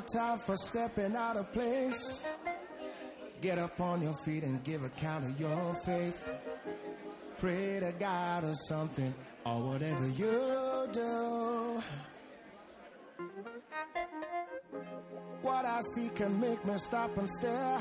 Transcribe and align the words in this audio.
Time 0.00 0.38
for 0.38 0.56
stepping 0.56 1.14
out 1.14 1.36
of 1.36 1.52
place. 1.52 2.24
Get 3.40 3.58
up 3.58 3.80
on 3.80 4.02
your 4.02 4.14
feet 4.24 4.42
and 4.42 4.64
give 4.64 4.82
account 4.82 5.24
of 5.24 5.38
your 5.38 5.76
faith. 5.84 6.28
Pray 7.38 7.78
to 7.80 7.92
God 7.98 8.44
or 8.44 8.54
something, 8.54 9.14
or 9.44 9.62
whatever 9.62 10.08
you 10.08 10.88
do. 10.90 11.82
What 15.42 15.64
I 15.64 15.80
see 15.94 16.08
can 16.08 16.40
make 16.40 16.64
me 16.64 16.76
stop 16.78 17.16
and 17.16 17.28
stare. 17.28 17.78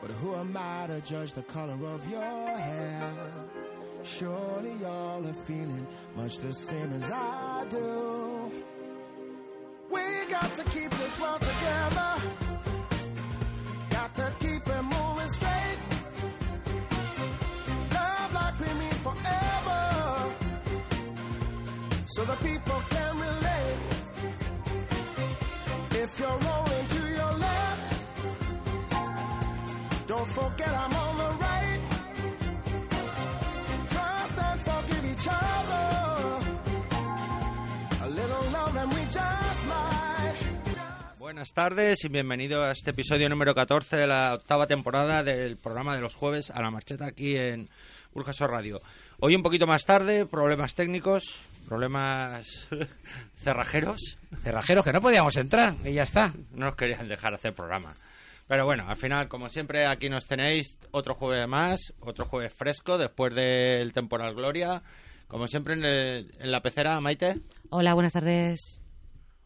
But 0.00 0.10
who 0.12 0.34
am 0.36 0.56
I 0.56 0.86
to 0.86 1.00
judge 1.02 1.34
the 1.34 1.42
color 1.42 1.76
of 1.86 2.08
your 2.08 2.22
hair? 2.22 3.12
Surely 4.04 4.72
y'all 4.80 5.26
are 5.26 5.44
feeling 5.44 5.86
much 6.16 6.38
the 6.38 6.52
same 6.52 6.92
as 6.92 7.10
I 7.10 7.66
do. 7.68 8.52
We 9.90 10.02
got 10.30 10.54
to 10.56 10.64
keep 10.64 10.90
this 10.90 11.20
world 11.20 11.40
together. 11.40 12.14
Got 13.90 14.14
to 14.14 14.32
keep 14.40 14.68
it 14.68 14.82
moving 14.82 15.28
straight. 15.28 15.78
Love 17.94 18.32
like 18.34 18.60
we 18.60 18.66
mean 18.80 18.98
forever. 19.06 20.34
So 22.06 22.24
the 22.24 22.36
people 22.36 22.57
Buenas 41.28 41.52
tardes 41.52 42.02
y 42.04 42.08
bienvenido 42.08 42.64
a 42.64 42.72
este 42.72 42.92
episodio 42.92 43.28
número 43.28 43.54
14 43.54 43.98
de 43.98 44.06
la 44.06 44.32
octava 44.32 44.66
temporada 44.66 45.22
del 45.22 45.58
programa 45.58 45.94
de 45.94 46.00
los 46.00 46.14
jueves 46.14 46.48
a 46.50 46.62
la 46.62 46.70
marcheta 46.70 47.04
aquí 47.04 47.36
en 47.36 47.66
Burjasor 48.14 48.50
Radio. 48.50 48.80
Hoy 49.20 49.34
un 49.36 49.42
poquito 49.42 49.66
más 49.66 49.84
tarde, 49.84 50.24
problemas 50.24 50.74
técnicos, 50.74 51.24
problemas 51.68 52.46
cerrajeros. 53.44 54.16
Cerrajeros 54.40 54.82
que 54.82 54.92
no 54.94 55.02
podíamos 55.02 55.36
entrar 55.36 55.74
y 55.84 55.92
ya 55.92 56.04
está. 56.04 56.32
No 56.54 56.64
nos 56.64 56.76
querían 56.76 57.06
dejar 57.06 57.34
hacer 57.34 57.52
programa. 57.52 57.92
Pero 58.46 58.64
bueno, 58.64 58.88
al 58.88 58.96
final, 58.96 59.28
como 59.28 59.50
siempre, 59.50 59.84
aquí 59.86 60.08
nos 60.08 60.26
tenéis 60.26 60.78
otro 60.92 61.14
jueves 61.14 61.46
más, 61.46 61.92
otro 62.00 62.24
jueves 62.24 62.54
fresco 62.54 62.96
después 62.96 63.34
del 63.34 63.92
temporal 63.92 64.34
Gloria. 64.34 64.80
Como 65.26 65.46
siempre 65.46 65.74
en, 65.74 65.84
el- 65.84 66.34
en 66.40 66.50
la 66.50 66.62
pecera, 66.62 66.98
Maite, 67.02 67.34
Hola, 67.68 67.92
buenas 67.92 68.14
tardes. 68.14 68.82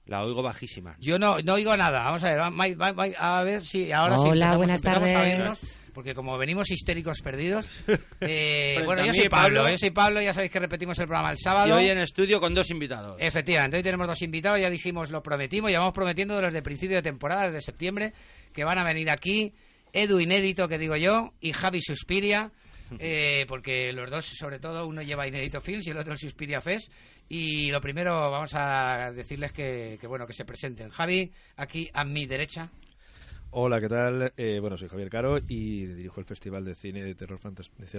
La 0.06 0.22
oigo 0.24 0.42
bajísima. 0.42 0.96
Yo 0.98 1.18
no, 1.18 1.36
no 1.44 1.54
oigo 1.54 1.76
nada. 1.76 2.02
Vamos 2.02 2.22
a 2.24 2.30
ver, 2.30 2.40
va- 2.40 2.50
va- 2.50 2.92
va- 2.92 3.38
a 3.38 3.42
ver 3.44 3.60
si 3.60 3.92
ahora 3.92 4.16
sí. 4.16 4.22
Hola, 4.28 4.54
empezamos- 4.54 4.56
buenas 4.56 4.82
tardes. 4.82 5.78
porque 5.94 6.14
como 6.14 6.38
venimos 6.38 6.70
histéricos 6.70 7.20
perdidos. 7.20 7.68
eh, 8.20 8.80
bueno, 8.84 9.04
yo 9.04 9.12
soy 9.12 9.28
Pablo, 9.28 9.58
Pablo. 9.60 9.70
yo 9.70 9.78
soy 9.78 9.90
Pablo, 9.90 10.20
ya 10.22 10.32
sabéis 10.32 10.50
que 10.52 10.58
repetimos 10.58 10.98
el 10.98 11.06
programa 11.06 11.30
el 11.30 11.38
sábado. 11.38 11.68
Y 11.68 11.72
hoy 11.72 11.88
en 11.90 11.98
estudio 11.98 12.40
con 12.40 12.54
dos 12.54 12.70
invitados. 12.70 13.16
Efectivamente, 13.20 13.76
hoy 13.76 13.82
tenemos 13.82 14.06
dos 14.06 14.22
invitados, 14.22 14.58
ya 14.60 14.70
dijimos, 14.70 15.10
lo 15.10 15.22
prometimos, 15.22 15.70
llevamos 15.70 15.92
prometiendo 15.92 16.40
desde 16.40 16.62
principio 16.62 16.96
de 16.96 17.02
temporada, 17.02 17.46
desde 17.46 17.60
septiembre, 17.60 18.12
que 18.54 18.64
van 18.64 18.78
a 18.78 18.84
venir 18.84 19.10
aquí, 19.10 19.52
Edu 19.92 20.18
Inédito, 20.20 20.66
que 20.68 20.78
digo 20.78 20.96
yo, 20.96 21.32
y 21.40 21.52
Javi 21.52 21.80
Suspiria, 21.82 22.50
eh, 22.98 23.44
porque 23.48 23.92
los 23.92 24.10
dos, 24.10 24.24
sobre 24.24 24.58
todo, 24.58 24.86
uno 24.86 25.02
lleva 25.02 25.26
Inédito 25.26 25.60
Films 25.60 25.86
y 25.86 25.90
el 25.90 25.98
otro 25.98 26.16
Suspiria 26.16 26.60
Fest. 26.60 26.90
Y 27.28 27.70
lo 27.70 27.80
primero, 27.80 28.30
vamos 28.30 28.54
a 28.54 29.10
decirles 29.12 29.52
que, 29.52 29.98
bueno, 30.06 30.26
que 30.26 30.32
se 30.32 30.44
presenten. 30.44 30.90
Javi, 30.90 31.32
aquí 31.56 31.88
a 31.92 32.04
mi 32.04 32.26
derecha. 32.26 32.70
Hola, 33.50 33.80
¿qué 33.80 33.88
tal? 33.88 34.32
Eh, 34.36 34.58
bueno, 34.60 34.78
soy 34.78 34.88
Javier 34.88 35.10
Caro 35.10 35.36
y 35.36 35.84
dirijo 35.86 36.20
el 36.20 36.26
Festival 36.26 36.64
de 36.64 36.74
Cine 36.74 37.04
de 37.04 37.14
Terror 37.14 37.38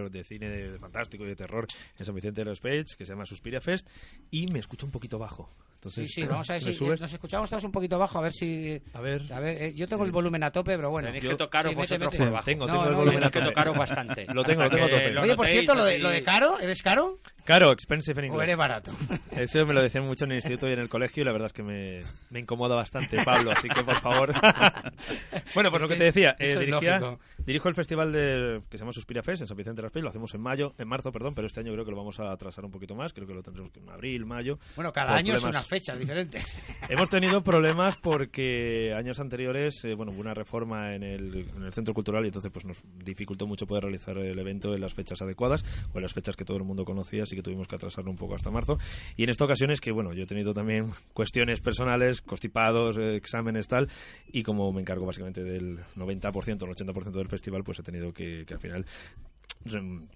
de, 0.09 0.23
Cine 0.23 0.79
Fantástico 0.79 1.23
y 1.25 1.27
de 1.27 1.35
Terror 1.35 1.67
en 1.97 2.05
San 2.05 2.15
Vicente 2.15 2.41
de 2.41 2.45
los 2.45 2.59
Page, 2.59 2.95
que 2.97 3.05
se 3.05 3.11
llama 3.11 3.25
Suspiria 3.25 3.61
Fest, 3.61 3.87
y 4.31 4.47
me 4.47 4.59
escucho 4.59 4.87
un 4.87 4.91
poquito 4.91 5.19
bajo. 5.19 5.51
Entonces, 5.83 6.13
Sí, 6.13 6.21
sí, 6.21 6.27
vamos 6.29 6.49
a 6.49 6.53
ver 6.53 6.61
¿me 6.63 6.71
si 6.71 6.77
subes? 6.77 7.01
nos 7.01 7.11
escuchamos 7.11 7.49
todos 7.49 7.63
un 7.65 7.71
poquito 7.73 7.99
bajo, 7.99 8.17
a 8.17 8.21
ver 8.21 8.31
si... 8.31 8.81
A 8.93 9.01
ver. 9.01 9.21
A 9.33 9.39
ver, 9.41 9.61
eh, 9.61 9.73
yo 9.75 9.85
tengo 9.85 10.05
el 10.05 10.11
volumen 10.13 10.41
a 10.43 10.49
tope, 10.51 10.77
pero 10.77 10.89
bueno. 10.91 11.07
Tenéis 11.09 11.25
que 11.27 11.35
tocaros 11.35 11.71
sí, 11.71 11.75
mete, 11.75 11.81
vosotros 11.97 12.13
mete. 12.13 12.23
por 12.23 12.31
bajo. 12.33 12.45
Tengo, 12.45 12.65
No, 12.67 12.71
tengo 12.73 12.83
el 12.85 12.91
no, 12.91 12.97
volumen 12.99 13.13
Tenéis 13.19 13.27
a 13.27 13.31
que 13.31 13.39
tope. 13.39 13.51
tocaros 13.51 13.77
bastante. 13.77 14.25
Lo 14.33 14.43
tengo, 14.45 14.63
lo 14.63 14.69
tengo 14.69 14.85
a 14.85 14.87
que 14.87 14.93
tope. 14.95 15.09
lo 15.11 15.21
Oye, 15.23 15.35
por 15.35 15.45
notéis 15.45 15.59
cierto, 15.59 15.75
lo 15.75 15.83
de, 15.85 15.99
lo 15.99 16.09
de 16.09 16.23
caro, 16.23 16.59
¿eres 16.59 16.81
caro 16.81 17.19
Caro, 17.43 17.73
expensive 17.73 18.17
en 18.21 18.23
o 18.23 18.33
inglés. 18.35 18.47
eres 18.47 18.57
barato? 18.57 18.91
Eso 19.31 19.65
me 19.65 19.73
lo 19.73 19.81
decían 19.81 20.05
mucho 20.05 20.23
en 20.23 20.31
el 20.31 20.37
instituto 20.37 20.69
y 20.69 20.71
en 20.73 20.79
el 20.79 20.87
colegio 20.87 21.23
y 21.23 21.25
la 21.25 21.33
verdad 21.33 21.47
es 21.47 21.53
que 21.53 21.63
me, 21.63 22.01
me 22.29 22.39
incomoda 22.39 22.75
bastante, 22.75 23.21
Pablo, 23.25 23.51
así 23.51 23.67
que 23.67 23.83
por 23.83 23.99
favor. 23.99 24.31
bueno, 25.53 25.69
pues 25.69 25.75
Es 25.75 25.81
lo 25.81 25.87
que 25.89 25.93
que 25.95 25.97
te 25.99 26.03
decía, 26.05 26.35
eh, 26.39 26.55
dirigía-. 26.57 27.17
Dirijo 27.45 27.69
el 27.69 27.75
festival 27.75 28.11
de, 28.11 28.61
que 28.69 28.77
se 28.77 28.81
llama 28.83 28.93
Suspiria 28.93 29.23
Fest 29.23 29.41
en 29.41 29.47
San 29.47 29.57
Vicente 29.57 29.77
de 29.77 29.83
las 29.83 29.91
Paz, 29.91 30.03
lo 30.03 30.09
hacemos 30.09 30.33
en 30.33 30.41
mayo, 30.41 30.73
en 30.77 30.87
marzo, 30.87 31.11
perdón, 31.11 31.33
pero 31.35 31.47
este 31.47 31.59
año 31.59 31.71
creo 31.73 31.85
que 31.85 31.91
lo 31.91 31.97
vamos 31.97 32.19
a 32.19 32.31
atrasar 32.31 32.65
un 32.65 32.71
poquito 32.71 32.95
más, 32.95 33.13
creo 33.13 33.27
que 33.27 33.33
lo 33.33 33.43
tendremos 33.43 33.71
en 33.75 33.89
abril, 33.89 34.25
mayo. 34.25 34.59
Bueno, 34.75 34.91
cada 34.93 35.15
año 35.15 35.33
es 35.33 35.41
problemas- 35.41 35.49
unas 35.49 35.67
fechas 35.67 35.99
diferentes. 35.99 36.57
Hemos 36.89 37.09
tenido 37.09 37.43
problemas 37.43 37.97
porque 37.97 38.93
años 38.95 39.19
anteriores, 39.19 39.83
eh, 39.85 39.93
bueno, 39.95 40.11
hubo 40.11 40.21
una 40.21 40.33
reforma 40.33 40.95
en 40.95 41.03
el, 41.03 41.49
en 41.55 41.63
el 41.63 41.73
centro 41.73 41.93
cultural 41.93 42.23
y 42.23 42.27
entonces 42.27 42.51
pues 42.51 42.65
nos 42.65 42.77
dificultó 43.03 43.47
mucho 43.47 43.65
poder 43.67 43.83
realizar 43.83 44.17
el 44.17 44.37
evento 44.39 44.73
en 44.73 44.81
las 44.81 44.93
fechas 44.93 45.21
adecuadas 45.21 45.63
o 45.93 45.97
en 45.97 46.03
las 46.03 46.13
fechas 46.13 46.35
que 46.35 46.45
todo 46.45 46.57
el 46.57 46.63
mundo 46.63 46.85
conocía, 46.85 47.23
así 47.23 47.35
que 47.35 47.41
tuvimos 47.43 47.67
que 47.67 47.75
atrasarlo 47.75 48.11
un 48.11 48.17
poco 48.17 48.35
hasta 48.35 48.51
marzo. 48.51 48.77
Y 49.15 49.23
en 49.23 49.29
esta 49.29 49.45
ocasión 49.45 49.71
es 49.71 49.81
que, 49.81 49.91
bueno, 49.91 50.13
yo 50.13 50.23
he 50.23 50.27
tenido 50.27 50.53
también 50.53 50.87
cuestiones 51.13 51.61
personales, 51.61 52.21
constipados, 52.21 52.97
eh, 52.97 53.15
exámenes, 53.15 53.67
tal, 53.67 53.89
y 54.27 54.43
como 54.43 54.71
me 54.71 54.81
encargo 54.81 55.05
básicamente 55.05 55.43
del 55.43 55.79
90% 55.95 56.63
o 56.63 56.65
el 56.65 56.71
80% 56.75 57.11
del 57.11 57.27
festival, 57.33 57.63
pues 57.63 57.79
he 57.79 57.83
tenido 57.83 58.13
que, 58.13 58.45
que 58.45 58.53
al 58.53 58.59
final 58.59 58.85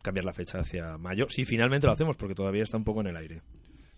cambiar 0.02 0.26
la 0.26 0.34
fecha 0.34 0.60
hacia 0.60 0.98
mayo. 0.98 1.28
Si 1.30 1.46
finalmente 1.46 1.88
lo 1.88 1.94
hacemos, 1.94 2.16
porque 2.16 2.36
todavía 2.36 2.64
está 2.64 2.78
un 2.78 2.84
poco 2.84 3.02
en 3.02 3.08
el 3.08 3.18
aire. 3.18 3.42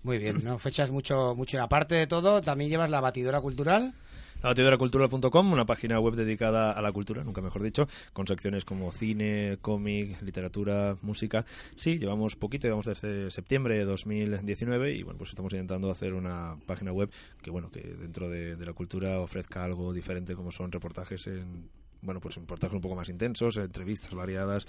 Muy 0.03 0.17
bien, 0.17 0.41
¿no? 0.43 0.57
Fechas 0.57 0.91
mucho, 0.91 1.35
mucho. 1.35 1.61
Aparte 1.61 1.95
de 1.95 2.07
todo, 2.07 2.41
también 2.41 2.69
llevas 2.69 2.89
la 2.89 3.01
batidora 3.01 3.41
cultural. 3.41 3.93
Latidoracultural.com, 4.41 5.51
una 5.51 5.65
página 5.65 5.99
web 5.99 6.15
dedicada 6.15 6.71
a 6.71 6.81
la 6.81 6.93
cultura, 6.93 7.25
nunca 7.25 7.41
mejor 7.41 7.61
dicho, 7.61 7.89
con 8.13 8.25
secciones 8.25 8.63
como 8.63 8.89
cine, 8.89 9.57
cómic, 9.61 10.21
literatura, 10.21 10.95
música. 11.01 11.43
Sí, 11.75 11.99
llevamos 11.99 12.37
poquito, 12.37 12.67
llevamos 12.67 12.85
desde 12.85 13.31
septiembre 13.31 13.77
de 13.77 13.83
2019 13.83 14.95
y 14.95 15.03
bueno, 15.03 15.17
pues 15.17 15.31
estamos 15.31 15.51
intentando 15.51 15.91
hacer 15.91 16.13
una 16.13 16.55
página 16.65 16.93
web 16.93 17.09
que 17.41 17.51
bueno, 17.51 17.69
que 17.69 17.81
dentro 17.81 18.29
de, 18.29 18.55
de 18.55 18.65
la 18.65 18.71
cultura 18.71 19.19
ofrezca 19.19 19.65
algo 19.65 19.91
diferente 19.91 20.35
como 20.35 20.51
son 20.51 20.71
reportajes 20.71 21.27
en 21.27 21.69
bueno, 22.01 22.19
pues 22.19 22.35
reportajes 22.35 22.75
un 22.75 22.81
poco 22.81 22.95
más 22.95 23.09
intensos, 23.09 23.57
entrevistas 23.57 24.13
variadas 24.13 24.65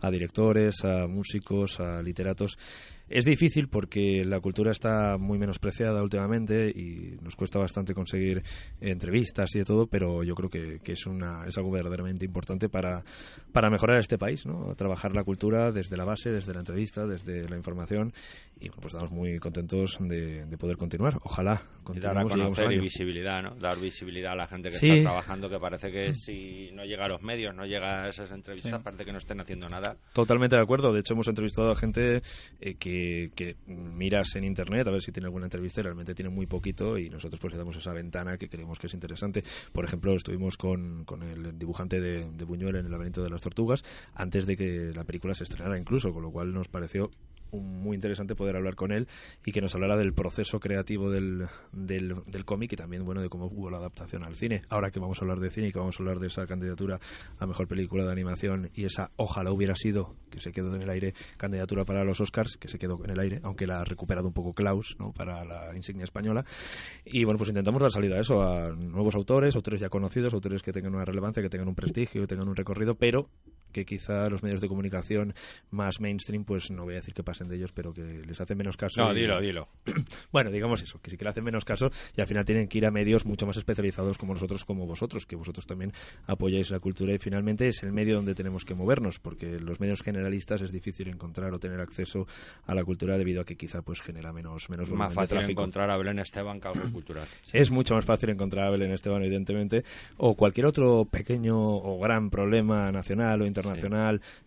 a 0.00 0.10
directores, 0.10 0.84
a 0.84 1.06
músicos, 1.06 1.80
a 1.80 2.02
literatos. 2.02 2.56
Es 3.14 3.26
difícil 3.26 3.68
porque 3.68 4.24
la 4.24 4.40
cultura 4.40 4.70
está 4.72 5.18
muy 5.18 5.38
menospreciada 5.38 6.02
últimamente 6.02 6.70
y 6.70 7.18
nos 7.20 7.36
cuesta 7.36 7.58
bastante 7.58 7.92
conseguir 7.92 8.42
entrevistas 8.80 9.54
y 9.54 9.58
de 9.58 9.64
todo, 9.66 9.86
pero 9.86 10.22
yo 10.24 10.34
creo 10.34 10.48
que, 10.48 10.78
que 10.82 10.92
es, 10.92 11.06
una, 11.06 11.44
es 11.46 11.56
algo 11.58 11.70
verdaderamente 11.70 12.24
importante 12.24 12.70
para, 12.70 13.02
para 13.52 13.68
mejorar 13.68 13.98
este 13.98 14.16
país, 14.16 14.46
¿no? 14.46 14.74
Trabajar 14.76 15.14
la 15.14 15.24
cultura 15.24 15.70
desde 15.72 15.96
la 15.96 16.04
base, 16.06 16.30
desde 16.30 16.54
la 16.54 16.60
entrevista, 16.60 17.06
desde 17.06 17.46
la 17.48 17.56
información 17.56 18.14
y 18.56 18.68
bueno, 18.68 18.80
pues 18.80 18.94
estamos 18.94 19.10
muy 19.10 19.38
contentos 19.38 19.98
de, 20.00 20.46
de 20.46 20.56
poder 20.56 20.76
continuar. 20.76 21.18
Ojalá 21.24 21.60
Y 21.94 21.98
dar 21.98 22.16
a 22.16 22.22
conocer 22.22 22.72
y 22.72 22.78
visibilidad, 22.78 23.42
¿no? 23.42 23.56
Dar 23.56 23.78
visibilidad 23.78 24.32
a 24.32 24.36
la 24.36 24.46
gente 24.46 24.70
que 24.70 24.76
Sí. 24.76 24.88
está 24.88 25.10
trabajando, 25.10 25.50
que 25.50 25.58
parece 25.58 25.90
que 25.90 26.14
si 26.14 26.70
no 26.72 26.84
llega 26.84 27.04
a 27.06 27.08
los 27.08 27.20
medios, 27.22 27.54
no 27.54 27.66
llega 27.66 28.04
a 28.04 28.08
esas 28.08 28.30
entrevistas, 28.30 28.72
Sí. 28.72 28.82
parece 28.82 29.04
que 29.04 29.12
no 29.12 29.18
estén 29.18 29.40
haciendo 29.40 29.68
nada. 29.68 29.96
Totalmente 30.14 30.56
de 30.56 30.62
acuerdo. 30.62 30.92
De 30.92 31.00
hecho, 31.00 31.14
hemos 31.14 31.28
entrevistado 31.28 31.72
a 31.72 31.74
gente 31.74 32.22
eh, 32.60 32.74
que 32.78 33.01
que, 33.02 33.30
que 33.34 33.56
miras 33.66 34.34
en 34.36 34.44
internet 34.44 34.86
a 34.86 34.90
ver 34.90 35.02
si 35.02 35.12
tiene 35.12 35.26
alguna 35.26 35.46
entrevista 35.46 35.80
y 35.80 35.84
realmente 35.84 36.14
tiene 36.14 36.30
muy 36.30 36.46
poquito 36.46 36.98
y 36.98 37.08
nosotros 37.08 37.40
pues 37.40 37.52
le 37.52 37.58
damos 37.58 37.76
esa 37.76 37.92
ventana 37.92 38.36
que 38.36 38.48
creemos 38.48 38.78
que 38.78 38.86
es 38.86 38.94
interesante. 38.94 39.42
Por 39.72 39.84
ejemplo, 39.84 40.14
estuvimos 40.14 40.56
con, 40.56 41.04
con 41.04 41.22
el 41.22 41.58
dibujante 41.58 42.00
de, 42.00 42.30
de 42.30 42.44
Buñuel 42.44 42.76
en 42.76 42.86
El 42.86 42.92
laberinto 42.92 43.22
de 43.22 43.30
las 43.30 43.42
tortugas 43.42 43.84
antes 44.14 44.46
de 44.46 44.56
que 44.56 44.92
la 44.94 45.04
película 45.04 45.34
se 45.34 45.44
estrenara 45.44 45.78
incluso, 45.78 46.12
con 46.12 46.22
lo 46.22 46.30
cual 46.30 46.52
nos 46.52 46.68
pareció 46.68 47.10
muy 47.60 47.94
interesante 47.94 48.34
poder 48.34 48.56
hablar 48.56 48.74
con 48.74 48.92
él 48.92 49.08
y 49.44 49.52
que 49.52 49.60
nos 49.60 49.74
hablara 49.74 49.96
del 49.96 50.14
proceso 50.14 50.60
creativo 50.60 51.10
del, 51.10 51.46
del, 51.72 52.14
del 52.26 52.44
cómic 52.44 52.72
y 52.72 52.76
también 52.76 53.04
bueno 53.04 53.20
de 53.20 53.28
cómo 53.28 53.46
hubo 53.46 53.70
la 53.70 53.78
adaptación 53.78 54.24
al 54.24 54.34
cine. 54.34 54.62
Ahora 54.68 54.90
que 54.90 55.00
vamos 55.00 55.18
a 55.18 55.24
hablar 55.24 55.40
de 55.40 55.50
cine 55.50 55.68
y 55.68 55.72
que 55.72 55.78
vamos 55.78 55.98
a 55.98 56.02
hablar 56.02 56.18
de 56.18 56.28
esa 56.28 56.46
candidatura 56.46 56.98
a 57.38 57.46
mejor 57.46 57.68
película 57.68 58.04
de 58.04 58.12
animación 58.12 58.70
y 58.74 58.84
esa 58.84 59.10
ojalá 59.16 59.52
hubiera 59.52 59.74
sido 59.74 60.16
que 60.30 60.40
se 60.40 60.52
quedó 60.52 60.74
en 60.74 60.82
el 60.82 60.90
aire 60.90 61.14
candidatura 61.36 61.84
para 61.84 62.04
los 62.04 62.20
Oscars 62.20 62.56
que 62.56 62.68
se 62.68 62.78
quedó 62.78 63.04
en 63.04 63.10
el 63.10 63.20
aire 63.20 63.40
aunque 63.42 63.66
la 63.66 63.80
ha 63.80 63.84
recuperado 63.84 64.26
un 64.28 64.32
poco 64.32 64.52
Klaus 64.52 64.96
¿no? 64.98 65.12
para 65.12 65.44
la 65.44 65.74
insignia 65.76 66.04
española 66.04 66.44
y 67.04 67.24
bueno 67.24 67.38
pues 67.38 67.50
intentamos 67.50 67.82
dar 67.82 67.90
salida 67.90 68.16
a 68.16 68.20
eso 68.20 68.42
a 68.42 68.70
nuevos 68.70 69.14
autores 69.14 69.54
autores 69.54 69.80
ya 69.80 69.88
conocidos 69.88 70.32
autores 70.34 70.62
que 70.62 70.72
tengan 70.72 70.94
una 70.94 71.04
relevancia 71.04 71.42
que 71.42 71.48
tengan 71.48 71.68
un 71.68 71.74
prestigio 71.74 72.22
que 72.22 72.26
tengan 72.26 72.48
un 72.48 72.56
recorrido 72.56 72.94
pero 72.94 73.28
que 73.72 73.84
quizá 73.84 74.28
los 74.28 74.42
medios 74.42 74.60
de 74.60 74.68
comunicación 74.68 75.34
más 75.70 76.00
mainstream, 76.00 76.44
pues 76.44 76.70
no 76.70 76.84
voy 76.84 76.94
a 76.94 76.96
decir 76.96 77.14
que 77.14 77.22
pasen 77.24 77.48
de 77.48 77.56
ellos, 77.56 77.72
pero 77.72 77.92
que 77.92 78.02
les 78.02 78.40
hacen 78.40 78.56
menos 78.58 78.76
caso. 78.76 79.00
No, 79.02 79.12
y- 79.12 79.20
dilo, 79.20 79.40
dilo. 79.40 79.68
Bueno, 80.30 80.50
digamos 80.50 80.82
eso, 80.82 80.98
que 81.00 81.10
sí 81.10 81.16
que 81.16 81.24
le 81.24 81.30
hacen 81.30 81.44
menos 81.44 81.64
caso 81.64 81.90
y 82.16 82.20
al 82.20 82.26
final 82.26 82.44
tienen 82.44 82.68
que 82.68 82.78
ir 82.78 82.86
a 82.86 82.90
medios 82.90 83.24
mucho 83.26 83.46
más 83.46 83.56
especializados 83.56 84.16
como 84.18 84.34
nosotros, 84.34 84.64
como 84.64 84.86
vosotros, 84.86 85.26
que 85.26 85.36
vosotros 85.36 85.66
también 85.66 85.92
apoyáis 86.26 86.70
la 86.70 86.78
cultura 86.80 87.14
y 87.14 87.18
finalmente 87.18 87.66
es 87.68 87.82
el 87.82 87.92
medio 87.92 88.16
donde 88.16 88.34
tenemos 88.34 88.64
que 88.64 88.74
movernos, 88.74 89.18
porque 89.18 89.58
los 89.60 89.80
medios 89.80 90.02
generalistas 90.02 90.62
es 90.62 90.72
difícil 90.72 91.08
encontrar 91.08 91.52
o 91.52 91.58
tener 91.58 91.80
acceso 91.80 92.26
a 92.66 92.74
la 92.74 92.84
cultura 92.84 93.16
debido 93.18 93.40
a 93.42 93.44
que 93.44 93.56
quizá 93.56 93.82
pues 93.82 94.00
genera 94.00 94.32
menos 94.32 94.68
menos 94.70 94.88
volumen 94.88 95.06
Más 95.08 95.14
de 95.14 95.14
fácil 95.14 95.38
tráfico. 95.38 95.60
encontrar 95.62 95.90
a 95.90 95.96
Belén 95.96 96.18
Esteban 96.18 96.60
que 96.60 96.68
algo 96.68 96.90
cultural. 96.92 97.26
Es 97.52 97.70
mucho 97.70 97.94
más 97.94 98.04
fácil 98.04 98.30
encontrar 98.30 98.66
a 98.66 98.70
Belén 98.70 98.92
Esteban, 98.92 99.22
evidentemente, 99.22 99.84
o 100.16 100.34
cualquier 100.34 100.66
otro 100.66 101.04
pequeño 101.04 101.56
o 101.58 101.98
gran 102.00 102.30
problema 102.30 102.90
nacional 102.92 103.42
o 103.42 103.46
internacional 103.46 103.61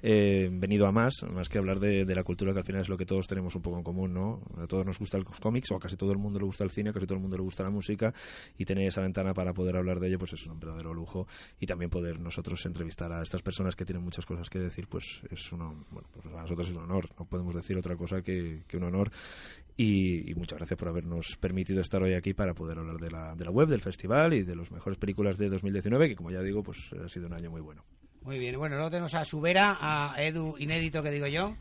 eh, 0.02 0.50
venido 0.52 0.88
a 0.88 0.92
más, 0.92 1.14
más 1.32 1.50
que 1.50 1.58
hablar 1.58 1.80
de, 1.80 2.06
la 2.16 2.24
cultura, 2.24 2.54
que 2.54 2.60
al 2.60 2.66
final 2.66 2.82
es 2.82 2.90
lo 2.90 2.98
que 2.98 3.06
todos 3.06 3.28
tenemos 3.28 3.56
un 3.56 3.62
poco 3.62 3.78
en 3.78 3.84
común, 3.84 4.14
¿no? 4.14 4.42
A 4.58 4.68
todos 4.68 4.86
nos 4.86 5.00
gusta 5.00 5.18
los 5.18 5.40
cómics, 5.40 5.72
o 5.72 5.76
a 5.76 5.80
casi 5.80 5.96
todo 5.96 6.12
el 6.12 6.18
mundo 6.18 6.40
le 6.40 6.46
gusta 6.46 6.64
el 6.64 6.70
cine, 6.70 6.94
casi 6.94 7.06
todo 7.06 7.16
el 7.16 7.22
mundo 7.22 7.38
le 7.38 7.44
gusta 7.44 7.64
la 7.64 7.70
música, 7.70 8.14
y 8.58 8.66
tener 8.66 8.88
esa 8.88 9.02
ventana 9.02 9.34
para 9.34 9.54
poder 9.54 9.78
hablar 9.78 10.00
de 10.00 10.08
ello, 10.08 10.20
pues 10.20 10.34
es 10.34 10.46
un 10.46 10.60
verdadero 10.60 10.94
lujo, 10.94 11.28
y 11.60 11.66
también 11.66 11.90
poder 11.90 12.20
nosotros 12.20 12.66
entrevistar 12.66 13.12
a 13.12 13.22
estas 13.22 13.42
personas 13.42 13.76
que 13.76 13.86
tienen 13.86 14.04
muchas 14.04 14.26
cosas 14.26 14.50
que 14.50 14.60
decir, 14.60 14.88
pues 14.88 15.22
es 15.30 15.52
uno, 15.52 15.76
bueno, 15.92 16.08
pues 16.12 16.26
a 16.26 16.42
nosotros 16.42 16.70
es 16.70 16.76
un 16.76 16.84
honor, 16.84 17.10
no 17.18 17.26
podemos 17.26 17.56
decir 17.56 17.78
otra 17.78 17.96
cosa 17.96 18.22
que, 18.22 18.64
que 18.68 18.78
un 18.78 18.84
honor, 18.84 19.12
y, 19.78 20.32
y 20.32 20.36
muchas 20.36 20.60
gracias 20.60 20.78
por 20.78 20.88
habernos 20.88 21.36
permitido 21.38 21.82
estar 21.82 22.02
hoy 22.02 22.14
aquí 22.14 22.34
para 22.34 22.54
poder 22.54 22.80
hablar 22.80 22.98
de 22.98 23.12
la, 23.12 23.36
de 23.36 23.44
la 23.44 23.52
web, 23.52 23.68
del 23.68 23.82
festival 23.82 24.34
y 24.34 24.44
de 24.44 24.56
las 24.56 24.72
mejores 24.72 24.98
películas 24.98 25.38
de 25.38 25.50
2019, 25.50 26.10
que 26.10 26.16
como 26.16 26.32
ya 26.32 26.42
digo, 26.42 26.64
pues 26.64 26.78
ha 26.94 27.10
sido 27.10 27.28
un 27.28 27.34
año 27.34 27.52
muy 27.52 27.62
bueno. 27.62 27.84
Muy 28.26 28.40
bien, 28.40 28.58
bueno, 28.58 28.76
luego 28.76 28.90
tenemos 28.90 29.14
a 29.14 29.24
Subera, 29.24 29.78
a 29.80 30.16
Edu 30.18 30.56
Inédito, 30.58 31.04
que 31.04 31.12
digo 31.12 31.28
yo. 31.28 31.56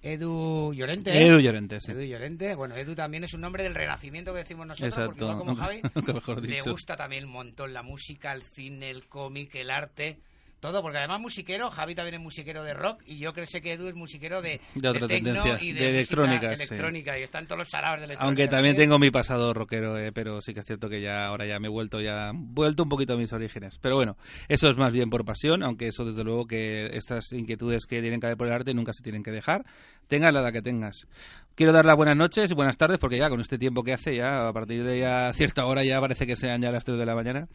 Edu 0.00 0.72
Llorente. 0.72 1.10
¿eh? 1.10 1.26
Edu 1.26 1.40
Llorente, 1.40 1.80
sí. 1.80 1.90
Edu 1.90 2.02
Llorente. 2.02 2.54
Bueno, 2.54 2.76
Edu 2.76 2.94
también 2.94 3.24
es 3.24 3.34
un 3.34 3.40
nombre 3.40 3.64
del 3.64 3.74
renacimiento 3.74 4.32
que 4.32 4.38
decimos 4.38 4.64
nosotros, 4.68 4.94
porque 4.94 5.24
Exacto. 5.24 5.24
igual 5.24 5.38
como 5.38 5.56
Javi, 5.56 5.82
mejor 6.14 6.42
le 6.44 6.60
gusta 6.60 6.94
también 6.94 7.24
un 7.24 7.32
montón 7.32 7.72
la 7.72 7.82
música, 7.82 8.32
el 8.32 8.44
cine, 8.44 8.90
el 8.90 9.08
cómic, 9.08 9.56
el 9.56 9.70
arte. 9.70 10.20
Todo, 10.60 10.82
porque 10.82 10.98
además 10.98 11.20
musiquero, 11.20 11.70
Javi 11.70 11.94
también 11.94 12.16
es 12.16 12.20
musiquero 12.20 12.64
de 12.64 12.74
rock 12.74 13.02
y 13.06 13.18
yo 13.18 13.32
creo 13.32 13.46
que 13.62 13.72
Edu 13.72 13.88
es 13.88 13.94
musiquero 13.94 14.42
de, 14.42 14.60
De 14.74 14.88
otra 14.88 15.06
tendencia, 15.06 15.56
y 15.60 15.72
de, 15.72 15.80
de 15.80 15.88
electrónica, 15.90 16.56
sí. 16.56 16.62
electrónica, 16.64 17.18
y 17.18 17.22
están 17.22 17.46
todos 17.46 17.60
los 17.60 17.68
saraos 17.68 18.00
de 18.00 18.06
electrónica. 18.06 18.24
Aunque 18.24 18.48
también 18.48 18.74
también. 18.74 18.88
tengo 18.88 18.98
mi 18.98 19.10
pasado 19.12 19.54
rockero, 19.54 19.96
eh, 19.98 20.10
pero 20.12 20.40
sí 20.40 20.54
que 20.54 20.60
es 20.60 20.66
cierto 20.66 20.88
que 20.88 21.00
ya 21.00 21.26
ahora 21.26 21.46
ya 21.46 21.60
me 21.60 21.68
he 21.68 21.70
vuelto 21.70 22.00
ya 22.00 22.32
vuelto 22.34 22.82
un 22.82 22.88
poquito 22.88 23.12
a 23.12 23.16
mis 23.16 23.32
orígenes. 23.32 23.78
Pero 23.80 23.94
bueno, 23.94 24.16
eso 24.48 24.68
es 24.68 24.76
más 24.76 24.92
bien 24.92 25.10
por 25.10 25.24
pasión, 25.24 25.62
aunque 25.62 25.86
eso 25.86 26.04
desde 26.04 26.24
luego 26.24 26.46
que 26.46 26.86
estas 26.96 27.32
inquietudes 27.32 27.86
que 27.86 28.00
tienen 28.00 28.18
que 28.18 28.26
haber 28.26 28.36
por 28.36 28.48
el 28.48 28.52
arte 28.52 28.74
nunca 28.74 28.92
se 28.92 29.02
tienen 29.02 29.22
que 29.22 29.30
dejar, 29.30 29.64
tengas 30.08 30.32
la 30.32 30.40
edad 30.40 30.52
que 30.52 30.62
tengas. 30.62 31.06
Quiero 31.54 31.72
dar 31.72 31.84
las 31.84 31.96
buenas 31.96 32.16
noches 32.16 32.50
y 32.50 32.54
buenas 32.54 32.76
tardes 32.76 32.98
porque 32.98 33.18
ya 33.18 33.28
con 33.28 33.40
este 33.40 33.58
tiempo 33.58 33.84
que 33.84 33.92
hace 33.92 34.16
ya 34.16 34.48
a 34.48 34.52
partir 34.52 34.84
de 34.84 34.98
ya 34.98 35.32
cierta 35.34 35.66
hora 35.66 35.84
ya 35.84 36.00
parece 36.00 36.26
que 36.26 36.34
sean 36.34 36.62
ya 36.62 36.72
las 36.72 36.84
3 36.84 36.98
de 36.98 37.06
la 37.06 37.14
mañana. 37.14 37.48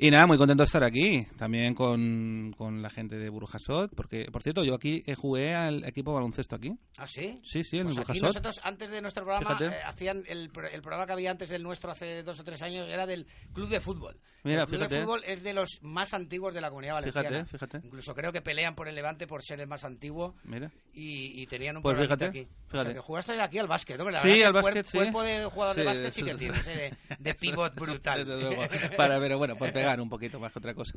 Y 0.00 0.10
nada, 0.12 0.28
muy 0.28 0.38
contento 0.38 0.62
de 0.62 0.66
estar 0.66 0.84
aquí, 0.84 1.26
también 1.36 1.74
con, 1.74 2.54
con 2.56 2.82
la 2.82 2.88
gente 2.88 3.16
de 3.16 3.28
Burjasot, 3.30 3.92
porque 3.96 4.26
por 4.30 4.44
cierto, 4.44 4.62
yo 4.62 4.74
aquí 4.76 5.02
eh, 5.06 5.16
jugué 5.16 5.52
al 5.56 5.84
equipo 5.84 6.14
baloncesto 6.14 6.54
aquí. 6.54 6.70
¿Ah, 6.96 7.06
sí? 7.08 7.40
Sí, 7.42 7.64
sí, 7.64 7.78
en 7.78 7.86
Pues 7.86 7.96
el 7.96 8.02
aquí 8.02 8.12
Burjasot. 8.20 8.28
nosotros, 8.44 8.60
antes 8.62 8.90
de 8.90 9.02
nuestro 9.02 9.24
programa, 9.24 9.58
eh, 9.60 9.80
hacían 9.84 10.22
el 10.28 10.50
programa 10.50 11.04
que 11.04 11.12
había 11.14 11.32
antes 11.32 11.48
del 11.48 11.64
nuestro 11.64 11.90
hace 11.90 12.22
dos 12.22 12.38
o 12.38 12.44
tres 12.44 12.62
años, 12.62 12.88
era 12.88 13.06
del 13.06 13.26
Club 13.52 13.68
de 13.68 13.80
Fútbol. 13.80 14.20
Mira, 14.48 14.62
el 14.62 14.66
Club 14.68 14.78
fíjate. 14.78 14.94
de 14.96 15.00
Fútbol 15.02 15.22
es 15.26 15.42
de 15.42 15.54
los 15.54 15.78
más 15.82 16.14
antiguos 16.14 16.54
de 16.54 16.60
la 16.60 16.68
comunidad 16.70 16.94
valenciana. 16.94 17.28
Fíjate, 17.44 17.46
fíjate. 17.46 17.86
Incluso 17.86 18.14
creo 18.14 18.32
que 18.32 18.40
pelean 18.40 18.74
por 18.74 18.88
el 18.88 18.94
Levante 18.94 19.26
por 19.26 19.42
ser 19.42 19.60
el 19.60 19.66
más 19.66 19.84
antiguo 19.84 20.34
Mira. 20.44 20.70
y, 20.92 21.40
y 21.42 21.46
tenían 21.46 21.76
un 21.76 21.82
Pues 21.82 21.96
fíjate, 21.98 22.24
aquí. 22.26 22.40
O 22.40 22.70
fíjate. 22.70 22.84
sea, 22.84 22.94
que 22.94 23.00
jugaste 23.00 23.40
aquí 23.40 23.58
al 23.58 23.66
básquet, 23.66 23.98
¿no? 23.98 24.10
La 24.10 24.20
Sí, 24.20 24.42
al 24.42 24.52
cuer- 24.52 24.62
básquet, 24.64 24.86
sí. 24.86 24.98
Cuerpo 24.98 25.22
de 25.22 25.44
jugador 25.46 25.76
de 25.76 25.82
Sí, 25.82 25.86
básquet 25.86 26.10
sí 26.12 26.22
que 26.24 26.34
tienes, 26.34 26.66
¿eh? 26.68 26.92
de, 27.10 27.16
de 27.18 27.34
pivot 27.34 27.74
brutal. 27.74 28.24
Luego. 28.26 28.62
Para, 28.96 29.18
pero 29.20 29.38
bueno, 29.38 29.56
por 29.56 29.72
pegar 29.72 30.00
un 30.00 30.08
poquito 30.08 30.38
más 30.40 30.52
que 30.52 30.58
otra 30.58 30.74
cosa. 30.74 30.94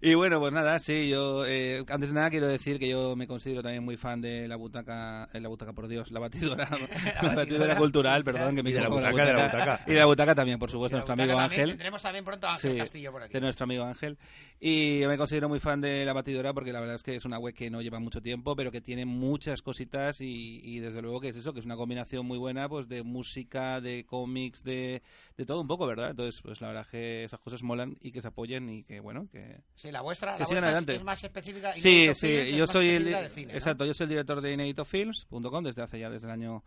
Y 0.00 0.14
bueno, 0.14 0.40
pues 0.40 0.52
nada, 0.52 0.78
sí, 0.78 1.08
yo 1.08 1.44
eh, 1.46 1.84
antes 1.88 2.08
de 2.10 2.14
nada 2.14 2.30
quiero 2.30 2.48
decir 2.48 2.78
que 2.78 2.88
yo 2.88 3.14
me 3.16 3.26
considero 3.26 3.62
también 3.62 3.84
muy 3.84 3.96
fan 3.96 4.20
de 4.20 4.48
la 4.48 4.56
butaca, 4.56 5.28
eh, 5.32 5.40
la 5.40 5.48
butaca 5.48 5.72
por 5.72 5.88
Dios, 5.88 6.10
la 6.10 6.20
batidora, 6.20 6.68
la 7.22 7.34
batidora 7.34 7.76
cultural, 7.76 8.24
perdón, 8.24 8.56
que 8.56 8.62
me 8.62 8.70
Y 8.70 8.72
de 8.72 8.80
la 8.80 8.88
butaca, 8.88 9.24
de 9.24 9.32
la 9.32 9.44
butaca. 9.44 9.80
Y 9.86 9.92
de 9.92 9.98
la 9.98 10.06
butaca 10.06 10.34
también, 10.34 10.58
por 10.58 10.70
supuesto, 10.70 10.96
nuestro 10.96 11.14
amigo 11.14 11.38
Ángel. 11.38 11.68
Tendremos 11.70 12.02
también 12.02 12.24
pronto 12.24 12.48
a 12.48 12.56
Ángel 12.64 12.72
Sí, 12.72 12.78
Castillo 12.78 13.12
por 13.12 13.22
aquí. 13.22 13.32
de 13.32 13.40
nuestro 13.40 13.64
amigo 13.64 13.84
Ángel. 13.84 14.18
Y 14.60 15.00
yo 15.00 15.08
me 15.08 15.18
considero 15.18 15.48
muy 15.48 15.58
fan 15.58 15.80
de 15.80 16.04
la 16.04 16.12
batidora 16.12 16.52
porque 16.52 16.72
la 16.72 16.78
verdad 16.80 16.94
es 16.96 17.02
que 17.02 17.16
es 17.16 17.24
una 17.24 17.38
web 17.38 17.52
que 17.54 17.68
no 17.68 17.82
lleva 17.82 17.98
mucho 17.98 18.22
tiempo, 18.22 18.54
pero 18.54 18.70
que 18.70 18.80
tiene 18.80 19.04
muchas 19.04 19.60
cositas 19.60 20.20
y, 20.20 20.60
y 20.62 20.78
desde 20.78 21.02
luego 21.02 21.20
que 21.20 21.28
es 21.30 21.36
eso, 21.36 21.52
que 21.52 21.58
es 21.60 21.66
una 21.66 21.74
combinación 21.76 22.24
muy 22.26 22.38
buena 22.38 22.68
pues 22.68 22.88
de 22.88 23.02
música, 23.02 23.80
de 23.80 24.04
cómics, 24.04 24.62
de, 24.62 25.02
de 25.36 25.46
todo 25.46 25.60
un 25.60 25.66
poco, 25.66 25.86
¿verdad? 25.86 26.10
Entonces, 26.10 26.40
pues 26.42 26.60
la 26.60 26.68
verdad 26.68 26.82
es 26.84 26.88
que 26.90 27.24
esas 27.24 27.40
cosas 27.40 27.62
molan 27.64 27.96
y 28.00 28.12
que 28.12 28.22
se 28.22 28.28
apoyen 28.28 28.68
y 28.70 28.84
que, 28.84 29.00
bueno, 29.00 29.26
que... 29.32 29.58
Sí, 29.74 29.90
la 29.90 30.00
vuestra, 30.00 30.32
la 30.32 30.38
vuestra 30.38 30.58
es- 30.58 30.64
adelante. 30.64 30.94
es 30.94 31.02
más 31.02 31.24
específica. 31.24 31.74
Sí, 31.74 32.10
sí, 32.14 32.54
yo 32.56 32.66
soy 32.68 32.90
el... 32.90 33.08
Exacto, 33.08 33.84
yo 33.84 33.94
soy 33.94 34.04
el 34.04 34.10
director 34.10 34.40
de 34.40 34.52
ineditofilms.com 34.52 35.64
desde 35.64 35.82
hace 35.82 35.98
ya, 35.98 36.08
desde 36.08 36.26
el 36.28 36.32
año 36.32 36.62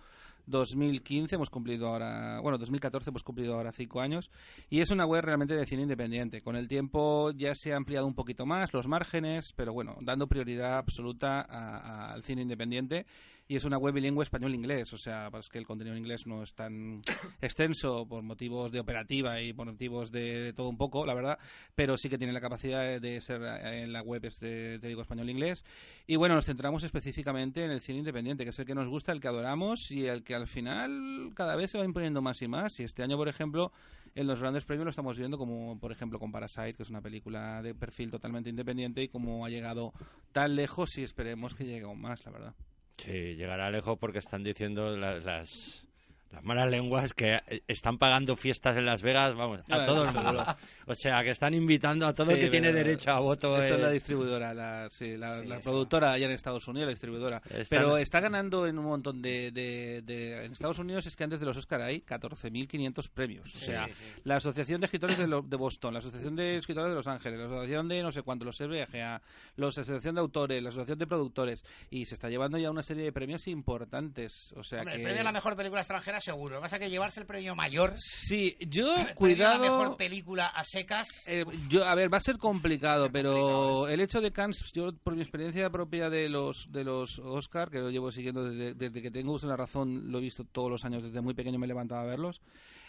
2015 0.48 1.36
hemos 1.36 1.50
cumplido 1.50 1.88
ahora, 1.88 2.40
bueno, 2.42 2.58
2014 2.58 3.10
hemos 3.10 3.24
cumplido 3.24 3.56
ahora 3.56 3.72
cinco 3.72 4.02
años 4.02 4.30
y 4.70 4.82
es 4.82 4.92
una 4.92 5.06
web 5.06 5.24
realmente 5.24 5.56
de 5.56 5.66
cine 5.66 5.84
independiente. 5.84 6.42
Con 6.42 6.56
el 6.56 6.68
tiempo 6.68 7.32
ya 7.32 7.54
se 7.56 7.74
ha 7.74 7.78
ampliado 7.78 8.08
un 8.08 8.16
poquito 8.16 8.46
más 8.46 8.74
los 8.74 8.88
márgenes, 8.88 9.54
pero 9.56 9.74
bueno, 9.74 9.98
dando 10.02 10.28
prioridad 10.28 10.78
absoluta 10.78 11.42
al 11.42 12.24
cine 12.24 12.42
independiente 12.42 13.06
y 13.48 13.56
es 13.56 13.64
una 13.64 13.78
web 13.78 13.94
bilingüe 13.94 14.24
español-inglés, 14.24 14.92
o 14.94 14.98
sea, 14.98 15.30
es 15.40 15.50
que 15.50 15.60
el 15.60 15.68
contenido 15.68 15.96
en 15.96 16.02
inglés 16.02 16.26
no 16.26 16.42
es 16.42 16.56
tan 16.56 17.02
extenso 17.42 18.08
por 18.08 18.24
motivos 18.24 18.72
de 18.72 18.80
operativa 18.80 19.40
y 19.42 19.54
por 19.54 19.68
motivos 19.68 20.12
de, 20.12 20.54
todo 20.56 20.68
un 20.68 20.78
poco, 20.78 21.06
la 21.06 21.14
verdad, 21.14 21.38
pero 21.76 21.96
sí 21.96 22.10
que 22.10 22.18
tiene 22.18 22.34
la 22.34 22.42
capacidad 22.42 23.00
de, 23.00 23.22
ser 23.22 23.44
eh, 23.44 23.84
en 23.84 23.94
la 23.94 24.02
web, 24.02 24.26
es 24.26 24.40
de- 24.40 24.80
te 24.80 24.88
digo, 24.88 25.02
español-inglés. 25.02 25.64
Y 26.08 26.16
bueno, 26.16 26.36
nos 26.36 26.46
centramos 26.46 26.84
específicamente 26.84 27.64
en 27.64 27.72
el 27.72 27.82
cine 27.82 28.00
independiente, 28.00 28.44
que 28.44 28.50
es 28.50 28.60
el 28.60 28.66
que 28.66 28.76
nos 28.76 28.88
gusta, 28.88 29.12
el 29.12 29.22
que 29.22 29.28
adoramos 29.28 29.92
y 29.92 30.08
el 30.08 30.24
que 30.24 30.34
al 30.34 30.48
final 30.48 31.32
cada 31.36 31.56
vez 31.56 31.72
se 31.72 31.78
va 31.78 31.86
imponiendo 31.86 32.22
más 32.22 32.42
y 32.42 32.48
más. 32.48 32.80
Y 32.80 32.84
este 32.84 33.04
año, 33.04 33.16
por 33.16 33.28
ejemplo, 33.28 33.72
en 34.16 34.28
los 34.28 34.40
grandes 34.40 34.66
premios 34.66 34.86
lo 34.86 34.90
estamos 34.90 35.18
viendo 35.18 35.38
como, 35.38 35.80
por 35.80 35.92
ejemplo, 35.92 36.18
con 36.20 36.32
Parasite, 36.32 36.74
que 36.74 36.84
es 36.84 36.90
una 36.90 37.02
película 37.02 37.62
de 37.62 37.76
perfil 37.76 38.10
totalmente 38.10 38.50
independiente 38.50 39.04
y 39.04 39.08
como 39.08 39.46
ha 39.46 39.50
llegado 39.50 39.94
tan 40.32 40.56
lejos 40.56 40.98
y 40.98 41.04
esperemos 41.04 41.54
que 41.54 41.66
llegue 41.66 41.86
aún 41.86 42.02
más, 42.02 42.26
la 42.26 42.32
verdad. 42.32 42.56
Sí, 42.98 43.36
llegará 43.36 43.70
lejos 43.72 43.98
porque 44.00 44.20
están 44.20 44.44
diciendo 44.44 44.96
las, 44.98 45.24
las, 45.24 45.86
las 46.32 46.44
malas 46.44 46.70
lenguas 46.70 47.14
que 47.14 47.36
eh, 47.48 47.62
están 47.68 47.98
pagando 47.98 48.36
fiestas 48.36 48.76
en 48.78 48.86
Las 48.86 49.02
Vegas, 49.02 49.34
vamos, 49.36 49.62
a 49.70 49.86
todo 49.86 50.04
el 50.04 50.12
mundo. 50.14 50.46
O 50.88 50.94
sea, 50.96 51.24
que 51.24 51.32
están 51.32 51.54
invitando 51.54 52.06
a 52.06 52.14
todo 52.14 52.32
el 52.32 52.40
que 52.40 52.50
tiene 52.50 52.74
derecho 52.74 53.12
a 53.12 53.20
voto. 53.20 53.56
Esta 53.60 53.76
es 53.76 53.80
la 53.82 53.90
distribuidora, 53.90 54.54
la, 54.54 54.90
sí, 54.90 55.16
la, 55.18 55.42
Sí, 55.42 55.48
la 55.48 55.56
eso. 55.58 55.70
productora 55.72 56.12
allá 56.12 56.26
en 56.26 56.32
Estados 56.34 56.68
Unidos, 56.68 56.88
la 56.88 56.92
distribuidora. 56.92 57.42
Están- 57.46 57.66
Pero 57.70 57.98
está 57.98 58.20
ganando 58.20 58.68
en 58.68 58.78
un 58.78 58.86
montón 58.86 59.22
de, 59.22 59.52
de- 59.52 60.02
de- 60.04 60.46
En 60.46 60.52
Estados 60.52 60.78
Unidos 60.80 61.06
es 61.08 61.16
que 61.16 61.24
antes 61.24 61.40
de 61.40 61.46
los 61.46 61.56
Oscar 61.58 61.82
hay 61.82 62.02
14.500 62.02 63.10
premios. 63.10 63.56
O 63.56 63.60
sea, 63.60 63.86
sí, 63.86 63.94
sí. 63.94 64.22
la 64.26 64.36
Asociación 64.38 64.82
de 64.82 64.86
Escritores 64.86 65.18
de, 65.18 65.28
lo- 65.28 65.42
de 65.42 65.56
Boston, 65.56 65.94
la 65.94 66.00
Asociación 66.00 66.36
de 66.36 66.58
Escritores 66.58 66.90
de 66.90 66.96
Los 66.96 67.08
Ángeles, 67.08 67.40
la 67.40 67.46
Asociación 67.46 67.88
de 67.88 68.04
no 68.04 68.12
sé 68.12 68.22
cuánto, 68.24 68.46
los 68.46 68.58
SBGA, 68.58 69.22
la 69.56 69.68
Asociación 69.68 70.16
de 70.16 70.22
Autores, 70.22 70.62
la 70.62 70.70
Asociación 70.70 71.00
de 71.00 71.08
Productores. 71.08 71.64
Y 71.90 72.06
se 72.06 72.16
está 72.16 72.30
llevando 72.30 72.58
ya 72.58 72.70
una 72.70 72.84
serie 72.84 73.04
de 73.04 73.12
premios 73.12 73.48
importantes. 73.48 74.54
O 74.58 74.64
sea 74.64 74.80
Hombre, 74.80 74.94
que... 74.96 75.00
el 75.00 75.04
premio 75.06 75.22
a 75.22 75.24
la 75.26 75.32
mejor 75.32 75.56
película 75.56 75.82
extranjera 75.82 76.15
carrera 76.16 76.22
seguro. 76.22 76.56
Lo 76.56 76.60
que 76.60 76.64
pasa 76.64 76.76
es 76.78 76.82
que 76.82 76.90
llevarse 76.90 77.20
el 77.20 77.26
premio 77.26 77.56
mayor, 77.56 77.94
Sí, 77.98 78.56
yo, 78.68 78.92
a 78.94 79.04
la 79.04 79.16
cuidado. 79.16 79.60
mejor 79.60 79.98
película 79.98 80.46
a 80.48 80.64
secas, 80.64 81.08
Eh, 81.26 81.46
yo, 81.70 81.86
a 81.86 81.96
ver, 81.96 82.12
va 82.14 82.18
a 82.18 82.22
ser 82.22 82.38
complicado, 82.38 83.02
Va 83.04 83.06
a 83.06 83.08
ser 83.08 83.12
pero 83.14 83.34
complicado, 83.34 83.88
el 83.90 84.00
hecho 84.02 84.22
de 84.22 84.32
Cannes, 84.32 84.72
yo 84.74 84.92
por 85.04 85.16
mi 85.16 85.22
experiencia 85.22 85.70
propia 85.70 86.10
de 86.10 86.30
los 86.30 86.72
de 86.72 86.84
los 86.84 87.20
Oscar, 87.20 87.70
que 87.70 87.80
lo 87.80 87.90
llevo 87.90 88.12
siguiendo 88.12 88.44
desde, 88.44 88.74
desde 88.74 89.02
que 89.02 89.12
tengo 89.12 89.36
la 89.44 89.58
razón, 89.58 90.12
lo 90.12 90.20
he 90.20 90.22
visto 90.22 90.44
todos 90.44 90.72
los 90.72 90.86
años, 90.86 91.04
desde 91.04 91.22
muy 91.22 91.34
pequeño 91.34 91.60
me 91.60 91.68
levantaba 91.68 92.02
a 92.02 92.06
verlos. 92.06 92.42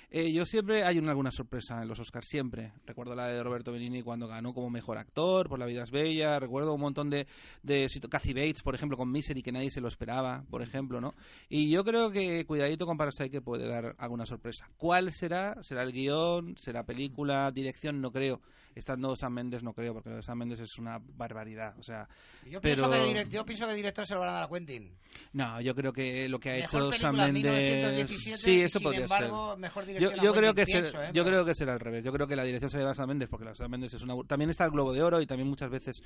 Eh, 0.08 0.32
yo 0.32 0.46
siempre 0.46 0.84
hay 0.84 0.98
una, 0.98 1.10
alguna 1.10 1.32
sorpresa 1.32 1.82
en 1.82 1.88
los 1.88 1.98
Oscars, 1.98 2.28
siempre. 2.28 2.72
Recuerdo 2.86 3.14
la 3.14 3.26
de 3.26 3.42
Roberto 3.42 3.72
Benigni 3.72 4.02
cuando 4.02 4.28
ganó 4.28 4.54
como 4.54 4.70
mejor 4.70 4.98
actor 4.98 5.48
por 5.48 5.58
La 5.58 5.66
vida 5.66 5.82
es 5.82 5.90
bella. 5.90 6.38
Recuerdo 6.38 6.74
un 6.74 6.80
montón 6.80 7.10
de, 7.10 7.26
de 7.62 7.88
Kathy 8.08 8.32
Bates, 8.32 8.62
por 8.62 8.74
ejemplo, 8.74 8.96
con 8.96 9.10
Misery, 9.10 9.42
que 9.42 9.50
nadie 9.50 9.70
se 9.70 9.80
lo 9.80 9.88
esperaba, 9.88 10.44
por 10.48 10.62
ejemplo, 10.62 11.00
¿no? 11.00 11.14
Y 11.48 11.70
yo 11.70 11.84
creo 11.84 12.12
que 12.12 12.44
cuidadito 12.46 12.86
con 12.86 12.96
Parasite 12.96 13.30
que 13.30 13.40
puede 13.40 13.66
dar 13.66 13.96
alguna 13.98 14.26
sorpresa. 14.26 14.70
¿Cuál 14.76 15.12
será? 15.12 15.60
¿Será 15.62 15.82
el 15.82 15.92
guion? 15.92 16.56
¿Será 16.56 16.84
película? 16.84 17.50
¿Dirección? 17.50 18.00
No 18.00 18.12
creo. 18.12 18.40
Estando 18.76 19.16
Sam 19.16 19.32
Mendes 19.32 19.62
no 19.64 19.72
creo, 19.72 19.94
porque 19.94 20.10
lo 20.10 20.16
de 20.16 20.22
Sam 20.22 20.38
Mendes 20.38 20.60
es 20.60 20.78
una 20.78 21.00
barbaridad. 21.00 21.74
O 21.78 21.82
sea, 21.82 22.06
yo, 22.48 22.60
pero... 22.60 22.88
pienso 22.88 22.90
que 22.90 23.18
direct- 23.20 23.28
yo 23.30 23.44
pienso 23.44 23.64
que 23.64 23.70
el 23.72 23.76
director 23.78 24.06
se 24.06 24.14
lo 24.14 24.20
van 24.20 24.28
a 24.28 24.32
dar 24.32 24.44
a 24.44 24.48
Quentin. 24.48 24.94
No, 25.32 25.60
yo 25.62 25.74
creo 25.74 25.92
que 25.92 26.28
lo 26.28 26.38
que 26.38 26.50
ha 26.50 26.54
Mejor 26.56 26.94
hecho 26.94 27.12
Mendes... 27.12 27.34
1917, 27.42 28.36
Sí, 28.38 28.60
eso 28.60 28.80
podría 28.80 29.02
embargo, 29.04 29.50
ser. 29.52 29.58
mejor 29.60 29.86
Yo, 29.86 30.10
yo 30.22 30.32
creo 30.34 30.54
que 30.54 30.66
será, 30.66 30.80
pienso, 30.82 31.02
¿eh? 31.02 31.06
yo 31.14 31.24
Pero- 31.24 31.36
creo 31.36 31.44
que 31.46 31.54
será 31.54 31.72
al 31.72 31.80
revés. 31.80 32.04
Yo 32.04 32.12
creo 32.12 32.26
que 32.26 32.36
la 32.36 32.44
dirección 32.44 32.70
se 32.70 32.78
lleva 32.78 32.90
a 32.90 32.94
Sam 32.94 33.08
Mendes 33.08 33.28
porque 33.28 33.46
la 33.46 33.54
Sam 33.54 33.70
Mendes 33.70 33.94
es 33.94 34.02
una 34.02 34.14
también 34.26 34.50
está 34.50 34.64
el 34.66 34.70
Globo 34.72 34.92
de 34.92 35.02
Oro 35.02 35.20
y 35.22 35.26
también 35.26 35.48
muchas 35.48 35.70
veces 35.70 36.02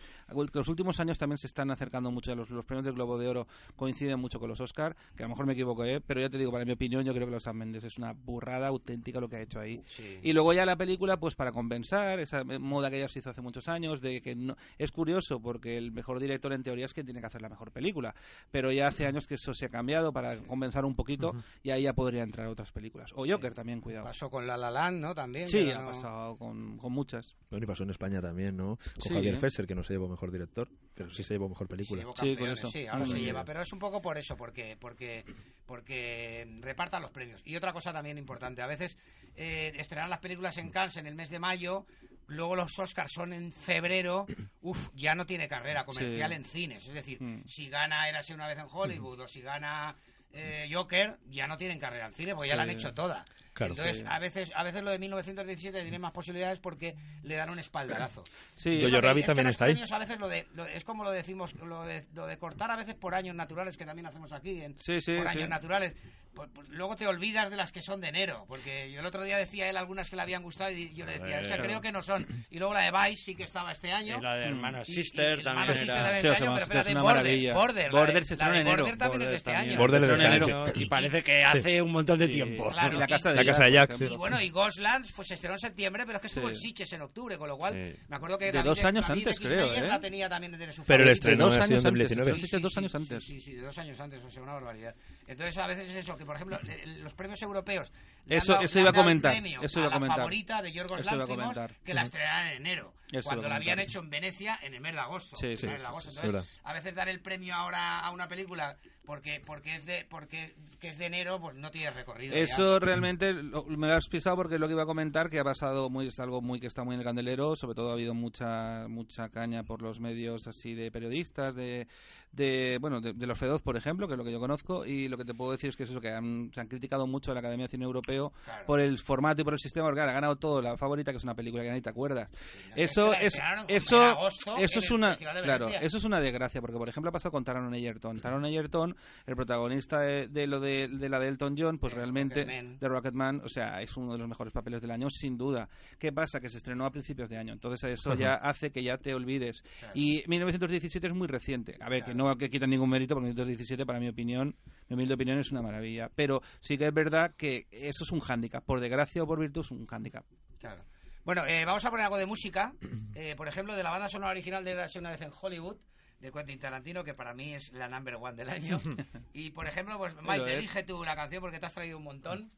los 0.52 0.68
últimos 0.68 1.00
años 1.00 1.18
también 1.18 1.38
se 1.38 1.48
están 1.48 1.70
acercando 1.72 2.10
mucho 2.12 2.30
a 2.32 2.36
los, 2.36 2.50
los 2.50 2.64
premios 2.64 2.84
del 2.84 2.94
Globo 2.94 3.18
de 3.18 3.26
Oro 3.28 3.46
coinciden 3.74 4.18
mucho 4.20 4.38
con 4.38 4.48
los 4.48 4.60
Oscar, 4.60 4.96
que 5.16 5.24
a 5.24 5.26
lo 5.26 5.30
mejor 5.30 5.46
me 5.46 5.54
equivoco, 5.54 5.84
¿eh? 5.84 6.00
pero 6.00 6.20
ya 6.20 6.30
te 6.30 6.38
digo, 6.38 6.52
para 6.52 6.64
mi 6.64 6.72
opinión 6.72 7.04
yo 7.04 7.12
creo 7.12 7.26
que 7.26 7.32
los 7.32 7.42
Sam 7.42 7.56
Mendes 7.56 7.82
es 7.84 7.98
una 7.98 8.12
burrada 8.12 8.68
auténtica 8.68 9.20
lo 9.20 9.28
que 9.28 9.36
ha 9.36 9.42
hecho 9.42 9.58
ahí. 9.58 9.82
Sí. 9.86 10.18
Y 10.22 10.32
luego 10.32 10.52
ya 10.52 10.64
la 10.64 10.76
película, 10.76 11.16
pues 11.18 11.34
para 11.34 11.50
compensar 11.50 12.20
esa 12.20 12.44
moda 12.60 12.90
que 12.90 13.00
ya 13.00 13.08
se 13.08 13.18
hizo 13.18 13.30
hace 13.30 13.40
muchos 13.40 13.68
años, 13.68 14.00
de 14.00 14.20
que 14.22 14.34
no, 14.34 14.56
es 14.78 14.90
curioso 14.92 15.40
porque 15.40 15.76
el 15.76 15.92
mejor 15.92 16.20
director 16.20 16.52
en 16.52 16.62
teoría 16.62 16.86
es 16.86 16.94
quien 16.94 17.06
tiene 17.06 17.20
que 17.20 17.26
hacer 17.26 17.42
la 17.42 17.48
mejor 17.48 17.72
película, 17.72 18.14
pero 18.50 18.70
ya 18.72 18.86
hace 18.88 19.06
años 19.06 19.26
que 19.26 19.34
eso 19.34 19.52
se 19.54 19.66
ha 19.66 19.68
cambiado 19.68 20.12
para 20.12 20.36
compensar 20.38 20.84
un 20.84 20.94
poquito 20.94 21.32
y 21.62 21.70
ahí 21.70 21.82
ya 21.82 21.92
podría 21.92 22.22
entrar 22.22 22.46
otras 22.48 22.70
películas. 22.72 23.10
O 23.16 23.26
Joker 23.26 23.54
también, 23.54 23.80
cuidado. 23.80 24.04
Pasó 24.04 24.30
con 24.30 24.46
La 24.46 24.56
La 24.56 24.70
Land, 24.70 25.00
¿no? 25.00 25.14
También. 25.14 25.48
Sí, 25.48 25.64
que 25.64 25.72
ha 25.72 25.80
no- 25.82 25.90
pasado 25.90 26.36
con, 26.36 26.78
con 26.78 26.92
muchas. 26.92 27.36
Bueno, 27.50 27.64
y 27.64 27.66
pasó 27.66 27.82
en 27.84 27.90
España 27.90 28.20
también, 28.20 28.56
¿no? 28.56 28.76
Con 28.76 29.02
Sí, 29.02 29.08
Javier 29.14 29.34
¿eh? 29.34 29.38
Fesser, 29.38 29.66
que 29.66 29.74
no 29.74 29.82
se 29.82 29.94
llevó 29.94 30.08
mejor 30.08 30.30
director, 30.30 30.68
pero 30.94 31.10
sí 31.10 31.22
se 31.22 31.34
llevó 31.34 31.48
mejor 31.48 31.66
Sí, 31.66 31.70
película. 31.70 32.00
llevó 32.02 32.14
Sí, 32.16 32.36
con 32.36 32.48
eso. 32.50 32.68
sí, 32.70 32.86
ahora 32.86 33.04
Mm. 33.06 33.10
se 33.10 33.20
lleva, 33.20 33.44
pero 33.44 33.62
es 33.62 33.72
un 33.72 33.78
poco 33.78 34.00
por 34.00 34.18
eso, 34.18 34.36
porque 34.36 34.76
porque 34.80 35.24
porque 35.66 36.46
repartan 36.60 37.02
los 37.02 37.10
premios. 37.10 37.40
Y 37.44 37.56
otra 37.56 37.72
cosa 37.72 37.92
también 37.92 38.18
importante, 38.18 38.62
a 38.62 38.66
veces 38.66 38.96
eh, 39.36 39.72
estrenar 39.76 40.08
las 40.08 40.18
películas 40.18 40.58
en 40.58 40.70
Cannes 40.70 40.96
en 40.96 41.06
el 41.06 41.14
mes 41.14 41.30
de 41.30 41.38
mayo, 41.38 41.86
luego 42.30 42.56
los 42.56 42.78
Oscars 42.78 43.12
son 43.12 43.32
en 43.32 43.52
febrero, 43.52 44.26
uff, 44.62 44.88
ya 44.94 45.14
no 45.14 45.26
tiene 45.26 45.48
carrera 45.48 45.84
comercial 45.84 46.30
Sí. 46.30 46.36
en 46.36 46.44
cines. 46.44 46.86
Es 46.88 46.94
decir, 46.94 47.20
Mm. 47.22 47.42
si 47.46 47.68
gana 47.68 48.08
Érase 48.08 48.34
una 48.34 48.48
vez 48.48 48.58
en 48.58 48.66
Hollywood 48.70 49.20
o 49.20 49.28
si 49.28 49.40
gana 49.40 49.94
eh, 50.32 50.68
Joker, 50.72 51.18
ya 51.28 51.46
no 51.48 51.56
tienen 51.56 51.78
carrera 51.80 52.06
en 52.06 52.12
cine, 52.12 52.34
porque 52.36 52.48
ya 52.50 52.56
la 52.56 52.62
han 52.62 52.70
hecho 52.70 52.94
toda. 52.94 53.24
Claro. 53.52 53.72
Entonces, 53.74 53.98
Sí. 53.98 54.04
a 54.08 54.18
veces 54.18 54.52
a 54.54 54.62
veces 54.62 54.82
lo 54.82 54.90
de 54.90 54.98
1917 54.98 55.82
tiene 55.82 55.98
más 55.98 56.12
posibilidades 56.12 56.58
porque 56.60 56.94
le 57.24 57.34
dan 57.36 57.50
un 57.50 57.58
espaldarazo. 57.58 58.24
Sí, 58.54 58.78
Yo- 58.78 58.88
Porque 58.88 59.00
Rabbit 59.06 59.22
es 59.22 59.26
también 59.26 59.48
está 59.48 59.64
ahí. 59.66 59.82
a 59.90 59.98
veces 59.98 60.18
lo 60.18 60.28
de, 60.28 60.46
lo- 60.54 60.66
es 60.66 60.84
como 60.84 61.04
lo 61.04 61.10
decimos, 61.10 61.54
lo 61.56 61.84
de, 61.84 62.06
lo 62.14 62.26
de 62.26 62.38
cortar 62.38 62.70
a 62.70 62.76
veces 62.76 62.94
por 62.94 63.14
años 63.14 63.34
naturales, 63.34 63.76
que 63.76 63.84
también 63.84 64.06
hacemos 64.06 64.32
aquí, 64.32 64.62
en, 64.62 64.78
Sí, 64.78 65.00
sí, 65.00 65.16
por 65.16 65.28
sí. 65.30 65.38
años 65.38 65.48
naturales. 65.48 65.94
Pues- 66.32 66.48
pues 66.54 66.68
luego 66.68 66.94
te 66.94 67.08
olvidas 67.08 67.50
de 67.50 67.56
las 67.56 67.72
que 67.72 67.82
son 67.82 68.00
de 68.00 68.06
enero, 68.06 68.44
porque 68.46 68.90
yo 68.92 69.00
el 69.00 69.06
otro 69.06 69.24
día 69.24 69.36
decía 69.36 69.68
él 69.68 69.76
algunas 69.76 70.08
que 70.08 70.14
le 70.14 70.22
habían 70.22 70.44
gustado 70.44 70.70
y 70.70 70.94
yo 70.94 71.04
le 71.04 71.18
decía, 71.18 71.40
es 71.40 71.48
que 71.48 71.58
creo 71.58 71.80
que 71.80 71.90
no 71.90 72.02
son. 72.02 72.24
Y 72.50 72.58
luego 72.60 72.72
la 72.72 72.82
de 72.82 72.92
Vice 72.92 73.22
sí 73.24 73.34
que 73.34 73.42
estaba 73.42 73.72
este 73.72 73.90
año. 73.90 74.16
Y 74.16 74.22
la 74.22 74.36
de 74.36 74.44
Hermana 74.46 74.78
Y- 74.86 74.90
y- 74.92 74.94
Sister 74.94 75.40
y 75.40 75.42
también 75.42 75.66
Sister 75.74 75.96
era... 75.96 76.16
este 76.16 76.28
año, 76.28 76.36
pero 76.38 76.56
espérate, 76.58 76.88
es 76.88 76.94
una 76.94 77.02
Border, 77.02 77.22
maravilla. 77.24 77.54
Border, 77.54 77.92
la 77.92 77.98
Border 77.98 78.20
de- 78.20 78.24
se 78.24 78.36
de 78.36 78.44
en 78.44 78.54
enero. 78.54 78.76
Border 78.78 78.96
también 78.98 79.22
es 79.22 79.28
de 79.28 79.36
este 79.36 79.50
también. 79.52 79.70
año. 79.70 79.78
Border 79.80 80.00
de 80.02 80.12
Este 80.12 80.24
enero. 80.24 80.46
año, 80.62 80.72
Y 80.76 80.86
parece 80.86 81.22
que 81.24 81.44
hace 81.44 81.82
un 81.82 81.92
montón 81.92 82.18
de 82.20 82.26
Sí. 82.26 82.32
tiempo. 82.32 82.70
Claro, 82.70 82.96
Y 82.96 83.00
la 83.00 83.06
casa 83.08 83.32
de 83.32 83.39
La 83.44 83.52
casa 83.52 83.64
de 83.64 83.72
Jack. 83.72 84.00
Y 84.00 84.16
bueno, 84.16 84.40
y 84.40 84.50
Ghostlands 84.50 85.12
pues 85.12 85.28
se 85.28 85.34
estrenó 85.34 85.54
en 85.54 85.60
septiembre, 85.60 86.04
pero 86.06 86.16
es 86.16 86.20
que 86.22 86.26
estuvo 86.28 86.48
Sí. 86.48 86.54
en 86.54 86.56
Sitges 86.60 86.92
en 86.92 87.02
octubre, 87.02 87.36
con 87.38 87.48
lo 87.48 87.56
cual 87.56 87.72
Sí. 87.74 88.00
me 88.08 88.16
acuerdo 88.16 88.38
que 88.38 88.52
De 88.52 88.62
dos 88.62 88.84
años 88.84 89.08
antes, 89.10 89.38
creo, 89.38 89.74
¿eh? 89.74 89.86
la 89.86 90.00
tenía 90.00 90.28
también 90.28 90.52
de 90.52 90.72
su 90.72 90.82
Pero 90.84 91.02
el 91.04 91.10
estreno 91.10 91.44
dos 91.44 91.54
años 91.54 91.68
en 91.70 91.74
antes, 91.74 91.82
2019. 91.84 92.30
entonces, 92.30 92.50
de 92.50 92.60
dos 92.60 92.76
años 92.76 92.94
antes. 92.94 93.24
Sí, 93.24 93.40
sí, 93.40 93.54
de 93.54 93.62
dos 93.62 93.78
años 93.78 93.98
antes, 94.00 94.22
o 94.24 94.30
sea, 94.30 94.42
una 94.42 94.52
barbaridad. 94.54 94.94
Entonces, 95.26 95.56
a 95.58 95.66
veces 95.66 95.88
es 95.90 95.96
eso, 95.96 96.16
que 96.16 96.24
por 96.26 96.36
ejemplo, 96.36 96.58
le- 96.62 96.86
los 97.04 97.14
premios 97.14 97.40
europeos. 97.42 97.92
Eso- 98.26 98.52
dado- 98.52 98.64
eso 98.64 98.78
iba 98.80 98.88
a 98.88 98.92
el 98.92 98.96
comentar, 98.96 99.32
eso 99.34 99.78
iba 99.80 99.86
a 99.86 99.90
la 99.90 99.94
comentar. 99.94 100.16
favorita 100.18 100.62
de 100.62 100.72
Yorgos 100.72 101.04
Lanthimos, 101.04 101.56
que 101.84 101.94
la 101.94 102.02
Ujú. 102.02 102.06
estrenaran 102.06 102.46
en 102.48 102.56
enero. 102.58 102.92
Eso 103.10 103.22
cuando 103.28 103.48
la 103.48 103.56
habían 103.56 103.80
hecho 103.80 103.98
en 104.00 104.08
Venecia 104.10 104.58
en 104.62 104.74
el 104.74 104.80
mes 104.80 104.94
de 104.94 105.00
agosto. 105.00 105.34
Sí, 105.36 105.56
sí, 105.56 105.62
sí, 105.62 105.66
de 105.66 105.84
agosto. 105.84 106.12
sí, 106.12 106.18
Entonces, 106.22 106.48
es 106.52 106.60
a 106.62 106.72
veces 106.72 106.94
dar 106.94 107.08
el 107.08 107.20
premio 107.20 107.54
ahora 107.54 107.98
a 108.00 108.10
una 108.12 108.28
película 108.28 108.76
porque 109.10 109.42
porque 109.44 109.74
es 109.74 109.84
de 109.86 110.06
porque 110.08 110.54
que 110.78 110.86
es 110.88 110.96
de 110.98 111.06
enero, 111.06 111.40
pues 111.40 111.56
no 111.56 111.68
tiene 111.72 111.90
recorrido. 111.90 112.32
ya. 112.36 112.40
Eso 112.42 112.78
realmente 112.78 113.32
lo- 113.32 113.64
me 113.64 113.88
lo 113.88 113.94
has 113.94 114.06
pisado 114.06 114.36
porque 114.36 114.54
es 114.54 114.60
lo 114.60 114.68
que 114.68 114.74
iba 114.74 114.84
a 114.84 114.86
comentar 114.86 115.28
que 115.28 115.40
ha 115.40 115.44
pasado 115.44 115.90
muy 115.90 116.06
es 116.06 116.20
algo 116.20 116.40
muy 116.40 116.60
que 116.60 116.68
está 116.68 116.84
muy 116.84 116.94
en 116.94 117.00
el 117.00 117.04
candelero, 117.04 117.56
sobre 117.56 117.74
todo 117.74 117.90
ha 117.90 117.94
habido 117.94 118.14
mucha 118.14 118.86
mucha 118.88 119.28
caña 119.30 119.64
por 119.64 119.82
los 119.82 119.98
medios 119.98 120.46
así 120.46 120.74
de 120.74 120.92
periodistas 120.92 121.56
de, 121.56 121.88
de 122.30 122.78
bueno 122.80 123.00
de, 123.00 123.12
de 123.14 123.26
los 123.26 123.36
fedoz 123.36 123.60
por 123.62 123.76
ejemplo 123.76 124.06
que 124.06 124.14
es 124.14 124.18
lo 124.18 124.24
que 124.24 124.30
yo 124.32 124.38
conozco 124.38 124.86
y 124.86 125.08
lo 125.08 125.16
que 125.18 125.24
te 125.24 125.34
puedo 125.34 125.50
decir 125.50 125.70
es 125.70 125.76
que 125.76 125.82
es 125.82 125.90
eso 125.90 126.00
que 126.00 126.10
han, 126.12 126.50
se 126.54 126.60
han 126.60 126.68
criticado 126.68 127.06
mucho 127.08 127.32
a 127.32 127.34
la 127.34 127.40
Academia 127.40 127.66
de 127.66 127.70
Cine 127.72 127.84
Europeo 127.84 128.32
Claro. 128.44 128.64
por 128.66 128.78
el 128.80 128.96
formato 129.00 129.40
y 129.42 129.44
por 129.44 129.54
el 129.54 129.58
sistema 129.58 129.86
porque 129.88 130.00
ha 130.02 130.06
ganado 130.06 130.36
todo 130.36 130.62
la 130.62 130.76
favorita 130.76 131.10
que 131.10 131.16
es 131.18 131.24
una 131.24 131.34
película 131.34 131.64
que 131.64 131.68
nadie 131.70 131.82
te 131.82 131.90
acuerdas 131.90 132.30
Es 132.76 132.92
eso 132.92 133.12
es 133.12 133.38
eso 133.68 134.16
eso 134.58 134.78
es 134.78 134.90
una 134.92 135.16
claro 135.16 135.68
eso 135.68 135.98
es 135.98 136.04
una 136.04 136.20
desgracia 136.20 136.60
porque 136.60 136.76
por 136.78 136.88
ejemplo 136.88 137.08
ha 137.08 137.12
pasado 137.12 137.32
con 137.32 137.42
Taron 137.44 137.74
Egerton 137.74 138.20
Taron 138.20 138.44
Egerton 138.46 138.96
el 139.26 139.36
protagonista 139.36 140.00
de, 140.00 140.28
de 140.28 140.46
lo 140.46 140.60
de, 140.60 140.88
de 140.88 141.08
la 141.08 141.18
de 141.18 141.28
Elton 141.28 141.54
John 141.56 141.78
pues 141.78 141.92
De 141.92 141.98
realmente 141.98 142.44
Rocketman. 142.44 142.78
de 142.78 142.88
Rocketman, 142.88 143.40
o 143.44 143.48
sea, 143.48 143.80
es 143.82 143.96
uno 143.96 144.12
de 144.12 144.18
los 144.18 144.28
mejores 144.28 144.52
papeles 144.52 144.80
del 144.80 144.90
año, 144.90 145.08
sin 145.10 145.36
duda. 145.36 145.68
¿Qué 145.98 146.12
pasa? 146.12 146.40
Que 146.40 146.48
se 146.48 146.58
estrenó 146.58 146.84
a 146.84 146.90
principios 146.90 147.28
de 147.28 147.38
año, 147.38 147.52
entonces 147.52 147.98
eso 147.98 148.14
ya 148.14 148.34
hace 148.34 148.70
que 148.70 148.82
ya 148.82 148.98
te 148.98 149.14
olvides. 149.14 149.62
Claro. 149.78 149.92
Y 149.94 150.22
1917 150.26 151.06
es 151.06 151.14
muy 151.14 151.26
reciente. 151.28 151.76
A 151.80 151.88
ver, 151.88 152.04
que 152.04 152.14
no 152.14 152.36
que 152.36 152.50
quitan 152.50 152.70
ningún 152.70 152.90
mérito, 152.90 153.14
porque 153.14 153.28
1917, 153.28 153.86
para 153.86 154.00
mi 154.00 154.08
opinión, 154.08 154.56
mi 154.88 154.94
humilde 154.94 155.14
opinión, 155.14 155.38
es 155.38 155.50
una 155.50 155.62
maravilla. 155.62 156.10
Pero 156.14 156.42
sí 156.60 156.76
que 156.76 156.86
es 156.86 156.94
verdad 156.94 157.34
que 157.36 157.66
eso 157.70 158.04
es 158.04 158.10
un 158.10 158.20
hándicap. 158.20 158.64
Por 158.64 158.80
desgracia 158.80 159.22
o 159.22 159.26
por 159.26 159.38
virtud, 159.38 159.60
es 159.62 159.70
un 159.70 159.86
hándicap. 159.86 160.24
Claro. 160.58 160.84
Bueno, 161.24 161.44
eh, 161.46 161.64
vamos 161.64 161.84
a 161.84 161.90
poner 161.90 162.04
algo 162.06 162.16
de 162.16 162.26
música. 162.26 162.72
Eh, 163.14 163.34
por 163.36 163.48
ejemplo, 163.48 163.76
de 163.76 163.82
la 163.82 163.90
banda 163.90 164.08
sonora 164.08 164.30
original 164.30 164.64
de 164.64 164.74
vez 164.74 164.96
en 164.96 165.32
Hollywood, 165.40 165.76
de 166.20 166.30
Quentin 166.30 166.58
Tarantino, 166.58 167.02
que 167.02 167.14
para 167.14 167.32
mí 167.34 167.54
es 167.54 167.72
la 167.72 167.88
number 167.88 168.16
one 168.16 168.34
del 168.36 168.50
año. 168.50 168.78
y, 169.32 169.50
por 169.50 169.66
ejemplo, 169.66 169.96
pues 169.98 170.14
Mike, 170.22 170.54
elige 170.58 170.82
tú 170.82 171.02
la 171.02 171.16
canción 171.16 171.40
porque 171.40 171.58
te 171.58 171.66
has 171.66 171.74
traído 171.74 171.96
un 171.98 172.04
montón. 172.04 172.50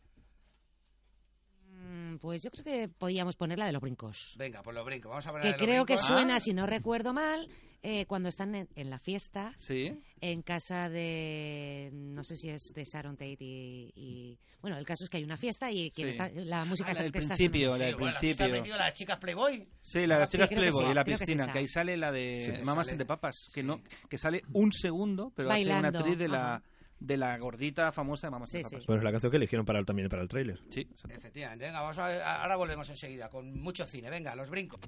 Mm, 1.69 2.17
Pues 2.19 2.43
yo 2.43 2.51
creo 2.51 2.65
que 2.65 2.89
podíamos 2.89 3.37
poner 3.37 3.59
la 3.59 3.67
de 3.67 3.73
los 3.73 3.81
brincos. 3.83 4.35
Venga, 4.37 4.63
pues 4.63 4.75
lo 4.75 4.85
brinco. 4.85 5.09
Vamos 5.09 5.27
a 5.27 5.31
poner 5.31 5.43
Que 5.43 5.51
la 5.51 5.57
de 5.57 5.59
los 5.59 5.67
creo 5.67 5.87
que 5.87 5.93
brincos. 5.95 6.07
suena, 6.07 6.37
Ah. 6.37 6.41
si 6.41 6.53
no 6.55 6.67
recuerdo 6.67 7.13
mal, 7.13 7.49
eh, 7.83 8.07
cuando 8.07 8.29
están 8.29 8.55
en, 8.55 8.69
en 8.77 8.91
la 8.91 8.99
fiesta, 8.99 9.53
Sí. 9.57 9.93
en 10.21 10.43
casa 10.43 10.89
de. 10.89 11.91
No 11.93 12.23
sé 12.25 12.37
si 12.37 12.49
es 12.49 12.73
de 12.75 12.85
Sharon 12.85 13.17
Tate 13.17 13.37
y. 13.41 13.93
y- 13.97 14.39
bueno, 14.61 14.79
el 14.79 14.85
caso 14.85 15.03
es 15.03 15.11
que 15.11 15.17
hay 15.17 15.25
una 15.25 15.37
fiesta 15.37 15.73
y 15.73 15.91
quien 15.91 16.07
Sí. 16.07 16.11
está, 16.19 16.29
la 16.31 16.65
música 16.65 16.89
Ah, 16.89 16.93
está, 16.93 17.01
la 17.01 17.05
del 17.05 17.13
que 17.13 17.19
está 17.19 17.35
principio, 17.35 17.77
la 17.77 17.85
del 17.87 17.95
Sí, 17.95 17.99
bueno, 18.01 18.17
principio. 18.21 18.37
¿te 18.37 18.45
has 18.45 18.53
metido 18.61 18.77
las 18.77 18.95
chicas 18.95 19.19
Playboy? 19.19 19.63
Sí, 19.81 20.07
la 20.07 20.15
de 20.15 20.21
las 20.21 20.31
Sí, 20.31 20.37
chicas 20.37 20.49
que 20.51 20.55
Playboy 20.57 20.85
sí, 20.85 20.91
y 20.91 20.95
la 20.95 21.05
que 21.05 21.19
piscina, 21.19 21.43
esa. 21.43 21.53
que 21.53 21.59
ahí 21.59 21.69
sale 21.69 21.97
la 21.97 22.13
de 22.13 22.53
que 22.59 22.65
Mamas 22.65 22.87
sale. 22.87 22.99
de 22.99 23.05
Papas, 23.07 23.51
que 23.53 23.61
Sí. 23.63 23.67
no 23.67 23.81
que 24.09 24.19
sale 24.19 24.43
un 24.53 24.71
segundo, 24.73 25.33
pero 25.35 25.51
hace 25.51 25.65
una 25.67 25.89
actriz 25.89 26.17
de 26.17 26.29
la 26.29 26.55
ajá. 26.57 26.63
de 27.01 27.17
la 27.17 27.37
gordita 27.39 27.91
famosa 27.91 28.29
de 28.29 28.31
Mamas 28.31 28.51
Sí, 28.51 28.59
de 28.59 28.65
sí. 28.65 28.71
Papas. 28.77 28.87
Bueno, 28.87 29.01
es 29.01 29.05
la 29.05 29.11
canción 29.11 29.31
que 29.33 29.37
eligieron 29.39 29.67
para 29.67 29.81
el- 29.81 29.87
también 29.87 30.09
para 30.09 30.23
el 30.23 30.29
tráiler. 30.29 30.61
Sí, 30.71 30.83
exacto. 30.83 31.17
Efectivamente. 31.19 31.65
Venga, 31.65 31.81
vamos 31.81 31.99
a 31.99 32.43
ahora 32.43 32.55
volvemos 32.55 32.89
enseguida 32.89 33.29
con 33.29 33.61
mucho 33.61 33.85
cine. 33.85 34.09
Venga, 34.11 34.37
los 34.37 34.49
brincos. 34.49 34.79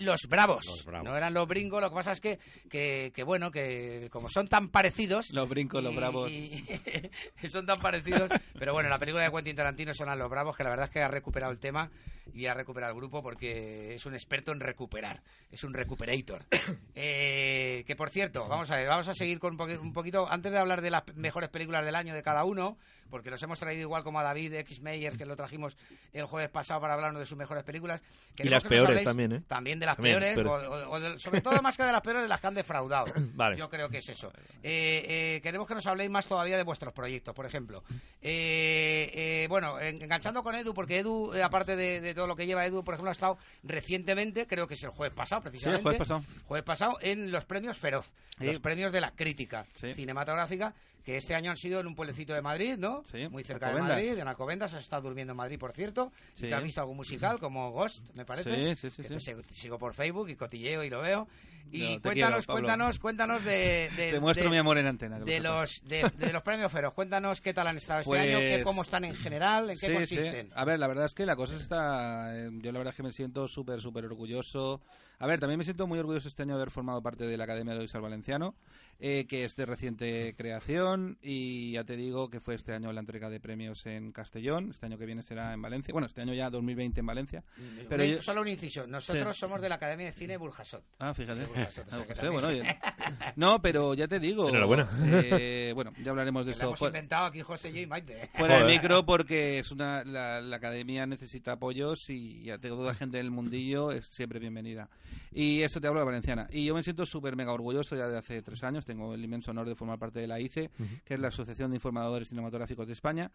Los 0.00 0.22
bravos. 0.28 0.66
Los 0.66 0.84
Bravos. 0.84 1.08
No 1.08 1.16
eran 1.16 1.32
los 1.34 1.46
bringos, 1.48 1.80
lo 1.80 1.88
que 1.90 1.94
pasa 1.94 2.12
es 2.12 2.20
que, 2.20 2.38
que, 2.68 3.12
que, 3.14 3.22
bueno, 3.22 3.50
que 3.50 4.08
como 4.10 4.28
son 4.28 4.48
tan 4.48 4.68
parecidos... 4.68 5.30
Los 5.30 5.48
brincos, 5.48 5.82
los 5.82 5.92
y- 5.92 5.96
bravos. 5.96 6.30
y- 6.30 6.64
son 7.48 7.66
tan 7.66 7.80
parecidos. 7.80 8.30
Pero 8.58 8.72
bueno, 8.72 8.88
la 8.88 8.98
película 8.98 9.22
de 9.24 9.30
Quentin 9.30 9.56
Tarantino 9.56 9.94
son 9.94 10.08
a 10.08 10.16
los 10.16 10.28
bravos, 10.28 10.56
que 10.56 10.64
la 10.64 10.70
verdad 10.70 10.86
es 10.86 10.90
que 10.90 11.00
ha 11.02 11.08
recuperado 11.08 11.52
el 11.52 11.58
tema 11.58 11.90
y 12.32 12.46
ha 12.46 12.54
recuperado 12.54 12.92
el 12.92 12.96
grupo 12.98 13.22
porque 13.22 13.94
es 13.94 14.06
un 14.06 14.14
experto 14.14 14.52
en 14.52 14.60
recuperar. 14.60 15.22
Es 15.50 15.64
un 15.64 15.74
recuperator. 15.74 16.44
Eh, 17.02 17.84
que 17.86 17.96
por 17.96 18.10
cierto, 18.10 18.46
vamos 18.46 18.70
a 18.70 18.76
ver, 18.76 18.86
vamos 18.86 19.08
a 19.08 19.14
seguir 19.14 19.38
con 19.38 19.58
un, 19.58 19.70
un 19.78 19.92
poquito. 19.92 20.30
Antes 20.30 20.52
de 20.52 20.58
hablar 20.58 20.82
de 20.82 20.90
las 20.90 21.02
mejores 21.14 21.48
películas 21.48 21.84
del 21.84 21.94
año 21.94 22.14
de 22.14 22.22
cada 22.22 22.44
uno, 22.44 22.76
porque 23.08 23.30
los 23.30 23.42
hemos 23.42 23.58
traído 23.58 23.82
igual 23.82 24.02
como 24.04 24.18
a 24.20 24.22
David 24.22 24.52
X. 24.54 24.80
Meyer, 24.80 25.16
que 25.16 25.24
lo 25.24 25.34
trajimos 25.36 25.76
el 26.12 26.24
jueves 26.26 26.50
pasado 26.50 26.80
para 26.80 26.94
hablarnos 26.94 27.20
de 27.20 27.26
sus 27.26 27.38
mejores 27.38 27.64
películas. 27.64 28.02
Queremos 28.34 28.62
las 28.62 28.68
peores 28.68 28.88
habléis 28.88 29.04
también, 29.04 29.32
¿eh? 29.32 29.42
También 29.48 29.78
de 29.78 29.86
las 29.90 29.96
También, 29.96 30.18
peores, 30.18 30.34
pero- 30.36 30.52
o- 30.52 30.88
o- 30.88 30.90
o 30.96 31.00
de- 31.00 31.18
sobre 31.18 31.40
todo 31.40 31.60
más 31.62 31.76
que 31.76 31.82
de 31.84 31.92
las 31.92 32.00
peores, 32.00 32.22
de 32.22 32.28
las 32.28 32.40
que 32.40 32.46
han 32.46 32.54
defraudado. 32.54 33.04
Vale. 33.34 33.56
Yo 33.56 33.68
creo 33.68 33.88
que 33.88 33.98
es 33.98 34.08
eso. 34.08 34.32
Eh, 34.62 35.36
eh, 35.36 35.40
queremos 35.42 35.66
que 35.68 35.74
nos 35.74 35.86
habléis 35.86 36.10
más 36.10 36.26
todavía 36.26 36.56
de 36.56 36.64
vuestros 36.64 36.92
proyectos, 36.92 37.34
por 37.34 37.46
ejemplo. 37.46 37.82
Eh, 38.22 39.10
eh, 39.14 39.46
bueno, 39.48 39.80
en- 39.80 40.02
enganchando 40.02 40.42
con 40.42 40.54
Edu, 40.54 40.72
porque 40.74 40.98
Edu, 40.98 41.32
eh, 41.34 41.42
aparte 41.42 41.76
de, 41.76 42.00
de 42.00 42.14
todo 42.14 42.26
lo 42.26 42.36
que 42.36 42.46
lleva 42.46 42.64
Edu, 42.66 42.82
por 42.84 42.94
ejemplo, 42.94 43.10
ha 43.10 43.12
estado 43.12 43.38
recientemente, 43.62 44.46
creo 44.46 44.66
que 44.66 44.74
es 44.74 44.82
el 44.82 44.90
jueves 44.90 45.14
pasado, 45.14 45.42
precisamente. 45.42 45.82
jueves 45.82 45.98
pasado. 45.98 46.22
Jueves 46.46 46.64
pasado, 46.64 46.98
en 47.00 47.30
los 47.30 47.44
premios 47.44 47.76
Feroz, 47.78 48.10
Sí. 48.38 48.44
los 48.46 48.58
premios 48.60 48.92
de 48.92 49.00
la 49.00 49.10
crítica 49.12 49.66
Sí. 49.74 49.92
cinematográfica, 49.94 50.74
que 51.04 51.16
este 51.16 51.34
año 51.34 51.50
han 51.50 51.56
sido 51.56 51.80
en 51.80 51.86
un 51.86 51.94
pueblecito 51.94 52.34
de 52.34 52.42
Madrid, 52.42 52.76
¿no? 52.78 53.02
Sí, 53.04 53.28
Muy 53.28 53.42
cerca 53.44 53.72
de. 53.72 53.80
Madrid, 53.80 54.18
en 54.18 54.28
Alcobendas, 54.28 54.74
has 54.74 54.80
estado 54.80 55.02
durmiendo 55.02 55.32
en 55.32 55.36
Madrid, 55.36 55.58
por 55.58 55.72
cierto. 55.72 56.12
Sí. 56.34 56.46
Y 56.46 56.48
te 56.48 56.54
has 56.54 56.62
visto 56.62 56.80
algún 56.80 56.96
musical, 56.96 57.38
como 57.38 57.70
Ghost, 57.70 58.04
me 58.14 58.24
parece. 58.24 58.74
Sí, 58.74 58.74
sí, 58.74 58.90
sí, 58.90 59.02
que 59.02 59.08
sí. 59.08 59.14
te 59.14 59.20
sigo, 59.20 59.42
sigo 59.42 59.78
por 59.78 59.94
Facebook 59.94 60.28
y 60.28 60.36
cotilleo 60.36 60.84
y 60.84 60.90
lo 60.90 61.00
veo. 61.00 61.28
Y 61.72 61.78
No, 61.96 62.02
cuéntanos, 62.02 62.46
quiero, 62.46 62.52
cuéntanos, 62.52 62.98
cuéntanos 62.98 63.44
de, 63.44 63.88
de, 63.96 64.10
Te 64.12 64.20
muestro 64.20 64.44
de- 64.44 64.50
mi 64.50 64.56
amor 64.58 64.78
en 64.78 64.86
antena. 64.86 65.16
que 65.24 65.40
lo 65.40 65.60
de 65.60 65.66
sepas. 65.66 65.82
los 65.82 66.18
de, 66.18 66.26
de 66.26 66.32
los 66.32 66.42
premios 66.42 66.72
Feroz. 66.72 66.94
Cuéntanos 66.94 67.40
qué 67.40 67.54
tal 67.54 67.66
han 67.68 67.76
estado 67.76 68.00
este 68.00 68.08
Pues- 68.10 68.20
año, 68.28 68.38
qué, 68.38 68.62
cómo 68.64 68.82
están 68.82 69.04
en 69.04 69.14
general, 69.14 69.70
en 69.70 69.78
qué 69.78 69.86
Sí, 69.86 69.92
consisten. 69.92 70.46
sí. 70.48 70.52
A 70.54 70.64
ver, 70.64 70.78
la 70.78 70.86
verdad 70.88 71.04
es 71.06 71.14
que 71.14 71.24
la 71.26 71.36
cosa 71.36 71.56
está... 71.56 72.36
eh, 72.36 72.50
yo 72.60 72.72
la 72.72 72.78
verdad 72.78 72.92
es 72.92 72.96
que 72.96 73.02
me 73.02 73.12
siento 73.12 73.46
súper, 73.48 73.80
súper 73.80 74.04
orgulloso. 74.04 74.80
A 75.18 75.26
ver, 75.26 75.38
también 75.38 75.58
me 75.58 75.64
siento 75.64 75.86
muy 75.86 75.98
orgulloso 75.98 76.28
este 76.28 76.42
año 76.44 76.54
de 76.56 76.62
haber 76.62 76.70
formado 76.70 77.02
parte 77.02 77.26
de 77.26 77.36
la 77.36 77.44
Academia 77.44 77.74
de 77.74 77.80
Luis 77.80 77.92
Valenciano, 77.92 78.54
eh, 78.98 79.26
que 79.28 79.44
es 79.44 79.54
de 79.54 79.66
reciente 79.66 80.34
creación 80.34 81.18
y 81.20 81.72
ya 81.72 81.84
te 81.84 81.94
digo 81.96 82.30
que 82.30 82.40
fue 82.40 82.54
este 82.54 82.72
año 82.72 82.90
la 82.90 83.00
entrega 83.00 83.28
de 83.28 83.38
premios 83.38 83.84
en 83.84 84.12
Castellón, 84.12 84.70
este 84.70 84.86
año 84.86 84.96
que 84.96 85.04
viene 85.04 85.22
será 85.22 85.52
en 85.52 85.60
Valencia, 85.60 85.92
bueno, 85.92 86.06
este 86.06 86.22
año 86.22 86.32
ya 86.32 86.48
2020 86.48 87.00
en 87.00 87.06
Valencia. 87.06 87.44
Pero 87.88 88.02
Una- 88.02 88.12
yo- 88.14 88.22
Solo 88.22 88.40
un 88.40 88.48
inciso. 88.48 88.86
Nosotros 88.86 89.36
Sí. 89.36 89.40
somos 89.40 89.60
de 89.60 89.68
la 89.68 89.74
Academia 89.74 90.06
de 90.06 90.12
Cine 90.12 90.38
Burjasot. 90.38 90.82
Ah, 90.98 91.12
fíjate. 91.12 91.46
No, 92.22 92.32
bueno, 92.32 92.48
oye. 92.48 92.62
No, 93.36 93.60
pero 93.62 93.94
ya 93.94 94.06
te 94.08 94.18
digo. 94.18 94.48
Enhorabuena. 94.48 94.88
eh, 95.02 95.72
bueno, 95.74 95.92
ya 96.02 96.10
hablaremos 96.10 96.44
de 96.46 96.52
Que 96.52 96.56
eso. 96.58 96.66
hemos 96.66 96.78
fuera- 96.78 96.90
inventado 96.98 97.26
aquí 97.26 97.40
José 97.42 97.70
y 97.80 97.86
Maite. 97.86 98.28
Fuera 98.34 98.58
del 98.58 98.66
micro 98.66 99.04
porque 99.04 99.58
es 99.58 99.70
una 99.70 100.04
la, 100.04 100.40
la 100.40 100.56
academia 100.56 101.06
necesita 101.06 101.52
apoyos 101.52 102.08
y 102.10 102.42
ya 102.44 102.58
tengo 102.58 102.76
toda 102.76 102.88
la 102.88 102.94
gente 102.94 103.16
del 103.18 103.30
mundillo 103.30 103.90
es 103.92 104.06
siempre 104.06 104.38
bienvenida. 104.38 104.88
Y 105.32 105.62
eso 105.62 105.80
te 105.80 105.86
hablo 105.86 106.00
de 106.00 106.06
Valenciana. 106.06 106.48
Y 106.50 106.64
yo 106.64 106.74
me 106.74 106.82
siento 106.82 107.06
súper 107.06 107.36
mega 107.36 107.52
orgulloso 107.52 107.96
ya 107.96 108.08
de 108.08 108.18
hace 108.18 108.42
tres 108.42 108.62
años. 108.64 108.84
Tengo 108.84 109.14
el 109.14 109.22
inmenso 109.24 109.50
honor 109.52 109.68
de 109.68 109.74
formar 109.76 109.98
parte 109.98 110.18
de 110.20 110.26
la 110.26 110.40
ICE, 110.40 110.70
que 111.04 111.14
es 111.14 111.20
la 111.20 111.28
Asociación 111.28 111.70
de 111.70 111.76
Informadores 111.76 112.28
Cinematográficos 112.28 112.86
de 112.86 112.92
España. 112.94 113.30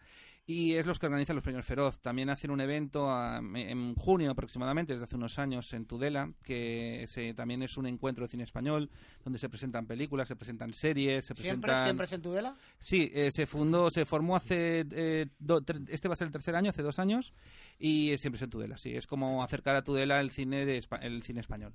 Y 0.46 0.74
es 0.74 0.86
los 0.86 1.00
que 1.00 1.06
organizan 1.06 1.36
los 1.38 1.44
premios 1.44 1.66
Feroz. 1.66 2.00
También 2.00 2.30
hacen 2.30 2.52
un 2.52 2.60
evento 2.62 3.10
a- 3.10 3.38
en 3.38 3.96
junio 3.96 4.32
aproximadamente, 4.32 4.94
desde 4.94 5.06
hace 5.06 5.16
unos 5.16 5.40
años, 5.40 5.72
en 5.74 5.86
Tudela, 5.86 6.30
que 6.44 7.06
se- 7.08 7.34
también 7.34 7.64
es 7.64 7.78
un 7.78 7.86
encuentro 7.88 8.05
de 8.14 8.28
cine 8.28 8.44
español, 8.44 8.90
donde 9.24 9.40
se 9.40 9.50
presentan 9.50 9.86
películas, 9.88 10.28
se 10.28 10.36
presentan 10.36 10.72
series, 10.74 11.26
se 11.26 11.34
¿Siempre, 11.34 11.62
presentan... 11.62 11.86
siempre 11.86 12.06
es 12.06 12.14
en 12.14 12.22
Tudela? 12.22 12.56
Sí, 12.80 13.10
eh, 13.14 13.30
se 13.32 13.46
fundó, 13.48 13.90
se 13.90 14.06
formó 14.06 14.36
hace, 14.36 14.86
eh, 14.92 15.26
do- 15.40 15.62
tre- 15.62 15.86
este 15.90 16.08
va 16.08 16.14
a 16.14 16.18
ser 16.18 16.28
el 16.28 16.34
tercer 16.34 16.56
año, 16.56 16.70
hace 16.70 16.84
dos 16.84 17.00
años, 17.00 17.34
y 17.80 18.16
siempre 18.18 18.38
es 18.38 18.44
en 18.44 18.50
Tudela, 18.50 18.78
sí, 18.78 18.96
es 18.96 19.08
como 19.08 19.44
acercar 19.44 19.76
a 19.76 19.84
Tudela 19.84 20.20
el 20.22 20.32
cine, 20.32 20.66
de, 20.66 20.84
el 21.02 21.24
cine 21.24 21.40
español. 21.40 21.74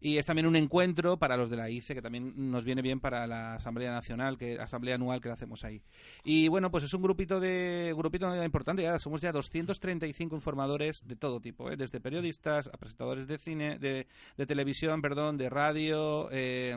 Y 0.00 0.18
es 0.18 0.26
también 0.26 0.46
un 0.46 0.56
encuentro 0.56 1.16
para 1.16 1.36
los 1.36 1.48
de 1.48 1.56
la 1.56 1.70
ICE, 1.70 1.94
que 1.94 2.02
también 2.02 2.50
nos 2.50 2.64
viene 2.64 2.82
bien 2.82 3.00
para 3.00 3.26
la 3.26 3.54
Asamblea 3.54 3.90
Nacional, 3.92 4.36
que 4.36 4.58
Asamblea 4.58 4.96
Anual 4.96 5.20
que 5.20 5.30
hacemos 5.30 5.64
ahí. 5.64 5.80
Y 6.24 6.48
bueno, 6.48 6.70
pues 6.70 6.84
es 6.84 6.92
un 6.92 7.00
grupito 7.00 7.40
de 7.40 7.94
grupito 7.96 8.44
importante, 8.44 8.82
ya 8.82 8.98
somos 8.98 9.22
ya 9.22 9.32
235 9.32 10.34
informadores 10.34 11.06
de 11.06 11.16
todo 11.16 11.40
tipo, 11.40 11.70
¿eh? 11.70 11.76
desde 11.76 12.00
periodistas 12.00 12.66
a 12.66 12.72
presentadores 12.76 13.26
de 13.28 13.38
cine, 13.38 13.78
de, 13.78 14.06
de 14.36 14.46
televisión, 14.46 15.00
perdón, 15.00 15.38
de 15.38 15.48
radio, 15.48 15.63
eh, 15.72 16.76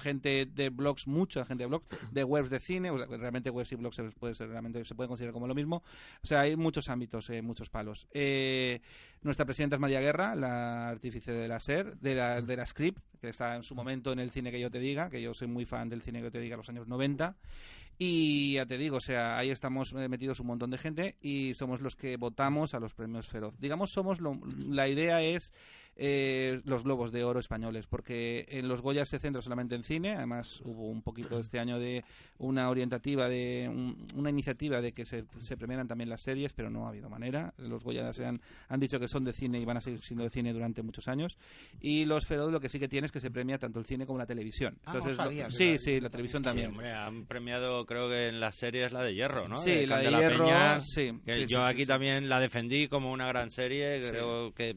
gente 0.00 0.46
de 0.46 0.68
blogs, 0.70 1.06
mucha 1.06 1.44
gente 1.44 1.64
de 1.64 1.68
blogs, 1.68 1.86
de 2.10 2.24
webs 2.24 2.50
de 2.50 2.60
cine, 2.60 2.90
realmente 2.90 3.50
webs 3.50 3.72
y 3.72 3.76
blogs 3.76 3.96
se 3.96 4.02
puede 4.10 4.34
ser, 4.34 4.48
realmente 4.48 4.84
se 4.84 4.94
puede 4.94 5.08
considerar 5.08 5.32
como 5.32 5.46
lo 5.46 5.54
mismo. 5.54 5.82
O 6.22 6.26
sea, 6.26 6.40
hay 6.40 6.56
muchos 6.56 6.88
ámbitos, 6.88 7.30
eh, 7.30 7.42
muchos 7.42 7.70
palos. 7.70 8.06
Eh, 8.12 8.80
nuestra 9.22 9.44
presidenta 9.44 9.76
es 9.76 9.80
María 9.80 10.00
Guerra, 10.00 10.34
la 10.34 10.88
artífice 10.88 11.32
de 11.32 11.48
la 11.48 11.60
SER, 11.60 11.96
de 11.98 12.14
la, 12.14 12.40
de 12.42 12.56
la 12.56 12.66
Script, 12.66 12.98
que 13.20 13.30
está 13.30 13.56
en 13.56 13.62
su 13.62 13.74
momento 13.74 14.12
en 14.12 14.18
el 14.18 14.30
cine 14.30 14.50
que 14.50 14.60
yo 14.60 14.70
te 14.70 14.78
diga, 14.78 15.08
que 15.08 15.20
yo 15.22 15.34
soy 15.34 15.48
muy 15.48 15.64
fan 15.64 15.88
del 15.88 16.02
cine 16.02 16.18
que 16.18 16.24
yo 16.24 16.30
te 16.32 16.40
diga, 16.40 16.56
los 16.56 16.68
años 16.68 16.86
90. 16.86 17.34
Y 17.98 18.52
ya 18.54 18.66
te 18.66 18.76
digo, 18.76 18.98
o 18.98 19.00
sea, 19.00 19.38
ahí 19.38 19.50
estamos 19.50 19.92
eh, 19.94 20.06
metidos 20.08 20.38
un 20.40 20.48
montón 20.48 20.70
de 20.70 20.76
gente 20.76 21.16
y 21.22 21.54
somos 21.54 21.80
los 21.80 21.96
que 21.96 22.18
votamos 22.18 22.74
a 22.74 22.78
los 22.80 22.92
premios 22.94 23.26
Feroz. 23.26 23.54
Digamos, 23.58 23.90
somos 23.90 24.20
lo- 24.20 24.38
la 24.68 24.86
idea 24.86 25.22
es 25.22 25.50
eh, 25.96 26.60
los 26.64 26.84
globos 26.84 27.10
de 27.10 27.24
oro 27.24 27.40
españoles, 27.40 27.86
porque 27.86 28.46
en 28.50 28.68
los 28.68 28.82
Goya 28.82 29.06
se 29.06 29.18
centra 29.18 29.40
solamente 29.40 29.74
en 29.74 29.82
cine. 29.82 30.14
Además, 30.14 30.60
hubo 30.64 30.88
un 30.90 31.02
poquito 31.02 31.38
este 31.40 31.58
año 31.58 31.78
de 31.78 32.04
una 32.38 32.68
orientativa, 32.68 33.28
de 33.28 33.66
un- 33.68 34.06
una 34.14 34.30
iniciativa 34.30 34.80
de 34.80 34.92
que 34.92 35.04
se, 35.06 35.24
se 35.40 35.56
premiaran 35.56 35.88
también 35.88 36.10
las 36.10 36.20
series, 36.22 36.52
pero 36.52 36.68
no 36.70 36.86
ha 36.86 36.90
habido 36.90 37.08
manera. 37.08 37.54
Los 37.58 37.82
Goya 37.82 38.12
se 38.12 38.26
han, 38.26 38.40
han 38.68 38.80
dicho 38.80 39.00
que 39.00 39.08
son 39.08 39.24
de 39.24 39.32
cine 39.32 39.58
y 39.58 39.64
van 39.64 39.78
a 39.78 39.80
seguir 39.80 40.02
siendo 40.02 40.24
de 40.24 40.30
cine 40.30 40.52
durante 40.52 40.82
muchos 40.82 41.08
años. 41.08 41.38
Y 41.80 42.04
los 42.04 42.26
Feroz 42.26 42.52
lo 42.52 42.60
que 42.60 42.68
sí 42.68 42.78
que 42.78 42.88
tiene 42.88 43.06
es 43.06 43.12
que 43.12 43.20
se 43.20 43.30
premia 43.30 43.58
tanto 43.58 43.78
el 43.78 43.86
cine 43.86 44.04
como 44.06 44.18
la 44.18 44.26
televisión. 44.26 44.76
Ah, 44.84 44.92
no 44.92 44.98
Entonces, 44.98 45.16
sabía 45.16 45.44
lo- 45.44 45.48
que 45.50 45.54
sí, 45.56 45.72
la- 45.72 45.78
sí, 45.78 46.00
la 46.00 46.10
televisión 46.10 46.42
Sí, 46.42 46.44
también. 46.44 46.68
hombre, 46.70 46.92
han 46.92 47.24
premiado, 47.26 47.86
creo 47.86 48.08
que 48.08 48.28
en 48.28 48.40
las 48.40 48.56
series 48.56 48.92
la 48.92 49.02
de 49.02 49.14
Hierro, 49.14 49.48
¿no? 49.48 49.56
Sí, 49.56 49.86
la 49.86 49.98
de 49.98 50.10
Hierro, 50.10 50.44
Peña, 50.44 50.80
sí, 50.80 51.12
que 51.24 51.34
sí, 51.34 51.46
yo 51.46 51.60
sí, 51.62 51.64
aquí 51.70 51.78
sí, 51.78 51.82
sí. 51.84 51.88
también 51.88 52.28
la 52.28 52.38
defendí 52.40 52.88
como 52.88 53.10
una 53.12 53.26
gran 53.28 53.50
serie, 53.50 54.04
creo 54.10 54.52
que 54.52 54.76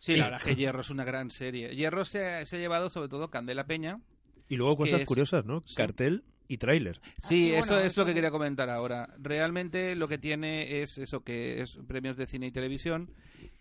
Sí, 0.00 0.16
la 0.16 0.24
verdad 0.24 0.40
es 0.40 0.46
que 0.46 0.56
Hierro 0.56 0.80
es 0.80 0.90
una 0.90 1.04
gran 1.04 1.30
serie. 1.30 1.76
Hierro 1.76 2.04
se 2.04 2.24
ha, 2.26 2.44
se 2.44 2.56
ha 2.56 2.58
llevado 2.58 2.90
sobre 2.90 3.08
todo 3.08 3.30
Candela 3.30 3.64
Peña. 3.66 4.00
Y 4.48 4.56
luego 4.56 4.78
cosas 4.78 5.02
es- 5.02 5.06
curiosas, 5.06 5.44
¿no? 5.44 5.62
Sí. 5.64 5.76
Cartel 5.76 6.24
y 6.48 6.58
tráiler. 6.58 7.00
Sí, 7.18 7.28
sí, 7.28 7.52
eso 7.52 7.68
bueno, 7.74 7.78
es 7.86 7.92
eso 7.92 8.00
lo 8.00 8.06
que 8.08 8.14
quería 8.14 8.32
comentar 8.32 8.68
ahora. 8.70 9.14
Realmente 9.18 9.94
lo 9.94 10.08
que 10.08 10.18
tiene 10.18 10.82
es 10.82 10.98
eso 10.98 11.22
que 11.22 11.62
es 11.62 11.78
premios 11.86 12.16
de 12.16 12.26
cine 12.26 12.48
y 12.48 12.50
televisión 12.50 13.10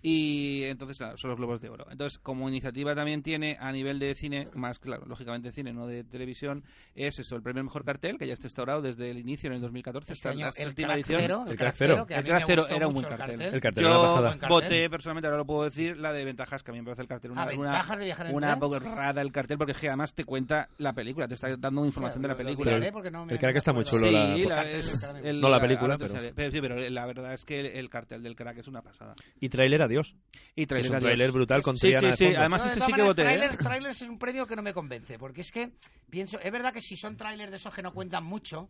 y 0.01 0.63
entonces 0.63 0.97
claro, 0.97 1.17
son 1.17 1.29
los 1.31 1.37
globos 1.37 1.61
de 1.61 1.69
oro. 1.69 1.85
Entonces, 1.91 2.17
como 2.19 2.47
iniciativa 2.47 2.95
también 2.95 3.21
tiene 3.21 3.57
a 3.59 3.71
nivel 3.71 3.99
de 3.99 4.15
cine, 4.15 4.47
más 4.53 4.79
claro, 4.79 5.05
lógicamente 5.05 5.51
cine, 5.51 5.73
no 5.73 5.87
de 5.87 6.03
televisión, 6.03 6.63
es 6.95 7.19
eso, 7.19 7.35
el 7.35 7.41
premio 7.41 7.63
mejor 7.63 7.83
cartel 7.83 8.17
que 8.17 8.25
ya 8.27 8.33
está 8.33 8.47
instaurado 8.47 8.81
desde 8.81 9.09
el 9.11 9.17
inicio 9.17 9.47
en 9.49 9.55
el 9.55 9.61
2014 9.61 10.13
Este 10.13 10.29
año, 10.29 10.45
la 10.47 10.51
el 10.63 10.67
última 10.69 10.87
crack 10.89 10.97
edición. 10.99 11.21
cero, 11.21 11.45
El 11.47 11.57
crack 11.57 11.75
cero. 11.77 12.05
El 12.09 12.23
crack 12.23 12.43
cero 12.45 12.67
era 12.69 12.87
un 12.87 12.93
buen 12.93 13.05
el 13.05 13.17
cartel. 13.17 13.41
El 13.41 13.61
cartel 13.61 13.83
Yo 13.83 14.01
pasada. 14.01 14.37
Voté 14.47 14.89
personalmente, 14.89 15.27
ahora 15.27 15.37
lo 15.39 15.45
puedo 15.45 15.63
decir, 15.65 15.97
la 15.97 16.13
de 16.13 16.23
ventajas 16.25 16.63
que 16.63 16.71
a 16.71 16.73
mí 16.73 16.79
me 16.79 16.85
parece 16.85 17.01
el 17.01 17.07
cartel 17.07 17.31
una, 17.31 17.41
Ah, 17.43 17.45
una, 17.55 17.71
ventajas 17.71 17.97
de 17.99 18.05
viajar 18.05 18.27
en 18.27 18.35
una 18.35 18.47
tren. 18.57 18.59
borrada 18.59 19.21
el 19.21 19.31
cartel 19.31 19.57
porque 19.57 19.71
es 19.73 19.77
que 19.79 19.87
además 19.89 20.13
te 20.13 20.23
cuenta 20.23 20.69
la 20.77 20.93
película, 20.93 21.27
te 21.27 21.33
está 21.33 21.55
dando 21.57 21.85
información 21.85 22.21
de 22.21 22.27
la 22.27 22.33
Lo- 22.33 22.39
lo 22.39 22.45
película. 22.45 23.11
no 23.11 23.25
me- 23.25 23.33
el 23.33 23.39
crack 23.39 23.55
está 23.57 23.73
muy 23.73 23.83
chulo, 23.83 24.09
la- 24.09 24.35
Sí, 24.35 24.43
la- 24.43 24.61
es- 24.69 25.03
el- 25.23 25.41
No 25.41 25.49
la 25.49 25.59
película, 25.59 25.97
pero- 25.97 26.51
sí, 26.51 26.61
pero 26.61 26.77
la 26.89 27.05
verdad 27.05 27.33
es 27.33 27.43
que 27.45 27.59
el, 27.59 27.65
el 27.67 27.89
cartel 27.89 28.23
del 28.23 28.35
crack 28.35 28.57
es 28.59 28.67
una 28.67 28.81
pasada. 28.81 29.15
Y 29.39 29.49
tráiler, 29.49 29.81
adiós. 29.89 30.15
Y 30.55 30.61
Es 30.63 30.67
trailer, 30.67 30.91
un 30.91 30.95
adiós. 30.97 31.07
tráiler 31.09 31.31
brutal 31.31 31.61
con 31.61 31.77
Sí, 31.77 31.87
Triana 31.87 32.07
sí, 32.07 32.07
de 32.11 32.15
sí, 32.17 32.23
fondo. 32.25 32.39
además 32.39 32.65
ese 32.65 32.73
sí 32.75 32.79
que 32.85 32.91
maneras, 32.91 33.07
voté. 33.07 33.21
¿eh? 33.21 33.25
Trailers, 33.25 33.57
trailers 33.57 34.01
es 34.01 34.09
un 34.09 34.17
premio 34.19 34.45
que 34.47 34.55
no 34.55 34.61
me 34.61 34.73
convence, 34.73 35.19
porque 35.19 35.41
es 35.41 35.51
que 35.51 35.71
pienso, 36.09 36.39
es 36.39 36.51
verdad 36.51 36.73
que 36.73 36.81
si 36.81 36.95
son 36.95 37.17
trailers 37.17 37.51
de 37.51 37.57
esos 37.57 37.73
que 37.73 37.81
no 37.81 37.93
cuentan 37.93 38.23
mucho, 38.23 38.69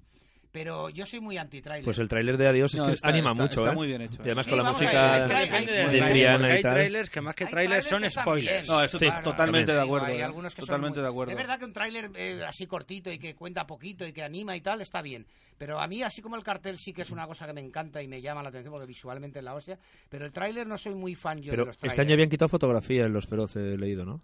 pero 0.51 0.89
yo 0.89 1.05
soy 1.05 1.19
muy 1.19 1.37
anti-trailer. 1.37 1.85
Pues 1.85 1.99
el 1.99 2.09
tráiler 2.09 2.37
de 2.37 2.47
adiós 2.47 2.73
es 2.73 2.79
No, 2.79 2.87
que 2.87 2.93
está- 2.93 3.09
anima 3.09 3.31
está- 3.31 3.41
mucho, 3.43 3.59
está 3.59 3.71
¿eh? 3.71 3.75
muy 3.75 3.87
bien 3.87 4.01
hecho. 4.01 4.15
Y 4.19 4.21
además 4.21 4.45
Sí, 4.45 4.49
con 4.51 4.57
la 4.57 4.63
ver, 4.63 4.73
música 4.73 5.13
hay- 5.13 5.21
hay- 5.31 5.49
hay- 5.49 5.65
de 5.65 6.01
Triana 6.09 6.47
y 6.47 6.51
hay 6.51 6.61
tal. 6.61 6.73
trailers 6.73 7.09
que 7.09 7.21
más 7.21 7.35
que 7.35 7.43
Hay 7.45 7.49
trailers 7.51 7.85
son 7.85 8.09
spoilers. 8.09 8.67
No, 8.67 8.83
eso 8.83 8.97
Sí, 8.99 9.05
to- 9.07 9.21
totalmente 9.23 9.71
de 9.71 9.81
acuerdo. 9.81 10.07
hay 10.07 10.17
¿eh? 10.17 10.23
algunos 10.23 10.55
que 10.55 10.61
son 10.61 10.67
totalmente 10.67 10.97
muy- 10.99 11.03
de 11.03 11.09
acuerdo. 11.09 11.31
Es 11.31 11.37
verdad 11.37 11.59
que 11.59 11.65
un 11.65 11.73
tráiler 11.73 12.09
eh, 12.15 12.43
así 12.47 12.65
cortito 12.65 13.11
y 13.11 13.19
que 13.19 13.35
cuenta 13.35 13.65
poquito 13.67 14.05
y 14.07 14.11
que 14.13 14.23
anima 14.23 14.55
y 14.55 14.61
tal 14.61 14.81
está 14.81 15.01
bien. 15.01 15.25
Pero 15.57 15.79
a 15.79 15.87
mí, 15.87 16.01
así 16.03 16.21
como 16.21 16.35
el 16.37 16.43
cartel 16.43 16.77
sí 16.79 16.93
que 16.93 17.01
es 17.01 17.11
una 17.11 17.27
cosa 17.27 17.45
que 17.45 17.53
me 17.53 17.61
encanta 17.61 18.01
y 18.01 18.07
me 18.07 18.21
llama 18.21 18.41
la 18.41 18.49
atención 18.49 18.71
porque 18.71 18.87
visualmente 18.87 19.39
es 19.39 19.45
la 19.45 19.53
hostia. 19.53 19.77
Pero 20.09 20.25
el 20.25 20.31
tráiler 20.31 20.65
no 20.65 20.77
soy 20.77 20.95
muy 20.95 21.15
fan 21.15 21.41
yo 21.41 21.51
Pero 21.51 21.63
de 21.63 21.67
los 21.67 21.75
este 21.75 21.87
trailers. 21.87 21.99
año 22.07 22.13
habían 22.13 22.29
quitado 22.29 22.47
fotografía 22.49 23.05
en 23.05 23.13
Los 23.13 23.27
Feroces, 23.27 23.61
he 23.73 23.77
leído, 23.77 24.05
¿no? 24.05 24.21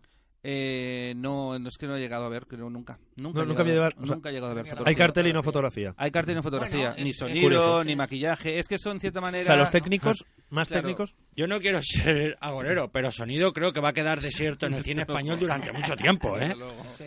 Eh, 0.48 1.14
no, 1.18 1.58
no 1.58 1.68
es 1.70 1.76
que 1.76 1.88
no 1.88 1.96
he 1.96 2.00
llegado 2.00 2.24
a 2.26 2.30
ver, 2.30 2.46
creo 2.46 2.70
nunca. 2.70 3.00
Nunca, 3.16 3.40
No, 3.40 3.46
nunca 3.48 3.62
había 3.64 3.74
o 3.98 4.06
sea, 4.06 4.18
he 4.26 4.32
llegado 4.32 4.52
a 4.52 4.54
ver 4.54 4.66
Hay 4.66 4.70
fotografía. 4.70 4.86
Hay 4.90 4.96
cartel 4.96 5.28
y 5.28 5.34
no 5.34 5.42
fotografía. 5.42 5.94
Hay 5.98 6.12
cartel 6.12 6.34
y 6.34 6.36
no 6.36 6.44
fotografía, 6.44 6.90
Bueno, 6.92 7.04
ni 7.04 7.10
es- 7.10 7.18
sonido, 7.18 7.84
ni 7.84 7.96
maquillaje. 7.96 8.60
Es 8.60 8.68
que 8.68 8.78
son, 8.78 8.94
en 8.94 9.00
cierta 9.00 9.22
manera... 9.22 9.42
O 9.44 9.46
sea, 9.48 9.56
los 9.56 9.72
técnicos, 9.72 10.24
más 10.50 10.68
Claro. 10.68 10.84
técnicos, 10.84 11.16
Yo 11.36 11.48
no 11.48 11.60
quiero 11.60 11.82
ser 11.82 12.38
agorero, 12.40 12.90
pero 12.92 13.12
sonido 13.12 13.52
creo 13.54 13.74
que 13.74 13.82
va 13.82 13.90
a 13.90 13.94
quedar 13.94 14.22
desierto 14.22 14.68
en 14.68 14.76
el 14.76 14.84
cine 14.84 15.02
español 15.02 15.40
durante 15.40 15.72
mucho 15.74 15.96
tiempo, 15.98 16.38
¿eh? 16.38 16.54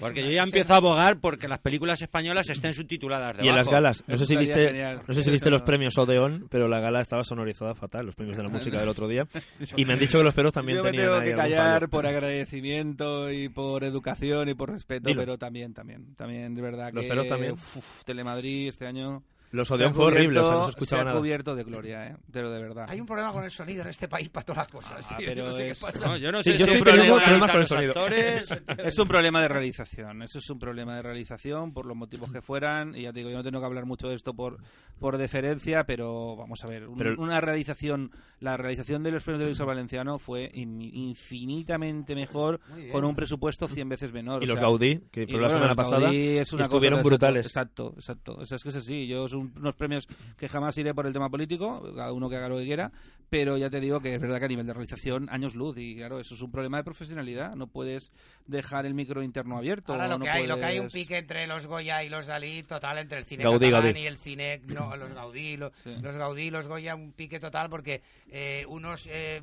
Porque 0.00 0.24
yo 0.24 0.30
ya 0.32 0.42
empiezo 0.42 0.74
a 0.74 0.78
abogar 0.78 1.20
porque 1.20 1.46
las 1.48 1.60
películas 1.60 2.02
españolas 2.02 2.50
estén 2.50 2.74
subtituladas 2.74 3.36
y 3.36 3.42
en 3.48 3.54
las 3.54 3.66
debajo. 3.66 3.70
galas. 3.70 4.04
No 4.08 4.16
sé 4.16 4.26
si 4.26 4.36
viste, 4.36 4.66
genial. 4.66 5.02
no 5.06 5.14
sé 5.14 5.22
si 5.22 5.30
viste 5.30 5.48
los 5.48 5.62
premios 5.62 5.96
Odeón, 5.96 6.46
pero 6.50 6.66
la 6.68 6.80
gala 6.80 7.00
estaba 7.00 7.22
sonorizada 7.22 7.74
fatal, 7.74 8.04
los 8.06 8.16
premios 8.16 8.36
de 8.36 8.42
la 8.42 8.48
música 8.48 8.80
del 8.80 8.88
otro 8.88 9.06
día. 9.06 9.26
Y 9.76 9.84
me 9.84 9.92
han 9.92 9.98
dicho 10.00 10.18
que 10.18 10.24
los 10.24 10.34
feros 10.34 10.52
también 10.52 10.78
Yo 10.78 10.84
me 10.84 10.90
tenían 10.90 11.06
tengo 11.06 11.20
ahí 11.20 11.28
que 11.30 11.34
callar 11.34 11.88
por 11.88 12.04
agradecimiento 12.06 13.27
y 13.30 13.48
por 13.48 13.84
educación 13.84 14.48
y 14.48 14.54
por 14.54 14.70
respeto, 14.70 15.08
Dilo. 15.08 15.20
pero 15.20 15.38
también, 15.38 15.74
también, 15.74 16.14
también, 16.14 16.54
de 16.54 16.62
verdad 16.62 16.92
Los 16.92 17.04
que... 17.04 17.08
feros 17.08 17.26
también. 17.26 17.52
uf, 17.52 18.04
Telemadrid 18.04 18.68
este 18.68 18.86
año... 18.86 19.22
Los 19.50 19.70
Odeón 19.70 19.94
fue 19.94 20.04
horrible, 20.06 20.40
o 20.40 20.44
sea, 20.44 20.52
no 20.52 20.58
se 20.58 20.62
cubierto- 20.64 20.70
escuchaba 20.70 20.98
se 20.98 21.02
ha 21.02 21.04
nada. 21.06 21.18
cubierto 21.18 21.54
de 21.56 21.64
gloria, 21.64 22.06
¿eh? 22.08 22.16
Pero 22.30 22.50
de 22.50 22.60
verdad. 22.62 22.86
Hay 22.88 23.00
un 23.00 23.06
problema 23.06 23.32
con 23.32 23.44
el 23.44 23.50
sonido 23.50 23.82
en 23.82 23.88
este 23.88 24.06
país 24.08 24.28
para 24.28 24.44
todas 24.44 24.58
las 24.58 24.68
cosas. 24.68 25.06
Ah, 25.10 25.16
tío. 25.16 25.26
pero 25.26 25.42
Yo 25.44 25.46
no 25.48 25.52
sé 25.52 25.62
qué 25.64 25.70
es- 25.70 25.80
pasa. 25.80 26.06
No, 26.06 26.16
yo 26.18 26.32
no 26.32 26.42
sé 26.42 26.56
si 26.56 26.62
es 26.62 26.64
teniendo 26.68 26.84
problema 26.84 27.18
problemas 27.18 27.40
de 27.40 27.46
con 27.46 27.50
el 27.54 27.60
los 27.60 27.68
sonido. 27.68 27.90
actores. 27.92 28.58
Es 28.84 28.98
un 28.98 29.08
problema 29.08 29.40
de 29.40 29.48
realización, 29.48 30.22
eso 30.22 30.38
es 30.38 30.50
un 30.50 30.58
problema 30.58 30.96
de 30.96 31.02
realización 31.02 31.72
por 31.72 31.86
los 31.86 31.96
motivos 31.96 32.30
que 32.32 32.42
fueran 32.42 32.94
y 32.94 33.02
ya 33.02 33.12
te 33.12 33.20
digo, 33.20 33.30
yo 33.30 33.36
no 33.38 33.42
tengo 33.42 33.60
que 33.60 33.66
hablar 33.66 33.86
mucho 33.86 34.08
de 34.08 34.16
esto 34.16 34.34
por, 34.34 34.58
por 35.00 35.16
deferencia, 35.16 35.84
pero 35.84 36.36
vamos 36.36 36.62
a 36.64 36.66
ver, 36.68 36.86
un- 36.86 36.98
Pero- 36.98 37.14
una 37.20 37.40
realización, 37.40 38.10
la 38.40 38.56
realización 38.56 39.02
de 39.02 39.12
los 39.12 39.22
premios 39.22 39.40
de 39.44 39.48
Visual 39.48 39.66
Valenciano 39.68 40.18
fue 40.18 40.50
in- 40.54 40.82
infinitamente 40.82 42.14
mejor 42.14 42.60
con 42.92 43.04
un 43.04 43.14
presupuesto 43.14 43.68
100 43.68 43.88
veces 43.88 44.12
menor. 44.12 44.42
Y 44.42 44.46
o 44.46 44.48
los 44.48 44.58
sea, 44.58 44.66
Gaudí, 44.68 45.00
que 45.10 45.26
fue 45.26 45.40
la 45.40 45.48
semana 45.50 45.68
los 45.68 45.76
pasada, 45.76 46.00
Gaudí 46.00 46.38
es 46.38 46.52
una 46.52 46.64
estuvieron 46.64 46.98
cosa, 47.00 47.08
brutales. 47.08 47.46
Exacto, 47.46 47.92
exacto. 47.96 48.34
O 48.38 48.44
sea, 48.46 48.56
es 48.56 48.62
que 48.62 48.68
es 48.70 48.76
así. 48.76 49.06
Yo 49.06 49.26
unos 49.38 49.74
premios 49.74 50.08
que 50.36 50.48
jamás 50.48 50.76
iré 50.78 50.94
por 50.94 51.06
el 51.06 51.12
tema 51.12 51.30
político, 51.30 51.82
cada 51.94 52.12
uno 52.12 52.28
que 52.28 52.36
haga 52.36 52.48
lo 52.48 52.58
que 52.58 52.64
quiera, 52.64 52.92
pero 53.30 53.56
ya 53.58 53.68
te 53.70 53.80
digo 53.80 54.00
que 54.00 54.14
es 54.14 54.20
verdad 54.20 54.38
que 54.38 54.44
a 54.46 54.48
nivel 54.48 54.66
de 54.66 54.72
realización, 54.72 55.28
años 55.30 55.54
luz. 55.54 55.76
Y 55.78 55.96
claro, 55.96 56.18
eso 56.20 56.34
es 56.34 56.40
un 56.42 56.50
problema 56.50 56.78
de 56.78 56.84
profesionalidad. 56.84 57.54
No 57.56 57.66
puedes 57.66 58.10
dejar 58.46 58.86
el 58.86 58.94
micro 58.94 59.22
interno 59.22 59.56
abierto. 59.58 59.92
Ahora 59.92 60.08
lo 60.08 60.18
no 60.18 60.24
que 60.24 60.30
hay, 60.30 60.46
lo 60.46 60.56
que 60.58 60.64
hay 60.64 60.78
un 60.78 60.88
pique 60.88 61.18
entre 61.18 61.46
los 61.46 61.66
Goya 61.66 62.02
y 62.02 62.08
los 62.08 62.26
Dalí 62.26 62.62
total, 62.62 62.98
entre 62.98 63.18
el 63.18 63.24
cine 63.24 63.44
Gaudí, 63.44 63.66
catalán 63.66 63.82
Gaudí. 63.92 64.00
y 64.00 64.06
el 64.06 64.16
cine, 64.18 64.62
no, 64.66 64.96
los 64.96 65.12
Gaudí, 65.12 65.56
lo- 65.56 65.72
Sí. 65.82 65.94
los 66.00 66.16
Gaudí 66.16 66.42
y 66.44 66.50
los 66.50 66.66
Goya, 66.68 66.94
un 66.94 67.12
pique 67.12 67.38
total 67.38 67.68
porque 67.68 68.00
eh, 68.30 68.64
unos, 68.68 69.06
eh, 69.10 69.42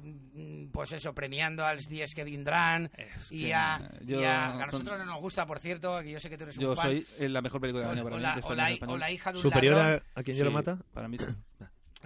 pues 0.72 0.92
eso, 0.92 1.14
premiando 1.14 1.66
a 1.66 1.74
los 1.74 1.88
10 1.88 2.14
que 2.16 2.24
vendrán 2.24 2.90
Es 2.98 3.32
y 3.32 3.52
a, 3.52 3.92
yo- 4.04 4.22
y 4.22 4.24
a- 4.24 4.54
a 4.62 4.66
nosotros 4.68 4.98
no 4.98 5.06
nos 5.06 5.20
gusta, 5.20 5.46
por 5.46 5.60
cierto, 5.60 6.00
que 6.02 6.12
yo 6.12 6.20
sé 6.20 6.30
que 6.30 6.38
tú 6.38 6.44
eres 6.44 6.56
Yo 6.56 6.72
un 6.72 6.76
fan. 6.76 6.86
soy 6.88 7.08
eh, 7.20 7.30
la 7.30 7.42
mejor 7.42 7.62
película 7.62 7.84
del 7.88 7.94
año 7.98 8.04
para 8.04 8.16
o 8.16 8.18
mí. 8.18 8.24
la, 8.24 8.36
de 8.36 8.42
o 8.44 8.54
la- 8.54 8.94
o 8.94 8.98
la 8.98 9.12
hija 9.12 9.32
de 9.32 9.38
un 9.38 9.42
superior 9.44 9.76
ladrón. 9.76 10.02
a, 10.16 10.20
a 10.20 10.24
quien 10.24 10.36
Sí, 10.36 10.40
yo 10.40 10.46
lo 10.46 10.52
mata. 10.52 10.78
Para 10.94 11.08
mí 11.08 11.18
sí. 11.18 11.26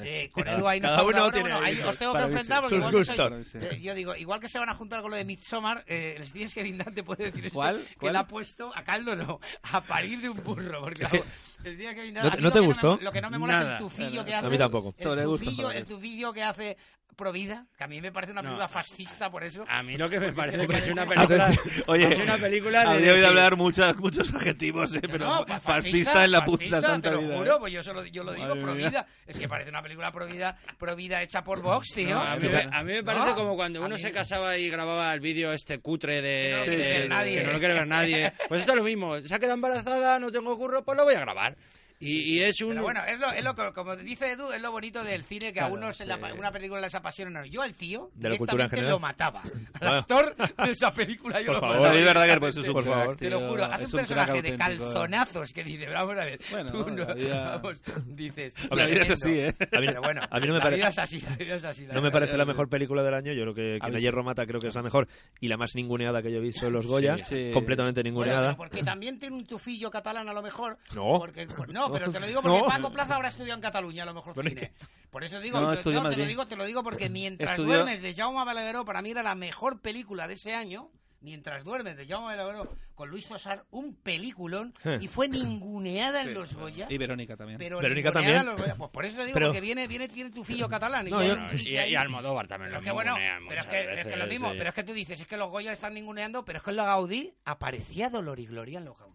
Eh, 0.03 0.29
con 0.31 0.47
Edu 0.47 0.67
ahí 0.67 0.79
nos 0.79 0.91
Cada 0.91 1.03
uno 1.03 1.17
ahora, 1.17 1.31
tiene 1.31 1.49
bueno, 1.49 1.65
ahí 1.65 1.79
os 1.81 1.97
tengo 1.97 2.13
que 2.13 2.21
enfrentar 2.23 2.61
porque 2.61 2.75
igual 2.75 2.93
que 2.93 3.05
soy- 3.05 3.61
eh, 3.61 3.79
yo 3.81 3.95
digo, 3.95 4.15
igual 4.15 4.39
que 4.39 4.49
se 4.49 4.59
van 4.59 4.69
a 4.69 4.75
juntar 4.75 5.01
con 5.01 5.11
lo 5.11 5.17
de 5.17 5.25
Midsommar, 5.25 5.83
eh, 5.87 6.15
les 6.19 6.31
tienes 6.33 6.53
que 6.53 6.63
Vindan 6.63 6.93
te 6.93 7.03
puede 7.03 7.25
decir 7.25 7.45
esto, 7.45 7.55
¿Cuál? 7.55 7.83
que 7.85 7.95
¿Cuál? 7.95 8.13
le 8.13 8.19
ha 8.19 8.27
puesto 8.27 8.71
a 8.75 8.83
caldo 8.83 9.15
no, 9.15 9.39
a 9.63 9.83
parir 9.83 10.19
de 10.21 10.29
un 10.29 10.43
burro, 10.43 10.81
porque 10.81 11.03
Es 11.03 11.09
que- 11.11 11.23
les 11.69 11.77
tienes 11.77 11.95
que 11.95 12.03
Vindan- 12.03 12.23
¿No 12.23 12.27
a 12.29 12.31
te- 12.31 12.41
no 12.41 12.51
te 12.51 12.59
que 12.59 12.65
gustó? 12.65 12.97
me- 12.97 13.03
lo 13.03 13.11
que 13.11 13.21
no 13.21 13.29
me 13.29 13.37
mola 13.37 13.53
es 13.53 13.59
Nada. 13.59 13.73
el 13.73 13.83
tufillo 13.83 14.25
que 14.25 14.33
A 14.35 14.39
hace. 14.39 14.49
mí 14.49 14.57
tampoco. 14.57 14.93
El 14.97 15.23
tufillo, 15.23 15.71
el 15.71 15.85
tufillo 15.85 16.33
que 16.33 16.43
hace 16.43 16.77
Provida, 17.19 17.65
que 17.77 17.83
a 17.83 17.87
mí 17.87 17.99
me 17.99 18.11
parece 18.13 18.31
una 18.31 18.41
No. 18.41 18.47
película 18.49 18.67
fascista 18.69 19.29
por 19.29 19.43
eso. 19.43 19.65
A 19.67 19.83
mí 19.83 19.97
lo 19.97 20.09
que 20.09 20.19
me 20.21 20.31
parece 20.31 20.65
que 20.65 20.77
es 20.77 20.87
una 20.87 21.05
película... 21.05 21.51
Oye, 21.87 22.07
es 22.07 22.17
una 22.17 22.37
película 22.37 22.81
de... 22.83 22.87
habría 22.87 23.13
oído 23.13 23.27
hablar 23.27 23.57
muchas, 23.57 23.95
muchos 23.97 24.33
adjetivos, 24.33 24.95
eh, 24.95 25.01
pero 25.01 25.25
No, 25.27 25.45
fa- 25.45 25.59
fascista, 25.59 26.23
en 26.23 26.31
la 26.31 26.45
puta 26.45 26.57
fascista, 26.63 26.81
santa 26.81 27.09
te 27.09 27.15
lo 27.15 27.21
vida. 27.21 27.37
juro, 27.37 27.55
eh. 27.55 27.59
pues 27.59 27.73
yo, 27.73 27.83
solo, 27.83 28.05
yo 28.05 28.23
lo 28.23 28.31
digo, 28.33 28.55
mía. 28.55 28.63
Provida. 28.63 29.07
Es 29.27 29.37
que 29.37 29.47
parece 29.49 29.69
una 29.69 29.81
película 29.83 30.11
Provida, 30.13 30.57
Provida 30.77 31.21
hecha 31.21 31.43
por 31.43 31.61
Vox, 31.61 31.89
tío. 31.93 32.15
No, 32.15 32.21
a, 32.21 32.37
mí, 32.37 32.47
me- 32.47 32.63
a 32.71 32.83
mí 32.83 32.93
me 32.93 33.03
parece 33.03 33.25
No, 33.31 33.35
como 33.35 33.55
cuando 33.57 33.81
uno 33.85 33.95
mí- 33.95 34.01
se 34.01 34.11
casaba 34.13 34.57
y 34.57 34.69
grababa 34.69 35.13
el 35.13 35.19
vídeo 35.19 35.51
este 35.51 35.79
cutre 35.79 36.21
de... 36.21 36.63
Que 36.65 36.71
no 36.77 36.83
de- 36.83 37.07
nadie. 37.09 37.35
que 37.41 37.43
no 37.43 37.51
lo 37.51 37.59
quiere 37.59 37.73
ver 37.73 37.87
nadie. 37.87 38.33
Pues 38.47 38.61
esto 38.61 38.71
es 38.71 38.77
lo 38.77 38.83
mismo. 38.85 39.19
Se 39.19 39.35
ha 39.35 39.39
quedado 39.39 39.55
embarazada, 39.55 40.17
no 40.19 40.31
tengo 40.31 40.57
curro, 40.57 40.83
pues 40.85 40.97
lo 40.97 41.03
voy 41.03 41.15
a 41.15 41.19
grabar. 41.19 41.55
Y, 42.01 42.35
y 42.35 42.39
es 42.39 42.61
un... 42.61 42.69
Pero 42.69 42.83
bueno, 42.83 43.01
es 43.05 43.19
lo, 43.19 43.29
es 43.31 43.43
lo 43.43 43.53
que, 43.55 43.73
como 43.73 43.93
dice 43.97 44.31
Edu, 44.31 44.51
es 44.53 44.61
lo 44.61 44.71
bonito 44.71 45.03
del 45.03 45.23
cine 45.23 45.51
que 45.51 45.59
a 45.59 45.67
unos 45.67 45.97
sí. 45.97 46.03
en 46.03 46.09
la- 46.09 46.33
una 46.33 46.49
película 46.51 46.79
les 46.79 46.95
apasiona. 46.95 47.29
No, 47.29 47.45
yo 47.45 47.61
al 47.61 47.73
tío 47.73 48.09
De 48.15 48.29
la 48.29 48.37
cultura 48.37 48.63
en 48.63 48.69
directamente 48.69 48.75
general. 48.77 48.91
lo 48.91 48.99
mataba. 48.99 49.41
Al 49.81 49.97
actor 49.99 50.35
de 50.35 50.71
esa 50.71 50.93
película 50.93 51.41
yo 51.41 51.47
Por 51.47 51.55
lo 51.55 51.59
favor. 51.59 51.75
mataba. 51.75 51.87
David 51.93 52.05
Verdaguer, 52.05 52.39
pues 52.39 52.55
es 52.57 52.67
un 52.67 52.73
Por 52.73 52.83
crack, 52.85 52.95
favor. 52.99 53.17
Te 53.17 53.29
lo 53.29 53.49
juro, 53.49 53.65
hace 53.65 53.83
Es 53.83 53.93
un 53.93 53.99
personaje 53.99 54.31
de 54.31 54.37
auténtico. 54.37 54.65
calzonazos 54.93 55.53
que 55.53 55.63
dice, 55.65 55.89
vamos 55.89 56.17
a 56.17 56.25
ver, 56.25 56.39
Bueno, 56.49 56.71
tú 56.71 56.89
no, 56.89 57.15
vida- 57.15 57.57
vamos, 57.57 57.83
dices, 58.07 58.53
La 58.71 58.85
vida 58.85 59.01
es 59.01 59.07
tremendo. 59.07 59.13
así, 59.13 59.39
¿eh? 59.39 59.67
A 59.77 59.79
mí, 59.81 59.87
Pero 59.87 60.01
bueno, 60.01 60.21
a 60.29 60.39
mí 60.39 60.47
no 60.47 60.53
me 60.53 60.59
la 60.59 60.63
parece... 60.63 60.77
vida 60.79 60.89
es 60.89 60.97
así, 60.99 61.19
la 61.21 61.35
vida 61.35 61.55
es 61.55 61.65
así. 61.65 61.85
la 61.85 61.93
No 61.95 62.01
me 62.01 62.11
parece 62.11 62.37
la 62.37 62.45
mejor 62.45 62.69
película 62.69 63.03
del 63.03 63.13
año, 63.13 63.33
yo 63.33 63.41
creo 63.43 63.53
que, 63.53 63.77
A 63.81 63.85
que 63.87 63.91
mí 63.91 63.97
en 63.97 64.01
Hierro 64.03 64.23
Mata 64.23 64.45
creo 64.45 64.61
que 64.61 64.67
es 64.67 64.75
la 64.75 64.83
mejor 64.83 65.07
y 65.41 65.49
la 65.49 65.57
más 65.57 65.71
ninguneada 65.75 66.21
que 66.21 66.31
yo 66.31 66.37
he 66.37 66.41
visto 66.41 66.67
en 66.67 66.73
los 66.73 66.87
Goya, 66.87 67.17
sí. 67.25 67.51
completamente 67.53 68.01
ninguneada. 68.03 68.55
porque 68.55 68.83
también 68.83 69.19
tiene 69.19 69.35
un 69.35 69.45
tufillo 69.45 69.91
catalán 69.91 70.29
a 70.29 70.33
lo 70.33 70.41
mejor. 70.41 70.77
No. 70.95 71.17
Porque, 71.19 71.45
pues, 71.45 71.67
no, 71.89 71.99
pero 71.99 72.11
te 72.11 72.19
lo 72.19 72.27
digo 72.27 72.41
porque 72.41 72.59
No. 72.59 72.65
Paco 72.67 72.91
Plaza 72.91 73.15
habrá 73.15 73.27
estudiado 73.29 73.55
en 73.57 73.61
Cataluña 73.61 74.03
a 74.03 74.05
lo 74.05 74.13
mejor 74.13 74.33
cine. 74.43 74.71
Por 75.09 75.23
eso 75.23 75.39
digo, 75.39 75.59
No, 75.59 75.75
te, 75.75 75.83
lo 76.17 76.25
digo, 76.25 76.47
te 76.47 76.55
lo 76.55 76.65
digo 76.65 76.83
porque 76.83 77.09
mientras 77.09 77.51
Estudió- 77.51 77.75
duermes 77.75 78.01
de 78.01 78.13
Jaume 78.13 78.43
Balagueró 78.45 78.85
para 78.85 79.01
mí 79.01 79.11
era 79.11 79.23
la 79.23 79.35
mejor 79.35 79.81
película 79.81 80.27
de 80.27 80.35
ese 80.35 80.53
año. 80.53 80.89
Mientras 81.21 81.65
duermes 81.65 81.97
de 81.97 82.07
Jaume 82.07 82.27
Balagueró 82.27 82.69
con 82.95 83.09
Luis 83.09 83.27
Tosar, 83.27 83.65
un 83.71 83.93
peliculón 83.95 84.73
y 85.01 85.07
fue 85.09 85.27
ninguneada 85.27 86.21
en 86.21 86.33
los 86.33 86.53
Goya. 86.55 86.87
Y 86.89 86.97
Verónica 86.97 87.35
también. 87.35 87.57
Pero 87.59 87.79
Verónica 87.79 88.11
también. 88.13 88.37
en 88.37 88.45
los 88.45 88.57
Goya. 88.57 88.75
Pues 88.75 88.89
por 88.91 89.05
eso 89.05 89.17
le 89.17 89.25
digo, 89.25 89.33
Pero- 89.33 89.47
porque 89.47 89.59
viene, 89.59 89.85
viene, 89.87 90.07
tiene 90.07 90.29
tufillo 90.31 90.69
catalán. 90.69 91.07
Y, 91.07 91.11
No, 91.11 91.21
yo- 91.23 91.35
y, 91.57 91.77
y 91.77 91.95
Almodóvar 91.95 92.47
también 92.47 92.69
pero 92.69 92.79
lo 92.79 92.79
es 92.79 92.85
que 92.85 92.91
bueno, 92.93 93.15
pero 93.49 93.61
es 93.61 93.67
que, 93.67 93.79
es 93.79 93.85
que 93.87 93.95
veces, 94.03 94.17
lo 94.19 94.27
mismo, 94.27 94.51
sí. 94.51 94.57
pero 94.59 94.69
es 94.69 94.75
que 94.75 94.83
tú 94.83 94.93
dices, 94.93 95.19
es 95.19 95.27
que 95.27 95.35
los 95.37 95.49
Goya 95.49 95.73
están 95.73 95.93
ninguneando, 95.93 96.45
pero 96.45 96.59
es 96.59 96.63
que 96.63 96.69
en 96.69 96.75
los 96.77 96.85
Gaudí 96.85 97.33
aparecía 97.43 98.09
Dolor 98.09 98.39
y 98.39 98.45
Gloria 98.45 98.79
en 98.79 98.85
los 98.85 98.97
Gaudí. 98.97 99.08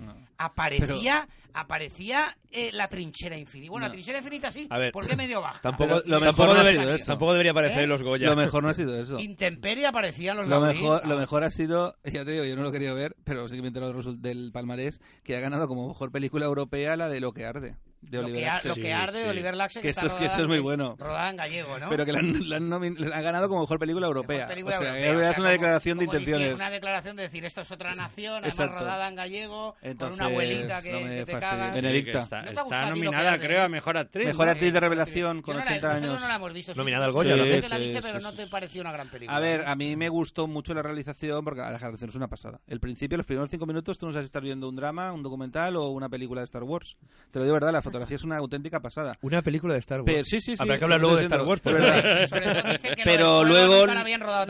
No. 0.00 0.14
Aparecía, 0.38 1.26
aparecía 1.54 2.36
eh, 2.50 2.70
la 2.72 2.88
trinchera 2.88 3.36
infinita. 3.36 3.70
Bueno, 3.70 3.86
No. 3.86 3.88
la 3.88 3.92
trinchera 3.94 4.18
infinita 4.18 4.50
sí, 4.50 4.66
A 4.70 4.78
ver, 4.78 4.92
¿por 4.92 5.06
qué 5.06 5.16
medio 5.16 5.40
baja? 5.40 5.60
Tampoco, 5.60 6.00
Pero 6.04 6.18
lo 6.18 6.20
tampoco 6.24 6.54
debería, 6.54 6.80
sido 6.82 6.94
eso. 6.94 7.06
tampoco 7.06 7.32
debería 7.32 7.52
aparecer 7.52 7.84
¿Eh? 7.84 7.86
los 7.86 8.02
Goya. 8.02 8.26
Lo 8.28 8.36
mejor 8.36 8.62
no 8.62 8.68
ha 8.68 8.74
sido 8.74 8.94
eso. 8.98 9.18
Intemperie 9.18 9.86
aparecía 9.86 10.32
en 10.32 10.38
los 10.38 10.48
Lo 10.48 10.60
mejor, 10.60 11.06
lo 11.06 11.16
mejor 11.18 11.44
ha 11.44 11.50
sido, 11.50 11.96
ya 12.04 12.24
te 12.24 12.32
digo, 12.32 12.44
yo 12.44 12.56
no 12.56 12.62
lo 12.62 12.72
quería 12.72 12.92
ver, 12.92 13.16
pero 13.24 13.48
sí 13.48 13.56
que 13.56 13.62
me 13.62 13.66
he 13.66 13.68
enterado 13.68 13.92
del 14.14 14.50
palmarés, 14.52 15.00
que 15.24 15.36
ha 15.36 15.40
ganado 15.40 15.68
como 15.68 15.88
mejor 15.88 16.10
película 16.12 16.46
europea 16.46 16.96
la 16.96 17.08
de 17.08 17.20
Lo 17.20 17.32
que 17.32 17.44
arde. 17.44 17.76
De 18.00 18.18
Lo 18.18 18.24
Oliver 18.24 18.40
que, 18.42 18.48
ar- 18.48 18.56
Axe. 18.58 18.68
lo 18.68 18.74
que 18.76 18.92
arde 18.94 19.18
de 19.18 19.24
sí. 19.24 19.30
Oliver 19.30 19.56
Laxe, 19.56 19.78
que, 19.80 19.82
Que 19.82 19.88
está 19.90 20.06
eso 20.06 20.14
es- 20.14 20.20
que 20.20 20.26
eso 20.26 20.40
es 20.42 20.46
muy 20.48 20.56
en- 20.58 20.62
bueno. 20.62 20.96
Rodada 20.98 21.30
en 21.30 21.36
gallego, 21.36 21.78
¿no? 21.78 21.88
Pero 21.88 22.04
que 22.04 22.12
la 22.12 22.18
han, 22.20 22.48
la 22.48 22.56
han 22.56 22.68
nomin- 22.70 22.96
la 22.98 23.16
han 23.16 23.22
ganado 23.24 23.48
como 23.48 23.60
mejor 23.62 23.78
película 23.78 24.06
europea. 24.06 24.36
Mejor 24.38 24.48
película 24.50 24.76
o 24.76 24.78
sea, 24.82 24.88
europea, 24.88 25.08
es 25.08 25.10
o 25.10 25.18
sea, 25.18 25.28
una 25.28 25.34
como- 25.36 25.48
declaración 25.50 25.98
de 25.98 26.06
como 26.06 26.18
dice- 26.18 26.30
intenciones. 26.30 26.54
Una 26.56 26.70
declaración 26.70 27.16
de 27.16 27.22
decir, 27.22 27.44
esto 27.44 27.60
es 27.62 27.70
otra 27.72 27.94
nación, 27.94 28.34
además 28.34 28.48
Exacto. 28.60 28.78
rodada 28.84 29.08
en 29.08 29.14
gallego, 29.16 29.74
Entonces, 29.82 29.98
con 30.18 30.26
una 30.26 30.32
abuelita 30.32 30.82
que, 30.82 30.92
no 30.92 30.98
que 30.98 31.24
te 31.26 31.32
cagas. 31.40 31.74
Benedicta. 31.74 32.18
Está, 32.20 32.42
¿No 32.42 32.48
ha 32.48 32.50
está 32.52 32.62
lo 32.62 32.94
que 32.94 33.00
nominada, 33.00 33.32
arde? 33.32 33.46
creo, 33.46 33.62
a 33.64 33.68
Mejor 33.68 33.96
Actriz. 33.98 34.26
Mejor 34.28 34.48
actriz 34.48 34.72
de 34.72 34.80
revelación 34.80 35.42
con 35.42 35.56
no 35.56 35.64
la- 35.64 35.70
80 35.70 35.88
nosotros 35.88 36.10
años. 36.10 36.22
no 36.22 36.28
la 36.28 36.34
hemos 36.36 36.52
visto. 36.52 36.72
sí, 36.72 36.78
Nominada 36.78 37.04
al 37.06 37.12
Goya 37.12 37.36
la 37.36 38.00
pero 38.02 38.20
no 38.20 38.32
te 38.32 38.46
pareció 38.46 38.80
una 38.80 38.92
gran 38.92 39.08
película. 39.08 39.36
A 39.36 39.40
ver, 39.40 39.66
a 39.66 39.74
mí 39.74 39.96
me 39.96 40.08
gustó 40.08 40.46
mucho 40.46 40.72
la 40.74 40.82
realización 40.82 41.44
porque 41.44 41.60
la 41.60 41.76
realización 41.76 42.10
es 42.10 42.16
una 42.16 42.28
pasada. 42.28 42.60
El 42.66 42.80
principio, 42.80 43.16
los 43.16 43.26
primeros 43.26 43.50
cinco 43.50 43.66
minutos, 43.66 43.98
tú 43.98 44.06
no 44.06 44.12
sabes 44.12 44.24
si 44.24 44.28
estás 44.28 44.42
viendo 44.42 44.68
un 44.68 44.76
drama, 44.76 45.12
un 45.12 45.22
documental 45.22 45.76
o 45.76 45.88
una 45.88 46.08
película 46.08 46.40
de 46.40 46.44
Star 46.46 46.62
Wars. 46.62 46.96
Te 47.30 47.38
lo 47.38 47.44
digo 47.44 47.54
de 47.54 47.60
verdad, 47.60 47.72
la 47.72 47.82
fotografía 47.88 48.16
es 48.16 48.24
una 48.24 48.36
auténtica 48.36 48.80
pasada. 48.80 49.18
Una 49.22 49.42
película 49.42 49.74
de 49.74 49.80
Star 49.80 50.00
Wars. 50.00 50.06
Pero, 50.12 50.24
sí, 50.24 50.40
sí, 50.40 50.56
sí. 50.56 50.62
Habrá 50.62 50.78
que 50.78 50.84
hablar 50.84 51.00
luego 51.00 51.16
de 51.16 51.22
Star 51.22 51.42
Wars. 51.42 51.62
Verdad. 51.62 52.28
Pero 53.04 53.44
luego 53.44 53.86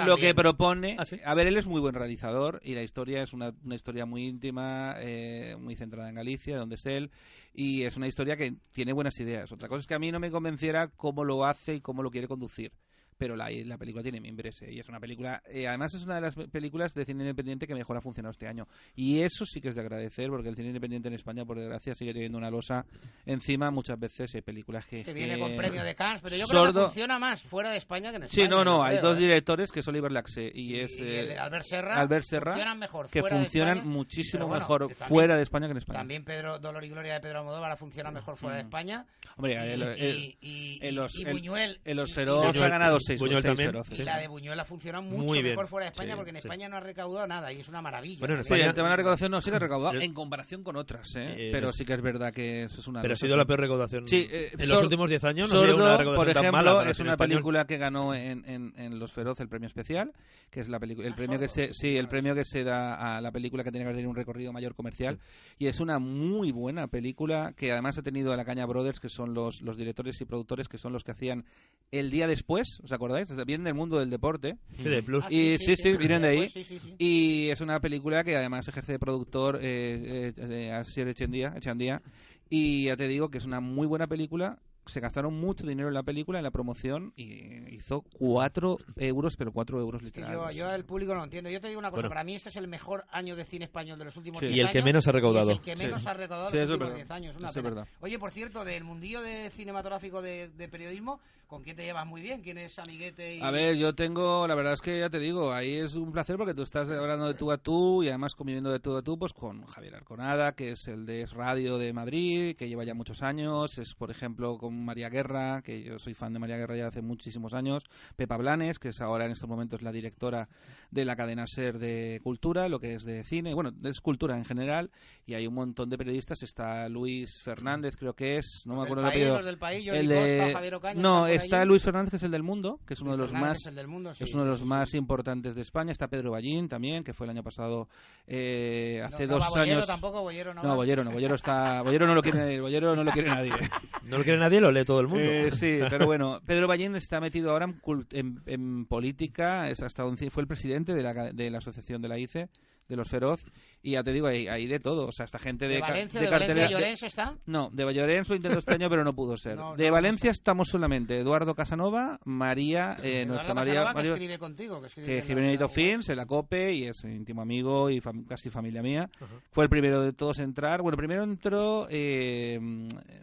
lo 0.05 0.17
que 0.17 0.35
propone, 0.35 0.97
¿Ah, 0.99 1.05
sí? 1.05 1.21
a 1.25 1.35
ver, 1.35 1.47
él 1.47 1.57
es 1.57 1.67
muy 1.67 1.81
buen 1.81 1.95
realizador 1.95 2.61
y 2.63 2.75
la 2.75 2.83
historia 2.83 3.23
es 3.23 3.33
una, 3.33 3.53
una 3.65 3.75
historia 3.75 4.07
muy 4.07 4.27
íntima, 4.27 4.97
eh, 4.99 5.57
muy 5.59 5.75
centrada 5.77 6.09
en 6.09 6.15
Galicia, 6.15 6.59
donde 6.59 6.77
es 6.77 6.87
él, 6.87 7.11
y 7.55 7.83
es 7.83 7.97
una 7.97 8.07
historia 8.07 8.37
que 8.37 8.55
tiene 8.73 8.93
buenas 8.93 9.19
ideas. 9.21 9.51
Otra 9.53 9.69
cosa 9.69 9.81
es 9.81 9.87
que 9.87 9.95
a 9.95 9.99
mí 9.99 10.13
no 10.13 10.21
me 10.21 10.31
convenciera 10.31 10.89
cómo 10.89 11.25
lo 11.25 11.45
hace 11.45 11.77
y 11.77 11.81
cómo 11.81 12.03
lo 12.03 12.11
quiere 12.11 12.29
conducir. 12.29 12.73
Pero 13.19 13.35
la, 13.37 13.51
la 13.51 13.77
película 13.77 14.03
tiene 14.03 14.21
mimbres 14.21 14.63
eh, 14.63 14.73
y 14.73 14.79
es 14.79 14.89
una 14.89 15.01
película, 15.01 15.43
eh, 15.51 15.67
además 15.67 15.93
es 15.95 16.05
una 16.05 16.15
de 16.15 16.21
las 16.21 16.35
películas 16.37 16.95
de 16.95 17.05
cine 17.05 17.25
independiente 17.25 17.67
que 17.67 17.75
mejor 17.75 17.97
ha 17.97 18.01
funcionado 18.01 18.31
este 18.31 18.47
año. 18.47 18.67
Y 18.95 19.21
eso 19.23 19.45
sí 19.45 19.61
que 19.61 19.69
es 19.71 19.75
de 19.75 19.81
agradecer 19.81 20.29
porque 20.31 20.49
el 20.49 20.55
cine 20.55 20.69
independiente 20.69 21.09
en 21.09 21.15
España, 21.15 21.45
por 21.45 21.59
desgracia, 21.59 21.95
sigue 21.95 22.13
teniendo 22.13 22.39
una 22.39 22.51
losa 22.51 22.87
encima 23.27 23.71
muchas 23.71 23.99
veces 23.99 24.35
hay 24.35 24.43
películas 24.43 24.87
que... 24.87 25.03
Que 25.03 25.13
viene 25.13 25.39
con 25.39 25.57
premio 25.57 25.83
de 25.83 25.95
Cannes, 25.95 26.21
pero 26.23 26.37
yo 26.37 26.47
creo 26.47 26.63
que 26.67 26.69
Sordo- 26.73 26.85
funciona 26.85 27.19
más 27.19 27.43
fuera 27.43 27.71
de 27.71 27.79
España 27.79 28.11
que 28.11 28.17
en 28.19 28.23
España. 28.25 28.45
Sí, 28.45 28.49
no, 28.49 28.65
no, 28.65 28.83
hay 28.85 28.99
creo, 28.99 29.11
dos 29.11 29.17
¿eh? 29.19 29.21
directores, 29.21 29.73
que 29.73 29.81
es 29.81 29.89
Oliver 29.89 30.13
Laxe 30.13 30.51
y, 30.55 30.75
Y- 30.77 30.81
es 30.81 30.99
y 30.99 31.03
el 31.03 31.31
eh, 31.33 31.39
Albert 31.39 31.65
Serra, 31.67 32.01
Albert 32.01 32.25
Serra, 32.25 32.53
funcionan 32.53 32.79
mejor 32.79 33.09
que 33.11 33.21
funcionan 33.23 33.79
España, 33.79 33.93
muchísimo 33.95 34.47
bueno, 34.47 34.61
mejor 34.61 34.81
también- 34.89 35.09
fuera 35.09 35.37
de 35.37 35.43
España 35.43 35.67
que 35.67 35.73
en 35.73 35.79
España. 35.79 35.99
También 35.99 36.25
Pedro 36.25 36.59
Dolor 36.61 36.85
y 36.85 36.89
Gloria 36.89 37.15
de 37.15 37.21
Pedro 37.21 37.41
Almodóvar 37.41 37.77
funciona 37.77 38.11
mejor 38.11 38.37
fuera 38.37 38.57
de 38.57 38.63
España. 38.63 39.05
Hombre, 39.37 39.55
y, 39.55 39.57
el- 39.57 39.83
el- 39.83 40.17
y- 40.19 40.39
y- 40.41 40.79
en 40.87 40.95
los- 40.95 41.15
y 41.19 41.25
Buñuel. 41.25 41.81
feroz 42.15 42.45
ha 42.45 42.51
Buñuel- 42.53 42.71
ganado 42.71 43.01
seis, 43.09 43.21
Buñuel 43.21 43.43
seis 43.43 43.51
también, 43.51 43.71
feroces. 43.71 43.99
Y 43.99 44.03
la 44.05 44.19
de 44.19 44.29
Buñuel 44.29 44.61
ha 44.61 44.65
funcionado 44.65 45.03
mucho 45.03 45.25
Muy 45.25 45.39
bien. 45.43 45.55
mejor 45.55 45.67
fuera 45.69 45.87
de 45.87 45.91
España 45.93 46.11
Sí, 46.13 46.17
porque 46.17 46.31
en 46.31 46.37
sí. 46.37 46.49
España 46.49 46.69
no 46.69 46.77
ha 46.77 46.81
recaudado 46.81 47.27
nada 47.27 47.53
y 47.53 47.61
es 47.61 47.69
una 47.69 47.83
maravilla. 47.83 48.21
Bueno, 48.21 48.35
en 48.37 48.43
Sí, 48.45 48.53
España- 48.53 48.67
el 48.69 48.75
tema 48.75 48.87
de 48.87 48.91
la 48.91 48.97
recaudación 48.97 49.31
no, 49.33 49.41
sí 49.41 49.51
que 49.51 49.57
ha 49.57 49.61
recaudado 49.61 50.01
en 50.01 50.15
comparación 50.15 50.63
con 50.63 50.77
otras, 50.77 51.15
¿eh? 51.17 51.35
Eh, 51.37 51.49
pero 51.53 51.73
sí 51.73 51.85
que 51.85 51.95
es 51.95 52.03
verdad 52.03 52.33
que 52.33 52.65
eso 52.65 52.81
es 52.81 52.87
una... 52.87 53.03
Pero 53.03 53.15
ha 53.15 53.17
sido 53.17 53.37
la 53.37 53.45
peor 53.45 53.61
recaudación. 53.61 54.07
Sí, 54.07 54.27
eh, 54.31 54.51
en 54.53 54.61
Sor- 54.61 54.69
los 54.77 54.83
últimos 54.85 55.09
10 55.11 55.25
años 55.25 55.53
no 55.53 55.61
ha 55.61 55.75
una 55.75 55.97
por 56.15 56.27
tan 56.33 56.45
ejemplo, 56.45 56.53
mala 56.53 56.91
es 56.91 57.01
una 57.01 57.17
película 57.17 57.67
que 57.67 57.77
ganó 57.79 58.15
en, 58.15 58.45
en, 58.49 58.73
en 58.77 58.99
Los 58.99 59.13
Feroz 59.13 59.41
el 59.41 59.49
premio 59.49 59.67
especial, 59.67 60.13
que 60.51 60.61
es 60.61 60.69
la 60.69 60.79
el 60.79 61.13
Ah, 61.13 61.17
premio 61.17 61.39
que 61.39 61.49
se 61.49 61.73
sí, 61.75 61.97
el 61.97 62.09
premio 62.09 62.35
que 62.35 62.45
se 62.45 62.65
da 62.65 63.17
a 63.17 63.21
la 63.21 63.31
película 63.33 63.63
que 63.65 63.71
tiene 63.71 63.85
que 63.87 63.93
tener 63.93 64.07
un 64.09 64.15
recorrido 64.17 64.53
mayor 64.53 64.75
comercial 64.75 65.19
y 65.59 65.67
es 65.67 65.81
una 65.81 65.99
muy 65.99 66.51
buena 66.53 66.87
película 66.89 67.53
que 67.57 67.73
además 67.73 67.99
ha 67.99 68.03
tenido 68.03 68.33
a 68.33 68.37
la 68.37 68.45
Caña 68.45 68.65
Brothers, 68.67 69.01
que 69.01 69.09
son 69.09 69.35
los, 69.35 69.61
los 69.63 69.77
directores 69.77 70.21
y 70.21 70.25
productores 70.25 70.69
que 70.69 70.79
son 70.79 70.93
los 70.93 71.05
que 71.05 71.13
hacían 71.13 71.45
El 71.91 72.11
día 72.11 72.27
después, 72.27 72.81
¿os 72.83 72.93
acordáis? 72.99 73.31
O 73.31 73.35
sea, 73.35 73.45
vienen 73.45 73.65
del 73.65 73.75
mundo 73.75 73.99
del 73.99 74.11
deporte 74.11 74.57
Sí, 74.77 74.85
de 74.85 75.03
Plus. 75.03 75.25
Ah, 75.25 75.33
y 75.33 75.57
sí, 75.59 75.75
sí, 75.77 75.97
vienen 75.97 76.23
de 76.23 76.29
ahí. 76.29 76.37
Pues 76.39 76.53
sí, 76.53 76.65
sí, 76.65 76.79
sí. 76.79 76.95
Y 76.99 77.49
es 77.51 77.61
una 77.61 77.81
película 77.81 78.23
que 78.23 78.37
además 78.37 78.69
ejerce 78.69 78.93
de 78.93 78.99
productor 78.99 79.57
eh, 79.57 80.33
eh, 80.33 80.33
eh, 80.37 80.73
Asier 80.73 81.09
Echandía, 81.09 81.55
Echandía. 81.57 82.03
Y 82.51 82.87
ya 82.87 82.97
te 82.97 83.09
digo 83.09 83.31
que 83.31 83.39
es 83.39 83.45
una 83.45 83.61
muy 83.61 83.87
buena 83.87 84.07
película. 84.07 84.59
Se 84.89 85.01
gastaron 85.01 85.35
mucho 85.39 85.67
dinero 85.67 85.89
en 85.89 85.95
la 85.95 86.03
película, 86.03 86.39
en 86.39 86.45
la 86.45 86.51
promoción, 86.51 87.13
y 87.17 87.75
hizo 87.75 88.03
4 88.19 88.79
euros, 88.97 89.37
pero 89.37 89.53
4 89.53 89.81
euros 89.81 90.01
Que 90.01 90.07
literal. 90.07 90.33
yo, 90.33 90.51
yo 90.51 90.71
el 90.71 90.85
público 90.85 91.13
no 91.13 91.19
lo 91.19 91.25
entiendo. 91.25 91.51
Yo 91.51 91.61
te 91.61 91.69
digo 91.69 91.79
una 91.79 91.91
cosa, 91.91 92.01
Bueno. 92.03 92.09
para 92.11 92.25
mí 92.25 92.35
este 92.35 92.49
es 92.49 92.57
el 92.57 92.69
mejor 92.69 93.05
año 93.11 93.37
de 93.37 93.45
cine 93.45 93.65
español 93.67 93.99
de 93.99 94.07
los 94.07 94.17
últimos 94.17 94.41
Sí. 94.41 94.47
10 94.47 94.57
Y 94.57 94.61
el 94.61 94.67
que 94.71 94.79
años, 94.79 94.85
menos 94.87 95.09
ha 95.09 95.13
recaudado. 95.13 95.51
y 95.51 95.53
es 95.55 95.59
el 95.59 95.65
que 95.65 95.77
Sí. 95.77 95.79
menos 95.85 96.07
ha 96.07 96.15
recaudado 96.15 96.51
Sí, 96.51 96.57
los 96.57 96.63
últimos 96.67 96.79
verdad. 96.89 96.97
10 96.97 97.11
años. 97.11 97.37
Una 97.37 97.49
Eso 97.51 97.55
pena. 97.63 97.69
verdad. 97.71 97.89
Oye, 98.01 98.19
por 98.19 98.31
cierto, 98.31 98.65
del 98.65 98.85
mundillo 98.85 99.21
de 99.21 99.51
cinematográfico 99.51 100.23
de, 100.23 100.49
de 100.49 100.69
periodismo, 100.69 101.21
¿con 101.47 101.63
quién 101.63 101.77
te 101.77 101.83
llevas 101.85 102.07
muy 102.07 102.21
bien? 102.21 102.43
¿Quién 102.43 102.59
es 102.59 102.79
amiguete? 102.79 103.37
Y... 103.37 103.41
A 103.41 103.51
ver, 103.51 103.77
yo 103.77 103.95
tengo, 103.95 104.47
la 104.47 104.55
verdad 104.55 104.75
es 104.75 104.83
que 104.83 104.99
ya 104.99 105.09
te 105.09 105.19
digo, 105.19 105.53
ahí 105.53 105.77
es 105.77 105.95
un 105.95 106.13
placer 106.13 106.37
porque 106.37 106.53
tú 106.55 106.63
estás 106.63 106.89
hablando 106.91 107.27
de 107.27 107.35
tú 107.35 107.51
a 107.51 107.57
tú 107.59 108.03
y 108.03 108.09
además 108.09 108.35
conviviendo 108.35 108.71
de 108.71 108.81
tú 108.81 108.97
a 108.97 109.03
tú 109.03 109.19
pues 109.19 109.33
con 109.33 109.65
Javier 109.65 109.95
Arconada, 109.95 110.53
que 110.53 110.73
es 110.73 110.89
el 110.89 111.07
de 111.07 111.25
Radio 111.27 111.79
de 111.79 111.93
Madrid, 111.95 112.55
que 112.57 112.69
lleva 112.69 112.85
ya 112.85 112.93
muchos 112.95 113.23
años, 113.23 113.79
es 113.79 113.95
por 113.95 114.11
ejemplo 114.11 114.59
con 114.59 114.75
María 114.85 115.09
Guerra, 115.09 115.63
que 115.63 115.83
yo 115.83 115.99
soy 115.99 116.15
fan 116.15 116.33
de 116.33 116.39
María 116.39 116.57
Guerra 116.57 116.77
ya 116.77 116.87
hace 116.89 117.03
muchísimos 117.03 117.55
años, 117.55 117.85
Pepa 118.17 118.37
Blanes, 118.37 118.79
que 118.79 118.89
es 118.89 119.01
ahora 119.01 119.27
en 119.27 119.33
estos 119.33 119.49
momentos 119.49 119.83
la 119.83 119.93
directora 119.93 120.49
de 120.91 121.05
la 121.05 121.17
cadena 121.17 121.47
SER 121.47 121.79
de 121.79 122.21
Cultura, 122.23 122.69
lo 122.69 122.81
que 122.81 122.95
es 122.95 123.05
de 123.05 123.25
cine, 123.25 123.55
bueno, 123.55 123.71
es 123.85 124.01
cultura 124.01 124.37
en 124.37 124.45
general, 124.45 124.91
y 125.27 125.35
hay 125.35 125.47
un 125.47 125.55
montón 125.55 125.91
de 125.91 125.99
periodistas, 125.99 126.43
está 126.43 126.89
Luis 126.89 127.41
Fernández, 127.43 127.97
creo 127.97 128.15
que 128.15 128.37
es, 128.39 128.63
no 128.67 128.75
me 128.75 128.79
Los 128.81 128.89
del 128.89 128.99
acuerdo 128.99 129.09
el 129.09 129.13
país, 129.13 129.29
los 129.29 129.45
del 129.45 129.59
país, 129.59 129.85
Jordi 129.87 129.99
El 130.01 130.09
Costa, 130.09 130.45
de- 130.47 130.53
Javier 130.55 130.75
Ocaña, 130.75 131.03
no, 131.03 131.27
¿están 131.27 131.39
por 131.39 131.45
está? 131.45 131.65
Luis 131.65 131.83
Fernández, 131.83 132.11
que 132.11 132.17
es 132.17 132.23
el 132.23 132.31
del 132.31 132.43
Mundo, 132.43 132.81
que 132.87 132.95
es 132.95 133.01
uno 133.01 133.13
de 133.13 133.19
los 133.19 133.31
Fernández 133.31 133.49
más 133.51 133.59
es 133.61 133.67
el 133.67 133.75
del 133.75 133.89
mundo, 133.89 134.15
sí, 134.15 134.25
es 134.25 134.35
uno 134.35 134.45
de 134.45 134.51
los 134.51 134.59
sí, 134.59 134.65
sí. 134.65 134.69
más 134.69 134.95
importantes 134.95 135.55
de 135.55 135.63
España. 135.63 135.93
Está 135.93 136.09
Pedro 136.09 136.31
Ballín 136.33 136.69
también, 136.69 137.05
que 137.05 137.13
fue 137.13 137.27
el 137.27 137.31
año 137.31 137.43
pasado, 137.43 137.89
eh, 138.27 139.03
hace 139.05 139.27
no, 139.27 139.33
no 139.33 139.39
dos 139.39 139.45
va 139.45 139.49
Bollero 139.51 139.77
años. 139.77 139.87
tampoco, 139.87 140.23
Bollero 140.23 140.55
no 140.55 140.63
no, 140.63 140.69
va. 140.71 140.75
Bollero 140.77 141.05
no, 141.05 141.11
Bollero 141.11 141.35
está, 141.35 141.83
Bollero 141.83 142.07
no 142.07 142.15
lo 142.15 142.23
quiere, 142.23 142.61
Bollero 142.61 142.95
no 142.95 143.05
lo 143.05 143.11
quiere 143.11 143.29
nadie. 143.29 143.53
No 144.05 144.17
lo 144.17 144.25
quiere 144.25 144.39
nadie, 144.39 144.59
lo 144.61 144.68
lee 144.73 144.85
todo 144.85 145.01
el 145.01 145.09
mundo. 145.09 145.23
Eh, 145.25 145.51
sí, 145.51 145.79
pero 145.91 146.07
bueno, 146.07 146.41
Pedro 146.47 146.67
Ballín 146.69 146.95
está 146.97 147.21
metido 147.21 147.51
ahora 147.51 147.67
en, 147.67 147.81
en- 148.13 148.43
en 148.47 148.87
política, 148.87 149.69
es 149.71 149.83
hasta 149.83 150.03
donde 150.03 150.31
fue 150.31 150.43
el 150.43 150.47
presidente 150.47 150.95
de 150.95 151.03
la, 151.03 151.33
de 151.33 151.51
la 151.51 151.59
asociación 151.59 152.01
de 152.03 152.09
la 152.09 152.19
ICE, 152.19 152.49
de 152.89 152.97
los 152.97 153.09
Feroz, 153.09 153.45
y 153.83 153.93
ya 153.93 154.03
te 154.03 154.13
digo, 154.13 154.27
hay, 154.27 154.49
hay 154.49 154.67
de 154.67 154.81
todo, 154.81 155.07
o 155.07 155.13
sea, 155.13 155.25
esta 155.27 155.39
gente 155.39 155.69
de, 155.69 155.75
¿De 155.75 155.81
ca- 155.81 155.89
Valencia, 155.89 156.21
de 156.21 156.27
de 156.27 156.31
Valencia, 156.33 156.55
cartelera- 156.55 156.69
de- 156.69 156.75
Llorens 156.75 157.03
está? 157.05 157.35
no, 157.47 157.71
de 157.73 157.85
Valladolid 157.85 158.23
lo 158.29 158.35
intentó 158.37 158.59
este 158.59 158.75
año, 158.75 158.89
pero 158.91 159.05
no 159.05 159.15
pudo 159.15 159.37
ser. 159.37 159.57
No, 159.59 159.77
de 159.77 159.87
no, 159.87 159.93
Valencia 159.93 160.31
estamos 160.31 160.69
solamente 160.69 161.19
Eduardo 161.19 161.55
Casanova, 161.55 162.19
María, 162.25 162.97
eh, 163.03 163.23
Eduardo 163.23 163.27
nuestra 163.35 163.55
Casanova, 163.55 163.93
María, 163.95 164.03
que 164.11 164.15
escribe 164.15 164.39
contigo, 164.39 164.81
que 164.81 164.87
escribe 164.89 165.07
que 165.07 165.13
en 165.13 165.17
la- 165.17 165.21
escribe 165.21 165.41
en 165.41 165.47
la 165.47 166.15
la 166.17 166.27
COPE 166.27 166.75
y 166.75 166.85
es 166.87 167.05
íntimo 167.05 167.43
amigo 167.43 167.91
y 167.91 168.01
fam- 168.01 168.27
casi 168.27 168.51
familia 168.51 168.83
mía. 168.83 169.09
Fue 169.53 169.65
el 169.65 169.71
primero 169.71 170.03
de 170.03 170.13
todos 170.13 170.39
a 170.41 170.43
entrar. 170.43 170.83
Bueno, 170.83 170.97
primero 170.97 171.23
entró 171.23 171.87
eh, 171.91 172.59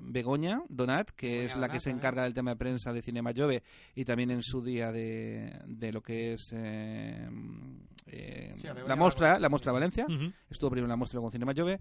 Begoña 0.01 0.61
Donat, 0.69 1.09
que 1.11 1.27
Begoña 1.27 1.45
es 1.53 1.57
la 1.57 1.67
que 1.69 1.79
se 1.79 1.89
también. 1.89 1.97
encarga 1.99 2.23
del 2.23 2.33
tema 2.33 2.51
de 2.51 2.57
prensa 2.57 2.93
de 2.93 3.01
Cinema 3.01 3.31
Jove 3.35 3.63
y 3.95 4.05
también 4.05 4.31
en 4.31 4.41
su 4.43 4.61
día 4.63 4.91
de, 4.91 5.53
de 5.65 5.91
lo 5.91 6.01
que 6.01 6.33
es 6.33 6.51
eh, 6.53 7.27
eh, 8.07 8.53
Sí, 8.57 8.67
la 8.67 8.73
la 8.73 8.95
muestra, 8.95 9.27
conozco, 9.27 9.41
la 9.41 9.47
sí. 9.47 9.49
muestra 9.49 9.71
Valencia. 9.71 10.05
Estuvo 10.49 10.69
primero 10.69 10.85
en 10.85 10.89
la 10.91 10.95
muestra 10.95 11.19
con 11.19 11.31
Cinema 11.31 11.53
Jove. 11.55 11.79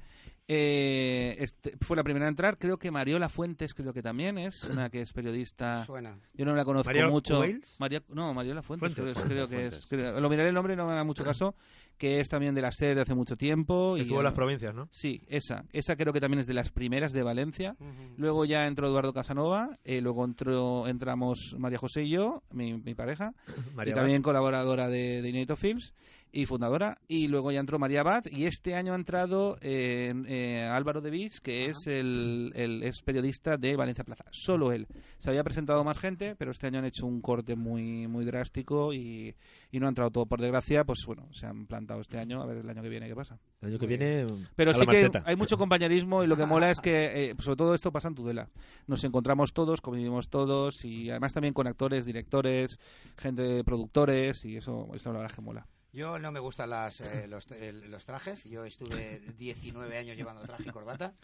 Eh, 0.49 1.37
este, 1.39 1.75
fue 1.81 1.97
la 1.97 2.05
primera 2.05 2.27
a 2.27 2.29
entrar. 2.29 2.59
Creo 2.59 2.79
que 2.79 2.91
Mariola 2.91 3.29
Fuentes, 3.29 3.75
creo 3.75 3.93
que 3.93 4.03
también 4.03 4.39
es 4.39 4.65
una 4.65 4.91
que 4.91 5.01
es 5.03 5.13
periodista. 5.13 5.85
Suena. 5.87 6.19
Yo 6.33 6.45
no 6.45 6.55
la 6.55 6.65
conozco 6.65 6.89
¿María 6.89 7.09
mucho. 7.09 7.41
Wales? 7.41 7.77
María, 7.79 8.03
no, 8.09 8.33
Mariola 8.35 8.63
Fuentes, 8.63 8.95
Fuentes. 8.95 9.15
creo, 9.15 9.27
creo 9.27 9.49
que 9.49 9.57
Fuentes. 9.57 9.79
es. 9.81 9.87
creo- 9.87 10.21
lo 10.21 10.29
miraré 10.31 10.49
el 10.49 10.55
nombre, 10.55 10.77
no 10.77 10.87
me 10.87 10.93
haga 10.93 11.05
mucho 11.05 11.25
caso. 11.25 11.55
Que 11.99 12.19
es 12.19 12.29
también 12.29 12.55
de 12.57 12.61
la 12.63 12.73
SER 12.73 12.97
de 12.97 13.03
hace 13.03 13.15
mucho 13.15 13.37
tiempo. 13.37 13.93
Que 13.95 14.01
y 14.01 14.03
estuvo 14.03 14.19
en 14.19 14.25
las 14.25 14.35
provincias, 14.35 14.75
¿no? 14.75 14.89
Sí, 14.91 15.23
esa. 15.29 15.65
Esa 15.73 15.95
creo 15.95 16.13
que 16.13 16.21
también 16.21 16.41
es 16.41 16.47
de 16.49 16.55
las 16.55 16.71
primeras 16.73 17.13
de 17.13 17.23
Valencia. 17.23 17.77
Luego 18.17 18.45
ya 18.45 18.67
entró 18.67 18.89
Eduardo 18.89 19.13
Casanova. 19.13 19.79
eh, 19.85 20.01
luego 20.01 20.25
entró, 20.25 20.89
entramos 20.89 21.55
María 21.57 21.79
José 21.79 22.03
y 22.03 22.11
yo, 22.11 22.43
mi, 22.51 22.75
mi 22.75 22.95
pareja. 22.95 23.33
María 23.75 23.93
y 23.93 23.95
también 23.95 24.23
colaboradora 24.23 24.89
de, 24.89 25.23
de 25.23 25.29
Inédito 25.29 25.55
Films 25.57 25.95
y 26.35 26.47
fundadora. 26.47 26.99
Y 27.09 27.29
luego 27.29 27.53
ya 27.53 27.61
entró 27.61 27.79
María 27.79 28.01
Abad. 28.01 28.25
Y 28.31 28.45
este 28.47 28.75
año 28.75 28.93
ha 28.93 28.97
entrado 28.97 29.57
eh, 29.61 30.13
eh, 30.27 30.63
Álvaro 30.65 31.01
de 31.01 31.11
Viz, 31.11 31.41
que 31.41 31.67
es 31.67 31.87
el, 31.87 32.53
el- 32.55 32.83
es 32.83 33.01
periodista 33.03 33.57
de 33.57 33.77
Valencia 33.77 34.05
Plaza. 34.05 34.25
Solo 34.31 34.73
él. 34.73 34.87
Se 35.19 35.31
había 35.31 35.45
presentado 35.45 35.85
más 35.85 35.99
gente, 35.99 36.35
pero 36.37 36.51
este 36.51 36.67
año 36.67 36.81
han 36.81 36.85
hecho 36.85 37.07
un 37.07 37.21
corte 37.21 37.55
muy 37.57 38.07
muy 38.09 38.25
drástico 38.25 38.93
y, 38.93 39.35
y 39.71 39.79
no 39.81 39.87
ha 39.87 39.89
entrado 39.91 40.11
todo 40.11 40.27
por 40.27 40.41
desgracia. 40.41 40.85
Pues 40.85 41.05
bueno, 41.07 41.29
se 41.33 41.47
han 41.47 41.67
plantado 41.67 42.01
este 42.01 42.19
año. 42.19 42.43
A 42.43 42.47
ver 42.47 42.59
el 42.59 42.69
año 42.69 42.83
que 42.83 42.89
viene 42.89 43.09
qué 43.09 43.15
pasa. 43.15 43.39
El 43.63 43.69
año 43.71 43.79
que 43.79 43.87
viene. 43.87 44.27
Pero 44.57 44.73
a 44.73 44.75
sí 44.75 44.81
la 44.81 44.87
que 44.87 44.93
marcheta. 45.03 45.23
hay 45.25 45.37
mucho 45.37 45.57
compañerismo 45.57 46.25
y 46.25 46.27
lo 46.27 46.37
que 46.37 46.45
mola 46.47 46.71
es 46.71 46.81
que, 46.81 47.31
eh, 47.31 47.35
sobre 47.39 47.57
todo 47.57 47.75
esto 47.75 47.93
pasa 47.93 48.09
en 48.09 48.15
Tudela. 48.15 48.49
Nos 48.87 49.05
encontramos 49.05 49.53
todos, 49.53 49.81
convivimos 49.81 50.29
todos 50.29 50.85
y 50.85 51.11
además 51.11 51.33
también 51.33 51.55
con 51.55 51.67
actores, 51.67 52.05
directores, 52.05 52.79
gente 53.17 53.43
de 53.43 53.65
productores 53.65 54.45
y 54.45 54.57
eso, 54.57 54.89
eso 54.95 55.11
la 55.13 55.19
verdad 55.21 55.31
es 55.33 55.37
que 55.37 55.43
mola. 55.43 55.67
Yo 55.95 56.19
no 56.19 56.33
me 56.33 56.41
gustan 56.41 56.71
las, 56.71 57.01
eh, 57.01 57.27
los, 57.29 57.49
el- 57.53 57.91
los 57.91 58.05
trajes. 58.05 58.43
Yo 58.45 58.65
estuve 58.65 59.21
19 59.39 59.97
años 59.97 60.17
llevando 60.17 60.43
traje 60.43 60.65
y 60.67 60.73
corbata. 60.73 61.15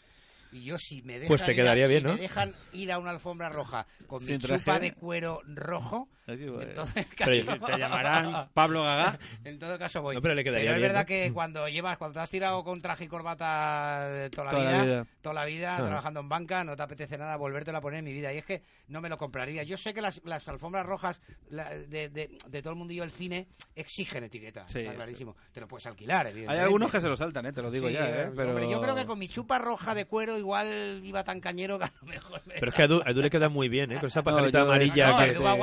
Y 0.52 0.64
yo 0.64 0.76
si 0.78 1.02
me 1.02 1.14
dejan, 1.14 1.28
Pues 1.28 1.44
te 1.44 1.52
ir 1.52 1.84
a- 1.84 1.88
si 1.88 1.94
bien, 1.94 2.04
me 2.04 2.10
¿no? 2.12 2.16
dejan 2.16 2.54
ir 2.72 2.90
a 2.92 2.98
una 2.98 3.10
alfombra 3.10 3.48
roja 3.50 3.86
con 4.06 4.20
mi 4.22 4.26
Sin 4.28 4.40
chupa 4.40 4.58
traje. 4.58 4.80
de 4.80 4.92
cuero 4.94 5.40
rojo, 5.46 6.08
Así, 6.32 6.44
pues. 6.46 6.68
Pero 7.16 7.56
Te 7.66 7.78
llamarán 7.78 8.48
Pablo 8.54 8.82
Gaga. 8.82 9.18
En 9.44 9.58
todo 9.58 9.78
caso 9.78 10.02
voy. 10.02 10.14
No, 10.16 10.22
pero 10.22 10.34
le 10.34 10.44
quedaría 10.44 10.70
es 10.70 10.76
bien, 10.76 10.88
verdad 10.88 11.00
¿no? 11.02 11.06
que 11.06 11.30
cuando 11.32 11.68
llevas, 11.68 11.96
cuando 11.98 12.14
te 12.14 12.20
has 12.20 12.30
tirado 12.30 12.62
con 12.64 12.80
traje 12.80 13.04
y 13.04 13.08
corbata 13.08 14.08
de 14.08 14.30
toda 14.30 14.44
la 14.46 14.50
Toda 14.50 14.62
vida, 14.70 14.82
vida. 14.84 15.06
toda 15.20 15.34
la 15.34 15.44
vida 15.44 15.76
trabajando 15.76 16.20
en 16.20 16.28
banca, 16.28 16.64
no 16.64 16.76
te 16.76 16.82
apetece 16.82 17.16
nada 17.18 17.36
volvértelo 17.36 17.78
a 17.78 17.80
poner 17.80 17.98
en 18.00 18.04
mi 18.04 18.12
vida. 18.12 18.32
Y 18.32 18.38
es 18.38 18.44
que 18.44 18.62
no 18.88 19.00
me 19.00 19.08
lo 19.08 19.16
compraría. 19.16 19.62
Yo 19.62 19.76
sé 19.76 19.94
que 19.94 20.00
las, 20.02 20.20
las 20.24 20.46
alfombras 20.48 20.84
rojas 20.86 21.20
la- 21.48 21.70
de, 21.70 22.08
de- 22.08 22.38
de 22.46 22.62
todo 22.62 22.72
el 22.72 22.78
mundillo 22.78 23.02
del 23.02 23.10
cine 23.12 23.48
exigen 23.74 24.24
etiqueta. 24.24 24.66
Sí, 24.68 24.78
está 24.80 24.90
sí. 24.90 24.96
clarísimo. 24.96 25.36
Te 25.52 25.60
lo 25.60 25.68
puedes 25.68 25.86
alquilar, 25.86 26.26
Hay 26.26 26.58
algunos 26.58 26.90
que 26.90 27.00
se 27.00 27.08
lo 27.08 27.16
saltan, 27.16 27.46
¿eh? 27.46 27.52
te 27.52 27.62
lo 27.62 27.70
digo 27.70 27.88
Sí, 27.88 27.94
ya. 27.94 28.06
¿eh? 28.08 28.30
Pero... 28.34 28.50
hombre, 28.50 28.70
yo 28.70 28.80
creo 28.80 28.94
que 28.94 29.06
con 29.06 29.18
mi 29.18 29.28
chupa 29.28 29.58
roja 29.58 29.94
de 29.94 30.04
cuero 30.06 30.38
igual 30.38 31.00
iba 31.04 31.24
tan 31.24 31.40
cañero 31.40 31.78
que 31.78 31.84
a 31.84 31.92
lo 32.00 32.06
mejor... 32.06 32.42
me- 32.46 32.54
Pero 32.54 32.68
es 32.70 32.74
que 32.74 32.82
a 32.82 32.84
Edu, 32.86 33.02
a 33.04 33.10
Edu 33.10 33.22
le 33.22 33.30
queda 33.30 33.48
muy 33.48 33.68
bien, 33.68 33.92
¿eh? 33.92 33.98
Con 34.00 34.08
esa 34.08 34.22
pajarita 34.22 34.60
amarilla 34.62 35.08
No, 35.08 35.18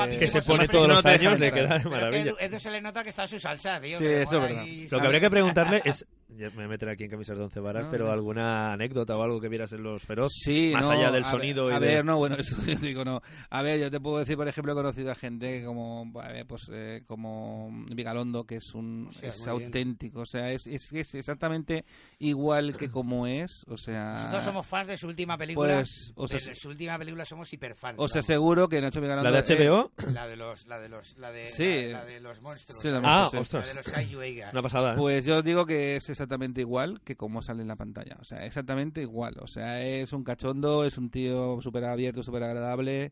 que, 0.09 0.17
que 0.17 0.27
se 0.27 0.41
pone 0.41 0.56
siempre. 0.65 0.77
todos 0.77 0.87
los 0.87 1.05
años, 1.05 1.39
le 1.39 1.51
queda 1.51 1.77
de 1.77 1.89
maravilla. 1.89 2.23
Edu, 2.23 2.35
Edu 2.39 2.59
se 2.59 2.71
le 2.71 2.81
nota 2.81 3.03
que 3.03 3.09
está 3.09 3.23
en 3.23 3.27
su 3.27 3.39
salsa, 3.39 3.79
tío. 3.79 3.97
Sí, 3.97 4.05
eso 4.05 4.35
es 4.37 4.41
verdad. 4.41 4.65
Lo 4.91 4.99
que 4.99 5.05
habría 5.05 5.21
que 5.21 5.29
preguntarle 5.29 5.81
es, 5.85 6.05
me 6.29 6.49
voy 6.49 6.63
a 6.65 6.67
meter 6.67 6.89
aquí 6.89 7.05
en 7.05 7.09
camisas 7.11 7.37
de 7.37 7.43
once 7.43 7.59
varas, 7.59 7.85
No, 7.85 7.91
pero 7.91 8.05
no. 8.07 8.11
alguna 8.11 8.73
anécdota 8.73 9.15
o 9.15 9.23
algo 9.23 9.39
que 9.39 9.47
vieras 9.49 9.71
en 9.73 9.83
los 9.83 10.03
feroz, 10.03 10.29
Sí, 10.33 10.71
más 10.73 10.85
no, 10.85 10.91
allá 10.91 11.11
del 11.11 11.23
a 11.23 11.25
sonido 11.29 11.65
ver, 11.67 11.73
y 11.73 11.75
a 11.75 11.79
de... 11.79 11.87
ver, 11.95 12.05
no, 12.05 12.17
bueno, 12.17 12.35
eso 12.39 12.55
yo 12.65 12.75
digo 12.75 13.05
no. 13.05 13.21
A 13.49 13.61
ver, 13.61 13.79
yo 13.79 13.89
te 13.89 13.99
puedo 13.99 14.19
decir, 14.19 14.35
por 14.35 14.47
ejemplo, 14.47 14.73
he 14.73 14.75
conocido 14.75 15.11
a 15.11 15.15
gente 15.15 15.63
como, 15.63 16.11
pues, 16.47 16.69
eh, 16.73 17.01
como 17.07 17.69
Vigalondo, 17.93 18.43
que 18.45 18.55
es 18.57 18.73
un 18.73 19.09
es 19.21 19.37
bien. 19.37 19.49
auténtico, 19.49 20.21
o 20.21 20.25
sea, 20.25 20.51
es, 20.51 20.67
es, 20.67 20.91
es 20.91 21.15
exactamente 21.15 21.85
igual 22.19 22.75
que 22.77 22.89
como 22.89 23.25
es, 23.27 23.63
o 23.67 23.77
sea... 23.77 24.13
Nosotros 24.13 24.43
somos 24.43 24.67
fans 24.67 24.87
de 24.89 24.97
su 24.97 25.07
última 25.07 25.37
película. 25.37 25.75
Pues, 25.75 26.11
o 26.15 26.27
sea, 26.27 26.39
de 26.39 26.55
su 26.55 26.69
última 26.69 26.97
película 26.97 27.23
somos 27.25 27.51
hiperfans. 27.53 27.99
Os 27.99 28.15
aseguro 28.15 28.67
que 28.67 28.81
Nacho 28.81 28.99
Vigalondo... 29.01 29.29
¿La 29.31 29.41
de 29.41 29.53
eh, 29.53 29.69
HBO? 29.69 29.91
La 30.13 30.27
de 30.27 30.35
los, 30.35 30.67
la 30.67 30.79
de 30.79 30.89
los, 30.89 31.17
la 31.17 31.31
de, 31.31 31.47
Sí. 31.47 31.83
la, 31.91 31.99
la 31.99 32.05
de 32.05 32.19
los 32.19 32.41
monstruos. 32.41 32.81
Sí, 32.81 32.89
la 32.89 32.95
la, 32.95 32.99
de 33.01 33.07
Ah, 33.07 33.19
monstruos, 33.21 33.47
sí. 33.47 33.57
ostras. 33.57 33.67
de 33.67 33.73
los 33.75 33.87
Kaiju 33.87 34.21
Eiga. 34.21 34.49
Una 34.51 34.61
pasada, 34.61 34.91
¿eh? 34.91 34.95
Pues 34.97 35.25
yo 35.25 35.41
digo 35.41 35.65
que 35.65 35.95
es 35.95 36.09
exactamente 36.17 36.61
igual 36.61 36.99
que 37.01 37.15
como 37.15 37.41
sale 37.41 37.61
en 37.61 37.67
la 37.67 37.75
pantalla. 37.75 38.17
O 38.19 38.23
sea, 38.25 38.45
exactamente 38.45 39.01
igual. 39.01 39.35
O 39.41 39.47
sea, 39.47 39.83
es 39.85 40.11
un 40.13 40.23
cachondo, 40.23 40.83
es 40.85 40.97
un 40.97 41.09
tío 41.09 41.59
súper 41.61 41.85
abierto, 41.85 42.23
súper 42.23 42.43
agradable. 42.43 43.11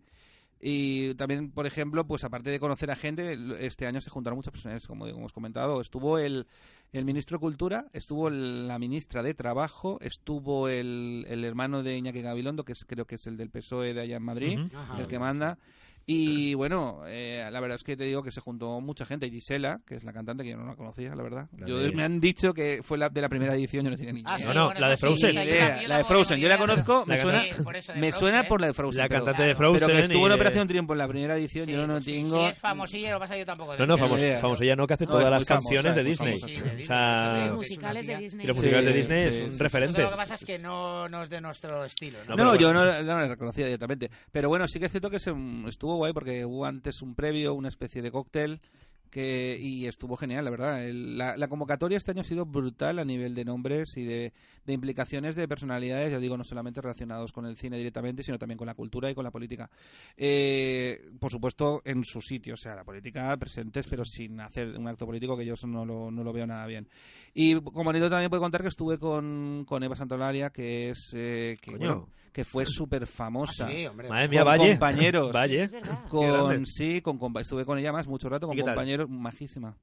Y 0.60 1.14
también, 1.16 1.52
por 1.52 1.68
ejemplo, 1.68 2.08
pues 2.08 2.24
aparte 2.24 2.50
de 2.50 2.60
conocer 2.60 2.90
a 2.90 2.96
gente, 2.96 3.38
este 3.60 3.86
año 3.86 4.02
se 4.02 4.10
juntaron 4.10 4.38
muchas 4.38 4.52
personas, 4.52 4.88
como 4.88 5.06
hemos 5.06 5.32
comentado. 5.34 5.80
Estuvo 5.82 6.18
el, 6.18 6.48
el 6.92 7.06
ministro 7.06 7.38
de 7.38 7.42
Cultura, 7.42 7.86
estuvo 7.94 8.30
el- 8.30 8.68
la 8.68 8.80
ministra 8.80 9.22
de 9.22 9.34
Trabajo, 9.34 10.00
estuvo 10.02 10.68
el, 10.70 11.26
el 11.30 11.44
hermano 11.44 11.84
de 11.84 11.98
Iñaki 11.98 12.22
Gabilondo, 12.22 12.64
que 12.66 12.72
es, 12.72 12.84
creo 12.86 13.06
que 13.06 13.16
es 13.16 13.28
el 13.28 13.38
del 13.38 13.50
PSOE 13.52 13.94
de 13.94 14.02
allá 14.02 14.16
en 14.18 14.24
Madrid. 14.24 14.60
Ajá. 14.74 15.00
el 15.02 15.08
que 15.08 15.20
manda. 15.20 15.60
Y 16.08 16.54
bueno, 16.54 17.02
eh, 17.08 17.48
la 17.52 17.60
verdad 17.60 17.76
es 17.78 17.84
que 17.84 17.98
te 17.98 18.04
digo 18.04 18.22
que 18.22 18.32
se 18.32 18.40
juntó 18.40 18.80
mucha 18.80 19.06
gente. 19.08 19.28
Gisela, 19.30 19.80
que 19.88 19.96
es 19.96 20.04
la 20.04 20.14
cantante, 20.14 20.44
que 20.44 20.52
yo 20.52 20.58
no 20.58 20.66
la 20.68 20.76
conocía, 20.76 21.16
la 21.16 21.24
verdad. 21.24 21.48
La 21.58 21.66
Yo, 21.68 21.80
de- 21.80 21.92
me 21.94 22.04
han 22.04 22.20
dicho 22.20 22.54
que 22.54 22.82
fue 22.84 23.00
la 23.00 23.10
de 23.10 23.22
la 23.22 23.30
primera 23.30 23.56
edición, 23.56 23.86
yo 23.86 23.90
no 23.92 23.98
tenía 23.98 24.14
ni 24.14 24.22
Ah, 24.26 24.36
idea. 24.38 24.46
No, 24.48 24.52
sí, 24.54 24.58
no, 24.60 24.66
bueno, 24.66 24.80
la 24.82 24.90
de 24.90 24.98
sí, 24.98 25.02
Frozen. 25.02 25.32
idea. 25.34 25.68
también 25.70 25.90
La 25.90 25.98
de 25.98 26.04
Frozen, 26.04 26.40
yo 26.40 26.48
la 26.48 26.58
conozco, 26.60 26.86
pero- 26.86 27.06
me 27.08 27.16
La 27.16 27.22
suena, 27.24 27.42
Sí, 27.56 27.64
por 27.64 27.76
eso, 27.76 27.94
de 27.94 28.00
me 28.00 28.08
Frozen, 28.12 28.20
suena 28.20 28.44
por 28.48 28.62
la 28.62 28.68
de 28.68 28.74
Frozen. 28.74 28.98
La 29.02 29.08
pero- 29.08 29.26
cantante 29.26 29.42
de 29.42 29.56
Claro. 29.56 29.58
Frozen 29.72 29.88
Pero 29.88 29.98
que 29.98 30.02
estuvo 30.04 30.26
en 30.26 30.30
de- 30.30 30.36
Operación 30.36 30.68
Triunfo 30.68 30.94
en 30.94 31.00
la 31.00 31.08
primera 31.08 31.36
edición, 31.38 31.66
Sí, 31.66 31.72
yo 31.72 31.88
no 31.88 31.94
pues 31.94 32.06
sí, 32.06 32.12
tengo... 32.14 32.40
sí, 32.44 32.46
es 32.52 32.58
famosilla, 32.60 33.10
lo 33.12 33.16
que 33.16 33.20
pasa 33.22 33.38
yo 33.38 33.46
tampoco 33.48 33.76
No, 33.78 33.86
no, 33.88 33.98
famoso 33.98 34.64
ya 34.64 34.76
no, 34.76 34.86
que 34.86 34.94
hace 34.94 35.06
No, 35.06 35.12
todas 35.12 35.32
las 35.32 35.46
canciones 35.46 35.96
de 35.96 36.04
Disney. 36.04 36.40
Sí, 36.40 36.56
de 36.60 36.84
O 36.84 36.86
sea, 36.86 37.46
Los 37.48 37.56
musicales 37.58 38.06
de 38.06 38.18
Disney. 38.18 38.46
y 38.46 38.48
los 38.48 38.58
Sí, 38.58 38.62
musicales 38.62 38.86
de 38.86 38.94
Disney 39.00 39.22
sí, 39.24 39.28
es 39.30 39.36
sí, 39.38 39.42
un 39.44 39.52
sí. 39.54 39.58
referente. 39.60 40.02
Lo 40.04 40.12
que 40.12 40.16
pasa 40.18 40.36
es 40.36 40.46
que 40.46 40.60
no, 40.60 41.10
no 41.10 41.24
es 41.24 41.30
de 41.32 41.42
nuestro 41.42 41.84
estilo. 41.84 42.20
¿no? 42.28 42.36
No, 42.36 42.44
No, 42.44 42.52
pero 42.52 42.62
yo 42.62 42.74
no, 42.74 42.86
no 42.86 43.02
la 43.22 43.28
reconocía 43.28 43.66
directamente. 43.66 44.12
Pero 44.32 44.50
bueno, 44.50 44.68
sí 44.68 44.80
que 44.80 44.86
es 44.86 44.92
cierto 44.92 45.10
que 45.10 45.20
se, 45.20 45.34
estuvo 45.68 45.95
guay 45.96 46.14
porque 46.14 46.46
hubo 46.46 46.66
antes 46.66 47.02
un 47.02 47.16
previo, 47.16 47.54
una 47.54 47.70
especie 47.70 48.02
de 48.02 48.12
cóctel. 48.12 48.62
Que, 49.12 49.58
y 49.62 49.86
estuvo 49.88 50.18
genial, 50.18 50.44
la 50.44 50.52
verdad. 50.52 50.86
El- 50.86 51.18
la, 51.18 51.38
la 51.38 51.48
convocatoria 51.48 51.98
este 51.98 52.12
año 52.12 52.22
ha 52.22 52.26
sido 52.26 52.46
brutal 52.46 53.00
a 53.00 53.06
nivel 53.06 53.34
de 53.34 53.46
nombres 53.46 53.96
y 53.96 54.04
de, 54.04 54.34
de 54.66 54.74
implicaciones 54.74 55.36
de 55.36 55.48
personalidades, 55.48 56.12
ya 56.12 56.20
digo, 56.20 56.38
no 56.38 56.44
solamente 56.44 56.82
relacionados 56.82 57.32
con 57.32 57.46
el 57.46 57.56
cine 57.56 57.78
directamente, 57.78 58.24
sino 58.24 58.38
también 58.38 58.58
con 58.58 58.68
la 58.68 58.74
cultura 58.74 59.10
y 59.10 59.16
con 59.16 59.24
la 59.24 59.32
política. 59.32 59.70
Eh, 60.18 61.12
por 61.20 61.32
supuesto, 61.32 61.82
en 61.86 62.04
su 62.04 62.22
sitio, 62.22 62.56
o 62.56 62.58
sea, 62.58 62.76
la 62.76 62.84
política 62.84 63.36
presentes, 63.38 63.88
pero 63.88 64.06
sin 64.06 64.40
hacer 64.42 64.78
un 64.78 64.88
acto 64.88 65.06
político, 65.06 65.38
que 65.38 65.46
yo 65.46 65.54
eso 65.54 65.68
no 65.68 65.86
lo, 65.86 66.12
no 66.12 66.24
lo 66.24 66.34
veo 66.34 66.48
nada 66.48 66.66
bien. 66.66 66.88
Y 67.34 67.60
como 67.62 67.90
anécdota 67.90 68.16
también 68.16 68.30
puedo 68.30 68.42
contar 68.42 68.62
que 68.62 68.70
estuve 68.70 68.98
con, 68.98 69.66
con 69.68 69.84
Eva 69.84 69.96
Santolaria, 69.96 70.50
que 70.50 70.90
es 70.90 71.12
eh, 71.14 71.58
que, 71.62 71.72
bueno, 71.78 72.10
que 72.32 72.44
fue 72.44 72.66
súper 72.66 73.08
famosa. 73.08 73.66
Ah, 73.68 73.72
sí, 73.72 73.86
hombre. 73.86 74.10
Madre 74.10 74.28
mía, 74.30 74.44
Con 74.44 74.52
Valle. 74.52 74.70
compañeros. 74.72 75.34
Valle. 75.34 75.70
Con, 76.10 76.66
sí, 76.66 77.02
con, 77.02 77.20
estuve 77.40 77.66
con 77.66 77.78
ella 77.78 77.92
más 77.92 78.08
mucho 78.08 78.30
rato, 78.30 78.48
con 78.48 78.58
compañeros, 78.58 79.10
majísima. 79.10 79.78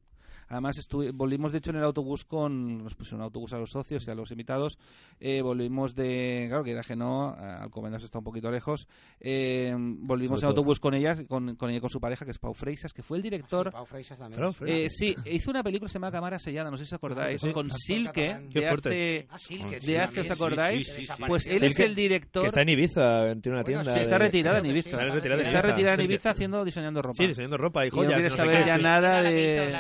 Además, 0.53 0.79
estuve, 0.79 1.11
volvimos 1.13 1.51
de 1.51 1.59
hecho 1.59 1.71
en 1.71 1.77
el 1.79 1.85
autobús 1.85 2.25
con. 2.25 2.85
Nos 2.85 2.95
pusieron 2.95 3.21
un 3.21 3.25
autobús 3.25 3.53
a 3.55 3.59
los 3.59 3.71
socios 3.71 4.07
y 4.07 4.11
a 4.11 4.15
los 4.15 4.31
invitados. 4.31 4.79
Eh, 5.19 5.41
volvimos 5.43 5.95
de. 5.95 6.45
Claro 6.49 6.63
que 6.63 6.73
era 6.73 6.83
que 6.83 6.95
no, 6.95 7.35
Alcobendas 7.35 8.03
está 8.03 8.19
un 8.19 8.25
poquito 8.25 8.51
lejos. 8.51 8.87
Eh, 9.19 9.73
volvimos 9.77 10.41
Sobre 10.41 10.51
en 10.51 10.55
todo. 10.55 10.61
autobús 10.61 10.79
con 10.81 10.95
ella, 10.95 11.17
con, 11.27 11.57
con 11.57 11.71
ella 11.71 11.79
y 11.79 11.81
con 11.81 11.91
su 11.91 12.01
pareja, 12.01 12.25
que 12.25 12.33
es 12.33 12.39
Pau 12.39 12.55
Freisas, 12.55 12.93
que 12.93 13.03
fue 13.03 13.17
el 13.17 13.23
director. 13.23 13.73
Pau 13.73 13.87
Freisas 13.87 14.19
también. 14.19 14.43
Eh, 14.67 14.89
sí, 14.91 15.15
hizo 15.27 15.51
una 15.51 15.63
película 15.63 15.87
que 15.89 15.93
se 15.93 15.99
llama 15.99 16.13
Cámara 16.13 16.39
Sellada, 16.39 16.71
no 16.71 16.77
sé 16.77 16.85
si 16.85 16.89
os 16.89 16.93
acordáis, 16.95 17.41
Sí. 17.41 17.51
con 17.53 17.67
Actor 17.67 17.81
Silke. 17.81 18.49
Qué 18.53 18.61
de 18.61 18.69
fuerte. 18.69 18.89
hace, 18.89 19.27
Ah, 19.31 19.39
sí, 19.39 19.57
que 19.59 19.75
de 19.77 19.81
sí, 19.81 19.97
hace, 19.97 20.21
¿os 20.21 20.27
sí, 20.27 20.33
acordáis? 20.33 20.87
sí, 20.87 20.93
sí, 21.07 21.07
sí, 21.17 21.23
Pues 21.27 21.45
sí. 21.45 21.51
él 21.51 21.63
es 21.65 21.75
Silke, 21.75 21.85
el 21.87 21.95
director. 21.95 22.43
Que 22.43 22.49
está 22.49 22.61
en 22.63 22.69
Ibiza, 22.69 23.01
tiene 23.41 23.57
una 23.57 23.63
Bueno, 23.63 23.65
tienda. 23.65 23.95
sí, 23.95 24.01
está 24.01 24.19
retirada 24.19 24.59
en 24.59 24.65
Sí, 24.65 24.71
Ibiza. 24.71 24.91
Está 24.91 25.05
retirada 25.05 25.41
en 25.41 25.47
Está 25.47 25.53
Ibiza. 25.59 25.69
retirada 25.69 25.95
en 25.95 26.01
Silke. 26.01 26.13
Ibiza 26.15 26.31
haciendo, 26.31 26.65
diseñando 26.65 27.03
ropa. 27.03 27.15
Sí, 27.17 27.27
diseñando 27.27 27.57
ropa 27.57 27.87
y 27.87 27.91
joyas. 27.91 28.23
no 28.23 28.31
sé 28.31 28.37
saber 28.37 28.67
ya 28.67 28.77
nada 28.79 29.23
de- 29.23 29.73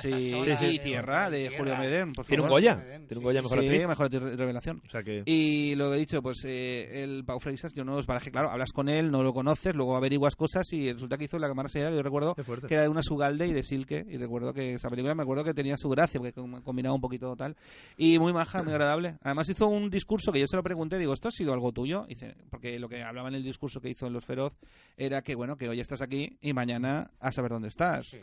Sí, 0.00 0.10
sí, 0.42 0.56
sí, 0.56 0.64
de- 0.66 0.72
y 0.72 0.78
Tierra, 0.78 1.30
de 1.30 1.38
Tierra. 1.48 1.56
Julio 1.58 1.76
Medem, 1.76 2.12
por 2.12 2.24
Tiene 2.26 2.42
un. 2.42 2.48
Goya. 2.48 2.76
Tiene 3.06 3.18
un 3.18 3.22
Goya 3.22 3.42
mejor 3.42 3.58
Sí, 3.60 3.64
actriz. 3.66 3.86
mejor 3.88 4.10
revelación. 4.10 4.82
O 4.86 4.90
sea 4.90 5.02
que. 5.02 5.22
Y 5.26 5.74
lo 5.74 5.90
que 5.90 5.96
he 5.96 6.00
dicho, 6.00 6.22
pues 6.22 6.42
eh, 6.44 7.02
el 7.02 7.24
Pau 7.24 7.38
Freisas, 7.40 7.72
yo 7.74 7.84
no 7.84 7.96
os 7.96 8.06
baraje, 8.06 8.30
claro, 8.30 8.50
hablas 8.50 8.72
con 8.72 8.88
él, 8.88 9.10
no 9.10 9.22
lo 9.22 9.32
conoces, 9.32 9.74
luego 9.74 9.96
averiguas 9.96 10.36
cosas 10.36 10.66
y 10.72 10.92
resulta 10.92 11.16
que 11.18 11.24
hizo 11.24 11.38
la 11.38 11.48
cámara 11.48 11.68
sellada, 11.68 11.94
yo 11.94 12.02
recuerdo 12.02 12.34
que 12.34 12.74
era 12.74 12.82
de 12.82 12.88
una 12.88 13.02
Sugalde 13.02 13.46
y 13.46 13.52
de 13.52 13.62
Silke, 13.62 14.04
y 14.08 14.16
recuerdo 14.16 14.52
que 14.52 14.74
esa 14.74 14.88
película 14.88 15.14
me 15.14 15.22
acuerdo 15.22 15.44
que 15.44 15.54
tenía 15.54 15.76
su 15.76 15.88
gracia, 15.88 16.18
porque 16.20 16.32
com- 16.32 16.62
combinaba 16.62 16.94
un 16.94 17.00
poquito 17.00 17.34
tal, 17.36 17.56
y 17.96 18.18
muy 18.18 18.32
maja, 18.32 18.62
muy 18.62 18.72
agradable. 18.72 19.16
Además 19.22 19.48
hizo 19.48 19.66
un 19.68 19.90
discurso 19.90 20.32
que 20.32 20.40
yo 20.40 20.46
se 20.46 20.56
lo 20.56 20.62
pregunté, 20.62 20.98
digo, 20.98 21.12
¿esto 21.12 21.28
ha 21.28 21.32
sido 21.32 21.52
algo 21.52 21.72
tuyo? 21.72 22.04
Y 22.06 22.14
dice, 22.14 22.34
porque 22.50 22.78
lo 22.78 22.88
que 22.88 23.02
hablaba 23.02 23.28
en 23.28 23.34
el 23.36 23.42
discurso 23.42 23.80
que 23.80 23.90
hizo 23.90 24.06
en 24.06 24.12
Los 24.12 24.24
Feroz 24.24 24.52
era 24.96 25.22
que, 25.22 25.34
bueno, 25.34 25.56
que 25.56 25.68
hoy 25.68 25.80
estás 25.80 26.02
aquí 26.02 26.36
y 26.40 26.52
mañana 26.52 27.10
a 27.20 27.32
saber 27.32 27.50
dónde 27.52 27.68
estás. 27.68 28.06
Sí. 28.06 28.18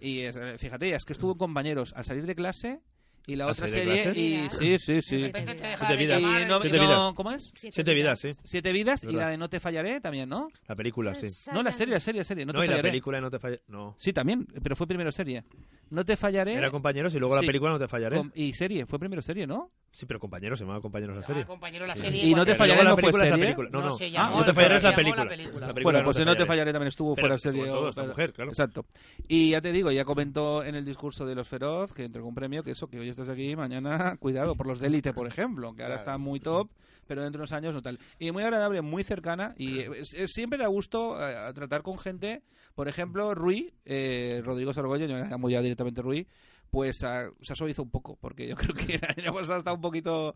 Y 0.00 0.20
es, 0.20 0.36
eh, 0.36 0.58
fíjate, 0.58 0.94
es 0.94 1.04
que 1.04 1.12
estuvo 1.12 1.36
compañeros. 1.36 1.92
Al 1.96 2.04
salir 2.04 2.26
de 2.26 2.34
clase 2.34 2.80
y 3.26 3.36
la 3.36 3.44
¿Al 3.46 3.50
otra 3.52 3.68
serie 3.68 4.12
y 4.14 4.50
sí, 4.50 4.78
sí, 4.78 5.00
sí. 5.02 5.16
De 5.16 5.22
De 5.22 5.26
repente 5.28 5.54
te 5.54 5.66
deja 5.68 5.86
Siete 5.86 5.92
de 5.92 5.98
vidas. 5.98 6.20
Y 6.20 6.46
no, 6.46 6.60
Siete 6.60 6.76
no- 6.76 6.82
vidas. 6.84 7.14
¿cómo 7.14 7.30
es? 7.32 7.52
Siete 7.54 7.94
vidas, 7.94 8.20
sí. 8.20 8.32
Siete 8.44 8.72
vidas 8.72 9.02
y 9.04 9.06
Verdad. 9.06 9.20
la 9.20 9.28
de 9.30 9.38
No 9.38 9.48
te 9.48 9.60
fallaré 9.60 10.00
también, 10.00 10.28
¿no? 10.28 10.48
La 10.68 10.76
película, 10.76 11.14
sí. 11.14 11.50
No, 11.52 11.62
la 11.62 11.72
serie, 11.72 11.94
la 11.94 12.00
serie, 12.00 12.20
la 12.20 12.24
serie. 12.24 12.44
No, 12.44 12.52
No, 12.52 12.60
te 12.60 12.66
y 12.66 12.68
la 12.68 12.72
fallaré. 12.74 12.88
película 12.90 13.20
no 13.20 13.30
te 13.30 13.38
falla. 13.38 13.58
No. 13.68 13.94
Sí, 13.98 14.12
también, 14.12 14.46
pero 14.62 14.76
fue 14.76 14.86
primero 14.86 15.10
serie. 15.10 15.44
No 15.90 16.04
te 16.04 16.16
fallaré. 16.16 16.54
Era 16.54 16.70
compañeros 16.70 17.14
y 17.14 17.18
luego 17.18 17.34
Sí. 17.36 17.42
la 17.42 17.46
película 17.46 17.70
no 17.72 17.78
te 17.78 17.88
fallaré. 17.88 18.20
y 18.34 18.52
serie, 18.52 18.86
fue 18.86 18.98
primero 18.98 19.22
serie, 19.22 19.46
¿no? 19.46 19.70
Sí, 19.90 20.06
pero 20.06 20.18
compañeros, 20.18 20.58
se 20.58 20.64
llamaba 20.64 20.80
compañeros 20.80 21.16
la 21.16 21.22
Ah, 21.22 21.26
serie. 21.26 21.44
compañero, 21.46 21.86
la 21.86 21.94
Sí. 21.94 22.00
serie 22.00 22.24
Y 22.26 22.34
no 22.34 22.44
te 22.44 22.56
fallaré, 22.56 22.82
luego 22.82 22.84
la 22.84 22.90
¿no 22.90 22.96
fue 22.96 23.02
película 23.02 23.24
es 23.24 23.30
la 23.30 23.36
serie? 23.36 23.44
película. 23.54 23.70
No, 23.70 23.80
No, 23.80 23.88
no. 23.90 23.96
se 23.96 24.06
Ah, 24.18 24.30
no 24.34 24.44
te 24.44 24.52
fallaré 24.54 24.76
es 24.76 24.82
la 24.82 24.90
se 24.90 24.96
llamó 24.96 24.96
la 24.96 24.96
película. 24.96 25.28
película. 25.28 25.66
La 25.68 25.72
película 25.72 25.82
Bueno, 25.84 25.98
no 26.00 26.04
pues 26.04 26.16
en 26.16 26.24
No 26.24 26.32
te 26.32 26.36
fallaré. 26.38 26.48
fallaré 26.48 26.72
también 26.72 26.88
estuvo 26.88 27.14
Pero 27.14 27.22
fuera 27.22 27.34
estuvo 27.36 27.52
serie. 27.52 27.66
todo 27.70 27.80
o- 27.84 27.88
esta 27.90 28.02
mujer, 28.02 28.32
claro. 28.32 28.50
Exacto. 28.50 28.86
Y 29.28 29.50
ya 29.50 29.60
te 29.60 29.70
digo, 29.70 29.92
ya 29.92 30.04
comentó 30.04 30.64
en 30.64 30.74
el 30.74 30.84
discurso 30.84 31.24
de 31.26 31.34
los 31.36 31.46
Feroz 31.46 31.92
que 31.92 32.04
entregó 32.04 32.26
un 32.26 32.34
premio 32.34 32.64
que 32.64 32.72
eso, 32.72 32.88
que 32.88 32.98
hoy 32.98 33.08
estás 33.14 33.28
aquí, 33.28 33.56
mañana, 33.56 34.16
cuidado, 34.20 34.54
por 34.56 34.66
los 34.66 34.80
de 34.80 34.88
élite, 34.88 35.12
por 35.12 35.26
ejemplo, 35.26 35.74
que 35.74 35.82
ahora 35.82 35.96
Claro. 35.96 36.10
está 36.10 36.18
muy 36.18 36.40
top, 36.40 36.70
pero 37.06 37.22
dentro 37.22 37.38
de 37.38 37.42
unos 37.42 37.52
años 37.52 37.74
no 37.74 37.82
tal. 37.82 37.98
Y 38.18 38.30
muy 38.32 38.42
agradable, 38.42 38.80
muy 38.82 39.04
cercana, 39.04 39.54
y 39.58 39.80
es- 39.80 40.14
es- 40.14 40.32
siempre 40.32 40.58
da 40.58 40.66
gusto 40.68 41.18
eh, 41.20 41.36
a 41.36 41.52
tratar 41.52 41.82
con 41.82 41.98
gente, 41.98 42.42
por 42.74 42.88
ejemplo, 42.88 43.34
Rui, 43.34 43.72
eh, 43.84 44.40
Rodrigo 44.44 44.72
Sorgoyo, 44.72 45.06
yo 45.06 45.16
le 45.16 45.24
llamo 45.28 45.48
ya 45.50 45.60
directamente 45.62 46.02
Rui, 46.02 46.26
pues 46.70 47.04
ah, 47.04 47.28
se 47.40 47.54
suavizó 47.54 47.82
un 47.84 47.90
poco, 47.90 48.16
porque 48.20 48.48
yo 48.48 48.56
creo 48.56 48.74
que 48.74 48.94
el 48.96 49.04
año 49.24 49.32
pasado 49.32 49.58
está 49.60 49.72
un 49.72 49.80
poquito... 49.80 50.34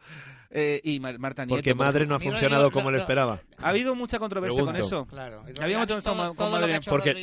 eh, 0.50 0.80
y 0.82 0.98
Mar- 1.00 1.18
Marta 1.18 1.44
Nieto. 1.44 1.56
Porque 1.56 1.74
por 1.74 1.86
madre 1.86 2.06
no 2.06 2.14
ha 2.14 2.18
no 2.18 2.24
funcionado 2.24 2.70
como 2.70 2.90
no. 2.90 2.96
esperaba. 2.96 3.40
Ha 3.58 3.68
habido 3.68 3.94
mucha 3.94 4.18
controversia 4.18 4.62
con 4.62 4.72
Pregunto. 4.72 4.96
eso. 4.96 5.06
Claro. 5.06 5.42
Y 5.46 5.50
Había 5.62 5.76
a 5.76 5.80
mí 5.80 5.92
mucho 5.92 6.02
todo, 6.02 6.16
con- 6.16 6.26
con 6.28 6.36
todo 6.36 6.60
lo 6.60 6.66
Madre- 6.66 6.80
porque- 6.88 7.14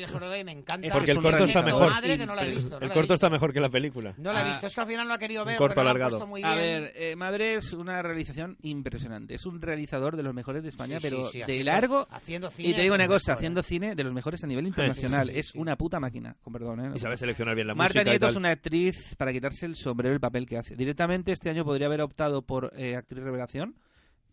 me 0.44 0.52
encanta. 0.52 0.90
Porque 0.94 1.12
el 1.12 1.22
corto 1.22 1.44
está 1.46 1.62
mejor. 1.62 1.90
Madre 1.92 2.18
que 2.18 2.26
no 2.26 2.36
la 2.36 2.46
he 2.46 2.52
visto. 2.52 2.80
no 2.80 2.86
El 2.86 2.92
corto 2.94 3.14
está 3.16 3.30
mejor 3.30 3.54
que 3.54 3.60
la 3.60 3.70
película. 3.70 4.14
No 4.18 4.32
la 4.32 4.40
he 4.42 4.44
Ah. 4.44 4.50
visto. 4.52 4.68
Es 4.68 4.76
que 4.76 4.82
al 4.82 4.88
final 4.88 5.08
no 5.08 5.14
ha 5.14 5.18
querido 5.18 5.46
ver. 5.46 5.58
corto 5.58 5.76
lo 5.84 5.90
alargado. 5.90 6.28
A 6.44 6.56
ver, 6.56 6.92
eh, 6.96 7.16
Madre 7.16 7.56
es 7.56 7.74
una 7.74 8.02
realización 8.02 8.58
impresionante. 8.62 9.34
Es 9.36 9.46
un 9.46 9.62
realizador 9.62 10.16
de 10.16 10.24
los 10.24 10.34
mejores 10.34 10.64
de 10.64 10.70
España, 10.70 11.00
Sí, 11.00 11.08
sí, 11.08 11.16
pero 11.16 11.30
sí, 11.30 11.38
de 11.40 11.44
haciendo- 11.44 11.66
largo. 11.72 12.08
haciendo 12.12 12.50
cine 12.52 12.70
Y 12.70 12.74
te 12.74 12.82
digo 12.82 12.96
una 12.96 13.06
lo 13.06 13.14
cosa, 13.14 13.34
haciendo 13.34 13.62
¿eh? 13.62 13.64
cine 13.64 13.96
de 13.96 14.04
los 14.04 14.14
mejores 14.14 14.44
a 14.44 14.48
nivel 14.48 14.68
internacional. 14.68 15.28
sí, 15.28 15.34
sí, 15.34 15.40
es 15.40 15.48
sí. 15.50 15.58
una 15.60 15.76
puta 15.76 16.00
máquina, 16.00 16.36
con 16.44 16.54
perdón. 16.54 16.80
¿eh? 16.86 16.92
Y 16.96 17.00
sabe 17.00 17.18
seleccionar 17.18 17.56
bien 17.56 17.68
la 17.68 17.76
Marta 17.76 18.00
música 18.00 18.10
y 18.10 18.14
Nieto 18.14 18.26
tal. 18.26 18.32
es 18.32 18.36
una 18.38 18.50
actriz 18.52 19.16
para 19.18 19.32
quitarse 19.34 19.66
el 19.66 19.76
sombrero 19.76 20.14
el 20.14 20.20
papel 20.20 20.46
que 20.46 20.58
hace. 20.58 20.76
Directamente 20.76 21.32
este 21.32 21.50
año 21.50 21.64
podría 21.64 21.88
haber 21.88 22.02
optado 22.02 22.42
por 22.42 22.72
eh, 22.76 22.96
actriz 22.96 23.15
actriz 23.16 23.26
revelación, 23.26 23.76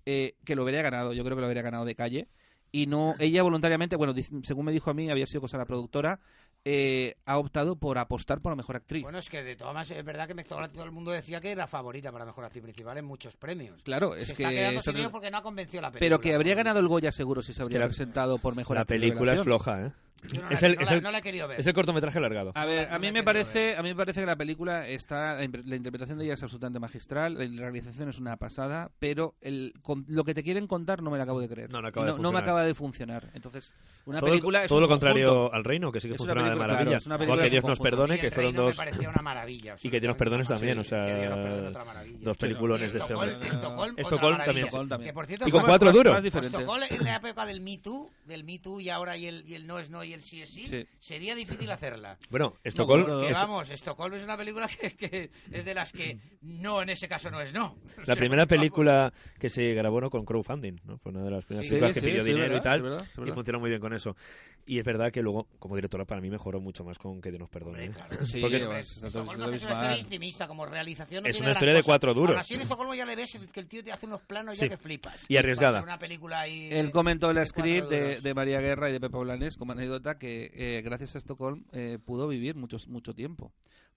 eh, 0.05 0.35
que 0.45 0.57
lo 0.57 0.63
habría 0.63 0.83
ganado, 0.83 1.13
yo 1.13 1.25
creo 1.25 1.37
que 1.37 1.41
lo 1.41 1.47
habría 1.47 1.63
ganado 1.63 1.85
de 1.85 1.95
calle. 1.95 2.29
Y 2.75 2.87
no, 2.87 3.15
ella 3.19 3.43
voluntariamente, 3.43 3.97
bueno, 3.97 4.15
según 4.43 4.65
me 4.65 4.73
dijo 4.73 4.91
a 4.91 4.95
mí, 4.95 5.11
había 5.11 5.27
sido 5.27 5.43
cosa 5.43 5.59
de 5.59 5.63
la 5.63 5.67
productora, 5.67 6.21
eh, 6.65 7.17
ha 7.27 7.37
optado 7.37 7.77
por 7.77 7.99
apostar 7.99 8.41
por 8.41 8.53
la 8.53 8.57
mejor 8.57 8.77
actriz. 8.77 9.03
Bueno, 9.03 9.19
es 9.19 9.29
que 9.29 9.43
de 9.43 9.57
todas 9.57 9.75
maneras, 9.75 9.99
es 9.99 10.05
verdad 10.05 10.27
que 10.27 10.43
todo 10.45 10.85
el 10.85 10.91
mundo 10.91 11.11
decía 11.11 11.39
que 11.41 11.51
era 11.51 11.67
favorita 11.67 12.11
para 12.11 12.25
mejor 12.25 12.45
actriz 12.45 12.63
principal 12.63 12.97
en 12.97 13.05
muchos 13.05 13.37
premios. 13.37 13.83
Claro, 13.83 14.15
es 14.15 14.29
se 14.29 14.35
que. 14.35 14.45
Está 14.45 14.55
quedando 14.55 14.83
sin 14.83 15.11
porque 15.11 15.31
no 15.31 15.39
ha 15.39 15.43
convencido 15.43 15.83
la 15.83 15.91
película. 15.91 16.07
Pero 16.07 16.21
que 16.21 16.35
habría 16.35 16.55
ganado 16.55 16.79
el 16.79 16.89
Goya 16.89 17.13
seguro 17.13 17.43
si 17.43 17.53
se 17.53 17.63
habría 17.63 17.85
presentado 17.85 18.39
por 18.39 18.57
mejor 18.57 18.77
la 18.77 18.83
actriz. 18.83 19.01
La 19.01 19.07
película 19.07 19.35
es 19.35 19.43
floja, 19.43 19.87
¿eh? 19.87 19.93
No 20.23 20.41
la, 20.41 20.49
es 20.51 20.63
el, 20.63 20.77
no, 20.77 20.83
es 20.83 20.91
la, 20.91 20.97
el, 20.97 21.03
no 21.03 21.11
la 21.11 21.19
he 21.19 21.23
querido 21.23 21.49
ver. 21.49 21.59
Es 21.59 21.67
el 21.67 21.75
cortometraje 21.75 22.19
alargado. 22.19 22.53
A 22.55 22.65
ver, 22.65 22.89
a 22.93 22.99
mí, 22.99 23.11
me 23.11 23.25
parece, 23.25 23.77
a 23.77 23.83
mí 23.83 23.89
me 23.89 23.97
parece 23.97 24.21
que 24.21 24.27
la 24.27 24.37
película 24.37 24.87
está. 24.87 25.35
La 25.35 25.77
interpretación 25.77 26.19
de 26.19 26.25
ella 26.25 26.35
es 26.35 26.43
absolutamente 26.43 26.79
magistral, 26.79 27.35
la 27.35 27.63
realización 27.63 28.09
es 28.09 28.19
una 28.19 28.37
pasada, 28.37 28.91
pero 29.01 29.35
el, 29.41 29.75
con, 29.83 30.05
lo 30.09 30.25
que 30.25 30.35
te 30.35 30.45
quieren 30.45 30.67
contar 30.67 31.03
no 31.03 31.11
me 31.11 31.17
lo 31.17 31.25
acabo 31.25 31.41
de 31.41 31.49
creer. 31.49 31.71
No, 31.71 31.79
acaba 31.79 32.07
de 32.07 32.19
me 32.19 32.39
acaba 32.39 32.63
de 32.63 32.75
funcionar. 32.75 33.31
Entonces, 33.35 33.75
una 34.07 34.21
todo, 34.21 34.31
película. 34.31 34.63
Es 34.63 34.69
todo 34.69 34.79
un 34.79 34.83
lo 34.83 34.89
contrario 34.89 35.29
conjunto. 35.29 35.55
al 35.55 35.65
reino, 35.65 35.93
que 35.93 36.01
sí 36.01 36.09
que 36.09 36.15
funciona 36.15 36.49
de 36.49 36.57
maravilla. 36.57 37.01
Claro, 37.01 37.43
que 37.43 37.51
Dios 37.51 37.65
nos 37.65 37.79
perdone, 37.81 38.19
que 38.19 38.31
fueron 38.31 38.55
dos. 38.55 38.79
Me 38.79 39.09
una 39.09 39.23
maravilla, 39.23 39.75
o 39.75 39.79
sea, 39.79 39.89
y 39.89 39.91
que 39.91 40.01
Dios 40.01 40.11
nos 40.11 40.17
perdones 40.17 40.47
también, 40.47 40.79
o 40.79 40.85
sea. 40.85 41.73
Dos 42.21 42.37
peliculones 42.37 42.93
de 42.93 43.01
este 43.01 43.15
hombre. 43.15 43.37
Estocolm 43.97 44.39
también. 44.89 45.15
Y 45.47 45.51
con 45.51 45.63
cuatro 45.63 45.91
duros. 45.91 46.25
Estocolm 46.25 46.83
en 46.89 47.05
la 47.05 47.17
época 47.17 47.47
del 47.47 47.61
Me 47.61 47.79
Too, 47.79 48.11
del 48.27 48.45
Me 48.45 48.59
Too 48.59 48.81
y 48.81 48.89
ahora 48.89 49.17
y 49.17 49.27
el 49.27 49.67
no 49.67 49.79
es 49.79 49.91
no 49.91 50.03
el 50.13 50.23
sí 50.23 50.43
es 50.43 50.51
sí, 50.51 50.67
sí. 50.67 50.87
sería 51.01 51.35
difícil 51.35 51.71
hacerla. 51.71 52.19
Bueno, 52.31 52.57
Estocolmo... 52.65 53.07
No, 53.07 53.31
vamos, 53.31 53.71
Estocolmo 53.71 54.17
es 54.17 54.25
una 54.25 54.37
película 54.37 54.67
que, 54.69 54.97
que, 54.97 55.31
es 55.51 55.65
de 55.65 55.75
las 55.75 55.93
que 55.93 56.19
no, 56.41 56.83
en 56.83 56.89
ese 56.89 57.09
caso 57.09 57.31
no 57.31 57.41
es 57.41 57.53
no. 57.53 57.77
La 58.07 58.17
primera 58.17 58.47
película 58.47 59.13
que 59.39 59.51
se 59.51 59.75
grabó 59.75 60.01
¿no? 60.01 60.11
con 60.11 60.25
crowdfunding, 60.25 60.77
¿no? 60.85 60.99
Fue 60.99 61.13
una 61.13 61.23
de 61.23 61.31
las 61.31 61.45
primeras 61.45 61.67
sí, 61.67 61.71
películas 61.71 61.95
sí, 61.95 62.01
que 62.01 62.07
pidió 62.07 62.25
dinero 62.25 62.55
verdad, 62.55 62.61
y 62.61 62.63
tal, 62.63 62.83
verdad, 62.83 63.07
y 63.27 63.31
funcionó 63.33 63.61
muy 63.61 63.71
bien 63.71 63.81
con 63.81 63.93
eso. 63.93 64.17
Y 64.65 64.79
es 64.79 64.85
verdad 64.85 65.11
que 65.11 65.23
luego, 65.23 65.49
como 65.59 65.75
directora, 65.75 66.05
para 66.05 66.21
mí 66.21 66.31
mejoró 66.31 66.61
mucho 66.61 66.85
más 66.85 66.99
con 66.99 67.21
Que 67.21 67.31
Dios 67.31 67.41
nos 67.41 67.51
perdone. 67.51 67.85
Hombre, 67.85 67.87
¿eh? 67.87 67.93
claro. 67.93 68.15
¿eh? 68.15 68.39
porque 68.41 68.81
es, 68.81 69.03
es, 69.03 69.15
una 69.15 69.57
historia 69.57 69.99
intimista, 69.99 70.47
como 70.47 70.67
realización. 70.67 71.25
No 71.25 71.31
es 71.31 71.41
una 71.41 71.51
historia 71.53 71.75
de 71.75 71.83
cuatro 71.83 72.15
duros. 72.15 72.37
Así 72.39 72.55
en 72.55 72.63
Estocolmo 72.63 72.95
ya 72.95 73.05
le 73.05 73.17
ves 73.17 73.39
que 73.53 73.61
el 73.61 73.69
tío 73.69 73.83
te 73.83 73.93
hace 73.93 74.07
unos 74.07 74.23
planos 74.23 74.59
ya 74.59 74.69
que 74.69 74.77
flipas. 74.77 75.25
Y 75.29 75.37
arriesgada. 75.37 75.83
Una 75.83 75.99
película 75.99 76.41
ahí 76.41 76.69
Él 76.71 76.91
comentó 76.91 77.31
el 77.31 77.45
script 77.47 77.89
de, 77.89 78.21
de 78.21 78.35
María 78.35 78.61
Guerra 78.61 78.89
y 78.89 78.93
de 78.93 79.01
Pepe 79.01 79.19
Blanes 79.19 79.57
como 79.57 79.73
anécdota 79.73 80.02
que 80.19 80.51
eh, 80.55 80.83
gracias 80.83 81.15
a 81.15 81.19
Estocolm 81.19 81.65
eh, 81.73 81.99
pudo 82.05 82.29
vivir 82.29 82.57
muchos, 82.57 82.89
mucho 82.89 83.15
tiempo 83.15 83.53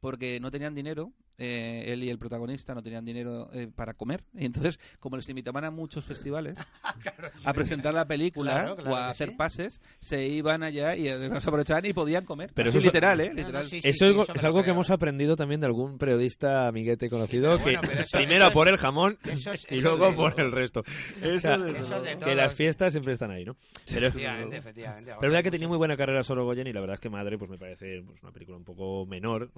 porque 0.06 0.39
no 0.39 0.51
tenían 0.51 0.76
dinero, 0.76 1.12
eh, 1.39 1.86
él 1.88 2.03
y 2.03 2.12
el 2.12 2.20
protagonista 2.20 2.76
no 2.76 2.84
tenían 2.84 3.03
dinero 3.03 3.49
eh, 3.53 3.68
para 3.76 3.95
comer. 3.95 4.24
Y 4.36 4.45
entonces, 4.45 4.80
como 4.99 5.18
les 5.18 5.28
invitaban 5.30 5.64
a 5.64 5.72
muchos 5.72 6.06
festivales 6.06 6.56
a 7.43 7.53
presentar 7.53 7.91
la 7.91 8.06
película 8.06 8.51
claro, 8.51 8.76
claro 8.76 8.91
o 8.91 8.95
a 8.95 9.10
hacer 9.10 9.30
sí. 9.30 9.36
pases, 9.36 9.82
se 10.01 10.28
iban 10.28 10.62
allá 10.62 10.95
y 10.95 11.08
eh, 11.08 11.18
nos 11.30 11.47
aprovechaban 11.47 11.88
y 11.88 11.93
podían 11.93 12.24
comer. 12.24 12.51
Pero 12.53 12.70
Así, 12.70 12.78
eso 12.78 12.88
literal, 12.88 13.20
¿eh? 13.20 13.34
Literal. 13.34 13.53
No, 13.53 13.60
no, 13.64 13.64
sí, 13.64 13.82
sí, 13.82 13.88
eso, 13.88 14.06
es, 14.06 14.14
eso 14.14 14.34
es 14.36 14.43
algo 14.43 14.62
que 14.62 14.70
hemos 14.70 14.91
aprendido 14.91 15.36
también 15.36 15.60
de 15.60 15.66
algún 15.66 15.97
periodista 15.97 16.68
amiguete 16.68 17.10
conocido, 17.10 17.56
que 17.56 17.64
bueno, 17.64 17.82
eso, 17.82 18.18
primero 18.20 18.43
eso 18.43 18.53
por 18.53 18.68
el 18.68 18.78
jamón 18.78 19.18
es, 19.24 19.72
y 19.72 19.82
luego 19.82 20.14
por 20.16 20.39
el 20.39 20.51
resto. 20.51 20.82
O 20.82 21.39
sea, 21.39 21.58
de 21.58 22.18
que 22.24 22.36
las 22.36 22.53
fiestas 22.53 22.91
siempre 22.91 23.14
están 23.14 23.32
ahí, 23.32 23.43
¿no? 23.43 23.56
Pero, 23.91 24.08
efectivamente, 24.08 24.58
efectivamente, 24.58 25.12
pero 25.20 25.22
la 25.22 25.28
verdad 25.30 25.43
que 25.43 25.51
tenía 25.51 25.68
muy 25.68 25.78
buena 25.78 25.97
carrera 25.97 26.22
Sorogoyen 26.22 26.68
y 26.68 26.74
la 26.74 26.82
verdad 26.82 26.93
es 26.93 26.99
que 26.99 27.10
Madre 27.10 27.39
pues 27.39 27.49
me 27.49 27.58
parece 27.58 28.03
pues, 28.06 28.22
una 28.22 28.32
película 28.32 28.58
un 28.58 28.66
poco 28.66 29.08
menor 29.08 29.49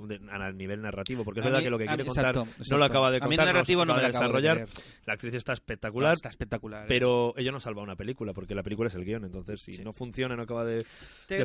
a 0.41 0.51
nivel 0.51 0.81
narrativo, 0.81 1.23
porque 1.23 1.39
es 1.39 1.45
verdad 1.45 1.61
que 1.61 1.69
lo 1.69 1.77
que 1.77 1.85
quiere 1.85 2.03
mí, 2.03 2.09
contar 2.09 2.35
no 2.35 2.77
lo 2.77 2.85
acaba 2.85 3.11
de 3.11 3.19
contar, 3.19 3.39
a 3.41 3.45
mí 3.45 3.53
narrativo 3.53 3.85
no, 3.85 3.93
no 3.93 3.95
me 3.95 4.01
de 4.01 4.07
desarrollar. 4.07 4.67
La 5.05 5.13
actriz 5.13 5.33
está 5.33 5.53
espectacular, 5.53 6.13
está 6.13 6.29
espectacular, 6.29 6.83
¿eh? 6.83 6.87
pero 6.87 7.33
ella 7.37 7.51
no 7.51 7.59
salva 7.59 7.81
una 7.81 7.95
película, 7.95 8.33
porque 8.33 8.55
la 8.55 8.63
película 8.63 8.87
es 8.87 8.95
el 8.95 9.05
guion, 9.05 9.25
entonces 9.25 9.61
si 9.61 9.83
no 9.83 9.93
funciona, 9.93 10.35
no 10.35 10.43
acaba 10.43 10.65
de, 10.65 10.85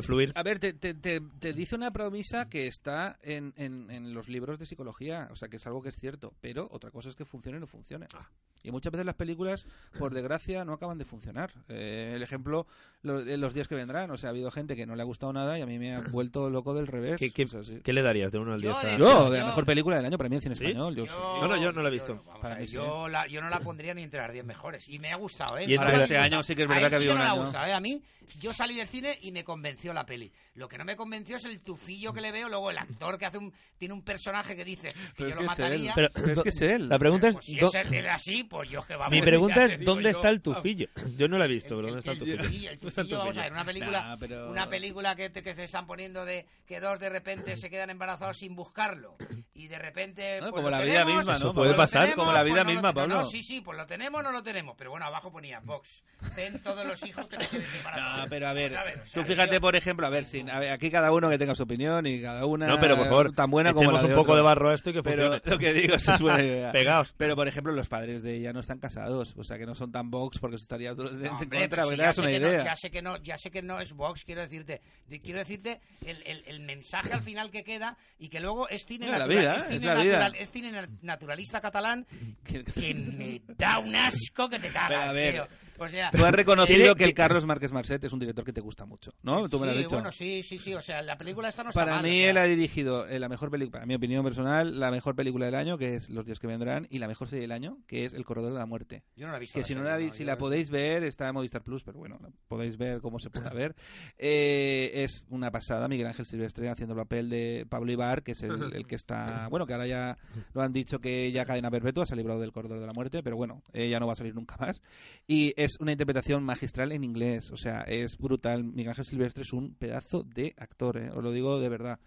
fluir. 0.01 0.31
A 0.35 0.43
ver, 0.43 0.59
te, 0.59 0.73
te, 0.73 1.53
dice 1.53 1.75
una 1.75 1.91
promesa 1.91 2.49
que 2.49 2.67
está 2.67 3.17
en, 3.21 3.53
en, 3.57 3.89
en, 3.91 4.13
los 4.13 4.29
libros 4.29 4.59
de 4.59 4.65
psicología, 4.65 5.27
o 5.31 5.35
sea, 5.35 5.47
que 5.47 5.57
es 5.57 5.67
algo 5.67 5.81
que 5.81 5.89
es 5.89 5.97
cierto, 5.97 6.33
pero 6.41 6.67
otra 6.71 6.91
cosa 6.91 7.09
es 7.09 7.15
que 7.15 7.25
funcione 7.25 7.57
o 7.57 7.61
no 7.61 7.67
funcione. 7.67 8.07
Ah. 8.13 8.27
Y 8.63 8.71
muchas 8.71 8.91
veces 8.91 9.05
las 9.05 9.15
películas, 9.15 9.67
por 9.99 10.13
desgracia, 10.13 10.63
no 10.63 10.73
acaban 10.73 10.97
de 10.97 11.05
funcionar. 11.05 11.51
Eh, 11.67 12.13
el 12.15 12.23
ejemplo, 12.23 12.65
eh, 13.03 13.37
los 13.37 13.53
días 13.53 13.67
que 13.67 13.75
vendrán, 13.75 14.09
o 14.11 14.17
sea, 14.17 14.29
ha 14.29 14.31
habido 14.31 14.49
gente 14.51 14.75
que 14.75 14.85
no 14.85 14.95
le 14.95 15.01
ha 15.01 15.05
gustado 15.05 15.33
nada 15.33 15.59
y 15.59 15.61
a 15.61 15.65
mí 15.65 15.77
me 15.77 15.95
ha 15.95 16.01
vuelto 16.01 16.49
loco 16.49 16.73
del 16.73 16.87
revés. 16.87 17.17
¿Qué, 17.17 17.93
le 17.93 18.01
darías 18.01 18.31
de 18.31 18.39
uno 18.39 18.53
al 18.53 18.61
10? 18.61 18.72
está. 18.73 18.97
Yo, 18.97 19.29
de 19.29 19.39
la 19.39 19.45
mejor 19.47 19.65
película 19.65 19.95
del 19.97 20.05
año 20.05 20.17
para 20.17 20.29
mí 20.29 20.35
en 20.35 20.41
cine 20.41 20.53
español. 20.53 20.95
Yo, 20.95 21.05
no, 21.05 21.81
la 21.81 21.87
he 21.87 21.91
visto. 21.91 22.23
Yo, 22.67 23.41
no 23.41 23.49
la 23.49 23.59
pondría 23.59 23.93
ni 23.93 24.03
entre 24.03 24.19
las 24.19 24.31
10 24.31 24.45
mejores. 24.45 24.87
Y 24.87 24.99
me 24.99 25.11
ha 25.11 25.15
gustado, 25.15 25.57
¿eh? 25.57 25.65
Y 25.67 25.75
entre 25.75 26.03
este 26.03 26.17
año 26.17 26.43
sí 26.43 26.55
que 26.55 26.63
es 26.63 26.67
verdad 26.67 26.89
que 26.89 27.09
ha 27.09 27.33
una. 27.33 27.69
¿eh? 27.69 27.73
A 27.73 27.79
mí, 27.79 28.01
yo 28.39 28.53
salí 28.53 28.75
del 28.75 28.87
cine 28.87 29.17
y 29.21 29.31
me 29.31 29.43
convenció 29.43 29.93
la 29.93 30.05
peli. 30.05 30.31
Lo 30.55 30.67
que 30.67 30.77
no 30.77 30.85
me 30.85 30.95
convenció 30.95 31.37
es 31.37 31.45
el 31.45 31.61
tufillo 31.61 32.13
que 32.13 32.21
le 32.21 32.31
veo, 32.31 32.47
luego 32.47 32.69
el 32.69 32.77
actor 32.77 33.17
que 33.17 33.25
hace 33.25 33.39
un, 33.39 33.51
tiene 33.77 33.93
un 33.93 34.03
personaje 34.03 34.55
que 34.55 34.63
dice 34.63 34.93
que 35.15 35.29
yo 35.29 35.35
lo 35.35 35.43
mataría. 35.43 35.93
Pero, 35.95 36.09
es 36.31 36.41
que 36.41 36.49
es 36.49 36.61
él. 36.61 36.89
La 36.89 36.99
pregunta 36.99 37.29
es. 37.29 37.35
Pues 37.35 37.45
si 37.45 37.57
es 37.57 37.91
él 37.91 38.07
así, 38.07 38.43
pues 38.43 38.69
yo 38.69 38.83
que 38.83 38.95
vamos. 38.95 39.11
Mi 39.11 39.21
pregunta 39.21 39.65
es: 39.65 39.83
¿dónde 39.83 40.11
está 40.11 40.29
el 40.29 40.41
tufillo? 40.41 40.87
Yo 41.17 41.27
no 41.27 41.37
la 41.37 41.45
he 41.45 41.47
visto, 41.47 41.75
pero 41.75 41.87
¿dónde 41.93 41.99
está 41.99 42.11
el 42.11 42.19
tufillo? 42.19 43.17
Vamos 43.17 43.37
a 43.37 43.41
ver, 43.41 43.51
una 43.51 43.65
película. 43.65 44.17
Una 44.49 44.69
película 44.69 45.15
que 45.15 45.31
se 45.31 45.63
están 45.63 45.85
poniendo 45.85 46.25
de 46.25 46.45
que 46.65 46.79
dos 46.79 46.99
de 46.99 47.09
repente 47.09 47.55
se 47.55 47.69
quedan 47.69 47.89
embarazados 47.89 48.37
sin 48.37 48.55
buscarlo. 48.63 49.17
Y 49.53 49.67
de 49.67 49.77
repente. 49.77 50.37
Pues 50.39 50.51
pues 50.51 50.61
como 50.63 50.69
la 50.69 50.81
vida 50.81 51.03
pues 51.03 51.15
misma, 51.17 51.37
¿no? 51.37 51.53
puede 51.53 51.73
pasar, 51.73 52.13
como 52.15 52.31
la 52.31 52.43
vida 52.43 52.63
misma, 52.63 52.89
no 52.89 52.93
Pablo. 52.93 53.25
Sí, 53.25 53.43
sí, 53.43 53.61
pues 53.61 53.77
lo 53.77 53.85
tenemos 53.85 54.23
no 54.23 54.31
lo 54.31 54.41
tenemos. 54.41 54.75
Pero 54.77 54.91
bueno, 54.91 55.05
abajo 55.05 55.31
ponía 55.31 55.59
Vox. 55.59 56.01
Ten 56.35 56.61
todos 56.61 56.85
los 56.85 57.03
hijos 57.05 57.27
que 57.27 57.37
te 57.37 57.47
quieren 57.47 57.67
No, 57.95 58.25
pero 58.29 58.47
a 58.47 58.53
ver, 58.53 59.03
tú 59.13 59.23
fíjate, 59.23 59.59
por 59.59 59.75
ejemplo, 59.75 60.07
a 60.07 60.09
ver, 60.09 60.25
sin, 60.25 60.49
a 60.49 60.59
ver, 60.59 60.71
aquí 60.71 60.89
cada 60.89 61.11
uno 61.11 61.29
que 61.29 61.37
tenga 61.37 61.55
su 61.55 61.63
opinión 61.63 62.05
y 62.05 62.21
cada 62.21 62.45
una. 62.45 62.67
No, 62.67 62.79
pero 62.79 62.95
por 62.95 63.07
favor, 63.07 63.33
tan 63.33 63.51
buena 63.51 63.73
como. 63.73 63.93
Un 63.93 64.13
poco 64.13 64.35
de 64.35 64.41
barro 64.41 64.69
a 64.69 64.73
esto 64.73 64.89
y 64.89 64.93
que. 64.93 65.03
Pero, 65.03 65.39
lo 65.43 65.57
que 65.57 65.73
digo, 65.73 65.95
es 65.95 66.19
buena 66.19 66.41
idea. 66.41 66.71
Pegaos. 66.73 67.13
Pero 67.17 67.35
por 67.35 67.47
ejemplo, 67.47 67.73
los 67.73 67.87
padres 67.87 68.23
de 68.23 68.37
ella 68.37 68.53
no 68.53 68.59
están 68.59 68.79
casados. 68.79 69.33
O 69.37 69.43
sea, 69.43 69.57
que 69.57 69.65
no 69.65 69.75
son 69.75 69.91
tan 69.91 70.09
Vox 70.09 70.39
porque 70.39 70.55
eso 70.55 70.63
estaría 70.63 70.93
otro, 70.93 71.09
de, 71.09 71.29
hombre, 71.29 71.69
ya, 71.97 72.13
sé 72.13 72.21
una 72.21 72.31
idea. 72.31 72.63
ya 72.63 72.75
sé 72.75 72.89
que 72.89 73.01
no, 73.01 73.17
ya 73.17 73.37
sé 73.37 73.51
que 73.51 73.61
no 73.61 73.79
es 73.79 73.93
Vox, 73.93 74.23
quiero 74.23 74.41
decirte. 74.41 74.81
Quiero 75.21 75.39
decirte 75.39 75.81
el, 76.05 76.43
el 76.45 76.59
mensaje 76.61 77.13
al 77.13 77.21
final 77.21 77.51
que 77.51 77.63
queda 77.63 77.97
y 78.17 78.29
que 78.29 78.39
luego 78.39 78.52
luego 78.53 78.69
es 78.69 78.85
cine, 78.85 79.07
es 79.09 79.69
¿eh? 79.69 80.45
cine, 80.51 80.85
naturalista 81.01 81.59
catalán 81.59 82.05
que 82.43 82.93
me 82.93 83.41
da 83.57 83.79
un 83.79 83.95
asco 83.95 84.49
que 84.49 84.59
te 84.59 84.71
cagas, 84.71 85.11
Pero 85.13 85.43
a 85.43 85.45
tío. 85.45 85.47
Pues 85.77 85.91
o 85.91 85.95
sea, 85.95 86.11
Tú 86.11 86.23
has 86.23 86.33
reconocido 86.33 86.95
que 86.95 87.03
el 87.03 87.13
Carlos 87.13 87.45
Márquez 87.45 87.71
Marcet 87.71 88.03
es 88.03 88.13
un 88.13 88.19
director 88.19 88.45
que 88.45 88.53
te 88.53 88.61
gusta 88.61 88.85
mucho, 88.85 89.13
¿no? 89.23 89.49
Tú 89.49 89.59
me 89.59 89.65
lo 89.65 89.71
has 89.71 89.77
dicho. 89.77 89.95
Bueno, 89.95 90.11
sí, 90.11 90.43
sí, 90.43 90.57
sí. 90.57 90.73
O 90.73 90.81
sea, 90.81 91.01
la 91.01 91.17
película 91.17 91.49
esta 91.49 91.63
no 91.63 91.69
está 91.69 91.81
Para 91.81 91.95
mal, 91.95 92.03
mí 92.03 92.09
o 92.09 92.21
sea. 92.21 92.29
él 92.31 92.37
ha 92.37 92.43
dirigido 92.45 93.07
eh, 93.07 93.19
la 93.19 93.29
mejor 93.29 93.49
película, 93.49 93.71
para 93.71 93.85
mi 93.85 93.95
opinión 93.95 94.23
personal, 94.23 94.79
la 94.79 94.91
mejor 94.91 95.15
película 95.15 95.45
del 95.45 95.55
año, 95.55 95.77
que 95.77 95.95
es 95.95 96.09
Los 96.09 96.25
días 96.25 96.39
que 96.39 96.47
vendrán, 96.47 96.87
y 96.89 96.99
la 96.99 97.07
mejor 97.07 97.27
serie 97.27 97.41
del 97.41 97.51
año, 97.51 97.77
que 97.87 98.05
es 98.05 98.13
El 98.13 98.25
corredor 98.25 98.53
de 98.53 98.59
la 98.59 98.65
muerte. 98.65 99.03
Yo 99.15 99.25
no 99.25 99.31
la 99.31 99.37
he 99.37 99.41
visto. 99.41 99.53
Que 99.53 99.59
la 99.59 99.63
si, 99.63 99.73
serie, 99.73 99.83
no 99.83 99.89
la, 99.89 99.99
no, 99.99 100.13
si 100.13 100.23
la 100.23 100.37
podéis 100.37 100.69
ver, 100.69 101.03
está 101.03 101.27
en 101.27 101.33
Movistar 101.33 101.63
Plus, 101.63 101.83
pero 101.83 101.97
bueno, 101.99 102.17
la 102.21 102.29
podéis 102.47 102.77
ver 102.77 103.01
cómo 103.01 103.19
se 103.19 103.29
puede 103.29 103.49
ver. 103.53 103.75
Eh, 104.17 104.91
es 105.03 105.23
una 105.29 105.51
pasada, 105.51 105.87
Miguel 105.87 106.07
Ángel 106.07 106.25
Silvestre 106.25 106.69
haciendo 106.69 106.93
el 106.93 106.99
papel 106.99 107.29
de 107.29 107.65
Pablo 107.69 107.91
Ibar, 107.91 108.23
que 108.23 108.33
es 108.33 108.43
el, 108.43 108.51
el 108.73 108.87
que 108.87 108.95
está... 108.95 109.47
Bueno, 109.49 109.65
que 109.65 109.73
ahora 109.73 109.87
ya 109.87 110.17
lo 110.53 110.61
han 110.61 110.73
dicho 110.73 110.99
que 110.99 111.31
ya 111.31 111.45
cadena 111.45 111.71
perpetua 111.71 112.05
se 112.05 112.13
ha 112.13 112.17
librado 112.17 112.39
del 112.39 112.51
corredor 112.51 112.79
de 112.79 112.87
la 112.87 112.93
muerte, 112.93 113.23
pero 113.23 113.35
bueno, 113.35 113.63
eh, 113.73 113.89
ya 113.89 113.99
no 113.99 114.07
va 114.07 114.13
a 114.13 114.15
salir 114.15 114.35
nunca 114.35 114.55
más. 114.57 114.81
Y 115.27 115.53
es 115.63 115.79
una 115.79 115.91
interpretación 115.91 116.43
magistral 116.43 116.91
en 116.91 117.03
inglés, 117.03 117.51
o 117.51 117.57
sea, 117.57 117.81
es 117.81 118.17
brutal. 118.17 118.63
Miguel 118.63 118.89
Ángel 118.89 119.05
Silvestre 119.05 119.43
es 119.43 119.53
un 119.53 119.75
pedazo 119.75 120.23
de 120.23 120.53
actor, 120.57 120.97
¿eh? 120.97 121.09
os 121.11 121.23
lo 121.23 121.31
digo 121.31 121.59
de 121.59 121.69
verdad. 121.69 121.99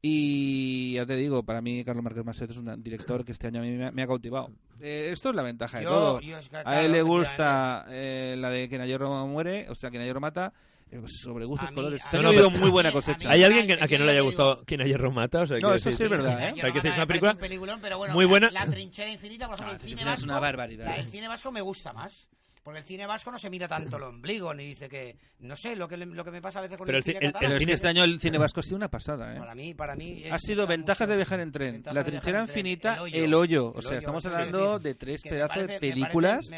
Y 0.00 0.94
ya 0.94 1.06
te 1.06 1.16
digo, 1.16 1.42
para 1.42 1.60
mí 1.60 1.84
Carlos 1.84 2.04
Márquez 2.04 2.24
Maset 2.24 2.50
es 2.50 2.56
un 2.56 2.82
director 2.82 3.24
que 3.24 3.32
este 3.32 3.48
año 3.48 3.60
a 3.60 3.64
mí 3.64 3.70
me, 3.70 4.02
ha 4.02 4.06
cautivado. 4.06 4.50
Eh, 4.80 5.10
esto 5.12 5.30
es 5.30 5.34
la 5.34 5.42
ventaja 5.42 5.78
de 5.78 5.84
yo, 5.84 5.90
todo. 5.90 6.20
Yo 6.20 6.36
a 6.64 6.82
él 6.82 6.92
le 6.92 7.02
gusta 7.02 7.84
eh, 7.88 8.36
la 8.38 8.48
de 8.48 8.68
que 8.68 8.78
Nayor 8.78 9.04
muere, 9.26 9.68
o 9.68 9.74
sea, 9.74 9.90
que 9.90 9.98
Nayor 9.98 10.20
mata. 10.20 10.52
Eh, 10.90 10.98
pues 11.00 11.18
sobre 11.22 11.44
gustos, 11.44 11.70
mí, 11.70 11.74
colores. 11.74 12.02
Te 12.10 12.18
no, 12.18 12.50
muy 12.50 12.70
buena 12.70 12.90
cosecha. 12.90 13.30
¿Hay 13.30 13.44
alguien 13.44 13.66
que, 13.66 13.74
a 13.74 13.86
quien 13.86 14.00
no 14.00 14.06
le 14.06 14.12
haya 14.12 14.22
gustado 14.22 14.62
quien 14.64 14.80
ayer 14.80 15.10
mata? 15.10 15.42
O 15.42 15.46
sea, 15.46 15.58
no, 15.60 15.74
eso 15.74 15.92
sí 15.92 16.02
es 16.02 16.10
verdad. 16.10 16.48
¿eh? 16.48 16.52
O 16.52 16.56
sea, 16.56 16.72
que 16.72 16.88
es 16.88 16.96
una 16.96 17.06
película 17.06 17.34
un 17.74 17.98
bueno, 17.98 18.14
muy 18.14 18.24
buena. 18.24 18.50
La, 18.50 18.64
la, 18.64 18.72
trinchera 18.72 19.10
infinita, 19.10 19.46
por 19.46 19.56
ejemplo, 19.56 19.76
no, 19.76 19.78
el 19.78 19.84
ah, 19.84 19.88
cine 19.88 20.04
vasco. 20.04 20.20
Es 20.20 20.24
una 20.24 20.40
barbaridad. 20.40 20.86
La, 20.86 20.96
el 20.96 21.06
¿eh? 21.06 21.10
cine 21.10 21.28
vasco 21.28 21.52
me 21.52 21.60
gusta 21.60 21.92
más. 21.92 22.30
Por 22.68 22.76
el 22.76 22.84
cine 22.84 23.06
vasco 23.06 23.32
no 23.32 23.38
se 23.38 23.48
mira 23.48 23.66
tanto 23.66 23.96
el 23.96 24.02
ombligo, 24.02 24.52
ni 24.52 24.66
dice 24.66 24.90
que. 24.90 25.16
No 25.38 25.56
sé, 25.56 25.74
lo 25.74 25.88
que, 25.88 25.96
lo 25.96 26.22
que 26.22 26.30
me 26.30 26.42
pasa 26.42 26.58
a 26.58 26.62
veces 26.62 26.76
con 26.76 26.86
el, 26.94 27.02
cine 27.02 27.18
el, 27.18 27.32
catalán. 27.32 27.50
El, 27.50 27.52
el 27.52 27.60
cine 27.60 27.72
este 27.72 27.88
año, 27.88 28.04
el 28.04 28.20
cine 28.20 28.36
vasco 28.36 28.60
ha 28.60 28.62
sido 28.62 28.76
una 28.76 28.90
pasada, 28.90 29.34
¿eh? 29.34 29.38
Para 29.38 29.54
mí, 29.54 29.72
para 29.72 29.96
mí. 29.96 30.24
Ha 30.30 30.38
sido 30.38 30.66
ventajas 30.66 31.08
de 31.08 31.16
viajar 31.16 31.40
en 31.40 31.50
tren. 31.50 31.82
La 31.90 32.04
trinchera 32.04 32.42
infinita, 32.42 32.98
el 33.10 33.32
hoyo. 33.32 33.72
o 33.74 33.80
sea, 33.80 33.96
estamos 33.96 34.26
hablando 34.26 34.78
de 34.78 34.94
tres 34.96 35.22
pedazos 35.22 35.56
parece, 35.56 35.72
de 35.72 35.80
películas, 35.80 36.50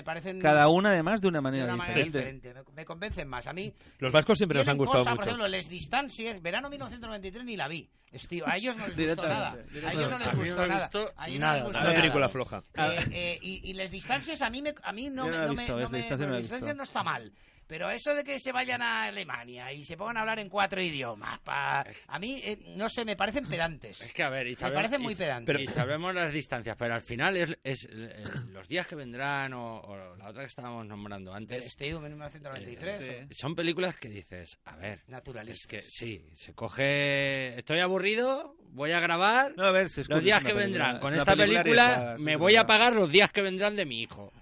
cada 0.43 0.67
una 0.67 0.91
además 0.91 1.21
de 1.21 1.29
una 1.29 1.41
manera, 1.41 1.75
diferente. 1.75 2.55
Me, 2.75 2.85
convencen 2.85 3.29
más. 3.29 3.47
A 3.47 3.53
mí. 3.53 3.73
Los 4.01 4.11
vascos 4.11 4.37
siempre 4.37 4.59
nos 4.59 4.67
han 4.67 4.79
gustado 4.79 5.05
cosa, 5.05 5.11
mucho. 5.13 5.21
Por 5.21 5.29
ejemplo, 5.29 5.47
Les 5.47 5.69
Distancies, 5.69 6.43
verano 6.43 6.69
1993 6.71 7.45
ni 7.45 7.57
la 7.57 7.69
vi. 7.69 7.89
Tío, 8.29 8.45
a 8.47 8.57
ellos 8.57 8.77
no 8.77 8.89
les 8.89 8.97
gustó 8.97 9.29
nada. 9.29 9.57
A 9.87 9.93
ellos 9.93 10.11
no 10.11 10.19
les 10.19 10.35
gustó 10.35 10.67
nada. 10.67 10.91
Nada, 11.39 11.53
no 11.53 11.55
les 11.55 11.65
gustó 11.65 11.81
una 11.81 11.95
película 11.95 12.29
floja. 12.29 12.63
Eh, 12.75 12.99
eh 13.13 13.39
y, 13.41 13.71
y 13.71 13.73
las 13.75 13.91
distancias 13.93 14.43
a 14.43 14.51
mí, 14.51 14.63
me, 14.63 14.75
a 14.83 14.93
mí 14.93 15.11
no, 15.11 15.27
me, 15.27 15.37
no, 15.37 15.55
me, 15.55 15.69
no, 15.69 15.89
me, 15.89 16.75
no 16.75 16.83
está 16.83 17.05
mal. 17.05 17.33
Pero 17.71 17.89
eso 17.89 18.13
de 18.17 18.25
que 18.25 18.41
se 18.41 18.51
vayan 18.51 18.83
a 18.83 19.05
Alemania 19.05 19.73
y 19.73 19.85
se 19.85 19.97
pongan 19.97 20.17
a 20.17 20.21
hablar 20.23 20.41
en 20.41 20.49
cuatro 20.49 20.83
idiomas, 20.83 21.39
pa... 21.39 21.87
a 22.09 22.19
mí, 22.19 22.43
eh, 22.45 22.59
no 22.75 22.89
sé, 22.89 23.05
me 23.05 23.15
parecen 23.15 23.47
pedantes. 23.47 24.01
Es 24.01 24.13
que, 24.13 24.25
a 24.25 24.29
ver, 24.29 24.49
y 24.49 24.57
sabemos, 24.57 24.75
me 24.75 24.83
parecen 24.83 25.03
muy 25.03 25.15
pedantes. 25.15 25.57
Pero, 25.57 25.71
sabemos 25.71 26.13
las 26.13 26.33
distancias, 26.33 26.75
pero 26.77 26.95
al 26.95 27.03
final 27.03 27.37
es, 27.63 27.89
eh, 27.89 28.25
los 28.49 28.67
días 28.67 28.89
que 28.89 28.97
vendrán 28.97 29.53
o, 29.55 30.17
la 30.19 30.31
otra 30.31 30.43
que 30.43 30.49
estábamos 30.49 30.85
nombrando 30.85 31.33
antes. 31.33 31.65
Steve, 31.71 32.01
1993. 32.01 33.01
Eh. 33.03 33.29
Son 33.31 33.55
películas 33.55 33.97
que 33.99 34.09
dices, 34.09 34.59
a 34.65 34.75
ver. 34.75 35.05
Naturalistas. 35.07 35.63
Es 35.63 35.67
que 35.69 35.83
sí, 35.83 36.29
se 36.35 36.53
coge. 36.55 37.57
Estoy 37.57 37.79
aburrido, 37.79 38.57
voy 38.73 38.91
a 38.91 38.99
grabar. 38.99 39.55
No, 39.57 39.65
a 39.65 39.71
ver, 39.71 39.87
los 40.09 40.23
días 40.25 40.43
que 40.43 40.55
vendrán. 40.55 40.99
Con 40.99 41.15
esta 41.15 41.37
película 41.37 42.17
me 42.19 42.35
voy 42.35 42.57
a 42.57 42.67
pagar 42.67 42.97
los 42.97 43.13
días 43.13 43.31
que 43.31 43.43
vendrán 43.43 43.77
de 43.77 43.87
mi 43.87 44.01
hijo. 44.03 44.33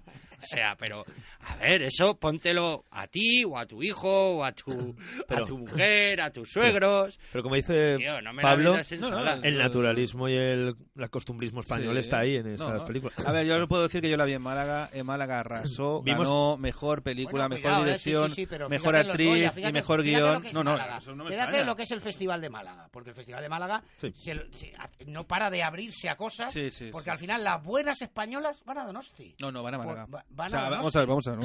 O 0.41 0.45
sea, 0.45 0.75
pero, 0.77 1.03
a 1.41 1.55
ver, 1.57 1.83
eso 1.83 2.17
póntelo 2.17 2.85
a 2.91 3.07
ti, 3.07 3.43
o 3.45 3.57
a 3.57 3.65
tu 3.65 3.83
hijo, 3.83 4.37
o 4.37 4.43
a 4.43 4.51
tu, 4.53 4.95
a 5.29 5.43
tu 5.43 5.57
mujer, 5.57 6.21
a 6.21 6.31
tus 6.31 6.49
suegros. 6.49 7.19
Pero, 7.31 7.43
como 7.43 7.55
dice 7.55 7.97
Pablo, 8.41 8.77
el 9.43 9.57
naturalismo 9.57 10.29
y 10.29 10.35
el, 10.35 10.75
el 10.97 11.09
costumbrismo 11.09 11.59
español 11.59 11.97
está 11.97 12.19
ahí 12.19 12.37
en 12.37 12.47
esas 12.47 12.83
películas. 12.83 13.17
A 13.25 13.31
ver, 13.31 13.45
yo 13.45 13.57
no 13.59 13.67
puedo 13.67 13.83
decir 13.83 14.01
que 14.01 14.09
yo 14.09 14.17
la 14.17 14.25
vi 14.25 14.33
en 14.33 14.41
Málaga. 14.41 14.89
En 14.93 15.05
Málaga 15.05 15.39
arrasó, 15.39 16.01
¿Vimos? 16.01 16.59
mejor 16.59 17.03
película, 17.03 17.47
mejor 17.49 17.71
eh, 17.71 17.85
dirección, 17.85 18.31
mejor 18.69 18.95
actriz 18.95 19.51
y 19.57 19.71
mejor 19.71 20.03
guion. 20.03 20.43
No, 20.53 20.63
no, 20.63 20.77
no 21.15 21.25
Quédate 21.25 21.63
lo 21.63 21.75
que 21.75 21.83
es 21.83 21.91
el 21.91 22.01
Festival 22.01 22.41
de 22.41 22.49
Málaga, 22.49 22.87
porque 22.91 23.09
el 23.09 23.15
Festival 23.15 23.41
de 23.41 23.49
Málaga 23.49 23.83
se, 23.97 24.11
se, 24.11 24.33
no 25.07 25.25
para 25.25 25.49
de 25.49 25.63
abrirse 25.63 26.09
a 26.09 26.15
cosas, 26.15 26.53
porque 26.91 27.11
al 27.11 27.17
final 27.17 27.43
las 27.43 27.61
buenas 27.63 28.01
españolas 28.01 28.63
van 28.65 28.79
a 28.79 28.85
Donosti. 28.85 29.35
No, 29.39 29.51
no, 29.51 29.63
van 29.63 29.75
a 29.75 29.77
Málaga 29.77 30.07
vamos 30.29 30.53
a 30.95 30.99
ver, 30.99 31.07
vamos 31.07 31.27
a 31.27 31.31
ver. 31.31 31.39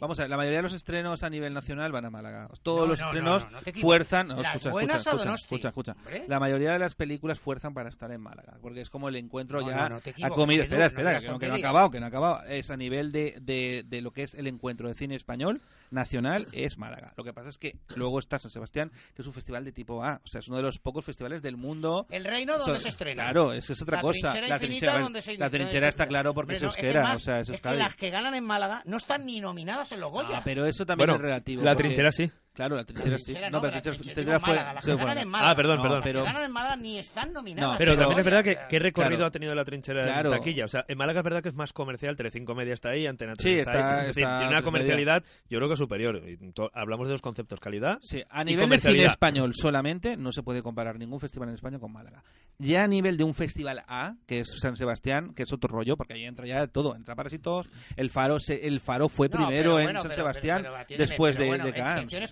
Vamos 0.00 0.18
a, 0.18 0.22
ver. 0.22 0.30
La 0.30 0.36
mayoría 0.36 0.58
de 0.58 0.62
los 0.62 0.72
estrenos 0.72 1.22
a 1.22 1.30
nivel 1.30 1.54
nacional 1.54 1.92
van 1.92 2.04
a 2.04 2.10
Málaga. 2.10 2.48
Todos 2.62 2.88
los 2.88 3.00
estrenos 3.00 3.46
fuerzan... 3.80 4.28
Las 4.28 4.56
escucha, 4.56 4.96
escucha. 4.96 5.34
Escucha, 5.34 5.68
escucha. 5.68 5.96
La 6.26 6.40
mayoría 6.40 6.72
de 6.72 6.78
las 6.78 6.94
películas 6.94 7.38
fuerzan 7.38 7.74
para 7.74 7.88
estar 7.88 8.10
en 8.10 8.20
Málaga, 8.20 8.58
porque 8.60 8.80
es 8.80 8.90
como 8.90 9.08
el 9.08 9.16
encuentro 9.16 9.66
ya 9.68 9.86
ha 10.22 10.30
comido... 10.30 10.64
Espera, 10.64 10.86
espera, 10.86 11.18
que, 11.18 11.38
que 11.38 11.48
no 11.48 11.54
ha 11.54 11.58
acabado, 11.58 11.90
que 11.90 12.00
no 12.00 12.06
ha 12.06 12.08
acabado. 12.08 12.42
Es 12.44 12.70
a 12.70 12.76
nivel 12.76 13.12
de, 13.12 13.38
de, 13.40 13.84
de 13.86 14.00
lo 14.00 14.12
que 14.12 14.22
es 14.22 14.34
el 14.34 14.46
encuentro 14.46 14.88
de 14.88 14.94
cine 14.94 15.14
español 15.14 15.60
nacional 15.90 16.46
es 16.52 16.78
Málaga. 16.78 17.12
Lo 17.16 17.24
que 17.24 17.32
pasa 17.32 17.48
es 17.48 17.58
que 17.58 17.78
luego 17.94 18.18
está 18.18 18.38
San 18.38 18.50
Sebastián, 18.50 18.90
que 19.14 19.22
es 19.22 19.26
un 19.28 19.34
festival 19.34 19.64
de 19.64 19.72
tipo 19.72 20.02
A. 20.02 20.20
O 20.24 20.26
sea, 20.26 20.40
es 20.40 20.48
uno 20.48 20.56
de 20.56 20.62
los 20.62 20.78
pocos 20.78 21.04
festivales 21.04 21.42
del 21.42 21.56
mundo. 21.56 22.06
El 22.10 22.24
reino 22.24 22.52
donde 22.52 22.64
Entonces, 22.64 22.82
se 22.82 22.88
estrena. 22.90 23.24
Claro, 23.24 23.52
eso 23.52 23.72
es 23.72 23.82
otra 23.82 23.96
la 23.96 24.02
cosa. 24.02 24.32
Trinchera 24.32 24.48
la 24.48 24.58
trinchera, 24.58 24.98
donde 25.00 25.22
se 25.22 25.38
la 25.38 25.50
trinchera 25.50 25.88
está 25.88 26.06
claro 26.06 26.34
porque 26.34 26.54
pero 26.54 26.68
es 26.68 26.74
euskera. 26.74 26.88
Es 26.88 26.94
que 26.94 27.12
más, 27.12 27.16
o 27.16 27.24
sea, 27.24 27.40
es 27.40 27.48
es 27.48 27.60
que 27.60 27.74
las 27.74 27.96
que 27.96 28.10
ganan 28.10 28.34
en 28.34 28.44
Málaga 28.44 28.82
no 28.84 28.96
están 28.96 29.24
ni 29.26 29.40
nominadas 29.40 29.92
en 29.92 30.00
los 30.00 30.10
Goya. 30.10 30.38
Ah, 30.38 30.42
pero 30.44 30.66
eso 30.66 30.84
también 30.84 31.08
bueno, 31.08 31.16
es 31.16 31.22
relativo. 31.22 31.62
La 31.62 31.72
porque... 31.72 31.84
trinchera 31.84 32.12
sí. 32.12 32.30
Claro, 32.52 32.76
la 32.76 32.84
trinchera, 32.84 33.16
sí. 33.18 33.34
No, 33.50 33.60
pero 33.60 33.74
la 33.74 33.80
trinchera, 33.80 34.40
fue. 34.40 34.58
Ah, 34.58 35.54
perdón, 35.54 35.82
perdón. 35.82 36.00
Pero... 36.02 36.26
en 36.26 36.52
Málaga 36.52 36.76
ni 36.76 36.98
están 36.98 37.32
nominadas. 37.32 37.78
pero, 37.78 37.96
también 37.96 38.18
es 38.18 38.24
verdad 38.24 38.44
que 38.44 38.58
qué 38.68 38.78
recorrido 38.78 39.24
ha 39.24 39.30
tenido 39.30 39.54
la 39.54 39.64
trinchera 39.64 40.20
en 40.20 40.30
taquilla. 40.30 40.64
O 40.64 40.68
sea, 40.68 40.84
en 40.88 40.98
Málaga 40.98 41.20
es 41.20 41.24
verdad 41.24 41.42
que 41.42 41.48
es 41.48 41.54
más 41.54 41.72
comercial. 41.72 42.16
Telecinco 42.16 42.54
Media 42.54 42.74
está 42.74 42.90
ahí, 42.90 43.06
Antena 43.06 43.34
3 43.34 43.52
sí, 43.52 43.58
está, 43.58 44.00
ahí. 44.00 44.12
tiene 44.12 44.48
una 44.48 44.62
comercialidad, 44.62 45.22
yo 45.48 45.58
creo 45.58 45.68
que 45.68 45.76
superior. 45.76 46.20
Hablamos 46.74 47.08
de 47.08 47.12
dos 47.12 47.22
conceptos, 47.22 47.60
calidad. 47.60 47.98
Sí, 48.02 48.22
a 48.28 48.44
nivel 48.44 48.68
de 48.68 49.04
español 49.04 49.54
solamente 49.54 50.16
no 50.16 50.32
se 50.32 50.42
puede 50.42 50.62
comparar 50.62 50.98
ningún 50.98 51.20
festival 51.20 51.48
en 51.48 51.54
España 51.54 51.78
con 51.78 51.92
Málaga. 51.92 52.22
Ya 52.58 52.84
a 52.84 52.88
nivel 52.88 53.16
de 53.16 53.24
un 53.24 53.34
festival 53.34 53.82
A, 53.88 54.16
que 54.26 54.40
es 54.40 54.48
San 54.60 54.76
Sebastián, 54.76 55.32
que 55.34 55.44
es 55.44 55.52
otro 55.52 55.68
rollo, 55.68 55.96
porque 55.96 56.14
ahí 56.14 56.24
entra 56.24 56.46
ya 56.46 56.66
todo, 56.66 56.94
entra 56.94 57.14
Parásitos. 57.14 57.70
El 57.96 58.10
Faro, 58.10 58.36
el 58.48 58.80
faro 58.80 59.08
fue 59.08 59.28
primero 59.28 59.78
en 59.78 59.98
San 59.98 60.12
Sebastián, 60.12 60.66
después 60.88 61.38
de, 61.38 61.58
de 61.58 61.72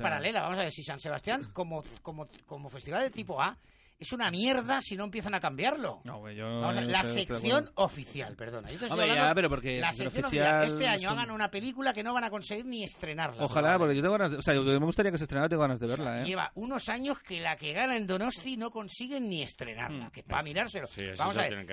paralela, 0.09 0.43
vamos 0.43 0.59
a 0.59 0.63
ver, 0.63 0.73
si 0.73 0.83
San 0.83 0.99
Sebastián 0.99 1.51
como, 1.53 1.83
como, 2.03 2.27
como 2.47 2.71
festival 2.71 3.03
de 3.03 3.11
tipo 3.11 3.41
A 3.41 3.57
es 3.99 4.13
una 4.13 4.31
mierda 4.31 4.81
si 4.81 4.97
no 4.97 5.05
empiezan 5.05 5.35
a 5.35 5.41
cambiarlo. 5.41 6.01
No, 6.05 6.31
yo, 6.31 6.45
Vamos 6.61 6.77
a 6.77 6.81
ver, 6.81 6.89
la 6.89 7.03
sección 7.03 7.71
oficial, 7.75 8.37
perdona. 8.37 8.69
Yo 8.69 8.87
ya, 8.87 9.35
pero 9.35 9.49
porque 9.49 9.81
la 9.81 9.93
sección 9.93 10.25
oficial, 10.25 10.65
este 10.65 10.87
año 10.87 11.11
hagan 11.11 11.31
una 11.31 11.51
película 11.51 11.93
que 11.93 12.05
no 12.05 12.15
van 12.15 12.25
a 12.25 12.31
conseguir 12.31 12.65
ni 12.65 12.85
estrenarla. 12.85 13.45
Ojalá, 13.45 13.77
porque 13.79 13.97
yo 13.97 14.03
tengo 14.03 14.17
ganas, 14.17 14.33
de, 14.33 14.37
o 14.39 14.43
sea, 14.43 14.55
yo, 14.55 14.63
me 14.63 14.87
gustaría 14.87 15.11
que 15.11 15.19
se 15.19 15.25
estrenara, 15.25 15.49
tengo 15.49 15.63
ganas 15.63 15.81
de 15.81 15.87
verla. 15.87 16.21
¿eh? 16.21 16.25
Lleva 16.27 16.53
unos 16.55 16.89
años 16.89 17.19
que 17.21 17.41
la 17.41 17.57
que 17.57 17.73
gana 17.73 17.97
en 17.97 18.07
Donosti 18.07 18.57
no 18.57 18.71
consiguen 18.71 19.29
ni 19.29 19.43
estrenarla, 19.43 20.07
mm. 20.07 20.11
que 20.11 20.23
para 20.23 20.43
mirárselo. 20.43 20.87
Sí, 20.87 21.05
Vamos 21.17 21.37
a 21.37 21.43
ver, 21.43 21.67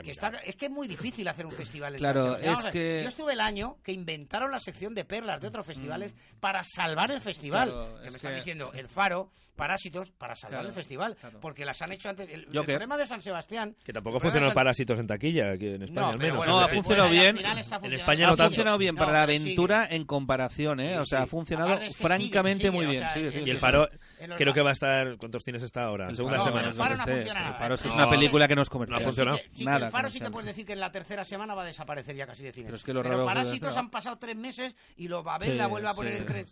es 0.43 0.55
que 0.55 0.65
es 0.65 0.71
muy 0.71 0.88
difícil 0.88 1.28
hacer 1.28 1.45
un 1.45 1.51
festival. 1.51 1.93
En 1.93 1.99
claro, 1.99 2.38
es 2.38 2.65
que... 2.65 3.01
Yo 3.03 3.09
estuve 3.09 3.34
el 3.34 3.41
año 3.41 3.78
que 3.84 3.91
inventaron 3.91 4.51
la 4.51 4.59
sección 4.59 4.95
de 4.95 5.05
perlas 5.05 5.41
de 5.41 5.47
otros 5.47 5.65
mm. 5.65 5.69
festivales 5.69 6.15
para 6.39 6.63
salvar 6.63 7.11
el 7.11 7.21
festival. 7.21 7.99
Que 8.03 8.09
me 8.09 8.17
están 8.17 8.36
diciendo, 8.36 8.71
el 8.73 8.88
Faro 8.88 9.32
Parásitos 9.55 10.11
para 10.11 10.35
salvar 10.35 10.59
claro, 10.59 10.69
el 10.69 10.75
festival, 10.75 11.15
claro. 11.15 11.39
porque 11.39 11.65
las 11.65 11.81
han 11.81 11.91
hecho 11.91 12.09
antes. 12.09 12.29
El, 12.29 12.47
el 12.51 12.65
problema 12.65 12.97
de 12.97 13.05
San 13.05 13.21
Sebastián. 13.21 13.75
Que 13.85 13.93
tampoco 13.93 14.19
funcionó 14.19 14.47
San... 14.47 14.55
Parásitos 14.55 14.99
en 14.99 15.07
taquilla, 15.07 15.51
aquí 15.51 15.67
en 15.67 15.83
España 15.83 16.01
no, 16.01 16.07
al 16.07 16.17
menos. 16.17 16.37
Bueno, 16.37 16.51
no, 16.53 16.59
ha 16.59 16.69
funcionado 16.69 17.09
bien. 17.09 17.37
En 17.37 17.93
España 17.93 18.27
no 18.27 18.33
ha 18.33 18.37
funcionado 18.37 18.77
bien 18.77 18.95
para 18.95 19.13
la 19.13 19.23
aventura 19.23 19.87
en 19.89 20.05
comparación, 20.05 20.79
¿eh? 20.79 20.99
o 20.99 21.05
sea, 21.05 21.23
ha 21.23 21.27
funcionado 21.27 21.77
francamente 21.97 22.71
muy 22.71 22.85
bien. 22.85 23.03
Y 23.45 23.49
el 23.49 23.59
faro, 23.59 23.87
creo 24.37 24.53
que 24.53 24.61
va 24.61 24.71
a 24.71 24.73
estar. 24.73 25.17
¿Cuántos 25.17 25.43
cines 25.43 25.63
está 25.63 25.83
ahora? 25.83 26.09
En 26.09 26.15
Segunda 26.15 26.39
semana. 26.39 26.67
El 26.69 26.73
faro 26.73 26.95
no. 26.97 27.13
El 27.13 27.53
faro 27.53 27.75
es 27.75 27.85
una 27.85 28.09
película 28.09 28.47
que 28.47 28.55
no 28.55 28.61
es 28.61 28.69
comercial. 28.69 28.99
No 28.99 29.03
ha 29.03 29.05
funcionado. 29.05 29.39
Nada. 29.59 29.85
El 29.87 29.91
faro 29.91 30.09
sí 30.09 30.19
te 30.19 30.31
puedes 30.31 30.47
decir 30.47 30.65
que 30.65 30.73
en 30.73 30.79
la 30.79 30.91
tercera 30.91 31.23
semana 31.23 31.53
va 31.53 31.63
a 31.63 31.65
desaparecer 31.65 32.15
ya 32.15 32.25
casi 32.25 32.43
de 32.43 32.51
cine. 32.51 32.65
Pero, 32.65 32.77
es 32.77 32.83
que 32.83 32.93
Pero 32.93 33.25
Parásitos 33.25 33.75
han 33.75 33.89
pasado 33.89 34.17
tres 34.17 34.35
meses 34.35 34.75
y 34.97 35.07
lo 35.07 35.23
Babel 35.23 35.51
sí, 35.51 35.57
la 35.57 35.67
vuelve 35.67 35.89
a 35.89 35.93
poner 35.93 36.13
sí, 36.13 36.19
en 36.19 36.25
tres. 36.25 36.47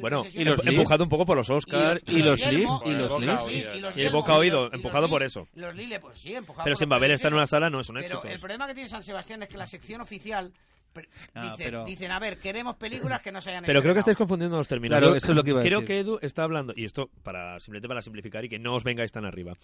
Bueno, 0.00 0.24
y 0.32 0.44
los, 0.44 0.66
empujado 0.66 1.04
un 1.04 1.08
poco 1.08 1.24
por 1.24 1.36
los 1.36 1.48
Oscars 1.50 2.00
y 2.14 2.22
los 2.22 2.40
Leeds 2.40 2.72
y 2.84 2.92
los 2.92 3.20
Leeds 3.20 3.96
y 3.96 4.00
el 4.02 4.12
boca 4.12 4.36
oído 4.36 4.72
empujado 4.72 5.08
por 5.08 5.22
eso. 5.22 5.48
Los 5.54 5.74
Lille 5.74 6.00
pues 6.00 6.18
sí, 6.18 6.34
empujado. 6.34 6.64
Pero 6.64 6.76
sin 6.76 6.88
Babel 6.88 7.12
está 7.12 7.28
en 7.28 7.34
una 7.34 7.46
sala 7.46 7.70
no 7.70 7.80
es 7.80 7.88
un 7.88 7.98
éxito. 7.98 8.22
El 8.24 8.32
¿eh? 8.32 8.38
problema 8.38 8.66
que 8.66 8.74
tiene 8.74 8.88
San 8.88 9.02
Sebastián 9.02 9.42
es 9.42 9.48
que 9.48 9.58
la 9.58 9.66
sección 9.66 10.00
oficial 10.00 10.52
no, 10.94 11.02
ah, 11.34 11.56
dicen, 11.56 11.84
dicen, 11.84 12.10
a 12.12 12.18
ver, 12.18 12.38
queremos 12.38 12.76
películas 12.76 13.20
que 13.20 13.32
no 13.32 13.40
se 13.40 13.50
hayan 13.50 13.64
Pero 13.64 13.82
creo 13.82 13.94
que 13.94 14.00
estáis 14.00 14.16
confundiendo 14.16 14.56
los 14.56 14.68
términos. 14.68 14.98
Claro, 14.98 15.16
eso 15.16 15.32
es 15.32 15.36
lo 15.36 15.42
que 15.42 15.50
iba 15.50 15.60
a 15.60 15.64
creo 15.64 15.84
que 15.84 15.98
Edu 15.98 16.18
está 16.22 16.44
hablando, 16.44 16.72
y 16.76 16.84
esto 16.84 17.10
para 17.22 17.58
simplemente 17.60 17.88
para 17.88 18.02
simplificar 18.02 18.44
y 18.44 18.48
que 18.48 18.58
no 18.58 18.74
os 18.74 18.84
vengáis 18.84 19.10
tan 19.10 19.24
arriba. 19.24 19.54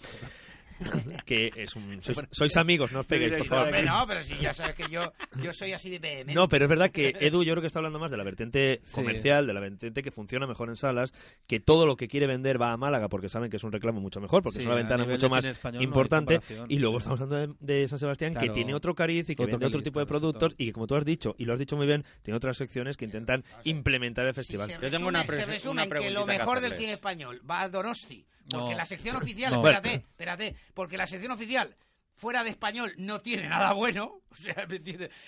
que 1.27 1.51
es 1.57 1.77
un... 1.77 2.01
Sois, 2.31 2.57
amigos, 2.57 2.93
no 2.93 3.01
os 3.01 3.07
peguéis, 3.07 3.35
por 3.37 3.47
favor. 3.47 3.85
No, 3.85 4.07
pero 4.07 4.23
si 4.23 4.37
ya 4.39 4.53
sabes 4.53 4.75
que 4.75 4.89
yo, 4.89 5.13
soy 5.53 5.73
así 5.73 5.91
de 5.91 5.99
vehemente. 5.99 6.35
No, 6.35 6.49
pero 6.49 6.65
es 6.65 6.69
verdad 6.69 6.91
que 6.91 7.15
Edu 7.21 7.43
yo 7.43 7.53
creo 7.53 7.61
que 7.61 7.67
está 7.67 7.79
hablando 7.79 7.99
más 7.99 8.11
de 8.11 8.17
la 8.17 8.25
vertiente 8.25 8.81
comercial, 8.93 9.47
de 9.47 9.53
la 9.53 9.61
vertiente 9.61 10.03
que 10.03 10.11
funciona 10.11 10.47
mejor 10.47 10.69
en 10.69 10.77
salas, 10.77 11.13
que 11.47 11.61
todo 11.61 11.87
lo 11.87 11.97
que 11.97 12.09
quiere 12.09 12.27
vender 12.27 12.61
va 12.61 12.73
a 12.73 12.77
Málaga 12.77 13.09
porque 13.09 13.29
saben 13.29 13.51
que 13.51 13.57
es 13.57 13.65
un 13.65 13.73
reclamo 13.73 14.01
mucho 14.01 14.21
mejor, 14.21 14.43
porque 14.43 14.61
es 14.61 14.67
una 14.67 14.75
ventana 14.75 15.05
mucho 15.05 15.29
más 15.29 15.45
importante. 15.79 16.41
Y 16.69 16.79
luego 16.79 16.99
estamos 16.99 17.21
hablando 17.21 17.57
de, 17.61 17.89
San 17.89 17.99
Sebastián, 17.99 18.35
que 18.35 18.51
tiene 18.51 18.75
otro 18.75 18.95
cariz 18.95 19.29
y 19.31 19.37
que 19.37 19.43
otro 19.43 19.59
vende 19.59 19.67
otro 19.67 19.83
tipo 19.83 20.01
de 20.01 20.07
productos 20.07 20.55
y 20.57 20.67
que, 20.67 20.73
como 20.73 20.87
tú 20.87 20.97
has 20.97 21.05
dicho, 21.05 21.35
y 21.39 21.45
lo 21.45 21.53
has 21.53 21.59
dicho 21.59 21.77
muy 21.77 21.87
bien, 21.87 22.05
tiene 22.23 22.37
otras 22.37 22.57
secciones 22.57 22.97
que 22.97 23.05
intentan 23.05 23.45
implementar 23.65 24.27
el 24.27 24.35
festival. 24.35 24.69
Resume, 24.69 24.87
Yo 24.87 24.97
tengo 24.97 25.09
una, 25.09 25.89
que 25.89 26.11
lo 26.11 26.27
mejor 26.27 26.61
del 26.61 26.75
cine 26.75 26.93
español 26.93 27.41
va 27.49 27.63
a 27.63 27.69
Donosti 27.69 28.27
porque 28.51 28.75
la 28.75 28.85
sección 28.85 29.17
oficial, 29.17 29.55
espérate, 29.55 29.95
espérate, 29.95 30.57
porque 30.75 30.97
la 30.97 31.07
sección 31.07 31.33
oficial 31.33 31.77
fuera 32.21 32.45
de 32.45 32.51
español 32.51 32.93
no 32.99 33.21
tiene 33.21 33.49
nada 33.49 33.73
bueno. 33.73 34.19
O 34.31 34.37
sea, 34.37 34.65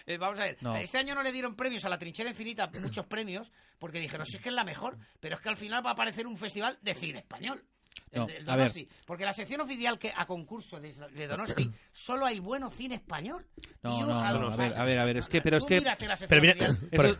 eh, 0.06 0.16
vamos 0.16 0.38
a 0.38 0.44
ver. 0.44 0.58
No. 0.60 0.76
Este 0.76 0.96
año 0.96 1.14
no 1.16 1.24
le 1.24 1.32
dieron 1.32 1.56
premios 1.56 1.84
a 1.84 1.88
la 1.88 1.98
trinchera 1.98 2.30
infinita, 2.30 2.70
muchos 2.80 3.04
premios, 3.06 3.50
porque 3.80 3.98
dijeron, 3.98 4.24
sí 4.24 4.36
es 4.36 4.42
que 4.42 4.48
es 4.48 4.54
la 4.54 4.62
mejor, 4.62 4.96
pero 5.18 5.34
es 5.34 5.40
que 5.40 5.48
al 5.48 5.56
final 5.56 5.84
va 5.84 5.90
a 5.90 5.92
aparecer 5.94 6.24
un 6.24 6.38
festival 6.38 6.78
de 6.80 6.94
cine 6.94 7.18
español. 7.18 7.64
No, 8.12 8.28
el, 8.28 8.36
el 8.36 8.44
Donosti. 8.44 8.88
Porque 9.06 9.24
la 9.24 9.32
sección 9.32 9.62
oficial 9.62 9.98
que 9.98 10.12
a 10.14 10.26
concurso 10.26 10.78
de, 10.80 10.92
de 11.14 11.26
Donosti 11.26 11.70
solo 11.92 12.26
hay 12.26 12.40
bueno 12.40 12.70
cine 12.70 12.96
español. 12.96 13.46
No, 13.82 13.96
y 13.96 14.00
no, 14.00 14.06
no, 14.06 14.20
a 14.20 14.56
ver, 14.56 14.74
a 14.76 14.84
ver, 14.84 14.98
a 14.98 15.04
ver, 15.04 15.16
es 15.16 15.28
que, 15.28 15.40
pero 15.40 15.56
es 15.56 15.64
que. 15.64 15.80
Pero 16.28 16.42
mira, 16.42 16.54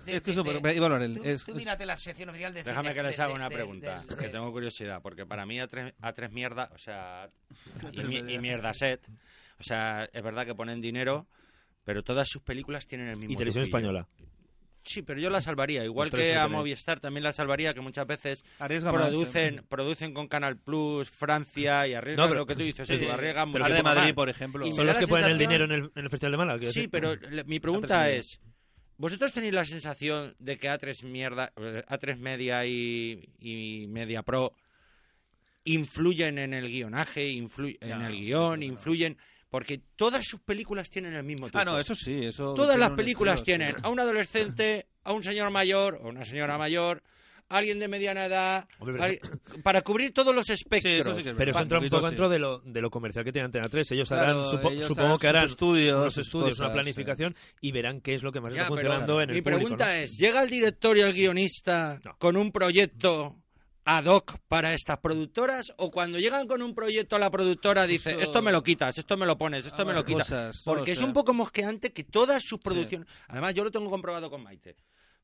es 0.07 1.45
que 1.45 1.53
Tú 1.53 1.57
mírate 1.57 1.87
la 1.87 1.97
sección 1.97 2.29
oficial 2.29 2.53
de 2.53 2.63
Déjame 2.63 2.95
que 2.95 3.03
les 3.03 3.19
haga 3.19 3.33
una 3.33 3.49
pregunta, 3.49 4.05
que 4.19 4.29
tengo 4.29 4.53
curiosidad, 4.53 5.01
porque 5.03 5.25
para 5.25 5.47
mí 5.47 5.57
A3, 5.57 5.95
A3 6.01 6.31
Mierda, 6.31 6.71
o 6.75 6.79
sea, 6.79 7.31
y, 7.93 8.35
y 8.35 8.39
Mierda 8.39 8.75
Set, 8.75 9.09
o 9.59 9.63
sea, 9.63 10.05
es 10.13 10.23
verdad 10.23 10.45
que 10.45 10.55
ponen 10.55 10.81
dinero, 10.81 11.27
pero 11.85 12.03
todas 12.03 12.29
sus 12.29 12.43
películas 12.43 12.87
tienen 12.87 13.09
el 13.09 13.17
mismo. 13.17 13.33
Y 13.33 13.37
televisión 13.37 13.65
española. 13.65 14.07
Sí, 14.85 15.03
pero 15.03 15.21
yo 15.21 15.31
la 15.31 15.41
salvaría, 15.41 15.85
igual 15.85 16.11
que, 16.11 16.35
a 16.35 16.49
Movistar 16.49 16.99
también 16.99 17.23
la 17.23 17.33
salvaría, 17.33 17.73
que 17.73 17.81
muchas 17.81 18.07
veces 18.07 18.45
producen 18.59 19.59
¿eh? 19.59 19.63
producen 19.69 20.13
con 20.13 20.27
Canal 20.27 20.57
Plus, 20.57 21.09
Francia 21.09 21.87
y 21.87 21.95
arriesgan 21.95 22.25
no, 22.25 22.29
pero, 22.29 22.41
lo 22.41 22.47
que 22.47 22.57
tú 22.57 22.63
dices, 22.63 22.87
sí, 22.89 22.97
de 22.97 23.83
Madrid, 23.83 24.15
por 24.15 24.29
ejemplo. 24.29 24.67
¿Y 24.67 24.73
¿Son 24.73 24.87
los 24.87 24.97
que 24.97 25.07
ponen 25.07 25.31
el 25.31 25.39
dinero 25.39 25.65
en 25.65 25.91
el, 25.95 26.11
Festival 26.11 26.33
de 26.33 26.39
Málaga? 26.39 26.73
Sí, 26.73 26.89
pero 26.89 27.15
mi 27.47 27.61
pregunta 27.61 28.11
es, 28.11 28.41
¿vosotros 28.97 29.33
tenéis 29.33 29.55
la 29.55 29.65
sensación 29.65 30.35
de 30.39 30.59
que 30.59 30.69
A3, 30.69 31.53
eh, 31.57 31.85
A3 31.89 32.17
Media 32.19 32.67
y, 32.67 33.87
Media 33.89 34.23
Pro 34.23 34.53
influyen 35.65 36.39
en 36.39 36.55
el 36.55 36.69
guionaje, 36.69 37.29
influ 37.29 37.69
en 37.81 38.03
el 38.03 38.17
guion, 38.17 38.63
influyen... 38.63 39.17
Porque 39.53 39.83
todas 39.97 40.27
sus 40.27 40.41
películas 40.41 40.89
tienen 40.89 41.13
el 41.13 41.25
mismo 41.25 41.49
truco. 41.49 41.59
Ah, 41.59 41.65
no, 41.67 41.79
eso 41.79 41.95
sí, 41.95 42.25
eso. 42.25 42.55
Todas 42.55 42.79
las 42.79 42.93
películas 42.93 43.43
tienen 43.43 43.77
a 43.83 43.91
un 43.91 44.01
adolescente, 44.01 44.87
a 45.05 45.13
un 45.13 45.23
señor 45.23 45.51
mayor 45.51 46.01
o 46.03 46.09
una 46.09 46.25
señora 46.25 46.57
mayor, 46.57 47.03
alguien 47.51 47.79
de 47.79 47.87
mediana 47.87 48.25
edad, 48.25 48.67
para 49.63 49.83
cubrir 49.83 50.15
todos 50.15 50.35
los 50.35 50.49
espectros. 50.49 51.23
Pero 51.37 51.51
eso 51.51 51.61
entra 51.61 51.81
un 51.81 51.91
poco 51.91 52.07
dentro 52.07 52.31
de 52.31 52.39
lo, 52.39 52.61
de 52.61 52.81
lo 52.81 52.89
comercial 52.89 53.27
que 53.27 53.33
tiene 53.33 53.45
Antena 53.45 53.69
3. 53.69 53.93
Ellos, 53.93 54.11
harán, 54.11 54.47
supongo 54.47 55.19
que 55.19 55.29
harán 55.29 55.45
estudios, 55.45 56.17
estudios, 56.17 56.59
una 56.59 56.73
planificación 56.73 57.37
y 57.61 57.73
verán 57.73 58.01
qué 58.01 58.15
es 58.15 58.23
lo 58.23 58.33
que 58.33 58.41
más 58.41 58.55
ya, 58.55 58.63
está 58.63 58.69
funcionando 58.69 59.21
en 59.21 59.29
el 59.29 59.37
Mi 59.37 59.43
pregunta 59.43 59.99
es, 59.99 60.17
¿llega 60.17 60.43
el 60.43 60.49
director 60.49 60.97
y 60.97 61.01
el 61.01 61.13
guionista 61.13 62.01
con 62.17 62.39
un 62.39 62.53
proyecto 62.53 63.37
ad 63.85 64.05
hoc 64.07 64.39
para 64.49 64.75
estas 64.75 64.99
productoras 64.99 65.73
o 65.77 65.91
cuando 65.91 66.19
llegan 66.19 66.47
con 66.47 66.63
un 66.63 66.75
proyecto 66.75 67.17
a 67.17 67.19
la 67.19 67.31
productora 67.31 67.87
dice, 67.87 68.17
esto 68.21 68.43
me 68.43 68.53
lo 68.53 68.63
quitas, 68.63 68.97
esto 68.99 69.17
me 69.17 69.27
lo 69.27 69.37
pones, 69.37 69.67
esto 69.67 69.85
me 69.85 69.93
lo 69.93 70.05
quitas? 70.05 70.29
cosas, 70.29 70.63
Porque 70.65 70.93
es 70.93 71.03
un 71.03 71.13
poco 71.13 71.33
mosqueante 71.35 71.93
que 71.93 72.05
todas 72.05 72.43
sus 72.43 72.61
producciones... 72.61 73.09
Además, 73.29 73.55
yo 73.55 73.65
lo 73.65 73.71
tengo 73.71 73.91
comprobado 73.91 74.31
con 74.31 74.43
Maite. 74.43 74.77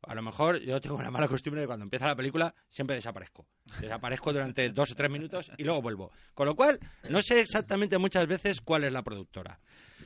A 0.02 0.14
lo 0.14 0.22
mejor 0.22 0.60
yo 0.60 0.80
tengo 0.80 0.96
una 0.96 1.10
mala 1.10 1.26
costumbre 1.26 1.60
de 1.60 1.66
cuando 1.66 1.82
empieza 1.84 2.06
la 2.06 2.14
película 2.14 2.54
siempre 2.68 2.94
desaparezco. 2.96 3.46
Desaparezco 3.80 4.32
durante 4.32 4.68
dos 4.70 4.92
o 4.92 4.94
tres 4.94 5.10
minutos 5.10 5.50
y 5.56 5.64
luego 5.64 5.82
vuelvo. 5.82 6.12
Con 6.34 6.46
lo 6.46 6.54
cual, 6.54 6.78
no 7.10 7.20
sé 7.20 7.40
exactamente 7.40 7.98
muchas 7.98 8.26
veces 8.26 8.60
cuál 8.60 8.84
es 8.84 8.92
la 8.92 9.02
productora. 9.02 9.58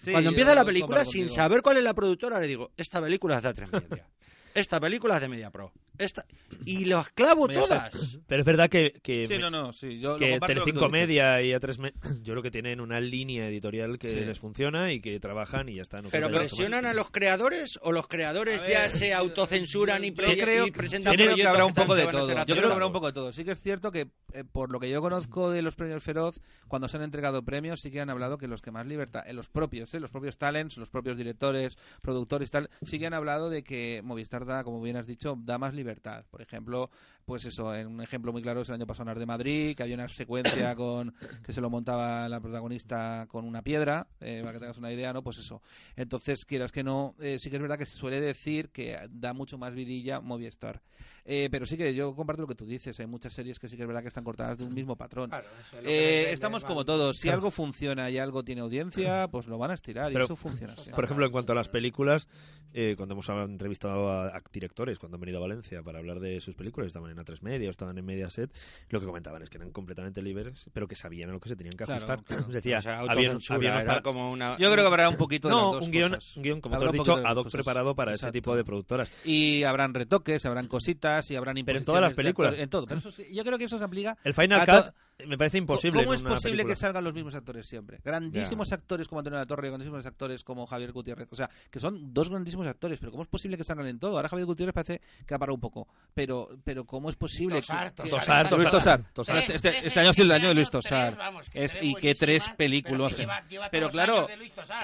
Sí, 0.03 0.11
Cuando 0.11 0.30
empieza 0.30 0.55
la 0.55 0.64
película, 0.64 1.05
sin 1.05 1.22
contigo. 1.22 1.36
saber 1.36 1.62
cuál 1.62 1.76
es 1.76 1.84
la 1.84 1.94
productora, 1.94 2.40
le 2.40 2.46
digo, 2.46 2.72
esta 2.76 3.00
película 3.00 3.36
es 3.36 3.42
de 3.42 3.50
A3 3.50 3.88
Media. 3.88 4.09
Esta 4.55 4.80
película 4.80 5.16
es 5.16 5.20
de 5.20 5.28
Media 5.28 5.50
Pro. 5.50 5.72
Esta... 5.99 6.24
Y 6.64 6.84
las 6.84 7.09
clavo 7.11 7.49
todas. 7.49 8.18
Pero 8.26 8.40
es 8.40 8.47
verdad 8.47 8.68
que, 8.70 8.93
que, 9.03 9.26
Sí, 9.26 9.38
no, 9.38 9.51
no, 9.51 9.72
sí. 9.72 9.99
Yo 9.99 10.16
que 10.16 10.38
Telecinco. 10.38 10.88
Media 10.88 11.40
y 11.43 11.51
A3 11.53 11.78
Me- 11.78 11.93
yo 12.22 12.34
creo 12.34 12.43
que 12.43 12.51
tienen 12.51 12.80
una 12.80 13.01
línea 13.01 13.49
editorial 13.49 13.99
que 13.99 14.09
Sí. 14.09 14.16
les 14.16 14.38
funciona 14.38 14.93
y 14.93 15.01
que 15.01 15.18
trabajan 15.18 15.68
y 15.68 15.76
ya 15.76 15.82
está. 15.82 16.01
no 16.03 16.09
¿Pero 16.11 16.30
presionan 16.30 16.86
a 16.86 16.95
los 16.95 17.11
creadores 17.11 17.78
o 17.82 17.90
los 17.93 18.07
creadores 18.07 18.61
ver, 18.62 18.70
ya 18.70 18.88
se 18.88 19.12
autocensuran 19.12 20.05
y, 20.05 20.11
Yo 20.11 20.14
creo, 20.14 20.66
y 20.66 20.70
presentan 20.70 21.14
yo 21.16 21.24
creo 21.24 21.36
que 21.36 21.47
habrá 21.47 21.64
un 21.64 21.72
poco 21.72 21.95
de 21.95 22.07
todo. 22.07 22.28
Yo 22.28 22.55
creo 22.55 22.66
que 22.68 22.72
habrá 22.72 22.86
un 22.86 22.93
poco 22.93 23.07
de 23.07 23.12
todo. 23.12 23.32
Sí 23.32 23.45
que 23.45 23.53
es 23.53 23.61
cierto 23.61 23.90
que, 23.90 24.09
eh, 24.32 24.45
por 24.51 24.70
lo 24.70 24.78
que 24.80 24.90
yo 24.90 25.01
conozco 25.01 25.51
de 25.51 25.62
los 25.62 25.74
premios 25.74 26.03
Feroz, 26.03 26.38
cuando 26.68 26.88
se 26.88 26.97
han 26.97 27.03
entregado 27.03 27.43
premios, 27.43 27.80
sí 27.80 27.90
que 27.90 28.01
han 28.01 28.11
hablado 28.11 28.38
que 28.38 28.47
los 28.49 28.62
que 28.62 28.70
más 28.70 28.86
libertad, 28.86 29.24
eh, 29.26 29.32
los 29.32 29.49
propios, 29.49 29.93
eh, 29.95 30.01
los 30.01 30.11
propios 30.11 30.38
talents, 30.38 30.76
los 30.76 30.88
propios 30.88 31.16
directores, 31.16 31.76
productores, 32.01 32.51
tal, 32.51 32.70
sí 32.82 32.99
que 32.99 33.07
han 33.07 33.14
hablado 33.14 33.51
de 33.51 33.62
que 33.62 34.01
Movistar 34.05 34.45
da, 34.47 34.64
como 34.64 34.80
bien 34.80 34.97
has 34.97 35.07
dicho, 35.07 35.36
da 35.38 35.59
más 35.59 35.74
libertad. 35.74 35.81
Por 36.30 36.42
ejemplo, 36.42 36.90
pues 37.24 37.44
eso, 37.44 37.74
en 37.74 37.86
un 37.86 38.00
ejemplo 38.00 38.32
muy 38.32 38.42
claro 38.42 38.62
es 38.62 38.68
el 38.68 38.74
año 38.74 38.86
pasado 38.86 39.10
en 39.10 39.18
de 39.18 39.26
Madrid, 39.26 39.76
que 39.76 39.82
había 39.82 39.94
una 39.94 40.08
secuencia 40.08 40.74
con 40.76 41.14
que 41.44 41.52
se 41.52 41.60
lo 41.60 41.70
montaba 41.70 42.28
la 42.28 42.40
protagonista 42.40 43.26
con 43.28 43.44
una 43.44 43.62
piedra, 43.62 44.06
eh, 44.20 44.40
para 44.40 44.52
que 44.52 44.58
tengas 44.58 44.78
una 44.78 44.92
idea, 44.92 45.12
¿no? 45.12 45.22
Pues 45.22 45.38
eso. 45.38 45.62
Entonces, 45.96 46.44
quieras 46.44 46.72
que 46.72 46.82
no, 46.82 47.14
eh, 47.20 47.38
sí 47.38 47.50
que 47.50 47.56
es 47.56 47.62
verdad 47.62 47.78
que 47.78 47.86
se 47.86 47.96
suele 47.96 48.20
decir 48.20 48.70
que 48.70 48.98
da 49.10 49.32
mucho 49.32 49.58
más 49.58 49.74
vidilla 49.74 50.20
Movistar. 50.20 50.82
Eh, 51.24 51.48
pero 51.50 51.66
sí 51.66 51.76
que 51.76 51.94
yo 51.94 52.14
comparto 52.14 52.42
lo 52.42 52.48
que 52.48 52.54
tú 52.54 52.66
dices, 52.66 52.98
hay 52.98 53.06
muchas 53.06 53.32
series 53.32 53.58
que 53.58 53.68
sí 53.68 53.76
que 53.76 53.82
es 53.82 53.88
verdad 53.88 54.02
que 54.02 54.08
están 54.08 54.24
cortadas 54.24 54.58
de 54.58 54.64
un 54.64 54.74
mismo 54.74 54.96
patrón. 54.96 55.30
Claro, 55.30 55.46
eso 55.60 55.78
es 55.78 55.86
Eh, 55.86 56.32
estamos 56.32 56.64
como 56.64 56.84
todos, 56.84 57.16
si 57.16 57.22
Claro. 57.22 57.38
algo 57.38 57.50
funciona 57.50 58.10
y 58.10 58.18
algo 58.18 58.42
tiene 58.42 58.60
audiencia, 58.60 59.28
pues 59.30 59.46
lo 59.46 59.58
van 59.58 59.70
a 59.70 59.74
estirar 59.74 60.12
y 60.12 60.16
eso 60.16 60.36
funciona. 60.36 60.74
Por 60.94 61.04
ejemplo, 61.04 61.24
en 61.26 61.32
cuanto 61.32 61.52
a 61.52 61.54
las 61.54 61.68
películas, 61.68 62.28
eh, 62.72 62.94
cuando 62.96 63.14
hemos 63.14 63.28
entrevistado 63.28 64.10
a, 64.10 64.28
a 64.36 64.42
directores, 64.52 64.98
cuando 64.98 65.16
han 65.16 65.20
venido 65.20 65.38
a 65.38 65.42
Valencia 65.42 65.82
para 65.82 65.98
hablar 65.98 66.20
de 66.20 66.40
sus 66.40 66.54
películas, 66.54 66.88
estaban 66.88 67.10
en 67.12 67.18
A3 67.18 67.40
Media 67.42 67.68
o 67.68 67.70
estaban 67.70 67.96
en 67.98 68.04
Mediaset, 68.04 68.50
lo 68.88 69.00
que 69.00 69.06
comentaban 69.06 69.42
es 69.42 69.50
que 69.50 69.58
eran 69.58 69.70
completamente 69.70 70.20
libres, 70.22 70.68
pero 70.72 70.88
que 70.88 70.94
sabían 70.96 71.30
a 71.30 71.32
lo 71.32 71.40
que 71.40 71.48
se 71.48 71.56
tenían 71.56 71.72
que 71.72 71.84
Claro, 71.84 71.94
ajustar. 72.04 72.24
claro. 72.24 72.42
Es 72.48 72.52
decir, 72.54 72.74
O 72.76 72.80
sea, 72.82 72.98
había, 73.00 73.36
había 73.50 73.80
era 73.80 74.02
como 74.02 74.30
una... 74.32 74.56
Yo 74.58 74.70
creo 74.72 74.84
que 74.84 74.88
habrá 74.88 75.08
un 75.08 75.16
poquito 75.16 75.48
de 75.48 75.54
las 75.54 75.62
no, 75.62 75.72
dos 75.74 75.84
un 75.86 75.90
guion, 75.92 76.10
cosas. 76.14 76.36
un 76.36 76.42
guion, 76.42 76.60
como 76.60 76.74
tú 76.74 76.76
Habrá 76.76 76.88
has 76.88 76.94
un 76.94 76.98
dicho, 76.98 77.16
las 77.16 77.30
ad 77.30 77.36
hoc 77.36 77.50
preparado 77.50 77.94
para 77.94 78.12
Exacto. 78.12 78.28
ese 78.28 78.32
tipo 78.32 78.56
de 78.56 78.64
productoras. 78.64 79.10
Y 79.24 79.62
habrán 79.64 79.94
retoques, 79.94 80.44
habrán 80.46 80.68
cositas 80.68 81.30
y 81.30 81.36
habrán 81.36 81.56
Pero 81.64 81.78
en 81.78 81.84
todas 81.84 82.00
las 82.00 82.14
películas. 82.14 82.54
En 82.58 82.68
todo. 82.68 82.86
Pero 82.86 82.98
eso 82.98 83.10
yo 83.30 83.44
creo 83.44 83.58
que 83.58 83.64
eso 83.64 83.78
se 83.78 83.84
aplica 83.84 84.16
El 84.24 84.34
Final 84.34 84.60
a 84.60 84.66
Cut 84.66 84.86
to- 84.86 84.94
me 85.26 85.38
parece 85.38 85.58
imposible. 85.58 86.00
¿Cómo 86.00 86.12
en 86.12 86.16
es 86.16 86.20
una 86.22 86.30
posible 86.30 86.52
película. 86.58 86.72
que 86.74 86.80
salgan 86.80 87.04
los 87.04 87.14
mismos 87.14 87.34
actores 87.34 87.66
siempre? 87.66 87.98
Grandísimos 88.04 88.72
actores 88.72 89.08
como 89.08 89.20
Antonio 89.20 89.38
de 89.38 89.42
la 89.44 89.46
Torre, 89.46 89.68
grandísimos 89.68 90.04
actores 90.06 90.44
como 90.44 90.66
Javier 90.66 90.92
Gutiérrez. 90.92 91.28
O 91.30 91.36
sea, 91.36 91.48
que 91.70 91.80
son 91.80 92.12
dos 92.12 92.28
grandísimos 92.30 92.66
actores, 92.66 92.98
pero 92.98 93.10
¿cómo 93.12 93.22
es 93.22 93.28
posible 93.28 93.56
que 93.56 93.64
salgan 93.64 93.86
en 93.86 93.98
todo? 93.98 94.16
Ahora 94.16 94.28
Javier 94.28 94.46
Gutiérrez 94.46 94.74
parece 94.74 95.00
que 95.26 95.34
ha 95.34 95.38
parado 95.38 95.54
un 95.54 95.60
poco. 95.60 95.88
Pero, 96.14 96.48
pero 96.64 96.84
¿cómo 96.84 97.10
es 97.10 97.16
posible 97.16 97.56
Tosar, 97.56 97.92
que... 97.94 98.02
Tosar, 98.02 98.20
Tosar, 98.48 98.52
Luis 98.58 98.70
Tosar. 98.70 99.02
Tosar. 99.12 99.38
Este, 99.38 99.56
este- 99.56 99.68
Tres, 99.70 99.86
este 99.86 100.00
año 100.00 100.10
ha 100.10 100.14
sido 100.14 100.24
el 100.26 100.32
año 100.32 100.48
de 100.48 100.54
Luis 100.54 100.70
tres, 100.70 100.82
Tosar. 100.84 101.16
vamos, 101.16 101.48
que 101.50 101.64
Es- 101.64 101.72
tres 101.72 101.84
y 101.84 101.94
que 101.94 102.14
tres 102.14 102.48
películas. 102.56 103.14
pero 103.14 103.16
que 103.16 103.22
lleva- 103.22 103.48
lleva 103.48 103.68
Pero 103.70 103.86
los 103.86 103.92
claro, 103.92 104.26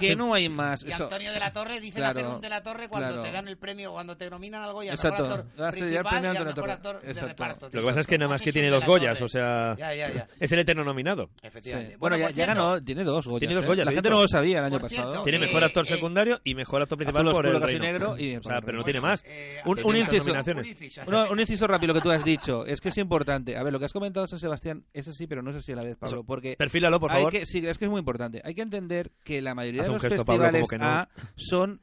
que 0.00 0.16
no 0.16 0.34
hay 0.34 0.48
más. 0.48 0.82
Y 0.84 0.90
Eso- 0.90 1.04
Antonio 1.04 1.32
de 1.32 1.40
la 1.40 1.52
Torre 1.52 1.80
dice 1.80 1.98
Claro, 1.98 2.18
hacer 2.20 2.26
un 2.26 2.40
de 2.40 2.48
la 2.48 2.62
Torre 2.62 2.88
cuando 2.88 3.08
claro. 3.08 3.22
te 3.22 3.32
dan 3.32 3.48
el 3.48 3.56
premio, 3.58 3.92
cuando 3.92 4.16
te 4.16 4.30
nominan 4.30 4.62
al 4.62 4.72
Goya, 4.72 4.92
Exacto. 4.92 5.22
mejor 5.24 5.38
actor 5.40 5.60
Va 5.60 5.68
a 5.68 5.72
ser 5.72 5.80
ya 5.80 5.86
el 5.86 5.90
principal 5.90 6.10
premio 6.10 6.24
y 6.24 6.30
al 6.30 6.36
Antonio 6.36 6.38
de 6.38 6.44
la 6.44 6.44
mejor 6.44 6.82
Torre. 6.82 6.98
actor 6.98 7.14
de 7.14 7.28
reparto. 7.28 7.66
Lo 7.72 7.80
que 7.80 7.86
pasa 7.86 8.00
es 8.00 8.06
que 8.06 8.18
nada 8.18 8.28
más 8.30 8.40
Has 8.40 8.44
que 8.44 8.52
tiene 8.52 8.70
la 8.70 8.78
Goyas, 8.86 9.20
o 9.22 9.28
sea, 9.28 9.74
Ya, 9.76 9.94
ya, 9.94 10.12
ya. 10.12 10.26
Es 10.40 10.52
el 10.52 10.58
eterno 10.60 10.84
nominado. 10.84 11.30
Efectivamente. 11.42 11.92
Sí. 11.94 11.98
Bueno, 11.98 12.16
ya, 12.16 12.26
por 12.26 12.34
ya 12.34 12.46
ganó, 12.46 12.82
tiene 12.82 13.04
dos 13.04 13.26
Goyas. 13.26 13.40
Tiene 13.40 13.54
dos 13.54 13.64
¿eh? 13.64 13.68
Goyas, 13.68 13.84
La 13.86 13.90
de 13.90 13.96
gente 13.96 14.08
hecho. 14.08 14.16
no 14.16 14.22
lo 14.22 14.28
sabía 14.28 14.58
el 14.58 14.64
año 14.64 14.78
Por 14.78 14.88
pasado. 14.90 15.02
cierto, 15.12 15.22
Tiene 15.22 15.38
Eh, 15.38 15.40
mejor 15.46 15.64
actor 15.64 15.84
eh, 15.84 15.88
secundario 15.88 16.40
y 16.44 16.54
mejor 16.54 16.82
actor 16.82 16.98
principal 16.98 17.22
Azul 17.28 17.32
por 17.34 17.46
el 17.46 17.54
Oscuro, 17.56 17.66
Casi 17.66 17.78
reino. 17.78 17.92
Negro 17.92 18.18
y- 18.18 18.36
O 18.38 18.42
sea, 18.42 18.60
pero 18.60 18.78
no 18.78 18.84
tiene 18.84 19.00
más. 19.00 19.22
eh, 19.26 19.60
Un- 19.64 19.78
inciso. 19.96 20.18
nominaciones. 20.26 20.62
un 20.64 20.68
inciso. 20.70 21.00
Uno- 21.06 21.30
un 21.30 21.40
inciso 21.40 21.66
rápido 21.66 21.94
lo 21.94 22.00
que 22.00 22.02
tú 22.08 22.10
has 22.10 22.24
dicho. 22.24 22.64
Es 22.66 22.80
que 22.80 22.88
es 22.90 22.98
importante. 22.98 23.56
A 23.56 23.62
ver, 23.62 23.72
lo 23.72 23.78
que 23.78 23.84
has 23.86 23.92
comentado 23.92 24.26
San 24.26 24.38
Sebastián 24.38 24.84
es 24.92 25.08
así, 25.08 25.26
pero 25.26 25.42
no 25.42 25.50
es 25.50 25.56
así 25.56 25.72
a 25.72 25.76
la 25.76 25.82
vez, 25.82 25.96
Pablo. 25.96 26.24
Porque 26.24 26.56
Perfílalo, 26.56 27.00
por 27.00 27.10
hay 27.10 27.16
favor. 27.18 27.32
que, 27.32 27.46
sí, 27.46 27.58
es 27.66 27.78
que 27.78 27.84
es 27.86 27.90
muy 27.90 27.98
importante. 28.00 28.40
Hay 28.44 28.54
que 28.54 28.62
entender 28.62 29.10
que 29.24 29.40
la 29.42 29.54
mayoría 29.54 29.82
Haz 29.82 29.86
de 29.86 29.90
un 29.90 29.94
los 29.96 30.02
gesto, 30.02 30.24
Pablo, 30.24 30.44
como 30.44 30.52
festivales 30.52 30.70
que 30.70 30.78
no. 30.78 30.86
A 30.86 31.08
son 31.36 31.80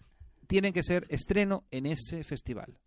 tienen 0.47 0.73
que 0.73 0.83
ser 0.83 1.05
estreno 1.09 1.63
en 1.71 1.87
ese 1.87 2.23
festival. 2.23 2.77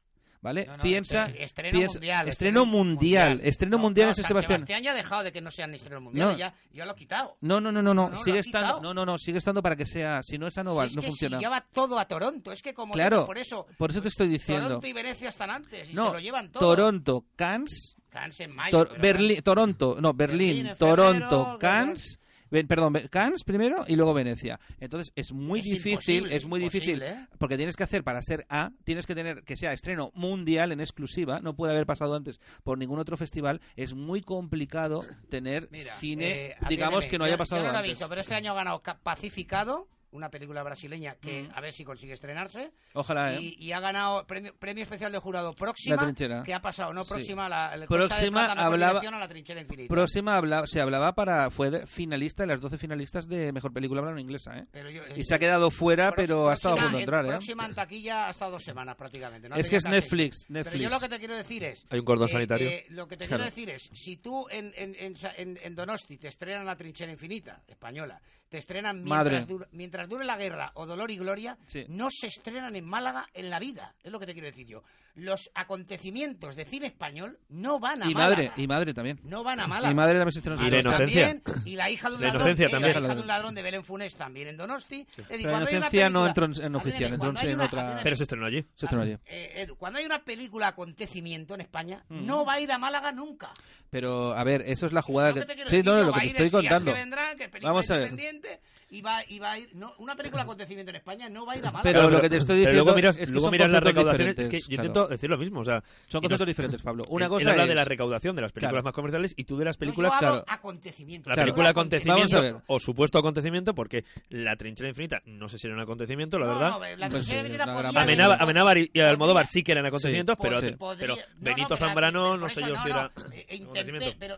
¿Vale? 0.40 0.66
No, 0.66 0.76
no, 0.76 0.82
Piensa, 0.84 1.26
estre- 1.28 1.40
estreno 1.42 1.78
piensa- 1.78 1.94
mundial. 1.98 2.28
estreno 2.28 2.64
mundial, 2.64 3.40
estreno 3.42 3.76
No, 3.76 3.82
mundial 3.82 4.08
en 4.10 4.14
San 4.14 4.24
Sebastián. 4.24 4.60
Sebastián 4.60 4.82
ya 4.84 4.92
ha 4.92 4.94
dejado 4.94 5.24
de 5.24 5.32
que 5.32 5.40
no 5.40 5.50
sean 5.50 5.74
estrenos 5.74 6.00
mundiales, 6.00 6.34
No. 6.34 6.38
ya, 6.38 6.54
ya 6.72 6.84
lo 6.84 6.92
ha 6.92 6.94
quitado. 6.94 7.36
No, 7.40 7.60
no, 7.60 7.72
no, 7.72 7.82
no, 7.82 7.92
no, 7.92 8.16
sigue 8.18 8.38
estando, 8.38 8.80
no, 8.80 8.94
no, 8.94 9.04
no, 9.04 9.18
sigue 9.18 9.38
estando 9.38 9.60
para 9.62 9.74
que 9.74 9.84
sea, 9.84 10.22
si 10.22 10.38
no 10.38 10.46
esa 10.46 10.62
no 10.62 10.76
va, 10.76 10.84
Si 10.84 10.90
es 10.90 10.96
no 10.96 11.02
que 11.02 11.08
funciona. 11.08 11.38
Si 11.38 11.44
lleva 11.44 11.60
todo 11.72 11.98
a 11.98 12.04
Toronto, 12.06 12.52
es 12.52 12.62
que 12.62 12.72
como 12.72 12.94
Claro, 12.94 13.16
digo, 13.16 13.26
por 13.26 13.38
eso 13.38 13.66
por 13.76 13.90
eso 13.90 14.00
te 14.00 14.08
estoy 14.08 14.28
diciendo. 14.28 14.66
Toronto 14.66 14.86
y 14.86 14.92
Venecia 14.92 15.28
están 15.30 15.50
antes 15.50 15.90
y 15.90 15.94
No, 15.94 16.06
se 16.06 16.12
lo 16.12 16.20
llevan 16.20 16.52
todo. 16.52 16.60
Toronto, 16.76 17.24
Cannes, 17.34 17.96
Cannes 18.08 18.38
en 18.40 18.54
mayo, 18.54 18.78
Tor- 18.86 18.96
Berlín, 19.00 19.42
Toronto, 19.42 19.96
no, 20.00 20.14
Berlín, 20.14 20.56
Berlín 20.58 20.74
Toronto, 20.78 21.28
febrero, 21.44 21.58
Cannes, 21.58 22.20
perdón, 22.50 22.94
Cannes 23.10 23.44
primero 23.44 23.84
y 23.86 23.96
luego 23.96 24.14
Venecia. 24.14 24.58
Entonces 24.80 25.12
es 25.16 25.32
muy 25.32 25.60
Es 25.60 25.66
difícil, 25.66 26.32
es 26.32 26.46
muy 26.46 26.60
difícil, 26.60 27.02
¿eh? 27.02 27.26
porque 27.38 27.56
tienes 27.56 27.76
que 27.76 27.84
hacer 27.84 28.04
para 28.04 28.22
ser 28.22 28.46
A, 28.48 28.70
tienes 28.84 29.06
que 29.06 29.14
tener 29.14 29.42
que 29.44 29.56
sea 29.56 29.72
estreno 29.72 30.10
mundial 30.14 30.72
en 30.72 30.80
exclusiva, 30.80 31.40
no 31.40 31.54
puede 31.54 31.72
haber 31.72 31.86
pasado 31.86 32.14
antes 32.14 32.40
por 32.64 32.78
ningún 32.78 32.98
otro 32.98 33.16
festival, 33.16 33.60
es 33.76 33.94
muy 33.94 34.20
complicado 34.22 35.04
tener 35.28 35.68
Mira, 35.70 35.94
cine, 35.96 36.46
eh, 36.46 36.56
digamos 36.68 37.06
que 37.06 37.18
no 37.18 37.24
haya 37.24 37.36
pasado 37.36 37.60
yo 37.62 37.66
no 37.66 37.72
lo 37.72 37.76
he 37.76 37.80
antes. 37.80 37.92
visto, 37.92 38.08
pero 38.08 38.20
este 38.20 38.34
año 38.34 38.52
ha 38.52 38.54
ganado 38.54 38.80
Ca- 38.82 38.98
Pacificado, 39.02 39.88
una 40.10 40.30
película 40.30 40.62
brasileña 40.62 41.16
que 41.16 41.42
Mm. 41.42 41.50
a 41.54 41.60
ver 41.60 41.72
si 41.72 41.84
consigue 41.84 42.14
estrenarse. 42.14 42.72
Ojalá, 42.94 43.34
¿eh? 43.34 43.40
Y, 43.40 43.66
y 43.66 43.72
ha 43.72 43.80
ganado 43.80 44.26
premio, 44.26 44.54
premio 44.58 44.82
especial 44.82 45.12
de 45.12 45.18
jurado 45.18 45.50
La 45.50 45.56
próxima. 45.56 45.96
trinchera. 45.98 46.42
que 46.44 46.54
ha 46.54 46.60
pasado? 46.60 46.92
No, 46.92 47.04
Sí. 47.04 47.10
próxima. 47.14 47.48
La, 47.48 47.74
el 47.74 47.86
Próxima 47.86 48.44
Plata, 48.46 48.64
hablaba- 48.64 49.00
a 49.00 49.18
la 49.18 49.28
trinchera 49.28 49.60
infinita. 49.60 49.88
Próxima 49.92 50.40
se 50.66 50.80
hablaba 50.80 51.14
para 51.14 51.50
fue 51.50 51.86
finalista 51.86 52.42
de 52.42 52.48
las 52.48 52.60
12 52.60 52.78
finalistas 52.78 53.28
de 53.28 53.52
mejor 53.52 53.72
película 53.72 54.00
hablando 54.00 54.20
inglesa, 54.20 54.56
¿eh? 54.58 54.66
Pero 54.70 54.90
yo- 54.90 55.02
Y 55.16 55.24
se 55.24 55.34
ha 55.34 55.38
quedado 55.38 55.70
fuera, 55.70 56.12
pero 56.12 56.48
ha 56.48 56.54
estado 56.54 56.74
a 56.74 56.76
próxima- 56.76 56.90
punto 56.90 56.96
de 56.98 57.02
entrar, 57.04 57.24
en- 57.24 57.30
¿eh? 57.30 57.34
Próxima 57.34 57.66
en 57.66 57.74
taquilla 57.74 58.26
ha 58.26 58.30
estado 58.30 58.52
dos 58.52 58.64
semanas 58.64 58.96
prácticamente. 58.96 59.48
no 59.48 59.56
Es 59.56 59.68
que 59.70 59.76
es 59.76 59.84
casi. 59.84 59.94
Netflix, 59.94 60.44
Pero 60.46 60.58
Netflix. 60.60 60.82
yo 60.84 60.88
lo 60.90 61.00
que 61.00 61.08
te 61.08 61.18
quiero 61.18 61.36
decir 61.36 61.64
es... 61.64 61.86
Hay 61.90 61.98
un 61.98 62.04
cordón 62.04 62.28
eh, 62.28 62.32
sanitario. 62.32 62.68
eh, 62.68 62.86
lo 62.90 63.06
que 63.08 63.16
te 63.16 63.26
Claro. 63.26 63.44
quiero 63.44 63.54
decir 63.56 63.70
es, 63.70 63.90
si 63.92 64.16
tú 64.18 64.46
en, 64.50 64.72
en, 64.76 64.94
en- 64.98 65.58
en 65.62 65.74
Donosti 65.74 66.16
te 66.18 66.28
estrenan 66.28 66.64
La 66.66 66.76
trinchera 66.76 67.10
infinita, 67.12 67.62
española, 67.66 68.20
te 68.48 68.58
estrenan 68.58 69.02
mientras, 69.02 69.46
dure, 69.46 69.66
mientras 69.72 70.08
dure 70.08 70.24
la 70.24 70.36
guerra 70.36 70.70
o 70.74 70.86
Dolor 70.86 71.10
y 71.10 71.16
Gloria, 71.18 71.56
Sí. 71.66 71.84
no 71.88 72.08
se 72.10 72.28
estrenan 72.28 72.76
en 72.76 72.84
Málaga 72.86 73.26
en 73.34 73.50
la 73.50 73.58
vida. 73.58 73.94
Es 74.02 74.10
lo 74.12 74.18
que 74.18 74.26
te 74.26 74.32
quiero 74.32 74.46
decir 74.46 74.66
yo. 74.66 74.82
Los 75.18 75.50
acontecimientos 75.54 76.54
de 76.56 76.64
cine 76.64 76.86
español 76.86 77.38
no 77.48 77.78
van 77.80 78.02
a 78.02 78.06
Y 78.10 78.14
Málaga. 78.14 78.30
madre, 78.36 78.52
y 78.56 78.66
madre 78.66 78.94
también. 78.94 79.20
No 79.24 79.42
van 79.42 79.58
a 79.60 79.66
Málaga. 79.66 79.90
Y 79.90 79.94
madre 79.94 80.14
también 80.18 80.32
se 80.32 80.38
estrenó 80.38 80.60
en 80.60 80.66
Y 80.66 80.70
la 80.70 80.78
inocencia. 80.80 81.26
También, 81.42 81.62
y 81.66 81.76
la 81.76 81.90
hija 81.90 82.08
de 82.08 82.14
un 82.14 82.20
La 82.20 82.26
ladrón, 82.28 82.48
eh, 82.48 82.54
también. 82.54 82.82
la 82.82 82.90
hija 82.90 83.14
de 83.14 83.20
un 83.20 83.26
ladrón 83.26 83.54
de 83.54 83.62
Belén 83.62 83.84
Funés 83.84 84.14
también 84.14 84.48
en 84.48 84.56
Donosti. 84.56 84.98
Decir, 85.04 85.24
Pero 85.28 85.42
la 85.42 85.48
cuando 85.50 85.56
hay 85.68 85.74
una 85.74 85.76
inocencia 85.86 86.08
no 86.10 86.20
película- 86.22 86.28
entró 86.28 86.44
en- 86.44 86.64
en 86.66 86.74
oficial, 86.76 87.12
entró 87.14 87.28
en 87.40 87.54
una- 87.54 87.64
otra- 87.64 88.00
Pero 88.02 88.16
se 88.16 88.22
estrenó 88.22 88.46
allí. 88.46 88.62
Se 88.76 88.86
estrenó 88.86 89.02
allí. 89.02 89.16
eh, 89.26 89.52
Edu, 89.56 89.76
cuando 89.76 89.98
hay 89.98 90.06
una 90.06 90.22
película 90.22 90.68
acontecimiento 90.68 91.54
en 91.54 91.62
España, 91.62 92.04
Mm. 92.08 92.24
no 92.24 92.44
va 92.44 92.52
a 92.54 92.60
ir 92.60 92.70
a 92.70 92.78
Málaga 92.78 93.10
nunca. 93.10 93.50
Pero, 93.90 94.34
a 94.34 94.44
ver, 94.44 94.62
eso 94.66 94.86
es 94.86 94.92
la 94.92 95.02
jugada 95.02 95.32
que... 95.32 95.40
que 95.46 95.52
Sí, 95.54 95.64
decir 95.64 95.84
no, 95.84 95.98
yo, 95.98 96.04
lo 96.04 96.12
que 96.12 96.20
te 96.20 96.26
estoy 96.26 96.50
contando. 96.50 96.92
que 96.92 96.98
vendrán, 96.98 97.36
que 97.36 97.48
Vamos 97.62 97.90
a 97.90 97.94
ver. 97.96 98.08
independiente, 98.08 98.60
y 98.90 99.00
va, 99.02 99.22
y 99.26 99.38
va 99.38 99.52
a 99.52 99.58
ir... 99.58 99.70
No 99.74 99.88
no, 99.88 99.94
una 99.98 100.14
película 100.14 100.42
acontecimiento 100.48 100.90
en 100.90 100.96
España 100.96 101.28
no 101.30 101.46
va 101.46 101.54
a 101.54 101.56
ir 101.56 101.62
a 101.66 101.70
Málaga. 101.70 101.82
Pero 101.82 102.10
lo 102.10 102.20
que 102.20 102.28
te 102.28 102.36
estoy 102.36 102.56
diciendo 102.58 102.82
luego 102.84 102.94
miras, 102.96 103.16
es 103.16 103.28
que 103.30 103.32
luego 103.34 103.50
miras 103.50 103.70
las 103.70 103.82
recaudaciones. 103.82 104.38
Es 104.38 104.48
que 104.48 104.60
yo 104.60 104.66
intento 104.74 105.07
decir 105.08 105.28
lo 105.30 105.38
mismo. 105.38 105.60
O 105.60 105.64
sea, 105.64 105.82
Son 106.06 106.20
conceptos 106.20 106.40
nos- 106.40 106.46
diferentes, 106.48 106.82
Pablo. 106.84 107.04
Una 107.08 107.26
él- 107.26 107.30
cosa 107.30 107.42
él 107.44 107.48
habla 107.50 107.62
es... 107.64 107.68
de 107.68 107.74
la 107.74 107.84
recaudación 107.84 108.36
de 108.36 108.42
las 108.42 108.52
películas 108.52 108.72
Claro. 108.72 108.84
más 108.84 108.94
comerciales 108.94 109.34
y 109.36 109.44
tú 109.44 109.56
de 109.56 109.64
las 109.64 109.76
No, 109.76 109.80
películas. 109.80 110.12
yo 110.12 110.16
hablo 110.28 110.44
claro. 110.44 110.58
acontecimiento. 110.58 111.28
La 111.30 111.34
Claro. 111.34 111.46
película 111.46 111.64
Vamos 111.72 111.76
a 111.76 111.80
acontecimiento 111.80 112.40
ver. 112.42 112.56
o 112.66 112.78
supuesto 112.80 113.18
acontecimiento, 113.18 113.74
porque 113.74 114.04
La 114.30 114.56
Trinchera 114.56 114.88
Infinita 114.88 115.20
no 115.26 115.48
sé 115.48 115.58
si 115.58 115.66
era 115.66 115.76
un 115.76 115.82
acontecimiento, 115.82 116.38
la 116.38 116.46
No, 116.46 116.52
verdad. 116.54 116.70
no, 116.70 116.78
la 116.96 117.08
Pues 117.08 117.24
trinchera 117.26 117.64
sí, 117.64 117.98
Amenábar, 117.98 118.42
Amenábar 118.42 118.78
y, 118.78 118.90
y 118.92 119.00
Almodóvar 119.00 119.46
sí 119.46 119.62
que 119.62 119.72
eran 119.72 119.86
acontecimientos, 119.86 120.36
Sí, 120.36 120.42
pero, 120.42 120.60
sí. 120.60 120.66
pero 120.98 121.16
no, 121.16 121.22
Benito 121.38 121.68
no, 121.70 121.76
Zambrano 121.76 122.36
no 122.36 122.48
sé 122.48 122.60
yo 122.62 122.76
si 122.76 122.88
era 122.88 123.10
eh, 123.32 123.60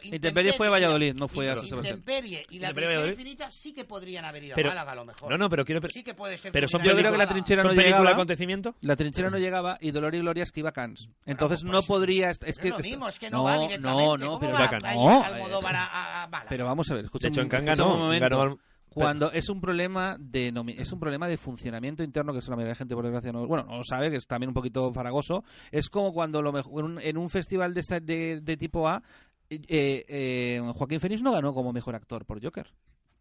Intemperie 0.03 0.53
fue 0.55 0.69
Valladolid, 0.69 1.15
no 1.15 1.29
fue 1.29 1.47
a 1.51 1.55
Intemperie 1.55 1.61
San 1.61 1.83
Sebastián. 1.83 1.97
Intemperie 1.99 2.47
y 2.51 2.59
la 2.59 2.73
trinchera 2.73 3.07
infinita 3.09 3.51
sí 3.51 3.73
que 3.73 3.85
podrían 3.85 4.25
haber 4.25 4.45
ido 4.45 4.57
a 4.57 4.63
Málaga 4.63 4.93
a 4.93 4.95
lo 4.95 5.05
mejor. 5.05 5.31
No, 5.31 5.39
no, 5.39 5.49
pero 5.49 5.65
quiero. 5.65 5.81
Sí 5.89 6.03
que 6.03 6.15
puede 6.15 6.37
ser. 6.37 6.53
Pero 6.53 6.69
son 6.69 6.83
Yo 6.83 6.97
creo 6.97 7.11
que 7.13 7.19
la 7.19 7.27
trinchera 7.29 7.63
¿Son 7.63 7.75
no 7.77 7.83
llegaba. 7.83 8.11
acontecimiento? 8.11 8.75
La 8.83 8.97
trinchera 8.97 9.31
no 9.31 9.39
llegaba 9.39 9.79
y 9.81 9.91
Dolor 9.91 10.15
y 10.15 10.21
Gloria 10.21 10.43
es 10.45 10.53
que 10.53 10.60
Entonces 11.27 11.65
no 11.65 11.83
podría... 11.83 12.31
Es 12.31 12.39
que 12.41 12.49
es 12.51 12.75
lo 12.75 12.79
mismo, 12.79 13.09
es 13.09 13.19
que 13.19 13.31
no, 13.31 13.39
no, 13.39 13.45
va 13.45 13.55
no, 13.57 13.61
directamente. 13.63 14.25
no, 14.25 14.27
¿Cómo 14.27 14.41
pero 14.41 14.53
va 14.53 14.59
a 14.59 14.65
a 14.65 14.69
a, 16.25 16.65
vamos 16.65 16.91
a 16.91 16.95
ver, 16.95 17.05
escucha 17.05 17.29
De 17.29 17.33
hecho, 17.33 17.41
un- 17.43 17.55
en 17.55 17.65
ganó. 17.65 17.97
momento. 17.97 18.21
ganó 18.39 18.59
Cuando 18.93 19.31
es 19.33 19.49
un 19.49 19.61
problema 19.61 20.17
de 20.19 20.53
es 20.79 20.91
un 20.93 20.99
problema 20.99 21.29
de 21.29 21.37
funcionamiento 21.37 22.03
interno 22.03 22.33
que 22.33 22.41
eso 22.41 22.51
la 22.51 22.57
mayoría 22.57 22.73
de 22.73 22.79
gente 22.79 22.95
por 22.97 23.05
desgracia 23.05 23.31
no 23.33 23.47
bueno 23.47 23.63
no 23.65 23.77
lo 23.79 23.85
sabe 23.85 24.11
que 24.11 24.17
es 24.17 24.27
también 24.27 24.49
un 24.49 24.55
poquito 24.55 24.93
faragoso 24.93 25.45
es 25.71 25.89
como 25.89 26.13
cuando 26.13 26.43
lo 26.43 26.51
mejor 26.53 26.81
en 26.81 26.85
un, 26.93 27.01
en 27.01 27.17
un 27.17 27.31
festival 27.31 27.73
de, 27.73 27.81
esa- 27.83 28.01
de, 28.01 28.41
de 28.41 28.57
tipo 28.57 28.89
A 28.89 29.01
eh, 29.49 29.61
eh, 30.09 30.61
Joaquín 30.75 30.99
Phoenix 30.99 31.23
no 31.23 31.31
ganó 31.31 31.55
como 31.55 31.73
mejor 31.73 31.95
actor 31.95 32.25
por 32.25 32.43
Joker 32.43 32.73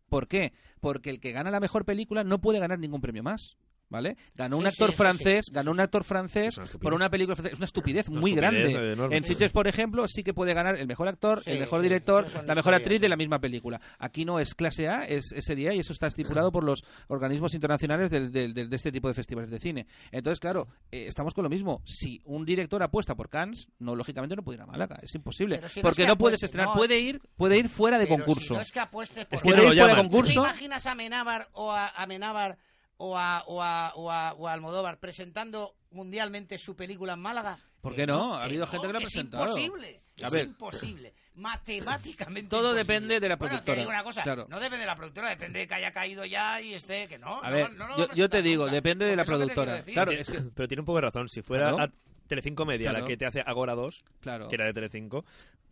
¿por 0.09 0.27
qué? 0.27 0.53
porque 0.79 1.11
el 1.11 1.19
que 1.19 1.33
gana 1.33 1.51
la 1.51 1.59
mejor 1.59 1.85
película 1.85 2.23
no 2.23 2.39
puede 2.41 2.57
ganar 2.59 2.79
ningún 2.79 3.01
premio 3.01 3.21
más 3.21 3.55
¿Vale? 3.89 4.17
Ganó 4.35 4.57
un 4.57 4.65
Sí, 4.65 4.69
sí, 4.71 4.83
actor 4.83 4.95
francés, 4.95 5.45
ganó 5.51 5.71
un 5.71 5.79
actor 5.79 6.03
francés 6.03 6.57
una 6.59 6.67
por 6.79 6.93
una 6.93 7.09
película 7.09 7.35
francesa. 7.35 7.53
Es 7.53 7.59
una 7.59 7.65
estupidez 7.65 8.07
Una 8.07 8.21
muy 8.21 8.31
estupidez, 8.31 8.63
grande. 8.71 8.93
enorme. 8.93 9.17
En 9.17 9.23
Sitges, 9.23 9.51
por 9.51 9.67
ejemplo, 9.67 10.07
sí 10.07 10.23
que 10.23 10.33
puede 10.33 10.53
ganar 10.53 10.77
el 10.77 10.85
mejor 10.85 11.07
actor, 11.07 11.41
Sí, 11.43 11.49
el 11.51 11.59
mejor 11.59 11.81
director, 11.81 12.27
la 12.45 12.53
mejor 12.53 12.75
actriz 12.75 13.01
de 13.01 13.09
la 13.09 13.15
misma 13.15 13.39
película. 13.39 13.81
Aquí 13.97 14.25
no 14.25 14.39
es 14.39 14.53
clase 14.53 14.87
A, 14.87 15.05
es 15.05 15.31
ese 15.31 15.55
día 15.55 15.73
y 15.73 15.79
eso 15.79 15.91
está 15.93 16.05
estipulado 16.05 16.51
por 16.51 16.63
los 16.63 16.83
organismos 17.07 17.55
internacionales 17.55 18.11
del- 18.11 18.31
del- 18.31 18.53
del- 18.53 18.69
de, 18.69 18.75
este 18.75 18.91
tipo 18.91 19.07
de 19.07 19.15
festivales 19.15 19.49
de 19.49 19.57
cine. 19.59 19.87
Entonces, 20.11 20.39
claro, 20.39 20.67
eh, 20.91 21.05
estamos 21.07 21.33
con 21.33 21.43
lo 21.43 21.49
mismo. 21.49 21.81
Si 21.85 22.21
un 22.25 22.45
director 22.45 22.83
apuesta 22.83 23.15
por 23.15 23.27
Cannes, 23.29 23.69
no 23.79 23.95
lógicamente 23.95 24.35
no 24.35 24.43
puede 24.43 24.57
ir 24.57 24.61
a 24.61 24.67
Málaga, 24.67 24.99
es 25.01 25.15
imposible. 25.15 25.55
No 25.61 25.67
porque 25.81 26.01
es 26.03 26.05
que 26.05 26.07
no 26.11 26.17
puedes 26.17 26.35
apueste, 26.41 26.45
estrenar, 26.45 26.67
no. 26.69 26.75
puede 26.75 26.99
ir, 26.99 27.21
puede 27.35 27.57
ir 27.57 27.69
fuera 27.69 27.97
de 27.97 28.05
Pero 28.05 28.17
concurso. 28.17 28.47
Si 28.49 28.53
no 28.53 28.61
es 28.61 28.71
que 28.71 28.79
apueste 28.79 29.25
por 29.25 29.35
Es 29.35 29.41
que 29.41 29.49
no 29.49 29.55
puede 29.55 29.67
lo 29.69 29.73
ir 29.73 29.79
fuera 29.79 29.87
de 29.87 29.97
llaman. 29.97 30.09
¿Tú 30.11 30.15
concurso. 30.17 30.41
¿Te 30.43 30.47
imaginas 30.47 30.85
a 30.85 30.91
Amenábar 30.91 31.47
o 31.53 31.71
a, 31.71 31.87
a 31.87 32.03
Amenábar 32.03 32.57
o 33.01 33.17
a, 33.17 33.43
o, 33.47 33.61
a, 33.63 33.93
o, 33.95 34.11
a, 34.11 34.33
o 34.33 34.47
a 34.47 34.53
Almodóvar 34.53 34.99
presentando 34.99 35.75
mundialmente 35.91 36.57
su 36.57 36.75
película 36.75 37.13
en 37.13 37.19
Málaga? 37.19 37.57
¿Por 37.81 37.95
qué 37.95 38.05
no? 38.05 38.35
Ha 38.35 38.43
habido 38.43 38.67
gente 38.67 38.87
que 38.87 38.93
lo 38.93 38.99
ha 38.99 39.01
es 39.01 39.09
presentado. 39.11 39.43
imposible. 39.45 40.01
A 40.21 40.27
es 40.27 40.31
ver. 40.33 40.45
imposible. 40.47 41.13
Matemáticamente 41.35 42.49
Todo 42.49 42.71
imposible. 42.71 42.83
depende 42.83 43.19
de 43.19 43.29
la 43.29 43.35
Bueno, 43.37 43.49
te 43.51 43.63
productora, 43.63 43.79
digo 43.79 43.89
una 43.89 44.03
cosa, 44.03 44.21
claro. 44.23 44.45
no 44.49 44.57
depende 44.59 44.79
de 44.79 44.85
la 44.85 44.95
productora, 44.95 45.29
depende 45.29 45.59
de 45.59 45.67
que 45.67 45.73
haya 45.75 45.91
caído 45.91 46.25
ya 46.25 46.61
y 46.61 46.73
esté, 46.73 47.07
que 47.07 47.17
no. 47.17 47.41
A 47.41 47.49
no, 47.49 47.55
ver, 47.55 47.71
no 47.75 47.87
lo 47.87 47.97
yo, 47.97 48.13
yo 48.13 48.29
te 48.29 48.41
digo, 48.41 48.63
nunca. 48.63 48.75
depende 48.75 49.05
de 49.05 49.15
la 49.15 49.21
es 49.23 49.27
productora. 49.27 49.81
Claro, 49.83 50.11
es 50.11 50.29
que, 50.29 50.41
Pero 50.53 50.67
tiene 50.67 50.81
un 50.81 50.85
poco 50.85 50.97
de 50.97 51.01
razón. 51.03 51.29
Si 51.29 51.41
fuera 51.41 51.71
Claro. 51.71 51.83
a 51.83 52.27
Telecinco 52.27 52.65
Media 52.65 52.89
Claro. 52.89 53.05
la 53.05 53.07
que 53.07 53.17
te 53.17 53.25
hace 53.25 53.41
Agora 53.45 53.75
2, 53.75 54.03
claro. 54.19 54.47
que 54.49 54.55
era 54.55 54.65
de 54.65 54.73
Telecinco, 54.73 55.23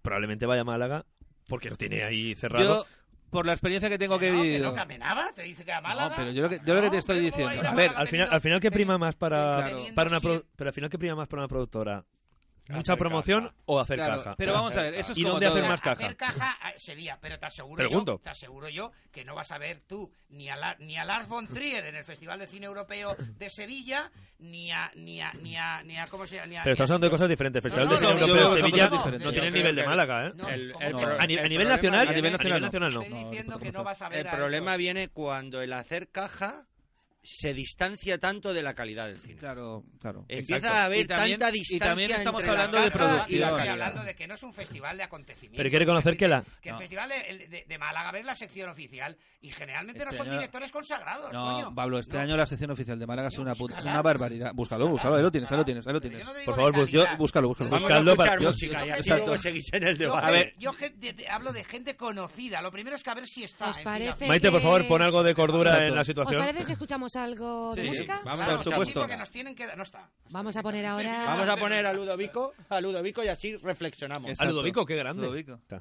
probablemente 0.01 0.45
vaya 0.45 0.61
a 0.61 0.65
Málaga 0.65 1.05
porque 1.47 1.69
lo 1.69 1.75
tiene 1.75 2.03
ahí 2.03 2.35
cerrado. 2.35 2.85
Yo, 2.85 2.85
por 3.29 3.45
la 3.45 3.53
experiencia 3.53 3.89
que 3.89 3.97
tengo 3.97 4.17
que 4.19 4.31
no, 4.31 4.37
que 4.41 4.47
vivido. 4.49 4.65
no, 4.69 4.73
que 4.73 4.79
Amenábar 4.81 5.33
te 5.33 5.43
dice 5.43 5.63
que 5.65 5.71
a 5.73 5.81
Málaga. 5.81 6.09
No, 6.09 6.15
pero 6.15 6.31
yo 6.31 6.41
lo 6.43 6.49
que- 6.49 6.61
yo 6.65 6.73
lo 6.75 6.81
que 6.81 6.89
te 6.89 6.97
estoy 6.97 7.19
pero 7.19 7.31
¿cómo 7.31 7.43
va 7.45 7.49
diciendo. 7.51 7.69
A 7.69 7.73
Málaga 7.73 7.75
ver, 7.93 7.99
al 8.01 8.07
final, 8.07 8.27
al 8.31 8.41
final 8.41 8.59
que 8.59 8.71
prima 8.71 8.97
más 8.97 9.15
para, 9.15 9.69
para 9.95 10.09
una 10.09 10.19
pero 10.55 10.69
al 10.69 10.73
final 10.73 10.89
que 10.89 10.97
prima 10.97 11.15
más 11.15 11.27
para 11.27 11.41
una 11.43 11.47
productora, 11.47 12.03
mucha 12.69 12.93
Hacer 12.93 12.97
promoción 12.99 13.43
caja. 13.45 13.55
o 13.65 13.79
hacer 13.79 13.95
Claro, 13.97 14.17
caja. 14.23 14.35
pero 14.37 14.53
vamos 14.53 14.75
a 14.75 14.81
ver, 14.83 14.95
eso 14.95 15.11
es 15.11 15.17
¿Y 15.17 15.21
como 15.21 15.33
dónde 15.33 15.47
todo. 15.47 15.57
hacer 15.57 15.69
más 15.69 15.81
caja? 15.81 16.03
Hacer 16.05 16.15
caja 16.17 16.57
ah, 16.61 16.71
sería, 16.77 17.17
pero 17.21 17.39
te 17.39 17.45
aseguro 17.45 17.75
Pregunto. 17.77 18.13
yo, 18.13 18.19
te 18.19 18.29
aseguro 18.29 18.69
yo 18.69 18.91
que 19.11 19.23
no 19.25 19.35
vas 19.35 19.51
a 19.51 19.57
ver 19.57 19.81
tú 19.87 20.11
ni 20.29 20.49
a, 20.49 20.55
la- 20.55 20.75
ni 20.79 20.97
a 20.97 21.05
Lars 21.05 21.27
von 21.27 21.47
Trier 21.47 21.85
en 21.85 21.95
el 21.95 22.03
Festival 22.03 22.39
de 22.39 22.47
Cine 22.47 22.65
Europeo 22.65 23.15
de 23.15 23.49
Sevilla, 23.49 24.11
ni 24.39 24.71
a 24.71 24.91
ni 24.95 25.21
a 25.21 25.31
ni 25.33 25.55
a, 25.55 25.81
ni 25.83 25.97
a 25.97 26.05
¿cómo 26.07 26.27
se 26.27 26.35
llama? 26.35 26.47
Ni 26.47 26.57
a- 26.57 26.63
Pero 26.63 26.73
estamos 26.73 26.91
hablando 26.91 27.07
de 27.07 27.11
cosas 27.11 27.29
diferentes. 27.29 27.63
El 27.65 27.71
No, 27.71 27.75
Festival 27.77 27.87
no, 27.87 27.93
de 27.93 27.99
Cine 28.07 28.11
no, 28.11 28.19
Europeo 28.27 28.53
de 28.55 28.61
Sevilla 28.61 28.89
no 29.25 29.31
tiene 29.31 29.47
el 29.47 29.53
nivel 29.53 29.75
de 29.75 29.85
Málaga, 29.85 30.27
¿eh? 30.27 30.31
No, 30.35 30.49
El- 30.49 30.71
¿cómo 30.73 30.85
el 30.85 30.91
que 30.95 31.01
pro- 31.01 31.13
no? 31.15 31.21
A, 31.21 31.25
ni- 31.27 31.37
a 31.37 31.41
el 31.43 31.49
nivel 31.49 31.67
nacional, 31.67 32.07
a 32.07 32.11
nivel 32.13 32.31
nacional 32.33 32.59
no. 32.61 32.67
no. 32.99 33.01
Estoy 33.03 33.19
No, 33.23 33.29
diciendo 33.29 33.53
no, 33.53 33.59
que 33.59 33.71
no, 33.71 33.79
no 33.79 33.83
vas 33.85 34.01
a 34.01 34.09
ver 34.09 34.27
El 34.27 34.31
problema 34.33 34.75
viene 34.77 35.07
cuando 35.09 35.61
el 35.61 35.73
hacer 35.73 36.09
caja 36.09 36.65
se 37.29 37.53
distancia 37.53 38.17
tanto 38.17 38.53
de 38.53 38.63
la 38.63 38.73
calidad 38.73 39.07
del 39.07 39.19
cine. 39.19 39.35
Claro, 39.35 39.83
claro. 39.99 40.25
Empieza 40.29 40.55
Exacto. 40.57 40.77
a 40.77 40.85
haber 40.85 40.99
Y 41.03 41.07
también- 41.07 41.39
tanta 41.39 41.49
y 41.55 41.59
distancia 41.59 41.87
también 41.87 42.11
estamos 42.11 42.41
entre 42.41 42.55
la 42.55 42.63
hablando 42.63 42.85
de 42.85 42.91
caja 42.91 42.97
y 42.97 43.07
la 43.07 43.17
producción. 43.17 43.57
Estoy 43.59 43.67
hablando 43.69 44.03
de 44.03 44.15
que 44.15 44.27
no 44.27 44.33
es 44.35 44.43
un 44.43 44.53
festival 44.53 44.97
de 44.97 45.03
acontecimientos. 45.03 45.57
Pero 45.57 45.67
hay 45.67 45.71
que 45.71 45.79
reconocer 45.79 46.11
El 46.13 46.17
que 46.17 46.27
la- 46.29 46.43
Que 46.61 46.69
el 46.69 46.75
No. 46.75 46.79
festival 46.79 47.09
de, 47.09 47.47
de- 47.49 47.65
de 47.67 47.77
Málaga 47.77 48.11
ves 48.11 48.25
la 48.25 48.35
sección 48.35 48.69
oficial 48.69 49.17
y 49.41 49.49
generalmente 49.51 49.99
no 50.05 50.11
Este 50.11 50.17
son 50.17 50.27
año- 50.27 50.37
directores 50.37 50.71
consagrados, 50.71 51.33
No, 51.33 51.43
coño. 51.53 51.75
Pablo, 51.75 51.99
este 51.99 52.15
No. 52.15 52.21
año 52.23 52.37
la 52.37 52.45
sección 52.45 52.71
oficial 52.71 52.97
de 52.97 53.05
Málaga 53.05 53.27
es 53.27 53.37
una, 53.37 53.53
puta- 53.55 53.81
una 53.81 54.01
barbaridad. 54.01 54.51
Búscalo, 54.53 54.87
búscalo, 54.87 55.15
ahí 55.17 55.21
lo 55.23 55.31
tienes, 55.31 55.51
ahí 55.51 55.57
lo 55.57 55.65
tienes, 55.65 55.85
ahí 55.85 55.93
lo 55.93 55.99
tienes. 56.01 56.23
no 56.23 56.31
Por 56.45 56.55
favor, 56.55 56.73
búscalo, 57.17 57.47
búscalo. 57.49 57.75
A 57.75 58.15
para- 58.15 58.39
música 58.39 58.85
y 58.85 58.89
así 58.91 59.09
luego 59.09 59.37
seguís 59.37 59.73
en 59.73 59.83
el 59.83 59.97
debate. 59.97 60.27
A 60.27 60.31
ver. 60.31 60.53
yo 60.57 60.71
hablo 61.29 61.51
de 61.51 61.63
gente 61.63 61.95
conocida. 61.97 62.61
Lo 62.61 62.71
primero 62.71 62.95
es 62.95 63.03
que 63.03 63.09
a 63.09 63.15
ver 63.15 63.25
si 63.27 63.43
está. 63.43 63.69
¿Os 63.69 63.77
Maite, 63.83 64.49
por 64.51 64.59
que- 64.59 64.63
favor, 64.63 64.87
pon 64.87 65.01
algo 65.01 65.23
de 65.23 65.33
cordura 65.35 65.85
en 65.85 65.93
la 65.95 66.01
¿Os 66.01 66.07
situación. 66.07 66.39
parece 66.39 66.63
si 66.63 66.71
escuchamos 66.73 67.15
algo 67.17 67.75
de 67.75 67.81
Sí, 67.81 67.87
música? 67.87 68.21
vamos, 68.23 68.45
Claro, 68.45 68.55
por 68.57 68.63
sí, 68.63 68.69
supuesto. 68.71 68.99
porque 69.01 69.17
nos 69.17 69.29
tienen 69.31 69.55
que... 69.55 69.67
No 69.75 69.83
está. 69.83 70.09
Vamos 70.29 70.55
a 70.55 70.61
poner 70.63 70.85
ahora... 70.85 71.25
Vamos 71.25 71.49
a 71.49 71.57
poner 71.57 71.85
a 71.85 71.93
Ludovico, 71.93 72.53
a 72.69 72.79
Ludovico 72.81 73.23
y 73.23 73.27
así 73.27 73.55
reflexionamos. 73.57 74.29
Exacto. 74.31 74.49
A 74.49 74.51
Ludovico, 74.53 74.85
qué 74.85 74.95
grande. 74.95 75.23
Ludovico. 75.23 75.53
Está. 75.55 75.79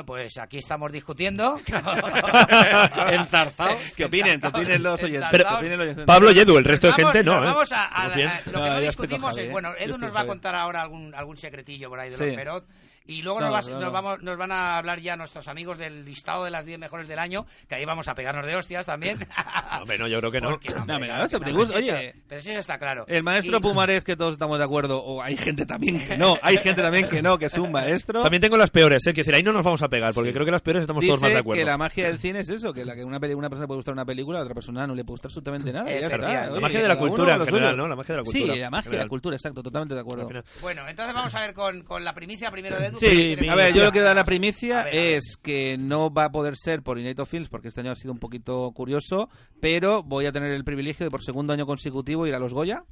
Bueno, 0.00 0.06
pues 0.06 0.38
aquí 0.38 0.58
estamos 0.58 0.90
discutiendo. 0.92 1.60
Enzarzado. 3.10 3.76
Que 3.96 4.06
opinen, 4.06 4.40
que 4.40 4.46
opinen 4.46 4.82
los 4.82 5.02
oyentes. 5.02 5.28
Pero- 5.30 5.44
que 5.48 5.54
opinen 5.54 5.78
los 5.78 5.84
oyentes. 5.84 6.04
Pablo 6.06 6.30
y 6.32 6.38
Edu, 6.38 6.56
el 6.58 6.64
resto 6.64 6.86
de 6.86 6.92
gente 6.94 7.22
no. 7.22 7.34
¿eh? 7.34 7.46
Vamos 7.46 7.72
a, 7.72 8.08
lo 8.08 8.14
que 8.14 8.50
No, 8.52 8.80
discutimos 8.80 9.36
es, 9.36 9.50
bueno. 9.50 9.72
Edu 9.78 9.98
nos 9.98 10.14
va 10.14 10.20
a 10.20 10.22
con 10.22 10.28
contar 10.28 10.54
ahora 10.54 10.82
algún, 10.82 11.14
algún 11.14 11.36
secretillo 11.36 11.88
por 11.90 12.00
ahí 12.00 12.10
de 12.10 12.16
Sí. 12.16 12.24
los 12.24 12.34
Perot. 12.36 12.64
Y 13.06 13.22
luego 13.22 13.40
No, 13.40 13.46
nos, 13.46 13.54
vas- 13.54 13.68
no, 13.68 13.74
nos 13.76 13.84
no. 13.86 13.92
vamos, 13.92 14.22
nos 14.22 14.36
van 14.36 14.52
a 14.52 14.76
hablar 14.76 15.00
ya 15.00 15.16
nuestros 15.16 15.48
amigos 15.48 15.78
del 15.78 16.04
listado 16.04 16.44
de 16.44 16.50
las 16.50 16.64
10 16.64 16.78
mejores 16.78 17.08
del 17.08 17.18
año, 17.18 17.44
que 17.68 17.74
ahí 17.74 17.84
vamos 17.84 18.06
a 18.08 18.14
pegarnos 18.14 18.46
de 18.46 18.54
hostias 18.54 18.86
también. 18.86 19.18
Hombre, 19.80 19.98
no, 19.98 20.06
yo 20.06 20.18
creo 20.20 20.30
que 20.30 20.40
no. 20.40 20.50
Porque, 20.50 20.68
hombre, 20.74 20.86
No, 20.98 20.98
claro 21.06 21.28
que 21.28 21.38
pero 21.40 21.58
oye. 21.76 22.08
eso- 22.10 22.18
Pero 22.28 22.38
eso 22.40 22.50
está 22.50 22.78
claro. 22.78 23.04
El 23.08 23.22
maestro 23.22 23.56
Y- 23.58 23.60
Pumares 23.60 24.04
que 24.04 24.16
todos 24.16 24.32
estamos 24.34 24.58
de 24.58 24.64
acuerdo, 24.64 25.02
o 25.02 25.22
hay 25.22 25.36
gente 25.36 25.66
también 25.66 26.06
que 26.06 26.16
no, 26.18 26.36
hay 26.42 26.56
gente 26.58 26.82
también 26.82 27.08
que 27.08 27.20
no, 27.22 27.38
que 27.38 27.46
es 27.46 27.58
un 27.58 27.72
maestro. 27.72 28.22
También 28.22 28.40
tengo 28.42 28.56
las 28.56 28.70
peores, 28.70 29.04
¿eh? 29.06 29.12
Quiero 29.12 29.26
decir, 29.26 29.34
ahí 29.34 29.42
no 29.42 29.52
nos 29.52 29.64
vamos 29.64 29.82
a 29.82 29.88
pegar, 29.88 30.12
porque 30.14 30.32
creo 30.32 30.44
que 30.44 30.52
las 30.52 30.62
peores 30.62 30.82
estamos 30.82 31.04
todos 31.04 31.20
más 31.20 31.28
de 31.30 31.34
Dice 31.34 31.40
acuerdo. 31.40 31.60
que 31.60 31.64
la 31.66 31.76
magia 31.78 32.06
del 32.06 32.18
cine 32.18 32.40
es 32.40 32.48
eso, 32.50 32.72
que 32.72 32.84
la 32.84 32.94
que 32.94 33.02
una, 33.04 33.18
una 33.18 33.48
persona 33.48 33.66
puede 33.66 33.78
gustar 33.78 33.94
una 33.94 34.04
película, 34.04 34.38
a 34.38 34.42
otra 34.42 34.54
persona 34.54 34.86
no 34.86 34.94
le 34.94 35.04
puede 35.04 35.14
gustar 35.14 35.28
absolutamente 35.30 35.72
nada. 35.72 35.90
y 35.90 36.00
ya 36.00 36.06
está. 36.06 36.16
Efectivamente. 36.16 36.50
Oye, 36.50 36.54
La 36.54 36.60
magia 36.60 36.82
de 36.82 36.88
la 36.88 36.96
cultura 36.98 37.34
en 37.34 37.44
general. 37.46 37.76
¿no? 37.76 37.88
La 37.88 37.96
magia 37.96 38.14
de 38.14 38.18
la 38.20 38.24
cultura. 38.24 38.54
Sí, 38.54 38.60
la 38.60 38.70
magia 38.70 38.90
de 38.90 38.96
la 38.98 39.08
cultura, 39.08 39.36
exacto, 39.36 39.62
totalmente 39.62 39.94
de 39.94 40.00
acuerdo. 40.00 40.28
Bueno, 40.60 40.86
entonces 40.88 41.14
vamos 41.14 41.34
a 41.34 41.40
ver 41.40 41.54
con, 41.54 41.82
con 41.82 42.04
la 42.04 42.12
primicia 42.14 42.50
primero 42.50 42.78
de 42.78 42.89
Edu. 42.90 42.98
Sí, 42.98 43.48
a 43.48 43.54
ver, 43.54 43.74
yo 43.74 43.84
lo 43.84 43.92
que 43.92 44.00
da 44.00 44.14
la 44.14 44.24
primicia 44.24 44.84
ver, 44.84 44.94
es 45.16 45.36
que 45.42 45.76
no 45.78 46.12
va 46.12 46.26
a 46.26 46.30
poder 46.30 46.56
ser 46.56 46.82
por 46.82 46.98
Inédito 46.98 47.26
Films, 47.26 47.48
porque 47.48 47.68
este 47.68 47.80
año 47.80 47.92
ha 47.92 47.96
sido 47.96 48.12
un 48.12 48.18
poquito 48.18 48.70
curioso, 48.72 49.28
pero 49.60 50.02
voy 50.02 50.26
a 50.26 50.32
tener 50.32 50.52
el 50.52 50.64
privilegio 50.64 51.04
de 51.04 51.10
por 51.10 51.22
segundo 51.24 51.52
año 51.52 51.66
consecutivo 51.66 52.26
ir 52.26 52.34
a 52.34 52.38
los 52.38 52.54
Goya. 52.54 52.82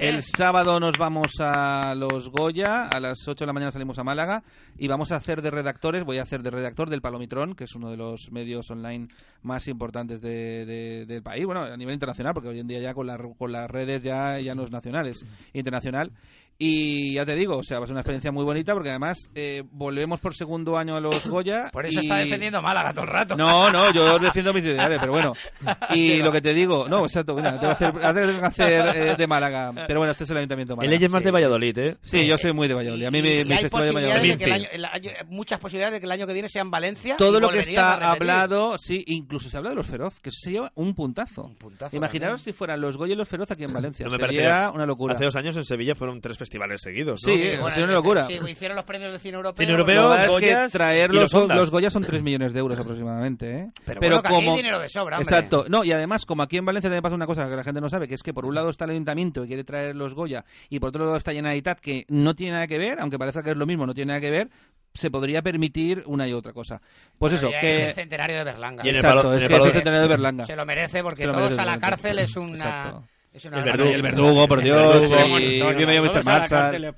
El 0.00 0.22
sábado 0.22 0.80
nos 0.80 0.96
vamos 0.96 1.32
a 1.38 1.94
los 1.94 2.30
Goya, 2.30 2.88
a 2.88 2.98
las 2.98 3.28
8 3.28 3.44
de 3.44 3.46
la 3.46 3.52
mañana 3.52 3.70
salimos 3.70 3.98
a 3.98 4.04
Málaga 4.04 4.42
y 4.78 4.88
vamos 4.88 5.12
a 5.12 5.16
hacer 5.16 5.42
de 5.42 5.50
redactores, 5.50 6.02
voy 6.02 6.16
a 6.16 6.22
hacer 6.22 6.42
de 6.42 6.50
redactor 6.50 6.88
del 6.88 7.02
Palomitrón, 7.02 7.54
que 7.54 7.64
es 7.64 7.74
uno 7.74 7.90
de 7.90 7.98
los 7.98 8.30
medios 8.32 8.70
online 8.70 9.08
más 9.42 9.68
importantes 9.68 10.22
de- 10.22 10.64
de- 10.64 11.04
del 11.04 11.22
país, 11.22 11.44
bueno, 11.44 11.60
a 11.64 11.76
nivel 11.76 11.92
internacional, 11.92 12.32
porque 12.32 12.48
hoy 12.48 12.58
en 12.60 12.66
día 12.68 12.80
ya 12.80 12.94
con, 12.94 13.06
la- 13.06 13.18
con 13.36 13.52
las 13.52 13.70
redes 13.70 14.02
ya, 14.02 14.40
ya 14.40 14.54
no 14.54 14.62
es 14.64 14.70
nacional, 14.70 15.08
es 15.08 15.22
internacional. 15.52 16.10
Y 16.58 17.14
ya 17.14 17.26
te 17.26 17.34
digo, 17.34 17.58
o 17.58 17.62
sea, 17.62 17.78
va 17.78 17.84
a 17.84 17.86
ser 17.86 17.92
una 17.92 18.00
experiencia 18.00 18.32
muy 18.32 18.42
bonita 18.44 18.72
porque 18.72 18.88
además 18.88 19.28
eh, 19.34 19.62
volvemos 19.72 20.20
por 20.20 20.34
segundo 20.34 20.78
año 20.78 20.96
a 20.96 21.00
los 21.00 21.26
Goya. 21.26 21.68
Por 21.72 21.84
eso 21.84 22.00
y- 22.00 22.04
está 22.04 22.16
defendiendo 22.18 22.62
Málaga 22.62 22.92
todo 22.94 23.04
el 23.04 23.10
rato. 23.10 23.36
no, 23.36 23.70
no, 23.70 23.92
yo 23.92 24.18
defiendo 24.18 24.54
mis 24.54 24.64
ideales, 24.64 24.98
pero 25.00 25.12
bueno. 25.12 25.32
Y 25.94 26.22
lo 26.22 26.32
que 26.32 26.40
te 26.40 26.54
digo, 26.54 26.88
no, 26.88 27.04
exacto, 27.04 27.34
mira, 27.34 27.58
tengo 27.60 27.76
que 27.76 27.84
hacer, 27.84 27.92
tengo 28.14 28.40
que 28.40 28.46
hacer 28.46 28.96
eh, 28.96 29.14
de 29.16 29.26
Málaga. 29.26 29.72
Pero 29.86 30.00
bueno, 30.00 30.12
este 30.12 30.24
es 30.24 30.30
el 30.30 30.38
Ayuntamiento 30.38 30.72
de 30.72 30.74
El 30.74 30.78
Málaga. 30.78 30.96
ella 30.96 31.06
es 31.06 31.12
más 31.12 31.24
de 31.24 31.30
Valladolid, 31.30 31.78
¿eh? 31.78 31.96
Sí, 32.02 32.26
yo 32.26 32.38
soy 32.38 32.52
muy 32.52 32.68
de 32.68 32.74
Valladolid. 32.74 33.04
A 33.06 33.10
mí 33.10 33.18
Y- 33.18 33.22
me, 33.22 33.34
y 33.40 33.44
mi 33.44 33.52
hay 33.52 33.58
festival 33.62 33.86
de 33.88 33.92
Valladolid. 33.92 34.38
que 34.38 34.44
el 34.44 34.52
año, 34.52 34.66
el 34.72 34.84
año- 34.84 35.10
muchas 35.28 35.60
posibilidades 35.60 35.94
de 35.94 36.00
que 36.00 36.06
el 36.06 36.12
año 36.12 36.26
que 36.26 36.32
viene 36.32 36.48
sea 36.48 36.62
en 36.62 36.70
Valencia. 36.70 37.16
Todo 37.18 37.38
y 37.38 37.40
lo 37.42 37.48
que 37.50 37.60
está 37.60 37.94
hablado, 38.10 38.78
sí, 38.78 39.04
incluso 39.08 39.48
se 39.50 39.56
habla 39.58 39.70
de 39.70 39.76
los 39.76 39.86
feroz, 39.86 40.20
que 40.20 40.30
eso 40.30 40.38
sería 40.42 40.72
un 40.74 40.94
puntazo. 40.94 41.44
Un 41.44 41.56
puntazo 41.56 41.94
Imaginaros 41.96 42.40
también. 42.40 42.54
si 42.54 42.58
fueran 42.58 42.80
los 42.80 42.96
Goya 42.96 43.12
y 43.12 43.16
los 43.16 43.28
feroz 43.28 43.50
aquí 43.50 43.64
en 43.64 43.72
Valencia. 43.74 44.06
No 44.06 44.12
me 44.12 44.18
sería 44.18 44.70
una 44.74 44.86
locura. 44.86 45.14
Hace 45.14 45.24
dos 45.26 45.36
años 45.36 45.56
en 45.56 45.64
Sevilla 45.64 45.94
fueron 45.94 46.20
tres 46.20 46.38
festivales 46.46 46.80
seguidos, 46.80 47.22
¿no? 47.26 47.32
Sí, 47.32 47.38
bueno, 47.38 47.70
sería 47.70 47.84
una 47.84 47.94
locura. 47.94 48.26
Sí, 48.26 48.38
hicieron 48.48 48.76
los 48.76 48.84
premios 48.84 49.10
del 49.10 49.20
cine 49.20 49.36
europeo. 49.36 49.62
Cine 49.64 49.72
europeo, 49.72 50.14
es 50.14 50.28
Goyas 50.28 50.72
que 50.72 50.78
traer 50.78 51.10
y 51.10 51.14
los, 51.14 51.32
los 51.32 51.48
los 51.48 51.70
Goya 51.70 51.90
son 51.90 52.04
3 52.04 52.22
millones 52.22 52.52
de 52.52 52.60
euros 52.60 52.78
aproximadamente. 52.78 53.58
¿eh? 53.58 53.70
Pero 53.84 54.00
bueno, 54.00 54.22
que 54.22 54.28
aquí 54.28 54.48
hay 54.48 54.56
dinero 54.56 54.78
de 54.78 54.88
sobra, 54.88 55.18
hombre. 55.18 55.30
Exacto. 55.30 55.66
No, 55.68 55.84
y 55.84 55.92
además, 55.92 56.24
como 56.24 56.42
aquí 56.42 56.56
en 56.56 56.64
Valencia 56.64 56.88
también 56.88 57.02
pasa 57.02 57.14
una 57.14 57.26
cosa 57.26 57.48
que 57.48 57.56
la 57.56 57.64
gente 57.64 57.80
no 57.80 57.88
sabe, 57.90 58.06
que 58.08 58.14
es 58.14 58.22
que 58.22 58.32
por 58.32 58.46
un 58.46 58.54
lado 58.54 58.70
está 58.70 58.84
el 58.84 58.92
ayuntamiento 58.92 59.42
que 59.42 59.48
quiere 59.48 59.64
traer 59.64 59.96
los 59.96 60.14
Goya 60.14 60.44
y 60.70 60.78
por 60.80 60.90
otro 60.90 61.04
lado 61.04 61.16
está 61.16 61.32
Generalitat 61.32 61.80
que 61.80 62.04
no 62.08 62.34
tiene 62.34 62.52
nada 62.52 62.66
que 62.66 62.78
ver, 62.78 63.00
aunque 63.00 63.18
parezca 63.18 63.42
que 63.42 63.50
es 63.50 63.56
lo 63.56 63.66
mismo, 63.66 63.86
no 63.86 63.94
tiene 63.94 64.08
nada 64.10 64.20
que 64.20 64.30
ver, 64.30 64.48
se 64.94 65.10
podría 65.10 65.42
permitir 65.42 66.02
una 66.06 66.26
y 66.28 66.32
otra 66.32 66.52
cosa. 66.52 66.80
Pues 67.18 67.32
Bueno, 67.42 67.48
eso, 67.56 67.66
es 67.66 67.82
el 67.88 67.92
centenario 67.94 68.36
de 68.38 68.44
Berlanga. 68.44 68.82
Y 68.84 68.88
en 68.88 68.94
el 68.94 69.00
Exacto, 69.00 69.22
palo- 69.22 69.32
en 69.32 69.38
es 69.38 69.42
el 69.44 69.48
que 69.50 69.56
es 69.56 69.64
el 69.64 69.72
centenario 69.72 70.02
de 70.02 70.08
Berlanga. 70.08 70.46
Se 70.46 70.56
lo 70.56 70.64
merece 70.64 71.02
porque 71.02 71.20
Se 71.22 71.26
lo 71.26 71.32
todos 71.32 71.44
merece, 71.50 71.60
a 71.62 71.64
la 71.66 71.78
cárcel 71.78 72.18
es 72.20 72.36
una... 72.36 72.54
Exacto. 72.54 73.04
Es 73.36 73.44
una 73.44 73.58
El 73.58 73.64
verdugo. 73.64 73.90
El 73.90 74.02
verdugo, 74.02 74.48
por 74.48 74.58
El 74.60 74.64
Dios, 74.64 75.10
verdugo, 75.10 75.40
y 75.40 76.00
Mr. 76.00 76.24
Marshall, 76.24 76.94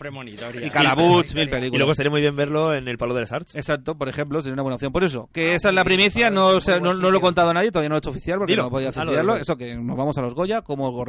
y 0.62 0.70
Calabuch, 0.70 1.34
mil 1.34 1.44
Y 1.44 1.50
películas. 1.50 1.78
luego 1.78 1.90
estaría 1.92 2.10
muy 2.10 2.20
bien 2.20 2.36
verlo 2.36 2.72
en 2.74 2.86
el 2.86 2.96
Palo 2.96 3.12
de 3.14 3.20
las 3.22 3.32
Arts. 3.32 3.54
Exacto, 3.56 3.96
por 3.96 4.08
ejemplo, 4.08 4.40
sería 4.40 4.52
una 4.54 4.62
buena 4.62 4.76
opción. 4.76 4.92
Por 4.92 5.02
eso, 5.02 5.28
que 5.32 5.50
Ah, 5.50 5.54
esa 5.56 5.68
es 5.70 5.74
la 5.74 5.82
primicia, 5.84 6.30
no, 6.30 6.60
se- 6.60 6.80
no, 6.80 6.94
no 6.94 7.10
lo 7.10 7.18
he 7.18 7.20
contado 7.20 7.50
a 7.50 7.54
nadie, 7.54 7.70
todavía 7.72 7.88
no 7.88 7.94
lo 7.94 7.98
he 7.98 7.98
hecho 7.98 8.10
oficial 8.10 8.38
porque 8.38 8.52
Dilo. 8.52 8.62
no 8.64 8.70
podía 8.70 8.92
lo 8.92 9.02
oficiarlo. 9.02 9.36
Eso, 9.36 9.56
que 9.56 9.74
nos 9.76 9.96
vamos 9.96 10.16
a 10.16 10.22
los 10.22 10.34
Goya 10.34 10.62
como, 10.62 11.04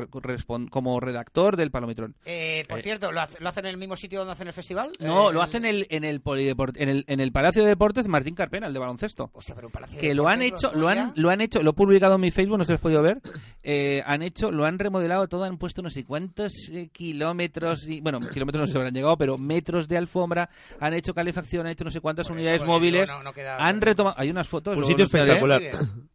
como 0.69 0.99
redactor 0.99 1.57
del 1.57 1.71
Palomitrón. 1.71 2.15
Eh, 2.25 2.65
por 2.67 2.79
Eh. 2.79 2.83
cierto, 2.83 3.11
¿lo, 3.11 3.21
hace- 3.21 3.41
lo 3.41 3.49
hacen 3.49 3.65
en 3.65 3.71
el 3.71 3.77
mismo 3.77 3.95
sitio 3.95 4.19
donde 4.19 4.33
hacen 4.33 4.47
el 4.47 4.53
festival? 4.53 4.91
No, 4.99 5.29
Eh, 5.29 5.33
lo 5.33 5.41
hacen 5.43 5.65
en 5.65 5.75
el, 5.75 5.87
en 5.91 6.03
el, 6.03 6.23
polideport- 6.23 6.75
en 6.77 6.89
el, 6.89 7.05
en 7.07 7.19
el 7.19 7.31
Palacio 7.31 7.61
de 7.63 7.69
Deportes 7.69 8.07
Martín 8.07 8.33
Carpena, 8.35 8.65
el 8.67 8.73
de 8.73 8.79
baloncesto. 8.79 9.29
Hostia, 9.33 9.53
pero 9.53 9.67
un 9.67 9.73
palacio 9.73 9.99
de 9.99 10.07
Que 10.07 10.15
lo 10.15 10.27
han 10.27 10.41
hecho, 10.41 10.71
los 10.71 10.81
lo 10.81 10.89
han, 10.89 11.11
lo 11.15 11.29
han 11.29 11.41
hecho, 11.41 11.61
lo 11.61 11.71
he 11.71 11.73
publicado 11.73 12.15
en 12.15 12.21
mi 12.21 12.31
Facebook, 12.31 12.57
no 12.57 12.63
sé 12.63 12.67
si 12.69 12.71
lo 12.71 12.75
has 12.75 12.81
podido 12.81 13.01
ver. 13.03 13.19
Eh, 13.63 14.01
han 14.05 14.21
hecho, 14.23 14.51
lo 14.51 14.65
han 14.65 14.79
remodelado 14.79 15.18
todo, 15.27 15.43
han 15.43 15.57
puesto 15.57 15.81
no 15.81 15.89
sé 15.89 16.03
cuántos 16.05 16.53
eh, 16.71 16.89
kilómetros, 16.91 17.87
y, 17.87 18.01
bueno, 18.01 18.19
kilómetros 18.33 18.61
no 18.61 18.67
sé 18.67 18.73
si 18.73 18.77
habrán 18.77 18.93
llegado, 18.93 19.17
pero 19.17 19.37
metros 19.37 19.87
de 19.87 19.97
alfombra, 19.97 20.49
han 20.79 20.93
hecho 20.93 21.13
calefacción, 21.13 21.65
han 21.65 21.73
hecho 21.73 21.83
no 21.83 21.91
sé 21.91 21.99
cuántas 22.01 22.27
Por 22.27 22.37
eso, 22.37 22.41
unidades 22.41 22.65
móviles, 22.65 23.09
no- 23.09 23.23
no 23.23 23.33
queda- 23.33 23.57
han 23.57 23.81
retomado, 23.81 24.15
hay 24.17 24.29
unas 24.29 24.47
fotos. 24.47 24.77
Un 24.77 24.85
sitio 24.85 25.05
espectacular. 25.05 25.61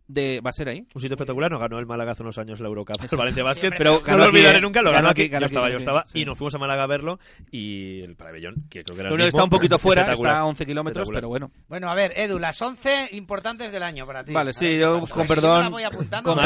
Muy. 0.06 0.14
De, 0.14 0.40
va 0.40 0.50
a 0.50 0.52
ser 0.52 0.68
ahí. 0.68 0.86
Un 0.94 1.00
sitio 1.00 1.14
espectacular, 1.14 1.50
nos 1.50 1.60
ganó 1.60 1.78
el 1.78 1.86
Málaga 1.86 2.12
hace 2.12 2.22
unos 2.22 2.36
años 2.38 2.60
la 2.60 2.68
Eurocup, 2.68 2.96
el 3.10 3.16
Valencia 3.16 3.42
Basket, 3.42 3.70
pero 3.78 4.00
ganó 4.00 4.18
no 4.18 4.24
lo 4.24 4.30
olvidaré 4.30 4.60
nunca, 4.60 4.82
lo 4.82 4.92
Ganó 4.92 5.08
aquí, 5.08 5.28
yo 5.30 5.38
estaba, 5.38 5.70
yo 5.70 5.78
estaba, 5.78 6.04
sí. 6.04 6.20
y 6.20 6.24
nos 6.26 6.36
fuimos 6.36 6.54
a 6.54 6.58
Málaga 6.58 6.82
a 6.82 6.86
verlo, 6.86 7.18
y 7.50 8.02
el 8.02 8.14
pabellón, 8.16 8.66
que 8.68 8.84
creo 8.84 8.94
que 8.96 9.00
era 9.00 9.10
el 9.10 9.16
mismo, 9.16 9.28
está 9.28 9.44
un 9.44 9.50
poquito 9.50 9.78
fuera, 9.78 10.12
está 10.12 10.38
a 10.38 10.44
11 10.44 10.66
kilómetros, 10.66 11.08
pero 11.12 11.28
bueno. 11.28 11.50
Bueno, 11.68 11.88
a 11.90 11.94
ver, 11.94 12.12
Edu, 12.16 12.38
las 12.38 12.60
11 12.60 13.08
importantes 13.12 13.72
del 13.72 13.82
año 13.82 14.06
para 14.06 14.24
ti. 14.24 14.32
Vale, 14.32 14.52
sí, 14.52 14.66
ver, 14.66 14.80
yo, 14.80 14.98
pues, 15.00 15.12
con 15.12 15.26
perdón, 15.26 15.72
con 16.22 16.38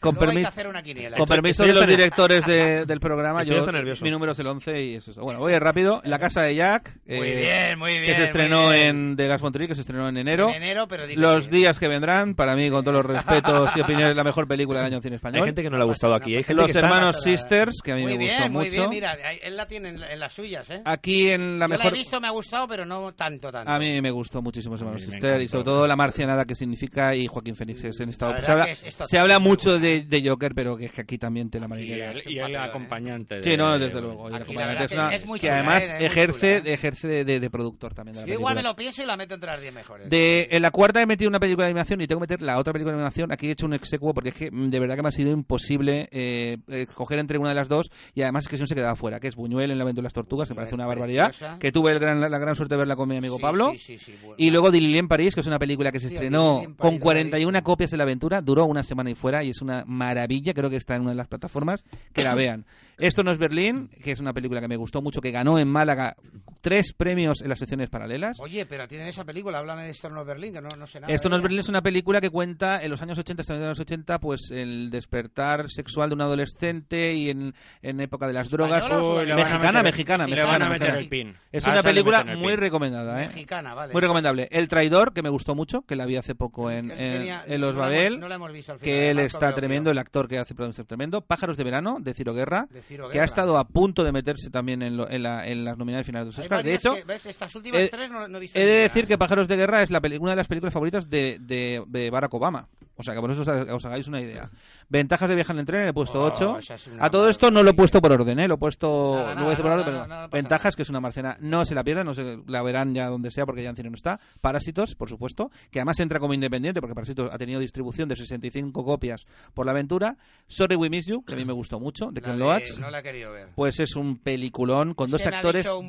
con 0.00 1.26
permiso- 1.26 1.64
Estoy- 1.64 1.66
estoy 1.66 1.66
de 1.68 1.74
los 1.74 1.86
directores 1.86 2.44
de- 2.44 2.84
del 2.86 3.00
programa, 3.00 3.40
Estoy 3.42 3.56
yo, 3.56 3.60
hasta 3.60 3.72
nervioso. 3.72 4.04
mi 4.04 4.10
número 4.10 4.32
es 4.32 4.38
el 4.38 4.46
11 4.46 4.82
y 4.82 4.94
es 4.96 5.08
eso. 5.08 5.22
Bueno, 5.22 5.40
voy 5.40 5.58
rápido. 5.58 6.00
La 6.04 6.18
casa 6.18 6.42
de 6.42 6.54
Jack, 6.54 6.96
Muy 7.06 7.16
eh, 7.26 7.36
bien, 7.36 7.78
muy 7.78 7.92
bien. 7.92 8.04
que 8.04 8.14
se 8.14 8.18
muy 8.18 8.24
estrenó 8.24 8.72
en 8.72 9.16
de 9.16 9.26
Gas 9.26 9.42
que 9.68 9.74
se 9.74 9.80
estrenó 9.80 10.08
en 10.08 10.16
enero. 10.16 10.48
En 10.50 10.56
enero, 10.62 10.86
pero 10.86 11.04
Los 11.16 11.50
días 11.50 11.78
que 11.78 11.88
vendrán, 11.88 12.34
para 12.34 12.54
mí, 12.54 12.70
con 12.70 12.84
todos 12.84 12.94
los 13.06 13.16
respetos 13.16 13.70
y 13.76 13.80
opiniones, 13.80 14.14
la 14.16 14.24
mejor 14.24 14.46
película 14.48 14.78
del 14.80 14.86
año 14.86 14.96
en 14.96 15.02
cine 15.02 15.16
español. 15.16 15.42
Hay 15.42 15.46
gente 15.48 15.62
que 15.62 15.70
no 15.70 15.76
le 15.76 15.82
ha 15.82 15.86
gustado 15.86 16.14
aquí, 16.14 16.36
hay 16.36 16.42
gente 16.42 16.54
Los 16.62 16.72
que 16.72 16.78
hermanos. 16.78 17.22
Sisters, 17.22 17.80
que 17.82 17.92
a 17.92 17.96
mí 17.96 18.02
Muy 18.02 18.12
me 18.12 18.18
bien, 18.18 18.34
gustó 18.36 18.50
muy 18.50 18.64
mucho. 18.66 18.76
bien, 18.76 18.90
mira, 18.90 19.12
él 19.42 19.56
la 19.56 19.66
tiene 19.66 19.88
en, 19.90 20.02
en 20.02 20.20
las 20.20 20.32
suyas, 20.32 20.68
¿eh? 20.70 20.82
Aquí 20.84 21.28
en 21.30 21.58
la 21.58 21.66
Yo 21.66 21.72
la 21.72 21.78
mejor... 21.78 21.92
he 21.94 21.98
visto, 21.98 22.20
me 22.20 22.28
ha 22.28 22.30
gustado, 22.30 22.66
pero 22.68 22.84
no 22.84 23.12
tanto, 23.12 23.50
tanto. 23.50 23.70
A 23.70 23.78
mí 23.78 24.00
me 24.00 24.10
gustó 24.10 24.42
muchísimo 24.42 24.74
mí 24.74 24.80
Hermanos 24.80 25.02
Sisters 25.02 25.42
y 25.42 25.48
sobre 25.48 25.64
todo 25.64 25.86
la 25.86 25.96
marcianada 25.96 26.44
que 26.44 26.54
significa 26.54 27.14
y 27.14 27.26
Joaquín 27.26 27.56
Fénix 27.56 27.84
es 27.84 28.00
en 28.00 28.08
estado. 28.10 28.32
La 28.34 28.42
Se 28.42 28.52
habla, 28.52 28.64
es- 28.64 28.84
se 29.08 29.18
mucho 29.38 29.78
de, 29.78 30.02
de 30.02 30.28
Joker, 30.28 30.52
pero 30.54 30.76
que 30.76 30.86
es 30.86 30.92
que 30.92 31.00
aquí 31.02 31.18
también 31.18 31.50
te 31.50 31.60
la 31.60 31.68
el, 32.00 32.22
y 32.26 32.38
el 32.38 32.56
acompañante. 32.56 33.36
de- 33.40 33.50
Sí, 33.50 33.56
no, 33.56 33.78
desde 33.78 34.00
luego. 34.00 34.26
el 34.26 34.32
la 34.32 34.38
acompañante 34.38 34.84
es 34.84 34.90
que 34.90 34.94
una- 34.96 35.14
es 35.14 35.26
muy 35.26 35.38
que 35.40 35.46
chula, 35.46 35.58
además 35.58 35.90
¿eh? 35.90 35.96
Es 35.98 36.04
ejerce, 36.12 36.58
chula, 36.58 36.70
¿eh? 36.70 36.74
ejerce 36.74 37.24
de, 37.24 37.40
productor 37.50 37.94
también 37.94 38.14
de 38.14 38.20
la 38.22 38.26
Yo 38.26 38.34
igual 38.34 38.54
me 38.56 38.62
lo 38.62 38.74
pienso 38.76 39.02
y 39.02 39.06
la 39.06 39.16
meto 39.16 39.34
entre 39.34 39.50
las 39.50 39.60
10 39.60 39.74
mejores. 39.74 40.08
De, 40.10 40.48
en 40.50 40.62
la 40.62 40.70
cuarta 40.70 41.00
he 41.02 41.06
metido 41.06 41.28
una 41.28 41.40
película 41.40 41.66
de 41.66 41.70
animación 41.70 42.00
y 42.00 42.06
tengo 42.06 42.20
que 42.20 42.24
meter 42.32 42.42
la 42.42 42.58
otra 42.58 42.72
película 42.72 42.89
animación. 42.94 43.32
Aquí 43.32 43.48
he 43.48 43.52
hecho 43.52 43.66
un 43.66 43.74
execuo 43.74 44.12
porque 44.14 44.30
es 44.30 44.34
que 44.34 44.50
mm, 44.50 44.70
de 44.70 44.80
verdad 44.80 44.96
que 44.96 45.02
me 45.02 45.08
ha 45.08 45.12
sido 45.12 45.30
imposible 45.32 46.08
eh, 46.12 46.58
escoger 46.68 47.18
entre 47.18 47.38
una 47.38 47.50
de 47.50 47.54
las 47.54 47.68
dos 47.68 47.90
y 48.14 48.22
además 48.22 48.44
es 48.44 48.48
que 48.48 48.56
si 48.56 48.62
no 48.62 48.66
se 48.66 48.74
quedaba 48.74 48.96
fuera, 48.96 49.20
que 49.20 49.28
es 49.28 49.36
Buñuel 49.36 49.70
en 49.70 49.78
la 49.78 49.84
aventura 49.84 50.02
de 50.02 50.06
las 50.06 50.12
tortugas, 50.14 50.48
que 50.48 50.54
parece 50.54 50.74
una 50.74 50.86
barbaridad, 50.86 51.26
Preciosa. 51.28 51.58
que 51.58 51.72
tuve 51.72 51.92
el 51.92 51.98
gran- 51.98 52.20
la, 52.20 52.38
gran 52.38 52.54
suerte 52.54 52.74
de 52.74 52.78
verla 52.78 52.96
con 52.96 53.08
mi 53.08 53.16
amigo 53.16 53.36
Sí, 53.36 53.42
Pablo. 53.42 53.72
sí, 53.72 53.78
sí, 53.78 53.98
sí, 53.98 54.14
bueno. 54.20 54.34
Y 54.38 54.50
luego 54.50 54.70
Dilili 54.70 54.98
en 54.98 55.08
París, 55.08 55.34
que 55.34 55.40
es 55.40 55.46
una 55.46 55.58
película 55.58 55.92
que 55.92 56.00
se 56.00 56.08
estrenó 56.08 56.60
París, 56.62 56.76
con 56.78 56.90
la 56.90 56.96
he 56.96 57.00
41 57.00 57.58
visto. 57.58 57.64
copias 57.64 57.90
de 57.90 57.96
la 57.96 58.02
aventura, 58.04 58.40
duró 58.42 58.64
una 58.66 58.82
semana 58.82 59.10
y 59.10 59.14
fuera 59.14 59.42
y 59.44 59.50
es 59.50 59.60
una 59.62 59.84
maravilla, 59.86 60.54
creo 60.54 60.70
que 60.70 60.76
está 60.76 60.94
en 60.96 61.02
una 61.02 61.10
de 61.10 61.16
las 61.16 61.28
plataformas, 61.28 61.84
que 62.12 62.22
la 62.22 62.34
vean. 62.34 62.64
Esto 62.98 63.22
no 63.22 63.32
es 63.32 63.38
Berlín, 63.38 63.88
que 64.02 64.12
es 64.12 64.20
una 64.20 64.32
película 64.34 64.60
que 64.60 64.68
me 64.68 64.76
gustó 64.76 65.00
mucho, 65.02 65.20
que 65.20 65.30
ganó 65.30 65.58
en 65.58 65.68
Málaga 65.68 66.16
tres 66.60 66.92
premios 66.92 67.40
en 67.42 67.48
las 67.48 67.58
secciones 67.58 67.88
paralelas. 67.90 68.38
Oye, 68.40 68.66
pero 68.66 68.86
tienen 68.88 69.08
esa 69.08 69.24
película, 69.24 69.58
háblame 69.58 69.84
de 69.84 69.90
Esto 69.90 70.08
no 70.10 70.20
es 70.22 70.26
Berlín, 70.26 70.52
que 70.52 70.60
no, 70.60 70.68
no 70.76 70.86
sé 70.86 71.00
nada. 71.00 71.12
No 71.12 71.14
es 71.14 71.24
ella. 71.24 71.38
Berlín 71.42 71.60
es 71.60 71.68
una 71.68 71.82
película 71.82 72.20
que 72.20 72.30
cuenta 72.30 72.82
en 72.82 72.90
los 72.90 73.00
años 73.02 73.18
80, 73.18 73.40
hasta 73.42 73.54
los 73.54 73.78
80, 73.80 74.18
pues 74.18 74.50
el 74.50 74.90
despertar 74.90 75.70
sexual 75.70 76.10
de 76.10 76.14
un 76.14 76.20
adolescente 76.22 77.14
y 77.14 77.30
en, 77.30 77.54
en 77.82 78.00
época 78.00 78.26
de 78.26 78.32
las 78.32 78.50
drogas. 78.50 78.84
¿Española 78.84 79.04
o 79.04 79.20
Uy, 79.20 79.26
le 79.26 79.32
van 79.34 79.40
a 79.40 79.44
mexicana, 79.44 79.82
mexicana, 79.82 80.26
Le 80.26 80.36
van 80.44 80.62
a 80.62 80.68
mexicana, 80.68 80.68
meter 80.70 80.94
mexicana. 80.94 80.98
el 80.98 81.08
pin. 81.08 81.36
Es 81.52 81.66
Ah, 81.66 81.72
una 81.72 81.82
película 81.82 82.24
muy 82.36 82.56
recomendada, 82.56 83.22
¿eh? 83.22 83.26
Mexicana, 83.28 83.74
vale. 83.74 83.92
Muy 83.92 84.00
recomendable. 84.00 84.48
El 84.50 84.68
traidor, 84.68 85.12
que 85.12 85.22
me 85.22 85.30
gustó 85.30 85.54
mucho, 85.54 85.82
que 85.82 85.96
la 85.96 86.06
vi 86.06 86.16
hace 86.16 86.34
poco 86.34 86.70
en, 86.70 86.88
Los 86.88 86.96
no 86.96 87.02
la 87.02 87.54
hemos- 87.56 87.74
Babel, 87.76 88.20
no 88.20 88.28
la 88.28 88.34
hemos 88.36 88.52
visto 88.52 88.72
al 88.72 88.78
final, 88.78 88.94
que 88.94 89.10
él 89.10 89.18
está 89.20 89.52
tremendo, 89.54 89.90
el 89.90 89.98
actor 89.98 90.28
que 90.28 90.38
hace 90.38 90.54
producción 90.54 90.86
tremendo. 90.86 91.20
Pájaros 91.22 91.56
de 91.56 91.64
verano, 91.64 91.96
de 92.00 92.14
Ciro 92.14 92.34
Guerra, 92.34 92.66
De 92.70 92.82
Ciro 92.82 93.06
que 93.08 93.14
Guerra. 93.14 93.22
ha 93.22 93.26
estado 93.26 93.58
a 93.58 93.66
punto 93.68 94.04
de 94.04 94.12
meterse 94.12 94.50
también 94.50 94.82
en, 94.82 94.96
lo- 94.96 95.08
en, 95.10 95.22
la- 95.22 95.46
en 95.46 95.64
las 95.64 95.76
nominadas 95.78 96.06
finales 96.06 96.26
de 96.34 96.42
los 96.42 96.49
Oscars. 96.58 96.64
De 96.64 96.74
hecho, 96.74 96.94
que- 96.94 97.04
¿ves? 97.04 97.26
Estas 97.26 97.54
últimas 97.54 97.80
he- 97.82 97.88
tres 97.88 98.10
no, 98.10 98.26
no 98.28 98.36
he 98.38 98.40
visto 98.40 98.58
he 98.58 98.64
de 98.66 98.78
decir 98.80 99.06
que 99.06 99.18
Pájaros 99.18 99.48
de 99.48 99.56
Guerra 99.56 99.82
es 99.82 99.90
la 99.90 100.00
una 100.20 100.30
de 100.32 100.36
las 100.36 100.48
películas 100.48 100.72
favoritas 100.72 101.08
de, 101.08 101.38
de- 101.40 101.82
de 101.86 102.10
Barack 102.10 102.34
Obama. 102.34 102.68
O 102.96 103.02
sea, 103.02 103.14
que 103.14 103.20
por 103.20 103.30
eso 103.30 103.40
os, 103.40 103.48
os 103.48 103.84
hagáis 103.86 104.06
una 104.08 104.20
idea. 104.20 104.50
Ventajas 104.90 105.26
de 105.28 105.34
viajar 105.34 105.56
en 105.58 105.64
tren, 105.64 105.88
he 105.88 105.92
puesto 105.94 106.20
Oh, 106.20 106.26
8. 106.26 106.58
esa 106.58 106.74
es 106.74 106.86
una 106.88 107.06
A 107.06 107.10
todo 107.10 107.30
esto 107.30 107.50
no 107.50 107.62
lo 107.62 107.70
he 107.70 107.74
puesto 107.74 108.00
por 108.02 108.12
orden, 108.12 108.38
¿eh? 108.40 108.46
Lo 108.46 108.56
he 108.56 108.58
puesto... 108.58 109.14
Nada, 109.16 109.34
lo 109.36 109.56
por 109.56 109.66
orden, 109.66 109.94
nada, 109.94 110.28
pero 110.28 110.28
Ventajas, 110.42 110.64
nada. 110.64 110.76
que 110.76 110.82
es 110.82 110.90
una 110.90 111.00
marciana. 111.00 111.36
No 111.40 111.64
se 111.64 111.74
la 111.74 111.82
pierdan, 111.82 112.04
no 112.06 112.12
se 112.14 112.40
la 112.46 112.62
verán 112.62 112.92
ya 112.94 113.06
donde 113.06 113.30
sea 113.30 113.46
porque 113.46 113.62
ya 113.62 113.70
en 113.70 113.76
cine 113.76 113.88
no 113.88 113.94
está. 113.94 114.20
Parásitos, 114.42 114.94
por 114.96 115.08
supuesto, 115.08 115.50
que 115.70 115.78
además 115.78 115.98
entra 116.00 116.18
como 116.20 116.34
independiente 116.34 116.80
porque 116.82 116.94
Parásitos 116.94 117.30
ha 117.32 117.38
tenido 117.38 117.58
distribución 117.60 118.06
de 118.10 118.16
65 118.16 118.84
copias 118.84 119.26
por 119.54 119.64
la 119.64 119.72
aventura. 119.72 120.16
Sorry 120.48 120.76
We 120.76 120.90
Miss 120.90 121.06
You, 121.06 121.24
que 121.24 121.32
a 121.32 121.36
mí 121.36 121.46
me 121.46 121.54
gustó 121.54 121.80
mucho, 121.80 122.10
de 122.10 122.20
Ken 122.20 122.38
Loach. 122.38 122.76
No 122.78 122.90
la 122.90 122.98
he 122.98 123.02
querido 123.02 123.32
ver. 123.32 123.48
Pues 123.54 123.80
es 123.80 123.96
un 123.96 124.18
peliculón 124.18 124.92
con 124.92 125.06
Es 125.06 125.12
dos 125.12 125.26
actores 125.26 125.64
dicho 125.64 125.80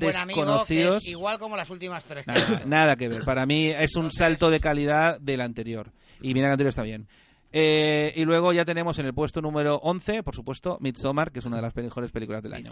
desconocidos. 0.60 0.98
es 1.04 1.10
igual 1.10 1.40
como 1.40 1.56
las 1.56 1.70
últimas 1.70 2.04
tres. 2.06 2.26
Nada, 2.28 2.62
nada 2.66 2.96
que 2.96 3.08
ver. 3.08 3.24
Para 3.24 3.46
mí 3.46 3.70
es 3.70 3.96
un 3.96 4.12
salto 4.12 4.50
de 4.50 4.60
calidad 4.60 5.20
del 5.20 5.42
anterior. 5.42 5.92
Y 6.22 6.34
mira 6.34 6.46
que 6.46 6.48
el 6.48 6.52
anterior 6.52 6.70
está 6.70 6.84
bien. 6.84 7.08
Eh, 7.54 8.14
y 8.16 8.24
luego 8.24 8.54
ya 8.54 8.64
tenemos 8.64 8.98
en 9.00 9.06
el 9.06 9.14
puesto 9.14 9.42
número 9.42 9.76
11, 9.78 10.24
por 10.24 10.36
supuesto, 10.36 10.78
Midsommar, 10.80 11.32
que 11.32 11.40
es 11.40 11.46
una 11.46 11.58
de 11.58 11.62
las 11.64 11.76
mejores 11.76 12.12
películas 12.12 12.42
del 12.44 12.54
año. 12.54 12.72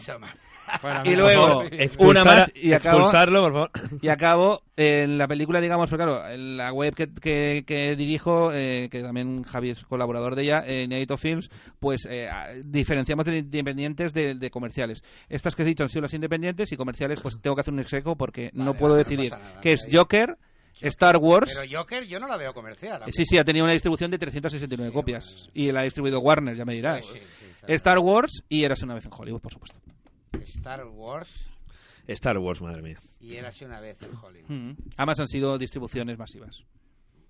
Y 1.03 1.15
luego, 1.15 1.63
una 1.97 2.23
más 2.23 2.51
y 2.55 2.73
acabo, 2.73 2.99
expulsarlo, 2.99 3.41
por 3.41 3.53
favor. 3.53 3.71
y 4.01 4.07
acabo 4.07 4.63
en 4.77 5.17
la 5.17 5.27
película, 5.27 5.59
digamos, 5.59 5.89
porque 5.89 6.03
claro, 6.03 6.27
en 6.29 6.55
la 6.55 6.71
web 6.71 6.93
que, 6.95 7.13
que, 7.13 7.63
que 7.65 7.95
dirijo, 7.97 8.53
eh, 8.53 8.87
que 8.89 9.01
también 9.01 9.43
Javi 9.43 9.71
es 9.71 9.83
colaborador 9.83 10.35
de 10.35 10.43
ella, 10.43 10.63
en 10.65 10.93
Edito 10.93 11.17
Films, 11.17 11.49
pues 11.79 12.07
eh, 12.09 12.29
diferenciamos 12.65 13.25
de 13.25 13.39
independientes 13.39 14.13
de, 14.13 14.35
de 14.35 14.49
comerciales. 14.49 15.03
Estas 15.27 15.55
que 15.55 15.63
he 15.63 15.65
dicho 15.65 15.83
han 15.83 15.89
sido 15.89 16.03
las 16.03 16.13
independientes 16.13 16.71
y 16.71 16.77
comerciales, 16.77 17.19
pues 17.19 17.37
tengo 17.41 17.55
que 17.55 17.61
hacer 17.61 17.73
un 17.73 17.81
execo 17.81 18.15
porque 18.15 18.51
no 18.53 18.73
puedo 18.73 18.93
no 18.93 18.99
decidir. 18.99 19.33
que 19.61 19.73
es 19.73 19.85
ahí. 19.85 19.91
Joker, 19.95 20.37
Star 20.81 21.17
Wars. 21.17 21.53
Pero 21.55 21.79
Joker 21.79 22.05
yo 22.05 22.19
no 22.19 22.27
la 22.27 22.37
veo 22.37 22.53
comercial. 22.53 23.03
Sí, 23.11 23.25
sí, 23.25 23.37
ha 23.37 23.43
tenido 23.43 23.65
una 23.65 23.73
distribución 23.73 24.11
de 24.11 24.17
369 24.17 24.91
copias. 24.93 25.49
Y 25.53 25.71
la 25.71 25.81
ha 25.81 25.83
distribuido 25.83 26.19
Warner, 26.19 26.55
ya 26.55 26.65
me 26.65 26.73
dirás. 26.73 27.05
Sí, 27.05 27.13
sí, 27.13 27.45
sí, 27.65 27.73
Star 27.73 27.99
Wars 27.99 28.43
y 28.47 28.63
Eras 28.63 28.81
una 28.83 28.95
vez 28.95 29.05
en 29.05 29.11
Hollywood, 29.15 29.41
por 29.41 29.53
supuesto. 29.53 29.77
Star 30.45 30.85
Wars 30.85 31.49
Star 32.07 32.37
Wars, 32.37 32.61
madre 32.61 32.81
mía. 32.81 32.99
y 33.19 33.35
era 33.35 33.49
así 33.49 33.65
una 33.65 33.79
vez 33.79 34.01
en 34.01 34.15
Hollywood. 34.15 34.49
Mm. 34.49 34.75
Además 34.97 35.19
han 35.19 35.27
sido 35.27 35.57
distribuciones 35.57 36.17
masivas. 36.17 36.63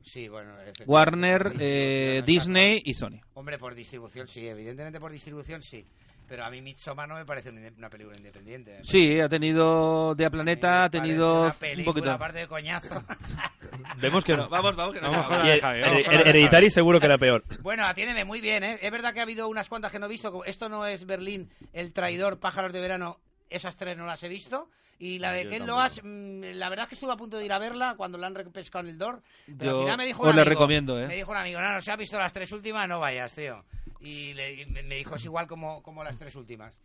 Sí, 0.02 0.30
bueno. 0.30 0.54
Warner, 0.86 1.54
eh, 1.60 2.24
Disney 2.26 2.82
y 2.86 2.94
Sony. 2.94 3.20
Hombre, 3.34 3.58
por 3.58 3.76
distribución 3.76 4.28
sí, 4.28 4.48
evidentemente 4.48 5.00
por 5.00 5.12
distribución 5.12 5.62
sí. 5.62 5.86
Pero 6.30 6.46
a 6.46 6.50
mí 6.52 6.62
Midsommar 6.62 7.10
no 7.10 7.16
me 7.16 7.26
parece 7.26 7.50
una, 7.50 7.90
película 7.90 8.16
independiente. 8.16 8.80
Sí, 8.84 9.20
ha 9.20 9.28
tenido 9.28 10.14
De 10.16 10.26
a 10.26 10.30
Planeta, 10.30 10.84
ha 10.86 10.90
tenido 10.90 11.42
una 11.42 11.48
un 11.48 11.54
película, 11.60 11.86
poquito. 11.94 12.12
aparte 12.12 12.40
de 12.40 12.48
coñazo. 12.48 13.04
Vemos 14.00 14.24
que 14.24 14.36
no. 14.38 14.48
Vamos, 14.50 14.76
vamos, 14.76 14.94
que 14.96 15.02
no 15.02 15.10
Vamos 15.10 15.26
acaba. 15.26 15.40
con 15.40 15.48
la 15.48 15.54
de 15.56 15.62
Javi, 15.62 15.82
vamos 15.82 15.98
Her- 15.98 16.06
con 16.06 16.14
la 16.14 16.24
de 16.24 16.30
Hereditary 16.30 16.70
seguro 16.70 17.00
que 17.00 17.06
era 17.08 17.18
peor. 17.18 17.44
Bueno, 17.62 17.86
atiéndeme 17.86 18.24
muy 18.26 18.42
bien, 18.42 18.64
¿eh? 18.64 18.80
Es 18.82 18.92
verdad 18.92 19.14
que 19.14 19.20
ha 19.20 19.24
habido 19.24 19.48
unas 19.48 19.68
cuantas 19.70 19.92
que 19.92 20.00
no 20.00 20.06
he 20.06 20.10
visto. 20.10 20.44
Esto 20.46 20.70
no 20.70 20.86
es 20.86 21.06
Berlín, 21.06 21.50
El 21.74 21.94
Traidor, 21.94 22.40
Pájaros 22.40 22.72
de 22.74 22.80
Verano. 22.80 23.18
Esas 23.50 23.76
tres 23.76 23.98
no 23.98 24.06
las 24.06 24.22
he 24.24 24.30
visto. 24.30 24.68
Y 25.02 25.18
la 25.20 25.32
de 25.32 25.46
Yo 25.46 25.50
Ken. 25.50 25.66
Loach, 25.66 26.02
mm, 26.04 26.42
la 26.56 26.68
verdad 26.70 26.84
es 26.84 26.90
que 26.90 26.96
estuve 26.96 27.14
a 27.14 27.16
punto 27.16 27.38
de 27.38 27.46
ir 27.46 27.54
a 27.54 27.58
verla 27.58 27.96
cuando 27.96 28.18
la 28.18 28.28
han 28.28 28.36
repescado 28.36 28.84
en 28.86 28.92
el 28.92 28.98
DOR. 28.98 29.22
Pero 29.58 29.72
Yo 29.72 29.78
al 29.78 29.84
final 29.86 29.98
me 29.98 30.06
dijo 30.06 30.22
os 30.24 30.30
un 30.30 30.36
la 30.36 30.42
amigo, 30.42 30.50
recomiendo, 30.50 31.00
¿eh? 31.02 31.08
Me 31.08 31.16
dijo 31.16 31.32
un 31.32 31.38
amigo, 31.38 31.62
no, 31.62 31.72
no, 31.74 31.80
se 31.82 31.92
ha 31.92 31.96
visto 31.96 32.20
las 32.20 32.34
tres 32.34 32.52
últimas, 32.52 32.88
no 32.88 33.00
vayas, 33.00 33.34
tío. 33.34 33.64
Y 34.00 34.34
le- 34.34 34.66
me 34.66 34.96
dijo, 34.96 35.16
es 35.16 35.26
igual 35.26 35.48
como, 35.48 35.84
como 35.84 36.04
las 36.04 36.18
tres 36.18 36.36
últimas. 36.36 36.78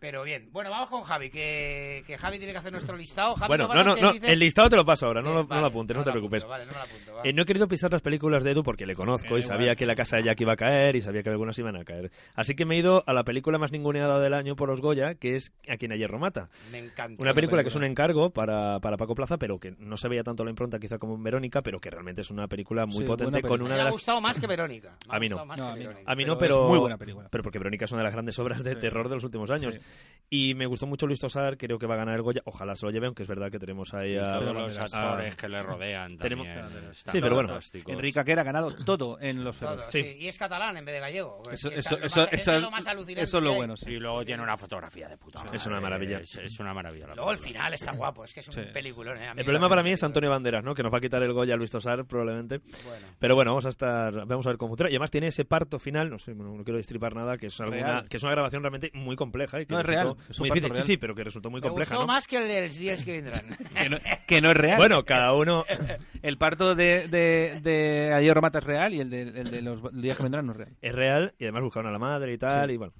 Pero 0.00 0.22
bien. 0.24 0.48
Bueno, 0.52 0.70
vamos 0.70 0.88
con 0.88 1.02
Javi, 1.04 1.30
que, 1.30 2.02
que 2.06 2.16
Javi 2.18 2.38
tiene 2.38 2.52
que 2.52 2.58
hacer 2.58 2.72
nuestro 2.72 2.96
listado. 2.96 3.34
Javi, 3.36 3.48
Bueno, 3.48 3.68
¿lo 3.68 3.74
no, 3.74 3.84
no, 3.84 3.96
no. 3.96 4.12
dices? 4.12 4.28
El 4.30 4.38
listado 4.38 4.68
te 4.70 4.76
lo 4.76 4.84
paso 4.84 5.06
ahora, 5.06 5.20
no, 5.22 5.28
Bien, 5.28 5.36
lo, 5.36 5.42
no 5.42 5.48
vale, 5.48 5.60
lo 5.62 5.66
apuntes, 5.68 5.96
no, 5.96 6.02
te 6.02 6.08
lo 6.10 6.12
preocupes. 6.12 6.44
apunto, 6.44 6.50
vale, 6.58 6.66
no 6.72 6.78
apunto, 6.78 7.14
va. 7.14 7.22
Eh, 7.24 7.32
no 7.32 7.42
he 7.42 7.44
querido 7.46 7.68
pisar 7.68 7.90
las 7.92 8.02
películas 8.02 8.44
de 8.44 8.50
Edu 8.52 8.62
porque 8.62 8.86
le 8.86 8.94
conozco 8.94 9.38
y 9.38 9.42
sabía 9.42 9.76
que 9.76 9.86
la 9.86 9.94
casa 9.96 10.16
de 10.16 10.24
Jack 10.24 10.40
iba 10.40 10.52
a 10.52 10.56
caer 10.56 10.96
y 10.96 11.00
sabía 11.00 11.22
que 11.22 11.30
algunas 11.30 11.58
iban 11.58 11.76
a 11.76 11.84
caer. 11.84 12.10
Así 12.34 12.54
que 12.54 12.64
me 12.64 12.76
he 12.76 12.78
ido 12.78 13.02
a 13.06 13.12
la 13.12 13.24
película 13.24 13.58
más 13.58 13.72
ninguneada 13.72 14.20
del 14.20 14.34
año 14.34 14.56
por 14.56 14.68
los 14.68 14.80
Goya, 14.80 15.14
que 15.14 15.36
es 15.36 15.52
A 15.68 15.76
quien 15.76 15.92
ayer 15.92 16.10
mata. 16.18 16.48
Me 16.70 16.78
encanta. 16.78 17.20
Una 17.22 17.30
la 17.30 17.34
película 17.34 17.62
que 17.62 17.68
es 17.68 17.74
un 17.74 17.84
encargo 17.84 18.30
para, 18.30 18.78
para 18.80 18.96
Paco 18.96 19.14
Plaza, 19.14 19.36
pero 19.38 19.58
que 19.58 19.74
no 19.78 19.96
se 19.96 20.08
veía 20.08 20.22
tanto 20.22 20.44
la 20.44 20.50
impronta 20.50 20.78
quizá 20.78 20.98
como 20.98 21.14
en 21.14 21.22
Verónica, 21.22 21.62
pero 21.62 21.80
que 21.80 21.90
realmente 21.90 22.20
es 22.20 22.30
una 22.30 22.46
película 22.46 22.86
muy 22.86 22.98
Sí, 23.02 23.04
potente 23.04 23.30
buena 23.40 23.48
con 23.48 23.58
película. 23.58 23.64
una 23.64 23.68
Me 23.70 23.74
de 23.76 23.80
ha 23.80 23.84
las... 23.84 23.94
gustado 23.94 24.20
más 24.20 24.38
que 24.38 24.46
Verónica. 24.46 24.96
Me 25.08 25.14
ha 25.14 25.16
A 25.16 25.20
mí 25.20 25.28
no. 25.28 25.36
No, 25.36 25.42
a 25.42 25.56
mí 25.56 25.60
no. 25.60 25.74
Verónica. 25.74 26.02
A 26.12 26.14
mí 26.14 26.24
no, 26.24 26.38
Pero 26.38 26.68
muy 26.68 26.78
buena 26.78 26.96
película. 26.98 27.28
Pero 27.30 27.42
porque 27.42 27.58
Verónica 27.58 27.84
es 27.86 27.92
una 27.92 28.00
de 28.00 28.04
las 28.04 28.12
grandes 28.14 28.38
obras 28.38 28.62
de 28.62 28.74
Sí. 28.74 28.80
terror 28.80 29.08
de 29.08 29.14
los 29.16 29.24
últimos 29.24 29.50
años. 29.50 29.73
Sí. 29.74 29.86
Y 30.30 30.54
me 30.54 30.66
gustó 30.66 30.86
mucho 30.88 31.06
Luis 31.06 31.20
Tosar, 31.20 31.56
creo 31.56 31.78
que 31.78 31.86
va 31.86 31.94
a 31.94 31.98
ganar 31.98 32.16
el 32.16 32.22
Goya. 32.22 32.40
Ojalá 32.46 32.74
se 32.74 32.84
lo 32.86 32.90
lleve, 32.90 33.06
aunque 33.06 33.22
es 33.22 33.28
verdad 33.28 33.52
que 33.52 33.58
tenemos 33.60 33.94
ahí 33.94 34.16
a... 34.16 34.40
Todos 34.40 34.54
los 34.56 34.78
actores 34.78 35.36
que 35.36 35.48
le 35.48 35.62
rodean 35.62 36.16
Tenemos- 36.18 36.46
también. 36.48 36.90
están 36.90 37.12
Sí, 37.12 37.20
pero 37.20 37.34
bueno. 37.36 37.58
Enrique 37.86 38.18
Aquer 38.18 38.40
ha 38.40 38.42
ganado 38.42 38.74
todo 38.84 39.20
en 39.20 39.44
los 39.44 39.56
Todo. 39.58 39.88
Sí. 39.90 40.02
sí. 40.02 40.16
Y 40.22 40.26
es 40.26 40.36
catalán 40.36 40.76
en 40.76 40.84
vez 40.86 40.94
de 40.94 41.00
gallego. 41.02 41.40
Eso, 41.52 41.68
Es 41.70 41.78
eso, 41.86 41.98
lo 41.98 42.06
eso, 42.06 42.20
más- 42.22 42.32
eso, 42.32 42.52
es 42.52 42.62
lo 42.62 42.70
más 42.70 42.86
alucinante 42.86 43.22
eso 43.22 43.38
es 43.38 43.44
lo 43.44 43.54
bueno, 43.54 43.76
sí. 43.76 43.90
Y 43.90 43.98
luego 44.00 44.24
tiene 44.24 44.42
una 44.42 44.56
fotografía 44.56 45.08
de 45.08 45.16
puta 45.18 45.40
madre. 45.44 45.56
Es 45.56 45.66
una 45.66 45.80
maravilla. 45.80 46.18
Es, 46.18 46.34
es 46.34 46.58
una 46.58 46.74
maravilla. 46.74 47.06
la 47.08 47.14
Luego 47.14 47.30
el 47.30 47.38
final 47.38 47.74
está 47.74 47.92
guapo, 47.96 48.24
es 48.24 48.34
que 48.34 48.40
es 48.40 48.48
un 48.48 48.54
Sí. 48.54 48.60
peliculón. 48.72 49.18
¿eh? 49.18 49.30
El 49.36 49.44
problema 49.44 49.68
para 49.68 49.84
mí 49.84 49.92
es. 49.92 50.02
Antonio 50.02 50.30
Banderas, 50.30 50.64
¿no? 50.64 50.74
Que 50.74 50.82
nos 50.82 50.92
va 50.92 50.98
a 50.98 51.00
quitar 51.02 51.22
el 51.22 51.32
Goya 51.32 51.54
a 51.54 51.56
Luis 51.58 51.70
Tosar, 51.70 52.06
probablemente. 52.06 52.58
Bueno. 52.58 53.06
Pero 53.20 53.34
bueno, 53.36 53.52
vamos 53.52 53.66
a 53.66 53.68
estar, 53.68 54.12
vamos 54.26 54.44
a 54.46 54.48
ver 54.50 54.56
cómo 54.58 54.70
funciona. 54.70 54.90
Y 54.90 54.94
además 54.94 55.12
tiene 55.12 55.28
ese 55.28 55.44
parto 55.44 55.78
final, 55.78 56.10
no 56.10 56.18
sé, 56.18 56.34
no 56.34 56.64
quiero 56.64 56.78
destripar 56.78 57.14
nada, 57.14 57.36
que 57.36 57.46
es 57.46 57.60
alguna, 57.60 58.04
que 58.08 58.16
es 58.16 58.22
una 58.24 58.32
grabación 58.32 58.62
realmente 58.62 58.90
muy 58.94 59.14
compleja 59.14 59.60
y 59.64 59.66
que 59.66 59.74
No, 59.74 59.80
es 59.80 59.86
real, 59.86 60.14
es 60.30 60.38
muy 60.38 60.50
difícil. 60.50 60.70
real. 60.70 60.84
Sí, 60.84 60.92
sí, 60.92 60.96
pero 60.96 61.14
que 61.14 61.24
resultó 61.24 61.50
muy 61.50 61.60
Me 61.60 61.66
compleja, 61.66 61.94
gustó 61.96 62.06
¿no? 62.06 62.12
más 62.12 62.26
que 62.26 62.36
el 62.38 62.48
de 62.48 62.62
los 62.68 62.76
días 62.76 63.04
que 63.04 63.12
vendrán. 63.12 63.56
Que 63.74 63.88
no, 63.88 63.98
que 64.26 64.40
no 64.40 64.50
es 64.52 64.56
real. 64.56 64.76
Bueno, 64.78 65.04
cada 65.04 65.32
uno 65.34 65.64
el 66.22 66.38
parto 66.38 66.74
de, 66.74 67.08
de, 67.08 67.60
de 67.62 68.12
Ayer 68.14 68.32
Romata 68.34 68.58
es 68.58 68.64
real 68.64 68.94
y 68.94 69.00
el 69.00 69.10
de, 69.10 69.22
el 69.22 69.50
de 69.50 69.62
los 69.62 69.80
días 70.00 70.16
que 70.16 70.22
vendrán 70.22 70.46
no 70.46 70.52
es 70.52 70.58
real. 70.58 70.72
es 70.80 70.94
real 70.94 71.34
y 71.38 71.44
además 71.44 71.62
buscaron 71.64 71.88
a 71.88 71.92
la 71.92 71.98
madre 71.98 72.32
y 72.32 72.38
tal 72.38 72.70
y 72.70 72.76
bueno. 72.76 72.92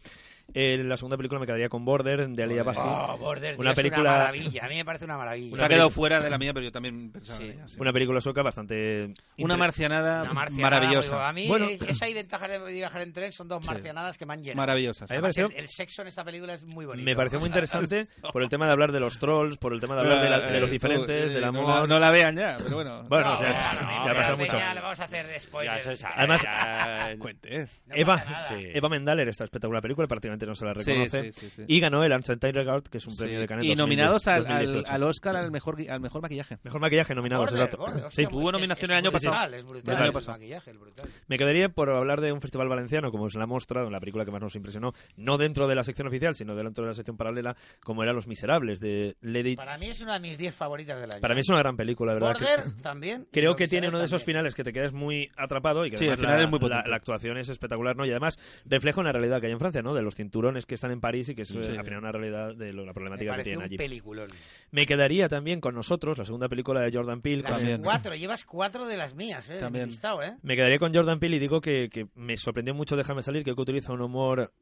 Eh, 0.52 0.76
la 0.84 0.96
segunda 0.96 1.16
película 1.16 1.40
me 1.40 1.46
quedaría 1.46 1.68
con 1.68 1.84
Border 1.84 2.28
de 2.28 2.42
Alia 2.42 2.62
Basi. 2.62 2.80
Oh, 2.84 3.16
Border, 3.18 3.56
Una 3.58 3.70
tío, 3.72 3.76
película- 3.82 4.10
Es 4.10 4.14
una 4.16 4.18
maravilla, 4.18 4.64
a 4.64 4.68
mí 4.68 4.74
me 4.76 4.84
parece 4.84 5.04
una 5.04 5.16
maravilla. 5.16 5.56
Se 5.56 5.64
ha 5.64 5.68
quedado 5.68 5.90
fuera 5.90 6.20
de 6.20 6.30
la 6.30 6.38
mía, 6.38 6.52
pero 6.52 6.64
yo 6.64 6.70
también 6.70 7.10
pensaba 7.10 7.38
Sí. 7.38 7.44
en 7.46 7.50
ella. 7.52 7.68
sí. 7.68 7.76
Una 7.80 7.92
película 7.92 8.20
sueca 8.20 8.42
bastante 8.42 9.14
Una 9.38 9.56
marcianada 9.56 10.22
Una 10.22 10.32
maravillosa. 10.62 11.14
buena. 11.16 11.28
A 11.28 11.32
mí 11.32 11.48
Bueno. 11.48 11.66
es- 11.66 11.82
esa 11.82 12.08
y 12.08 12.14
ventaja 12.14 12.46
de 12.46 12.72
viajar 12.72 13.02
en 13.02 13.12
tren 13.12 13.32
son 13.32 13.48
dos 13.48 13.62
Sí. 13.64 13.68
marcianadas 13.70 14.16
que 14.16 14.26
me 14.26 14.34
han 14.34 14.42
llenado. 14.44 14.58
Maravillosa. 14.58 15.04
A 15.04 15.06
mí 15.06 15.08
me 15.10 15.14
Además, 15.16 15.34
pareció- 15.34 15.56
el, 15.58 15.62
el 15.64 15.68
sexo 15.68 16.02
en 16.02 16.08
esta 16.08 16.24
película 16.24 16.54
es 16.54 16.64
muy 16.64 16.84
bonito. 16.86 17.04
me 17.04 17.16
pareció 17.16 17.40
muy 17.40 17.48
interesante 17.48 18.06
por 18.32 18.42
el 18.42 18.48
tema 18.48 18.66
de 18.66 18.72
hablar 18.72 18.92
de 18.92 19.00
los 19.00 19.18
trolls, 19.18 19.58
por 19.58 19.72
el 19.72 19.80
tema 19.80 19.94
de 19.96 20.02
hablar 20.02 20.22
de, 20.22 20.30
la- 20.30 20.40
de 20.40 20.60
los 20.60 20.70
Eh, 20.70 20.72
diferentes, 20.72 21.06
tú, 21.06 21.30
eh, 21.30 21.34
del 21.34 21.40
no 21.42 21.48
amor. 21.48 21.80
la- 21.82 21.86
No, 21.88 21.98
la 21.98 22.10
vean 22.12 22.36
ya, 22.36 22.56
pero 22.62 22.76
bueno. 22.76 23.02
Bueno, 23.08 23.26
No, 23.28 23.34
o 23.34 23.38
sea, 23.38 23.48
no, 23.48 24.12
ya 24.14 24.36
mucho. 24.36 24.58
ya 24.58 24.74
le 24.74 24.80
vamos 24.80 25.00
a 25.00 25.04
hacer 25.04 25.26
de 25.26 25.32
Ya 25.32 25.40
spoilers. 25.40 25.82
se 25.84 25.96
sabe, 25.96 26.14
Además- 26.16 26.44
Eva. 27.90 28.22
Eva 28.74 28.88
Mendaler, 28.88 29.28
esta 29.28 29.44
espectacular 29.44 29.82
película, 29.82 30.06
prácticamente 30.38 30.46
no 30.46 30.54
se 30.54 30.64
la 30.64 30.74
reconoce. 30.74 31.32
Sí, 31.32 31.40
sí, 31.40 31.46
sí, 31.50 31.52
sí. 31.56 31.64
Y 31.68 31.80
ganó 31.80 32.04
el 32.04 32.12
Unsent 32.12 32.40
Tiger 32.40 32.64
Guard, 32.64 32.84
que 32.84 32.98
es 32.98 33.06
un 33.06 33.16
premio 33.16 33.40
de 33.40 33.46
Cannes 33.46 33.64
Y 33.66 33.68
2010, 33.74 33.78
nominados 33.78 34.26
al, 34.28 34.46
al, 34.46 34.64
2018. 34.66 34.92
al 34.92 35.02
Oscar 35.04 35.36
al 35.36 35.50
mejor, 35.50 35.76
al 35.88 36.00
mejor 36.00 36.22
maquillaje. 36.22 36.58
Mejor 36.62 36.80
maquillaje 36.80 37.14
nominados, 37.14 37.46
Border, 37.46 37.64
exacto. 37.64 37.76
Border, 37.78 38.00
Sí. 38.00 38.06
hostia, 38.06 38.28
Hubo 38.28 38.32
pues 38.32 38.46
es- 38.46 38.52
nominación 38.52 38.90
el 38.90 38.96
año 38.96 39.10
brutal, 39.10 39.30
pasado. 39.30 39.54
Es 39.54 39.60
El 39.60 39.64
brutal, 39.66 39.96
año 39.96 40.04
el 40.06 40.12
pasado. 40.12 40.32
maquillaje, 40.38 40.70
es 40.70 40.78
brutal. 40.78 41.08
Me 41.28 41.38
quedaría 41.38 41.68
por 41.68 41.90
hablar 41.90 42.20
de 42.20 42.32
un 42.32 42.40
festival 42.40 42.68
valenciano, 42.68 43.10
como 43.10 43.26
es 43.26 43.34
La 43.34 43.46
Mostra, 43.46 43.88
la 43.88 44.00
película 44.00 44.24
que 44.24 44.30
más 44.30 44.40
nos 44.40 44.54
impresionó, 44.56 44.92
no 45.16 45.38
dentro 45.38 45.66
de 45.68 45.74
la 45.74 45.82
sección 45.84 46.08
oficial, 46.08 46.34
sino 46.34 46.54
dentro 46.54 46.84
de 46.84 46.88
la 46.90 46.94
sección 46.94 47.16
paralela, 47.16 47.56
como 47.82 48.02
era 48.02 48.12
Los 48.12 48.26
Miserables, 48.26 48.80
de 48.80 49.16
Lady... 49.20 49.56
Para 49.56 49.78
mí 49.78 49.86
es 49.88 50.00
una 50.00 50.14
de 50.14 50.20
mis 50.20 50.38
10 50.38 50.54
favoritas 50.54 51.00
del 51.00 51.10
año. 51.10 51.20
Para 51.20 51.34
mí 51.34 51.40
es 51.40 51.48
una 51.48 51.58
gran 51.58 51.76
película, 51.76 52.14
de 52.14 52.20
¿verdad? 52.20 52.36
Que- 52.38 52.44
Border 52.44 52.82
también. 52.82 53.26
Creo 53.32 53.54
que 53.56 53.68
tiene 53.68 53.88
uno 53.88 53.98
de 53.98 54.04
esos 54.04 54.20
también. 54.22 54.36
finales 54.38 54.54
que 54.54 54.64
te 54.64 54.72
quedas 54.72 54.92
muy 54.92 55.30
atrapado 55.36 55.86
y 55.86 55.90
que 55.90 55.96
Sí, 55.96 56.04
además 56.04 56.18
el 56.18 56.24
final 56.24 56.36
la, 56.38 56.44
es 56.44 56.50
muy 56.50 56.58
la- 56.58 56.62
potente. 56.68 56.90
la 56.90 56.96
actuación 56.96 57.38
es 57.38 57.48
espectacular, 57.48 57.96
¿no? 57.96 58.04
Y 58.06 58.10
además 58.10 58.38
refleja 58.64 59.00
una 59.00 59.12
realidad 59.12 59.40
que 59.40 59.46
hay 59.46 59.52
en 59.52 59.58
Francia, 59.58 59.82
¿no? 59.82 59.94
De 59.94 60.02
los 60.02 60.14
cinturones 60.24 60.66
que 60.66 60.74
están 60.74 60.90
en 60.90 61.00
París 61.00 61.28
y 61.28 61.34
que 61.34 61.42
es 61.42 61.48
Sí. 61.48 61.58
al 61.58 61.84
final 61.84 61.98
una 62.00 62.12
realidad 62.12 62.54
de 62.56 62.72
lo- 62.72 62.82
la 62.82 62.88
Me 62.90 62.94
problemática 62.94 63.36
que 63.36 63.42
tienen 63.42 63.58
un 63.58 63.64
allí. 63.64 63.76
peliculón. 63.76 64.28
Me 64.70 64.86
quedaría 64.86 65.28
también 65.28 65.60
con 65.60 65.74
nosotros, 65.74 66.18
la 66.18 66.24
segunda 66.24 66.48
película 66.48 66.80
de 66.80 66.90
Jordan 66.92 67.20
Peele, 67.20 67.42
Las 67.42 67.52
con- 67.52 67.60
También. 67.60 67.82
cuatro, 67.82 68.14
llevas 68.14 68.44
cuatro 68.44 68.86
de 68.86 68.96
las 68.96 69.14
mías, 69.14 69.48
¿eh? 69.50 69.58
También. 69.60 69.86
listado, 69.86 70.22
¿eh? 70.22 70.36
Me 70.42 70.56
quedaría 70.56 70.78
con 70.78 70.92
Jordan 70.94 71.18
Peele 71.20 71.36
y 71.36 71.40
digo 71.40 71.60
que, 71.60 71.88
que 71.90 72.06
me 72.14 72.36
sorprendió 72.36 72.74
mucho 72.74 72.96
Déjame 72.96 73.22
salir, 73.22 73.44
que 73.44 73.52
utiliza 73.52 73.92
un 73.92 74.00
humor 74.02 74.52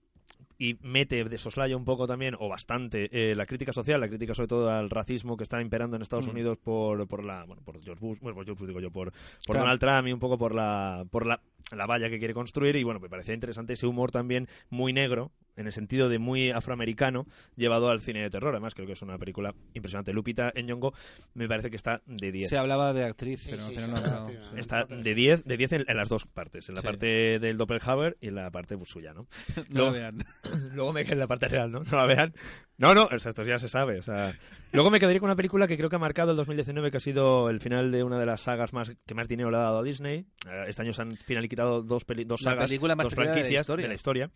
y 0.58 0.76
mete 0.82 1.24
de 1.24 1.38
soslaya 1.38 1.76
un 1.76 1.84
poco 1.84 2.06
también, 2.06 2.34
o 2.38 2.48
bastante, 2.48 3.08
eh, 3.10 3.34
la 3.34 3.46
crítica 3.46 3.72
social, 3.72 4.00
la 4.00 4.08
crítica 4.08 4.32
sobre 4.34 4.46
todo 4.48 4.70
al 4.70 4.90
racismo 4.90 5.36
que 5.36 5.42
está 5.44 5.60
imperando 5.60 5.96
en 5.96 6.02
Estados 6.02 6.26
Mm. 6.26 6.30
Unidos 6.30 6.58
por, 6.62 7.06
por 7.08 7.24
la, 7.24 7.44
bueno, 7.44 7.62
por 7.64 7.82
George 7.82 8.00
Bush, 8.04 8.18
bueno, 8.20 8.34
por 8.36 8.44
George 8.44 8.60
Bush 8.60 8.68
digo 8.68 8.80
yo, 8.80 8.90
por, 8.90 9.12
por. 9.46 9.56
Donald 9.56 9.80
Trump 9.80 10.06
y 10.08 10.12
un 10.12 10.20
poco 10.20 10.38
por 10.38 10.54
la, 10.54 11.04
por 11.10 11.26
la, 11.26 11.40
la 11.74 11.86
valla 11.86 12.08
que 12.08 12.18
quiere 12.18 12.34
construir 12.34 12.76
y 12.76 12.84
bueno, 12.84 13.00
me 13.00 13.08
parecía 13.08 13.34
interesante 13.34 13.72
ese 13.72 13.86
humor 13.86 14.10
también 14.12 14.46
muy 14.70 14.92
negro 14.92 15.32
en 15.56 15.66
el 15.66 15.72
sentido 15.72 16.08
de 16.08 16.18
muy 16.18 16.50
afroamericano, 16.50 17.26
llevado 17.56 17.90
al 17.90 18.00
cine 18.00 18.22
de 18.22 18.30
terror. 18.30 18.54
Además, 18.54 18.74
creo 18.74 18.86
que 18.86 18.92
es 18.94 19.02
una 19.02 19.18
película 19.18 19.54
impresionante. 19.74 20.12
Lupita 20.12 20.52
Nyong'o 20.54 20.92
me 21.34 21.48
parece 21.48 21.70
que 21.70 21.76
está 21.76 22.00
de 22.06 22.32
10. 22.32 22.48
Se 22.48 22.56
hablaba 22.58 22.92
de 22.92 23.04
actriz, 23.04 23.46
pero 23.48 23.62
sí, 23.68 23.76
sí, 23.76 23.86
no. 23.88 24.58
Está 24.58 24.84
de 24.84 25.14
10, 25.14 25.44
de 25.44 25.56
10 25.56 25.72
en, 25.72 25.84
en 25.88 25.96
las 25.96 26.08
dos 26.08 26.26
partes, 26.26 26.68
en 26.68 26.74
la 26.74 26.80
Sí. 26.80 26.86
parte 26.86 27.38
del 27.38 27.56
Doppelhaber 27.58 28.16
y 28.20 28.28
en 28.28 28.34
la 28.36 28.50
parte 28.50 28.76
pues, 28.76 28.90
suya, 28.90 29.12
¿no? 29.14 29.26
No 29.68 29.90
Luego- 29.90 29.92
vean. 29.92 30.24
Luego 30.74 30.92
me 30.92 31.04
quedé 31.04 31.12
en 31.14 31.18
la 31.20 31.26
parte 31.26 31.48
real, 31.48 31.70
¿no? 31.70 31.80
No 31.84 31.96
la 31.96 32.06
vean. 32.06 32.32
No, 32.78 32.94
no, 32.94 33.04
o 33.04 33.18
sea, 33.18 33.30
esto 33.30 33.44
ya 33.44 33.58
se 33.58 33.68
sabe. 33.68 33.98
O 33.98 34.02
sea, 34.02 34.36
luego 34.72 34.90
me 34.90 34.98
quedaría 34.98 35.20
con 35.20 35.28
una 35.28 35.36
película 35.36 35.68
que 35.68 35.76
creo 35.76 35.88
que 35.88 35.94
ha 35.96 36.00
marcado 36.00 36.32
el 36.32 36.36
2019, 36.36 36.90
que 36.90 36.96
ha 36.96 37.00
sido 37.00 37.48
el 37.48 37.60
final 37.60 37.92
de 37.92 38.02
una 38.02 38.18
de 38.18 38.26
las 38.26 38.40
sagas 38.40 38.72
más 38.72 38.90
que 39.06 39.14
más 39.14 39.28
dinero 39.28 39.50
le 39.52 39.58
ha 39.58 39.60
dado 39.60 39.78
a 39.78 39.82
Disney. 39.84 40.24
Eh, 40.48 40.64
este 40.66 40.82
año 40.82 40.92
se 40.92 41.02
han 41.02 41.12
finalizado 41.12 41.82
dos, 41.82 42.04
peli- 42.04 42.24
dos 42.24 42.40
La 42.42 42.52
sagas, 42.52 42.64
película 42.66 42.96
más 42.96 43.04
dos 43.04 43.14
de 43.14 43.24
la 43.24 43.32
franquicias 43.32 43.60
historia. 43.60 43.82
de 43.84 43.88
la 43.88 43.94
historia. 43.94 44.30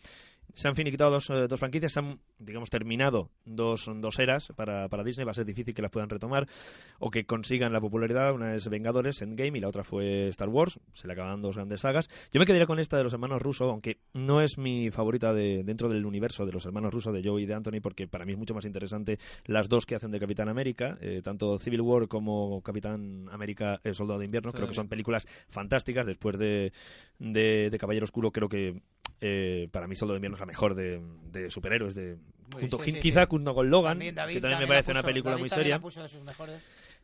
Se 0.52 0.68
han 0.68 0.76
finiquitado 0.76 1.10
dos, 1.10 1.28
eh, 1.30 1.46
dos 1.48 1.60
franquicias, 1.60 1.92
se 1.92 2.00
han, 2.00 2.18
digamos, 2.38 2.70
terminado 2.70 3.30
dos, 3.44 3.90
dos 3.96 4.18
eras 4.18 4.52
para, 4.56 4.88
para 4.88 5.04
Disney. 5.04 5.24
Va 5.24 5.32
a 5.32 5.34
ser 5.34 5.44
difícil 5.44 5.74
que 5.74 5.82
las 5.82 5.90
puedan 5.90 6.08
retomar 6.08 6.46
o 6.98 7.10
que 7.10 7.26
consigan 7.26 7.72
la 7.72 7.80
popularidad. 7.80 8.32
Una 8.32 8.54
es 8.54 8.68
Vengadores, 8.68 9.20
Endgame, 9.22 9.58
y 9.58 9.60
la 9.60 9.68
otra 9.68 9.84
fue 9.84 10.28
Star 10.28 10.48
Wars. 10.48 10.80
Se 10.92 11.06
le 11.06 11.12
acaban 11.12 11.42
dos 11.42 11.56
grandes 11.56 11.82
sagas. 11.82 12.08
Yo 12.32 12.40
me 12.40 12.46
quedaría 12.46 12.66
con 12.66 12.78
esta 12.78 12.96
de 12.96 13.04
los 13.04 13.12
hermanos 13.12 13.42
rusos, 13.42 13.70
aunque 13.70 13.98
no 14.14 14.40
es 14.40 14.58
mi 14.58 14.90
favorita 14.90 15.32
de, 15.32 15.62
dentro 15.64 15.88
del 15.88 16.06
universo 16.06 16.46
de 16.46 16.52
los 16.52 16.64
hermanos 16.64 16.92
rusos 16.92 17.12
de 17.12 17.22
Joe 17.22 17.42
y 17.42 17.46
de 17.46 17.54
Anthony, 17.54 17.80
porque 17.82 18.08
para 18.08 18.24
mí 18.24 18.32
es 18.32 18.38
mucho 18.38 18.54
más 18.54 18.64
interesante 18.64 19.18
las 19.44 19.68
dos 19.68 19.86
que 19.86 19.94
hacen 19.94 20.10
de 20.10 20.20
Capitán 20.20 20.48
América, 20.48 20.96
eh, 21.00 21.20
tanto 21.22 21.58
Civil 21.58 21.80
War 21.82 22.08
como 22.08 22.62
Capitán 22.62 23.28
América, 23.30 23.80
el 23.84 23.94
Soldado 23.94 24.20
de 24.20 24.26
Invierno. 24.26 24.50
Sí. 24.50 24.56
Creo 24.56 24.68
que 24.68 24.74
son 24.74 24.88
películas 24.88 25.26
fantásticas. 25.48 26.06
Después 26.06 26.38
de, 26.38 26.72
de, 27.18 27.70
de 27.70 27.78
Caballero 27.78 28.04
Oscuro, 28.04 28.30
creo 28.30 28.48
que 28.48 28.80
eh, 29.20 29.68
para 29.72 29.86
mí 29.86 29.96
Soldado 29.96 30.14
de 30.14 30.18
Invierno 30.18 30.35
es 30.36 30.40
la 30.40 30.46
mejor 30.46 30.74
de, 30.74 31.00
de 31.32 31.50
superhéroes. 31.50 31.94
De, 31.94 32.16
junto, 32.52 32.78
sí, 32.78 32.92
sí, 32.92 33.00
quizá 33.00 33.26
junto 33.26 33.54
con 33.54 33.68
Logan, 33.68 33.92
También 33.94 34.14
David 34.14 34.34
que 34.34 34.40
también 34.40 34.58
me 34.60 34.64
la 34.66 34.68
parece 34.68 34.90
una 34.92 35.00
puso- 35.00 35.06
película 35.06 35.30
David 35.32 35.42
muy 35.42 35.48
también 35.50 35.64
seria. 35.64 35.78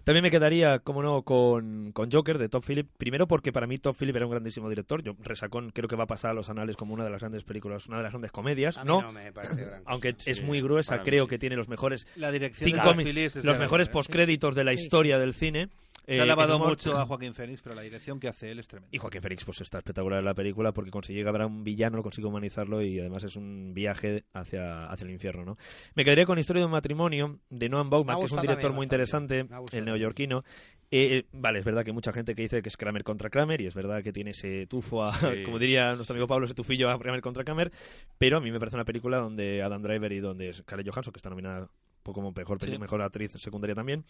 También 0.05 0.23
me 0.23 0.31
quedaría, 0.31 0.79
como 0.81 1.03
no, 1.03 1.23
con, 1.23 1.93
con 1.93 2.11
Joker 2.11 2.39
de 2.39 2.49
Top 2.49 2.65
Philip. 2.65 2.89
Primero 2.99 3.27
porque 3.29 3.53
para 3.53 3.67
mí 3.67 3.79
Top 3.79 3.97
Philip 3.97 4.17
era 4.17 4.27
un 4.27 4.31
grandísimo 4.33 4.69
director. 4.69 5.03
Yo, 5.03 5.15
Resacón, 5.23 5.71
creo 5.71 5.89
que 5.89 5.97
va 5.97 6.05
a 6.05 6.09
pasar 6.09 6.33
a 6.33 6.35
los 6.35 6.51
anales 6.51 6.77
como 6.77 6.95
una 6.95 7.05
de 7.05 7.11
las 7.11 7.21
grandes 7.21 7.45
películas, 7.45 7.87
una 7.87 7.99
de 7.99 8.03
las 8.05 8.13
grandes 8.13 8.33
comedias. 8.33 8.77
A 8.79 8.85
mí 8.85 8.89
¿no? 8.89 9.03
no 9.03 9.13
me 9.13 9.33
parece 9.33 9.65
gran 9.65 9.81
cosa. 9.85 9.91
Aunque 9.93 10.15
Sí, 10.19 10.31
es 10.31 10.43
muy 10.43 10.61
gruesa, 10.61 11.03
creo 11.03 11.25
sí. 11.25 11.31
que 11.31 11.39
tiene 11.39 11.57
los 11.57 11.69
mejores 11.69 12.07
La 12.17 12.31
dirección 12.33 12.71
cinco 12.71 12.93
de 12.95 13.05
Phillips 13.05 13.37
los 13.45 13.59
mejores 13.59 13.89
¿eh? 13.89 13.93
postcréditos 13.93 14.55
de 14.55 14.65
la 14.65 14.73
Sí, 14.73 14.79
sí, 14.79 14.85
historia 14.85 15.19
del 15.19 15.35
cine. 15.35 15.69
Se 16.05 16.17
Eh, 16.17 16.21
ha 16.21 16.25
alabado 16.25 16.57
el 16.57 16.61
humor- 16.63 16.71
mucho 16.71 16.99
a 16.99 17.07
Joaquín 17.07 17.33
Phoenix, 17.33 17.63
pero 17.63 17.77
la 17.77 17.83
dirección 17.83 18.19
que 18.19 18.27
hace 18.27 18.51
él 18.51 18.59
es 18.59 18.67
tremenda. 18.67 18.89
Y 18.93 18.99
Joaquín 18.99 19.23
Phoenix 19.23 19.45
pues 19.45 19.61
está 19.61 19.79
espectacular 19.79 20.19
en 20.19 20.25
la 20.25 20.35
película 20.35 20.73
porque 20.73 20.91
consigue 20.91 21.23
grabar 21.23 21.43
a 21.43 21.47
un 21.47 21.63
villano, 21.63 21.97
lo 21.97 22.03
consigue 22.03 22.27
humanizarlo 22.27 22.83
y 22.83 22.99
además 22.99 23.23
es 23.23 23.37
un 23.37 23.73
viaje 23.73 24.25
hacia, 24.33 24.87
hacia 24.91 25.05
el 25.05 25.13
infierno, 25.13 25.45
¿no? 25.45 25.57
Me 25.95 26.03
quedaría 26.03 26.25
con 26.25 26.41
Historia 26.41 26.61
de 26.63 26.67
un 26.67 26.73
matrimonio 26.73 27.39
de 27.51 27.69
Noam 27.69 27.89
Baumbach, 27.89 28.19
que 28.19 28.25
es 28.25 28.33
un 28.33 28.41
director 28.41 28.63
también 28.73 28.75
muy 28.77 28.87
bastante. 28.87 29.37
interesante, 29.37 29.77
el 29.79 29.85
neoyorquino. 29.93 30.45
Eh, 30.95 31.25
vale, 31.33 31.61
es 31.61 31.65
verdad 31.65 31.85
que 31.85 31.91
hay 31.91 31.95
mucha 31.95 32.13
gente 32.13 32.35
que 32.35 32.43
dice 32.43 32.61
que 32.61 32.69
es 32.69 32.77
Kramer 32.77 33.03
contra 33.03 33.31
Kramer 33.31 33.63
y 33.63 33.67
es 33.67 33.75
verdad 33.75 34.03
que 34.03 34.13
tiene 34.13 34.33
ese 34.33 34.67
tufo, 34.67 35.03
a, 35.03 35.15
Sí. 35.15 35.43
como 35.47 35.59
diría 35.59 35.95
nuestro 35.95 36.13
amigo 36.15 36.27
Pablo, 36.27 36.45
ese 36.45 36.55
tufillo 36.55 36.91
a 36.91 36.99
Kramer 36.99 37.23
contra 37.23 37.45
Kramer, 37.45 37.73
pero 38.19 38.37
a 38.37 38.41
mí 38.41 38.51
me 38.53 38.59
parece 38.59 38.77
una 38.77 38.85
película 38.85 39.17
donde 39.19 39.63
Adam 39.63 39.81
Driver 39.83 40.13
y 40.13 40.21
donde 40.21 40.53
Scarlett 40.53 40.87
Johansson, 40.91 41.13
que 41.13 41.19
está 41.19 41.31
nominada 41.31 41.67
poco 42.03 42.17
como 42.21 42.33
mejor, 42.33 42.59
Sí. 42.61 42.77
mejor 42.79 43.01
actriz 43.01 43.31
secundaria 43.33 43.75
también, 43.75 44.05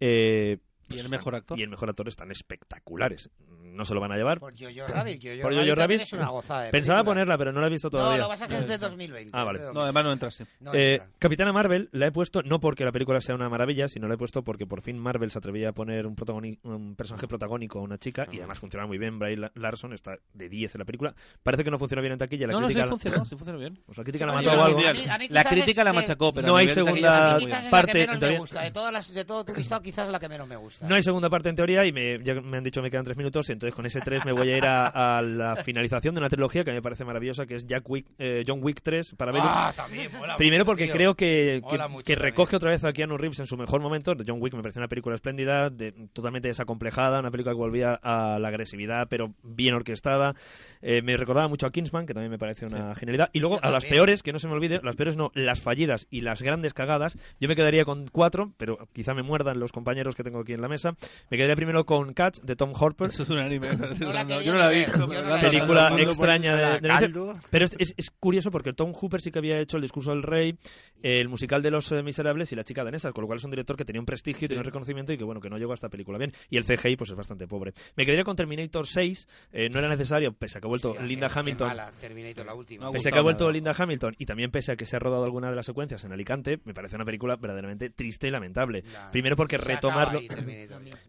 eh, 0.00 0.58
¿Y 0.90 0.94
el 0.94 0.98
están- 1.00 1.10
mejor 1.12 1.34
actor? 1.34 1.58
Y 1.58 1.62
el 1.62 1.68
mejor 1.70 1.88
actor 1.88 2.08
están 2.08 2.30
espectaculares. 2.30 3.30
No 3.74 3.84
se 3.84 3.94
lo 3.94 4.00
van 4.00 4.12
a 4.12 4.16
llevar. 4.16 4.40
Por 4.40 4.52
Jojo 4.58 4.86
Rabbit. 4.86 5.20
Jojo 5.22 5.42
Por 5.42 5.54
Jojo 5.54 5.74
Rabbit. 5.74 6.00
es 6.02 6.12
una 6.12 6.28
gozada 6.28 6.62
de 6.64 6.70
Pensaba 6.70 6.98
película. 6.98 7.14
ponerla, 7.14 7.38
pero 7.38 7.52
no 7.52 7.60
la 7.60 7.66
he 7.66 7.70
visto 7.70 7.88
No, 7.88 7.98
todavía. 7.98 8.18
lo 8.18 8.24
que 8.24 8.28
pasa 8.30 8.44
es 8.44 8.50
que 8.50 8.56
es 8.58 8.68
de 8.68 8.78
2020. 8.78 9.30
Ah, 9.38 9.44
vale. 9.44 9.60
No, 9.72 9.80
además 9.82 10.04
no 10.04 10.12
entrase. 10.12 10.46
No 10.60 10.74
Eh, 10.74 10.94
entra. 10.94 11.08
Capitana 11.18 11.52
Marvel 11.52 11.88
la 11.92 12.06
he 12.06 12.12
puesto 12.12 12.42
no 12.42 12.60
porque 12.60 12.84
la 12.84 12.92
película 12.92 13.20
sea 13.20 13.34
una 13.34 13.48
maravilla, 13.48 13.88
sino 13.88 14.08
la 14.08 14.14
he 14.14 14.18
puesto 14.18 14.42
porque 14.42 14.66
por 14.66 14.82
fin 14.82 14.98
Marvel 14.98 15.30
se 15.30 15.38
atrevía 15.38 15.68
a 15.70 15.72
poner 15.72 16.06
un, 16.06 16.16
un 16.64 16.94
personaje 16.96 17.26
protagónico 17.28 17.78
a 17.78 17.82
una 17.82 17.98
chica 17.98 18.26
y 18.32 18.38
además 18.38 18.58
funciona 18.58 18.86
muy 18.86 18.98
bien. 18.98 19.18
Bray 19.18 19.36
La- 19.36 19.52
Larson 19.54 19.92
está 19.92 20.16
de 20.34 20.48
10 20.48 20.74
en 20.74 20.78
la 20.80 20.84
película. 20.84 21.14
Parece 21.42 21.64
que 21.64 21.70
no 21.70 21.78
funciona 21.78 22.00
bien 22.00 22.12
en 22.12 22.18
taquilla. 22.18 22.46
La 22.46 22.52
No, 22.54 22.60
no, 22.60 22.68
sí 22.68 22.74
crítica 22.74 22.86
la- 22.86 22.90
funcionó, 22.90 23.24
sí 23.24 23.36
funcionó 23.36 23.58
bien. 23.58 23.78
pues 23.86 23.98
la 23.98 24.04
crítica 24.04 24.26
la 24.26 24.32
Sí, 24.32 24.36
mató 24.46 24.50
oye, 24.50 24.58
o 24.58 24.62
a 24.62 24.66
algo. 24.66 24.78
mí- 24.78 24.84
a 25.08 25.18
mí 25.18 25.28
La 25.30 25.44
crítica 25.44 25.84
la 25.84 25.92
machacó, 25.92 26.32
pero 26.32 26.46
No 26.48 26.56
a 26.56 26.60
hay 26.60 26.68
segunda 26.68 27.36
A 27.36 27.38
parte, 27.70 27.86
la 27.88 27.92
que 27.92 27.98
menos 28.00 28.14
en 28.14 28.20
teoría- 28.20 28.36
me 28.36 28.40
gusta. 28.40 28.62
De, 28.62 28.70
todas 28.70 28.92
las, 28.92 29.12
de 29.14 29.24
todo 29.24 29.44
tu 29.44 29.54
listado, 29.56 29.82
quizás 29.82 30.06
es 30.06 30.12
la 30.12 30.20
que 30.20 30.28
menos 30.28 30.48
me 30.48 30.56
gusta. 30.56 30.86
No 30.88 30.94
hay 30.94 31.02
segunda 31.02 31.28
parte 31.30 31.48
en 31.48 31.56
teoría 31.56 31.84
y 31.84 31.92
me, 31.92 32.22
ya 32.22 32.34
me 32.34 32.58
han 32.58 32.64
dicho 32.64 32.80
que 32.80 32.84
me 32.84 32.90
quedan 32.90 33.04
tres 33.04 33.16
minutos 33.16 33.46
entonces 33.58 33.74
con 33.74 33.84
ese 33.86 34.00
tres 34.00 34.24
me 34.24 34.32
voy 34.32 34.50
a 34.52 34.56
ir 34.56 34.64
a, 34.64 35.18
a 35.18 35.22
la 35.22 35.56
finalización 35.56 36.14
de 36.14 36.20
una 36.20 36.28
trilogía 36.28 36.64
que 36.64 36.70
a 36.70 36.72
mí 36.72 36.78
me 36.78 36.82
parece 36.82 37.04
maravillosa 37.04 37.44
que 37.46 37.56
es 37.56 37.66
Jack 37.66 37.88
Wick, 37.90 38.06
eh, 38.18 38.44
John 38.46 38.60
Wick 38.62 38.80
3 38.82 39.14
para 39.16 39.32
ver 39.32 39.42
Ah, 39.44 39.72
también 39.74 40.10
mola 40.16 40.36
Primero 40.36 40.64
mucho, 40.64 40.70
porque 40.72 40.84
tío. 40.84 40.92
creo 40.94 41.14
que, 41.14 41.60
que, 41.68 41.88
mucho 41.88 42.04
que 42.04 42.14
recoge 42.14 42.56
otra 42.56 42.70
vez 42.70 42.84
a 42.84 42.92
Keanu 42.92 43.16
Reeves 43.16 43.40
en 43.40 43.46
su 43.46 43.56
mejor 43.56 43.80
momento. 43.80 44.14
John 44.26 44.38
Wick 44.40 44.54
me 44.54 44.62
pareció 44.62 44.80
una 44.80 44.88
película 44.88 45.14
espléndida, 45.14 45.70
de, 45.70 45.92
totalmente 46.12 46.48
desacomplejada, 46.48 47.20
una 47.20 47.30
película 47.30 47.54
que 47.54 47.58
volvía 47.58 47.94
a 48.02 48.38
la 48.38 48.48
agresividad, 48.48 49.08
pero 49.08 49.32
bien 49.42 49.74
orquestada. 49.74 50.34
Eh, 50.80 51.02
me 51.02 51.16
recordaba 51.16 51.48
mucho 51.48 51.66
a 51.66 51.70
Kingsman, 51.72 52.06
que 52.06 52.14
también 52.14 52.30
me 52.30 52.38
parece 52.38 52.66
una 52.66 52.94
genialidad. 52.94 53.30
Y 53.32 53.40
luego 53.40 53.56
Yo 53.56 53.64
a 53.66 53.70
las 53.70 53.82
también. 53.82 53.98
peores, 53.98 54.22
que 54.22 54.32
no 54.32 54.38
se 54.38 54.46
me 54.48 54.54
olvide, 54.54 54.80
las 54.82 54.94
peores 54.96 55.16
no, 55.16 55.30
las 55.34 55.60
fallidas 55.60 56.06
y 56.10 56.20
las 56.20 56.40
grandes 56.42 56.74
cagadas. 56.74 57.18
Yo 57.40 57.48
me 57.48 57.56
quedaría 57.56 57.84
con 57.84 58.06
cuatro, 58.08 58.52
pero 58.56 58.78
quizá 58.92 59.14
me 59.14 59.22
muerdan 59.22 59.58
los 59.58 59.72
compañeros 59.72 60.14
que 60.14 60.22
tengo 60.22 60.40
aquí 60.40 60.52
en 60.52 60.60
la 60.60 60.68
mesa. 60.68 60.94
Me 61.30 61.36
quedaría 61.36 61.56
primero 61.56 61.84
con 61.84 62.12
Cats, 62.12 62.44
de 62.44 62.54
Tom 62.56 62.72
Harper. 62.78 63.08
Eso 63.08 63.22
es 63.24 63.30
un 63.30 63.38
anime. 63.48 63.68
me 63.70 63.76
parece 63.78 64.04
No 64.04 64.12
la 64.12 64.22
una- 64.24 64.26
quería 64.36 64.42
Yo 64.42 64.52
no 64.52 64.58
la 64.58 64.72
he 64.72 64.74
visto. 64.78 64.98
no 64.98 65.40
película 65.40 65.88
extraña 65.98 66.56
de. 66.56 67.34
Pero 67.50 67.64
es, 67.64 67.76
es- 67.78 67.94
es 67.96 68.10
curioso 68.10 68.50
porque 68.50 68.72
Tom 68.72 68.92
Hooper 68.92 69.20
sí 69.20 69.30
que 69.30 69.38
había 69.38 69.58
hecho 69.58 69.76
El 69.76 69.82
discurso 69.82 70.10
del 70.10 70.22
rey, 70.22 70.56
el 71.02 71.28
musical 71.28 71.62
de 71.62 71.70
los 71.70 71.90
eh, 71.92 72.02
miserables 72.02 72.52
y 72.52 72.56
La 72.56 72.64
chica 72.64 72.84
danesa, 72.84 73.12
con 73.12 73.22
lo 73.22 73.26
cual 73.28 73.38
es 73.38 73.44
un 73.44 73.50
director 73.50 73.76
que 73.76 73.84
tenía 73.84 74.00
un 74.00 74.06
prestigio, 74.06 74.46
y 74.46 74.48
tenía 74.48 74.60
un 74.60 74.64
reconocimiento 74.66 75.12
y 75.12 75.18
que 75.18 75.24
bueno, 75.24 75.40
que 75.40 75.50
no 75.50 75.58
llegó 75.58 75.72
a 75.72 75.74
esta 75.74 75.88
película 75.88 76.18
bien. 76.18 76.32
Y 76.50 76.56
el 76.56 76.64
CGI 76.64 76.96
pues 76.96 77.10
es 77.10 77.16
bastante 77.16 77.46
pobre. 77.46 77.72
Me 77.96 78.04
quedaría 78.04 78.24
con 78.24 78.36
Terminator 78.36 78.86
6, 78.86 79.26
eh, 79.52 79.68
no 79.70 79.78
era 79.78 79.88
necesario, 79.88 80.32
pese 80.32 80.58
a 80.58 80.60
que 80.60 80.66
ha 80.66 80.68
vuelto 80.68 80.90
Hostia, 80.90 81.06
Linda 81.06 81.30
Hamilton. 81.34 81.68
mala, 81.68 81.90
Terminator, 82.00 82.46
la 82.46 82.54
última. 82.54 82.84
No, 82.86 82.92
Pese 82.92 83.08
a 83.08 83.12
que 83.12 83.18
ha 83.18 83.22
vuelto 83.22 83.44
nada. 83.44 83.52
Linda 83.52 83.74
Hamilton 83.78 84.14
y 84.18 84.26
también 84.26 84.50
pese 84.50 84.72
a 84.72 84.76
que 84.76 84.86
se 84.86 84.96
ha 84.96 84.98
rodado 84.98 85.24
alguna 85.24 85.50
de 85.50 85.56
las 85.56 85.66
secuencias 85.66 86.04
en 86.04 86.12
Alicante, 86.12 86.58
me 86.64 86.74
parece 86.74 86.96
una 86.96 87.04
película 87.04 87.36
verdaderamente 87.36 87.90
triste 87.90 88.28
y 88.28 88.30
lamentable. 88.30 88.82
La- 88.92 89.10
Primero 89.10 89.36
porque 89.36 89.56
retomarlo, 89.58 90.18
ahí, 90.18 90.28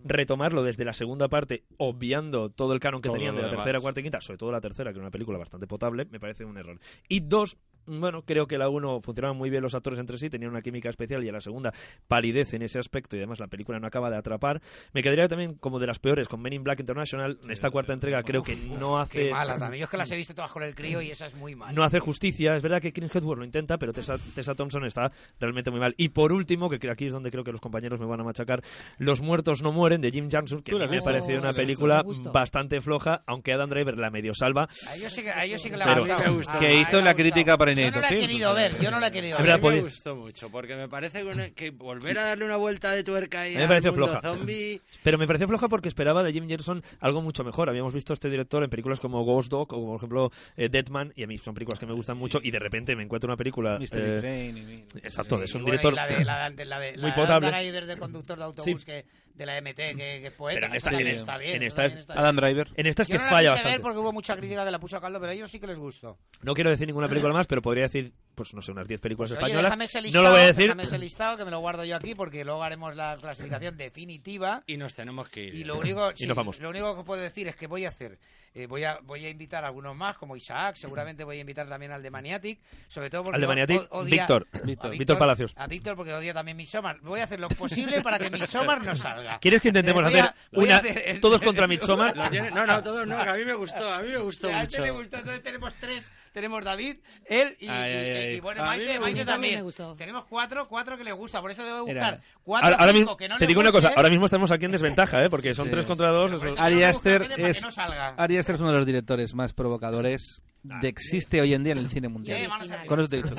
retomarlo 0.06 0.64
desde 0.64 0.86
la 0.86 0.94
segunda 0.94 1.28
parte, 1.28 1.64
obviando 1.78 2.29
todo 2.32 2.74
el 2.74 2.80
canon 2.80 3.02
que 3.02 3.10
Todo 3.10 3.18
tenían 3.18 3.36
de 3.36 3.42
la 3.42 3.48
demás. 3.50 3.64
tercera, 3.64 3.80
cuarta 3.82 4.00
y 4.00 4.04
quinta, 4.04 4.22
sobre 4.22 4.38
todo 4.38 4.52
la 4.52 4.62
tercera, 4.62 4.92
que 4.92 4.98
era 4.98 5.04
una 5.04 5.12
película 5.12 5.38
bastante 5.38 5.68
potable, 5.68 6.06
me 6.12 6.20
parece 6.20 6.46
un 6.46 6.58
error. 6.58 6.80
Y 7.08 7.22
dos, 7.22 7.58
bueno, 7.86 8.24
creo 8.24 8.48
que 8.48 8.58
la 8.58 8.70
uno 8.70 9.02
funcionaban 9.02 9.38
muy 9.38 9.50
bien 9.50 9.64
los 9.64 9.76
actores 9.76 10.00
entre 10.00 10.18
sí, 10.18 10.30
tenían 10.30 10.52
una 10.52 10.62
química 10.62 10.90
especial 10.90 11.24
y 11.24 11.30
a 11.30 11.32
la 11.32 11.42
segunda 11.42 11.74
palidez 12.08 12.54
en 12.54 12.62
ese 12.62 12.80
aspecto 12.80 13.16
y 13.16 13.20
además 13.20 13.40
la 13.40 13.48
película 13.48 13.80
no 13.80 13.88
acaba 13.88 14.10
de 14.10 14.18
atrapar. 14.18 14.62
Me 14.94 15.02
quedaría 15.02 15.28
también 15.28 15.56
como 15.56 15.80
de 15.80 15.88
las 15.88 16.00
peores 16.00 16.28
con 16.28 16.42
Men 16.42 16.54
in 16.54 16.64
Black 16.64 16.80
International. 16.80 17.40
Esta 17.50 17.70
cuarta 17.70 17.94
entrega 17.94 18.24
creo 18.24 18.44
que 18.44 18.56
no 18.56 19.00
hace 19.00 19.26
Qué 19.26 19.32
mala 19.32 19.58
también. 19.58 19.82
Yo 19.82 19.86
es 19.86 19.90
que 19.90 19.98
las 19.98 20.12
he 20.12 20.16
visto 20.16 20.34
todas 20.34 20.52
con 20.52 20.64
el 20.64 20.76
crío 20.76 21.02
y 21.02 21.12
esa 21.12 21.28
es 21.28 21.36
muy 21.36 21.56
mala. 21.56 21.74
no 21.74 21.84
hace 21.84 22.00
justicia. 22.00 22.56
Es 22.56 22.64
verdad 22.64 22.82
que 22.82 22.94
Chris 22.94 23.14
Hedworth 23.14 23.40
lo 23.40 23.46
intenta, 23.46 23.78
pero 23.78 23.94
Tessa, 23.94 24.18
Tessa 24.36 24.56
Thompson 24.56 24.86
está 24.86 25.12
realmente 25.40 25.72
muy 25.72 25.80
mal. 25.80 25.94
Y 25.98 26.10
por 26.10 26.34
último, 26.34 26.70
que 26.70 26.90
aquí 26.90 27.06
es 27.06 27.14
donde 27.14 27.32
creo 27.32 27.44
que 27.44 27.52
los 27.52 27.62
compañeros 27.62 28.00
me 28.00 28.06
van 28.06 28.20
a 28.20 28.24
machacar, 28.24 28.62
Los 28.98 29.22
muertos 29.22 29.62
no 29.62 29.72
mueren 29.72 30.02
de 30.02 30.12
Jim 30.12 30.30
Jarmusch, 30.30 30.64
que 30.64 30.76
a 30.76 30.80
la 30.80 30.86
mí 30.86 30.92
me 30.92 30.98
ha 30.98 31.02
parecido 31.02 31.40
una 31.40 31.54
sí, 31.54 31.62
película 31.62 32.04
bastante 32.34 32.82
floja, 32.82 33.24
aunque 33.26 33.54
Adam 33.54 33.70
Driver 33.70 33.98
la 33.98 34.10
medio 34.10 34.34
salva. 34.34 34.68
A 34.88 34.96
ellos 34.96 35.14
sí 35.14 35.24
que, 35.24 35.32
a 35.32 35.46
ellos 35.46 35.62
sí 35.62 35.70
que 35.70 35.78
le 35.78 35.84
ha 35.84 35.88
Pero-. 35.88 36.06
Me 36.06 36.30
gusta. 36.30 36.60
Que 36.60 36.76
hizo 36.76 37.02
la 37.02 37.14
crítica 37.14 37.58
para 37.58 37.69
Yo 37.76 37.92
no 37.92 38.00
la 38.02 38.08
he 38.10 38.20
querido 38.20 38.54
ver, 38.54 38.80
yo 38.80 38.92
no 38.92 39.00
la 39.00 39.08
he 39.08 39.12
querido 39.12 39.38
A 39.38 39.42
ver. 39.42 39.60
mí 39.62 39.70
me 39.70 39.82
gustó 39.82 40.16
mucho, 40.16 40.50
porque 40.50 40.76
me 40.76 40.88
parece 40.88 41.22
que, 41.22 41.28
una- 41.28 41.50
que 41.52 41.70
volver 41.72 42.18
a 42.20 42.24
darle 42.24 42.46
una 42.46 42.58
vuelta 42.58 42.92
de 42.92 43.04
tuerca 43.04 43.42
ahí 43.42 43.56
me 43.56 43.64
al 43.64 43.70
mundo 43.82 43.94
floja. 43.94 44.22
zombie... 44.22 44.82
Pero 45.04 45.18
me 45.18 45.28
pareció 45.28 45.48
floja 45.48 45.68
porque 45.70 45.88
esperaba 45.90 46.24
de 46.24 46.34
Jim 46.34 46.48
Jerson 46.48 46.84
algo 47.00 47.22
mucho 47.22 47.44
mejor. 47.44 47.70
Habíamos 47.70 47.94
visto 47.94 48.14
a 48.14 48.16
este 48.16 48.30
director 48.30 48.64
en 48.64 48.70
películas 48.70 49.00
como 49.00 49.24
Ghost 49.24 49.50
Dog 49.50 49.74
o, 49.74 49.86
por 49.86 49.96
ejemplo, 49.98 50.32
eh, 50.58 50.70
Deadman, 50.70 51.14
y 51.16 51.24
a 51.24 51.28
mí 51.28 51.38
son 51.38 51.54
películas 51.54 51.80
que 51.80 51.86
me 51.86 51.94
gustan 51.94 52.18
mucho, 52.18 52.40
y 52.44 52.52
de 52.52 52.60
repente 52.60 52.96
me 52.96 53.04
encuentro 53.04 53.28
una 53.28 53.38
película... 53.38 53.78
Eh, 53.82 53.88
Train 54.20 54.58
y- 54.58 54.86
Exacto, 55.00 55.38
Sí, 55.38 55.44
es 55.46 55.56
un 55.56 55.62
y 55.62 55.66
director... 55.66 55.94
y 55.94 55.96
la 55.96 56.08
de, 56.08 56.26
la 56.26 56.50
de, 56.50 56.66
la 56.66 56.80
de, 56.80 56.98
muy 56.98 57.12
potable. 57.12 57.50
de 57.50 57.98
conductor 57.98 58.38
de 58.38 58.44
autobús 58.44 58.84
que, 58.86 59.06
de 59.40 59.46
la 59.48 59.58
MT, 59.62 59.76
que, 59.76 59.96
que 59.96 60.28
es 60.28 60.34
poeta. 60.34 60.60
Pero 60.60 60.68
en 60.68 60.76
esta- 60.78 60.90
también 60.92 61.08
en- 61.10 61.16
está 61.16 61.38
bien. 61.38 61.56
en 61.56 61.64
esta 61.64 61.86
es- 61.86 61.92
también 61.94 62.02
está 62.02 62.14
bien. 62.14 62.24
Adam 62.26 62.36
Driver. 62.36 62.68
En 62.76 62.86
esta 62.86 63.02
es 63.02 63.08
Yo 63.08 63.12
que 63.14 63.18
no 63.18 63.24
la 63.24 63.30
falla 63.30 63.50
bastante. 63.52 63.78
ver 63.78 63.82
porque 63.82 63.98
hubo 64.00 64.12
mucha 64.14 64.36
crítica 64.38 64.66
que 64.66 64.72
la 64.72 64.80
puso 64.80 64.98
a 64.98 65.02
caldo, 65.02 65.20
pero 65.20 65.32
a 65.32 65.34
ellos 65.34 65.50
sí 65.50 65.60
que 65.60 65.68
les 65.68 65.78
gustó. 65.78 66.18
No 66.44 66.54
quiero 66.54 66.70
decir 66.70 66.86
ninguna 66.88 67.08
película 67.08 67.34
más, 67.34 67.48
pero 67.48 67.62
podría 67.62 67.84
decir, 67.84 68.14
pues 68.40 68.54
no 68.54 68.62
sé, 68.62 68.72
unas 68.72 68.88
10 68.88 69.02
películas 69.02 69.32
Pues, 69.32 69.38
oye, 69.44 69.48
españolas. 69.52 69.70
déjame 69.70 69.84
ese 69.86 69.98
no 69.98 70.04
listado, 70.04 70.24
lo 70.24 70.32
voy 70.32 70.40
a 70.40 70.46
decir. 70.46 70.64
déjame 70.64 70.84
ese 70.84 70.98
listado 70.98 71.38
que 71.38 71.44
me 71.46 71.52
lo 71.52 71.60
guardo 71.60 71.84
yo 71.84 71.96
aquí 71.98 72.16
porque 72.16 72.46
luego 72.46 72.64
haremos 72.64 72.96
la 72.96 73.18
clasificación 73.18 73.76
definitiva. 73.76 74.64
Y 74.66 74.78
nos 74.78 74.96
tenemos 74.96 75.28
que 75.28 75.44
ir. 75.44 75.56
Y 75.56 75.64
lo 75.66 75.78
único, 75.78 76.16
sí, 76.16 76.26
nos 76.26 76.38
vamos. 76.38 76.58
lo 76.62 76.70
único 76.70 76.96
que 76.96 77.04
puedo 77.04 77.22
decir 77.22 77.50
es 77.50 77.56
que 77.58 77.68
voy 77.68 77.84
a 77.86 77.90
hacer, 77.90 78.18
eh, 78.54 78.66
voy 78.66 78.84
a 78.86 78.98
voy 79.04 79.26
a 79.26 79.30
invitar 79.30 79.64
a 79.64 79.68
algunos 79.68 79.96
más, 79.96 80.18
como 80.18 80.36
Isaac, 80.38 80.76
seguramente 80.78 81.24
voy 81.26 81.38
a 81.38 81.42
invitar 81.42 81.68
también 81.68 81.92
al 81.92 82.02
de 82.02 82.10
Maniatic, 82.10 82.60
sobre 82.88 83.10
todo 83.10 83.24
porque 83.26 83.36
Al 83.36 83.42
de 83.42 83.48
Maniatic, 83.48 83.82
o- 83.92 84.00
odia- 84.00 84.10
Víctor. 84.22 84.48
a 84.54 84.58
Víctor. 84.60 84.92
Víctor 84.98 85.18
Palacios. 85.20 85.54
A 85.58 85.68
Víctor 85.68 85.96
porque 85.98 86.14
odia 86.14 86.34
también 86.34 86.56
Midsommar. 86.58 87.00
Voy 87.02 87.20
a 87.20 87.26
hacer 87.26 87.40
lo 87.40 87.50
posible 87.50 88.02
para 88.02 88.18
que 88.18 88.30
Midsommar 88.30 88.84
no 88.84 88.96
salga. 88.96 89.40
¿Quieres 89.40 89.62
que 89.62 89.68
intentemos 89.68 90.02
Eh, 90.02 90.10
voy 90.10 90.20
a- 90.20 90.24
hacer 90.24 90.36
voy 90.52 90.66
una 90.66 90.76
a 90.76 90.78
hacer 90.80 91.04
el- 91.06 91.20
todos 91.22 91.42
contra 91.42 91.68
Midsommar? 91.68 92.16
No, 92.16 92.66
no, 92.66 92.84
todos 92.84 93.06
no, 93.06 93.22
que 93.24 93.30
a 93.30 93.34
mí 93.34 93.46
me 93.46 93.54
gustó, 93.54 93.92
a 93.94 94.00
mí 94.02 94.10
me 94.10 94.18
gustó 94.18 94.48
A 94.48 94.64
este 94.64 94.80
mucho. 94.80 94.86
le 94.94 95.00
gustó, 95.00 95.18
entonces 95.18 95.44
tenemos 95.44 95.76
tres 95.76 96.12
tenemos 96.34 96.64
David, 96.64 96.98
él 97.26 97.56
y, 97.60 97.68
Ay, 97.68 97.92
y- 97.92 97.96
ay, 97.96 98.10
ay. 98.30 98.36
y, 98.36 98.40
bueno, 98.40 98.64
Maite, 98.64 99.00
Maite 99.00 99.26
también. 99.26 99.56
me 99.58 99.62
gustó. 99.64 99.96
Tenemos 99.96 100.26
cuatro, 100.26 100.68
cuatro 100.68 100.98
que 100.98 101.04
le 101.04 101.12
gusta, 101.12 101.42
por 101.42 101.52
eso 101.52 101.64
debo 101.64 101.86
buscar 101.86 102.22
cuatro 102.44 102.66
Ahora, 102.68 102.78
ahora 102.80 102.94
mismo, 102.94 103.18
que 103.18 103.28
no 103.28 103.38
te 103.38 103.44
le 103.46 103.48
digo 103.48 103.62
una 103.62 103.72
guste, 103.72 103.88
cosa, 103.88 103.98
ahora 103.98 104.10
mismo 104.10 104.26
estamos 104.26 104.52
aquí 104.52 104.66
en 104.66 104.72
desventaja, 104.72 105.24
¿eh? 105.24 105.30
porque 105.30 105.54
son 105.54 105.66
Sí. 105.66 105.72
3 105.72 105.86
contra 105.86 106.10
2. 106.10 106.32
Por 106.36 106.48
eso 106.48 106.60
Ari 106.62 106.76
debo 106.76 106.88
Aster 106.92 107.20
buscar 107.20 107.28
gente 107.30 107.42
para 107.42 107.52
es- 107.52 107.58
que 107.60 107.66
no 107.66 107.72
salga. 107.72 108.08
Ari 108.18 108.38
Aster 108.38 108.56
es 108.56 108.62
uno 108.62 108.72
de 108.72 108.78
los 108.78 108.86
directores 108.86 109.34
más 109.36 109.54
provocadores 109.54 110.44
de 110.62 110.88
existe 110.88 111.40
hoy 111.42 111.54
en 111.54 111.64
día 111.64 111.72
en 111.74 111.80
el 111.80 111.90
cine 111.90 112.10
mundial. 112.10 112.38
Eh, 112.42 112.50
Con 112.86 113.00
eso 113.00 113.10
te 113.10 113.18
he 113.20 113.22
dicho. 113.24 113.34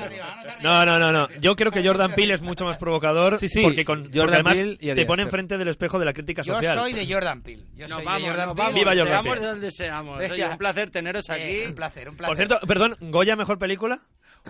No, 0.61 0.85
no, 0.85 0.97
no, 0.99 1.11
no. 1.11 1.27
Yo 1.39 1.55
creo 1.55 1.71
que 1.71 1.85
Jordan 1.85 2.13
Peele 2.13 2.33
es 2.33 2.41
mucho 2.41 2.65
más 2.65 2.77
provocador 2.77 3.37
Sí, 3.39 3.47
sí, 3.47 3.61
porque, 3.61 3.85
con, 3.85 4.05
Jordan 4.13 4.43
porque 4.43 4.59
además 4.59 4.77
y 4.79 4.93
te 4.93 5.05
pone 5.05 5.23
enfrente 5.23 5.57
del 5.57 5.67
espejo 5.67 5.99
de 5.99 6.05
la 6.05 6.13
crítica 6.13 6.41
Yo 6.41 6.55
social. 6.55 6.77
soy 6.79 6.93
de 6.93 7.11
Jordan 7.11 7.41
Peele. 7.41 7.63
Yo 7.75 7.87
Nos 7.87 7.97
soy 7.97 8.05
vamos, 8.05 8.21
de 8.23 8.27
Jordan 8.29 8.47
nos 8.47 8.55
Peele. 8.55 8.69
vamos. 8.71 8.79
Viva 8.93 9.03
Jordan 9.03 9.23
Peele. 9.23 9.39
de 9.41 9.47
donde 9.47 9.71
seamos. 9.71 10.19
Oye, 10.19 10.47
un 10.47 10.57
placer 10.57 10.89
teneros 10.91 11.29
Eh, 11.29 11.33
aquí. 11.33 11.67
un 11.67 11.75
placer, 11.75 12.09
un 12.09 12.17
placer. 12.17 12.35
Por 12.35 12.45
cierto, 12.47 12.67
perdón, 12.67 12.97
Goya, 12.99 13.35
mejor 13.35 13.59
película. 13.59 14.01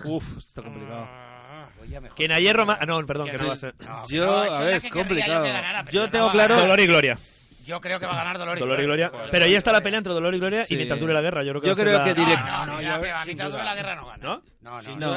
Uf, 0.04 0.38
está 0.38 0.62
complicado. 0.62 1.06
Ah. 1.08 1.68
Quien 2.16 2.32
ayer 2.32 2.56
Roma. 2.56 2.78
Ah, 2.80 2.86
no, 2.86 3.04
perdón, 3.04 3.26
Que 3.26 3.32
no 3.36 3.38
no. 3.42 3.48
va 3.48 3.54
a 3.54 3.56
ser. 3.56 3.74
No, 3.80 4.08
Yo, 4.08 4.24
no, 4.26 4.32
a 4.52 4.60
ver, 4.60 4.74
es 4.76 4.88
complicado. 4.90 5.44
Yo 5.90 6.02
no 6.02 6.10
tengo 6.10 6.30
claro-. 6.30 6.56
Dolor 6.56 6.80
y 6.80 6.86
gloria. 6.86 7.18
Yo 7.64 7.80
creo 7.80 7.98
que 8.00 8.06
va 8.06 8.12
a 8.12 8.16
ganar 8.16 8.38
Dolor 8.38 8.56
y 8.56 8.60
Dolor 8.60 8.80
y 8.80 8.84
Gloria. 8.84 9.08
gloria. 9.08 9.28
Pero 9.30 9.44
ahí 9.44 9.54
está 9.54 9.72
la 9.72 9.80
pelea 9.80 9.98
entre 9.98 10.12
Dolor 10.12 10.34
y 10.34 10.38
gloria 10.38 10.64
Sí. 10.64 10.74
y 10.74 10.76
mientras 10.76 11.00
dure 11.00 11.12
la 11.14 11.20
guerra. 11.20 11.42
Yo 11.44 11.50
creo 11.52 11.60
que, 11.62 11.68
Yo 11.68 11.74
creo 11.74 11.98
la- 11.98 12.04
que 12.04 12.14
No, 12.14 12.26
direct- 12.26 12.44
no, 12.46 12.66
no, 12.66 12.72
No, 12.74 12.80
ya, 12.82 12.98
duda. 12.98 13.58
de 13.58 13.64
la 13.64 13.74
guerra 13.74 13.96
no 13.96 14.06
gana. 14.06 14.22
¿No? 14.22 14.42
No, 14.62 14.96
no. 14.96 15.16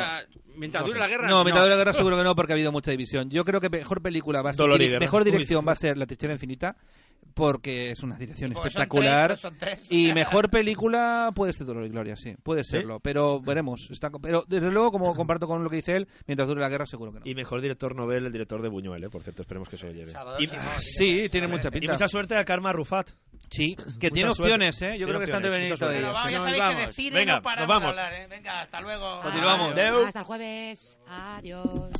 mientras 0.57 0.85
dure 0.85 0.99
la 0.99 1.07
guerra. 1.07 1.27
No, 1.27 1.43
mitad 1.43 1.63
de 1.63 1.69
la 1.69 1.75
guerra 1.75 1.93
seguro 1.93 2.17
que 2.17 2.23
no, 2.23 2.35
porque 2.35 2.53
ha 2.53 2.55
habido 2.55 2.71
mucha 2.71 2.91
división. 2.91 3.29
Yo 3.29 3.43
creo 3.45 3.59
que 3.61 3.69
mejor 3.69 4.01
película 4.01 4.41
va 4.41 4.51
a 4.51 4.53
ser, 4.53 4.81
y 4.81 4.99
mejor 4.99 5.23
Uy. 5.23 5.31
dirección 5.31 5.65
va 5.67 5.73
a 5.73 5.75
ser 5.75 5.97
La 5.97 6.05
Trinchera 6.05 6.33
Infinita, 6.33 6.75
porque 7.33 7.91
es 7.91 8.01
una 8.01 8.15
dirección 8.17 8.53
Porque 8.53 8.69
son 8.69 8.81
espectacular. 8.83 9.27
tres, 9.27 9.39
son 9.41 9.57
tres. 9.57 9.81
Y 9.91 10.13
mejor 10.13 10.49
película 10.49 11.31
puede 11.35 11.51
ser 11.51 11.67
Dolor 11.67 11.83
y 11.85 11.89
Gloria, 11.89 12.15
sí, 12.15 12.33
puede 12.41 12.63
serlo. 12.63 12.99
Pero 13.01 13.41
veremos. 13.41 13.89
Está, 13.91 14.09
pero 14.21 14.45
desde 14.47 14.71
luego, 14.71 14.91
como 14.91 15.13
comparto 15.13 15.45
con 15.45 15.61
lo 15.63 15.69
que 15.69 15.75
dice 15.77 15.97
él, 15.97 16.07
mientras 16.27 16.47
dure 16.47 16.61
la 16.61 16.69
guerra 16.69 16.85
seguro 16.85 17.11
que 17.11 17.19
no. 17.19 17.25
Y 17.25 17.35
mejor 17.35 17.59
director 17.61 17.93
novel, 17.93 18.25
el 18.25 18.31
director 18.31 18.61
de 18.61 18.69
Buñuel, 18.69 19.03
¿eh? 19.03 19.09
por 19.09 19.21
cierto, 19.21 19.41
esperemos 19.41 19.67
que 19.67 19.77
se 19.77 19.87
lo 19.87 19.91
lleve. 19.93 20.13
Y. 20.39 20.47
Sí, 20.77 21.27
tiene 21.29 21.47
mucha 21.47 21.67
y 21.67 21.71
pinta. 21.71 21.91
mucha 21.93 22.07
suerte 22.07 22.34
a 22.37 22.45
Karma 22.45 22.73
Rufat. 22.73 23.09
Sí, 23.49 23.75
que 23.99 24.09
tiene 24.09 24.33
suerte. 24.33 24.53
opciones, 24.53 24.81
¿eh? 24.81 24.85
Yo 24.85 25.05
Tiene 25.05 25.05
creo 25.05 25.19
que 25.19 25.25
está 25.25 25.37
opciones, 25.37 25.45
antevenido 25.45 25.69
mucha 25.75 25.77
suerte. 25.77 25.99
Bueno, 25.99 26.11
todavía. 26.13 26.13
vamos, 26.13 26.31
ya 26.31 26.37
Nos 26.37 26.43
sabéis 26.45 26.63
que 26.63 26.75
vamos. 26.75 26.87
de 26.87 26.93
cine 26.93 27.19
Venga, 27.19 27.35
no 27.35 27.41
paramos 27.41 27.67
nos 27.67 27.75
vamos. 27.83 27.95
de 27.95 28.01
hablar, 28.01 28.21
¿eh? 28.21 28.27
Venga, 28.27 28.61
hasta 28.61 28.81
luego. 28.81 29.21
Continuamos. 29.21 29.77
Adiós. 29.77 30.07
Hasta 30.07 30.19
el 30.19 30.25
jueves. 30.25 30.97
Adiós. 31.07 31.91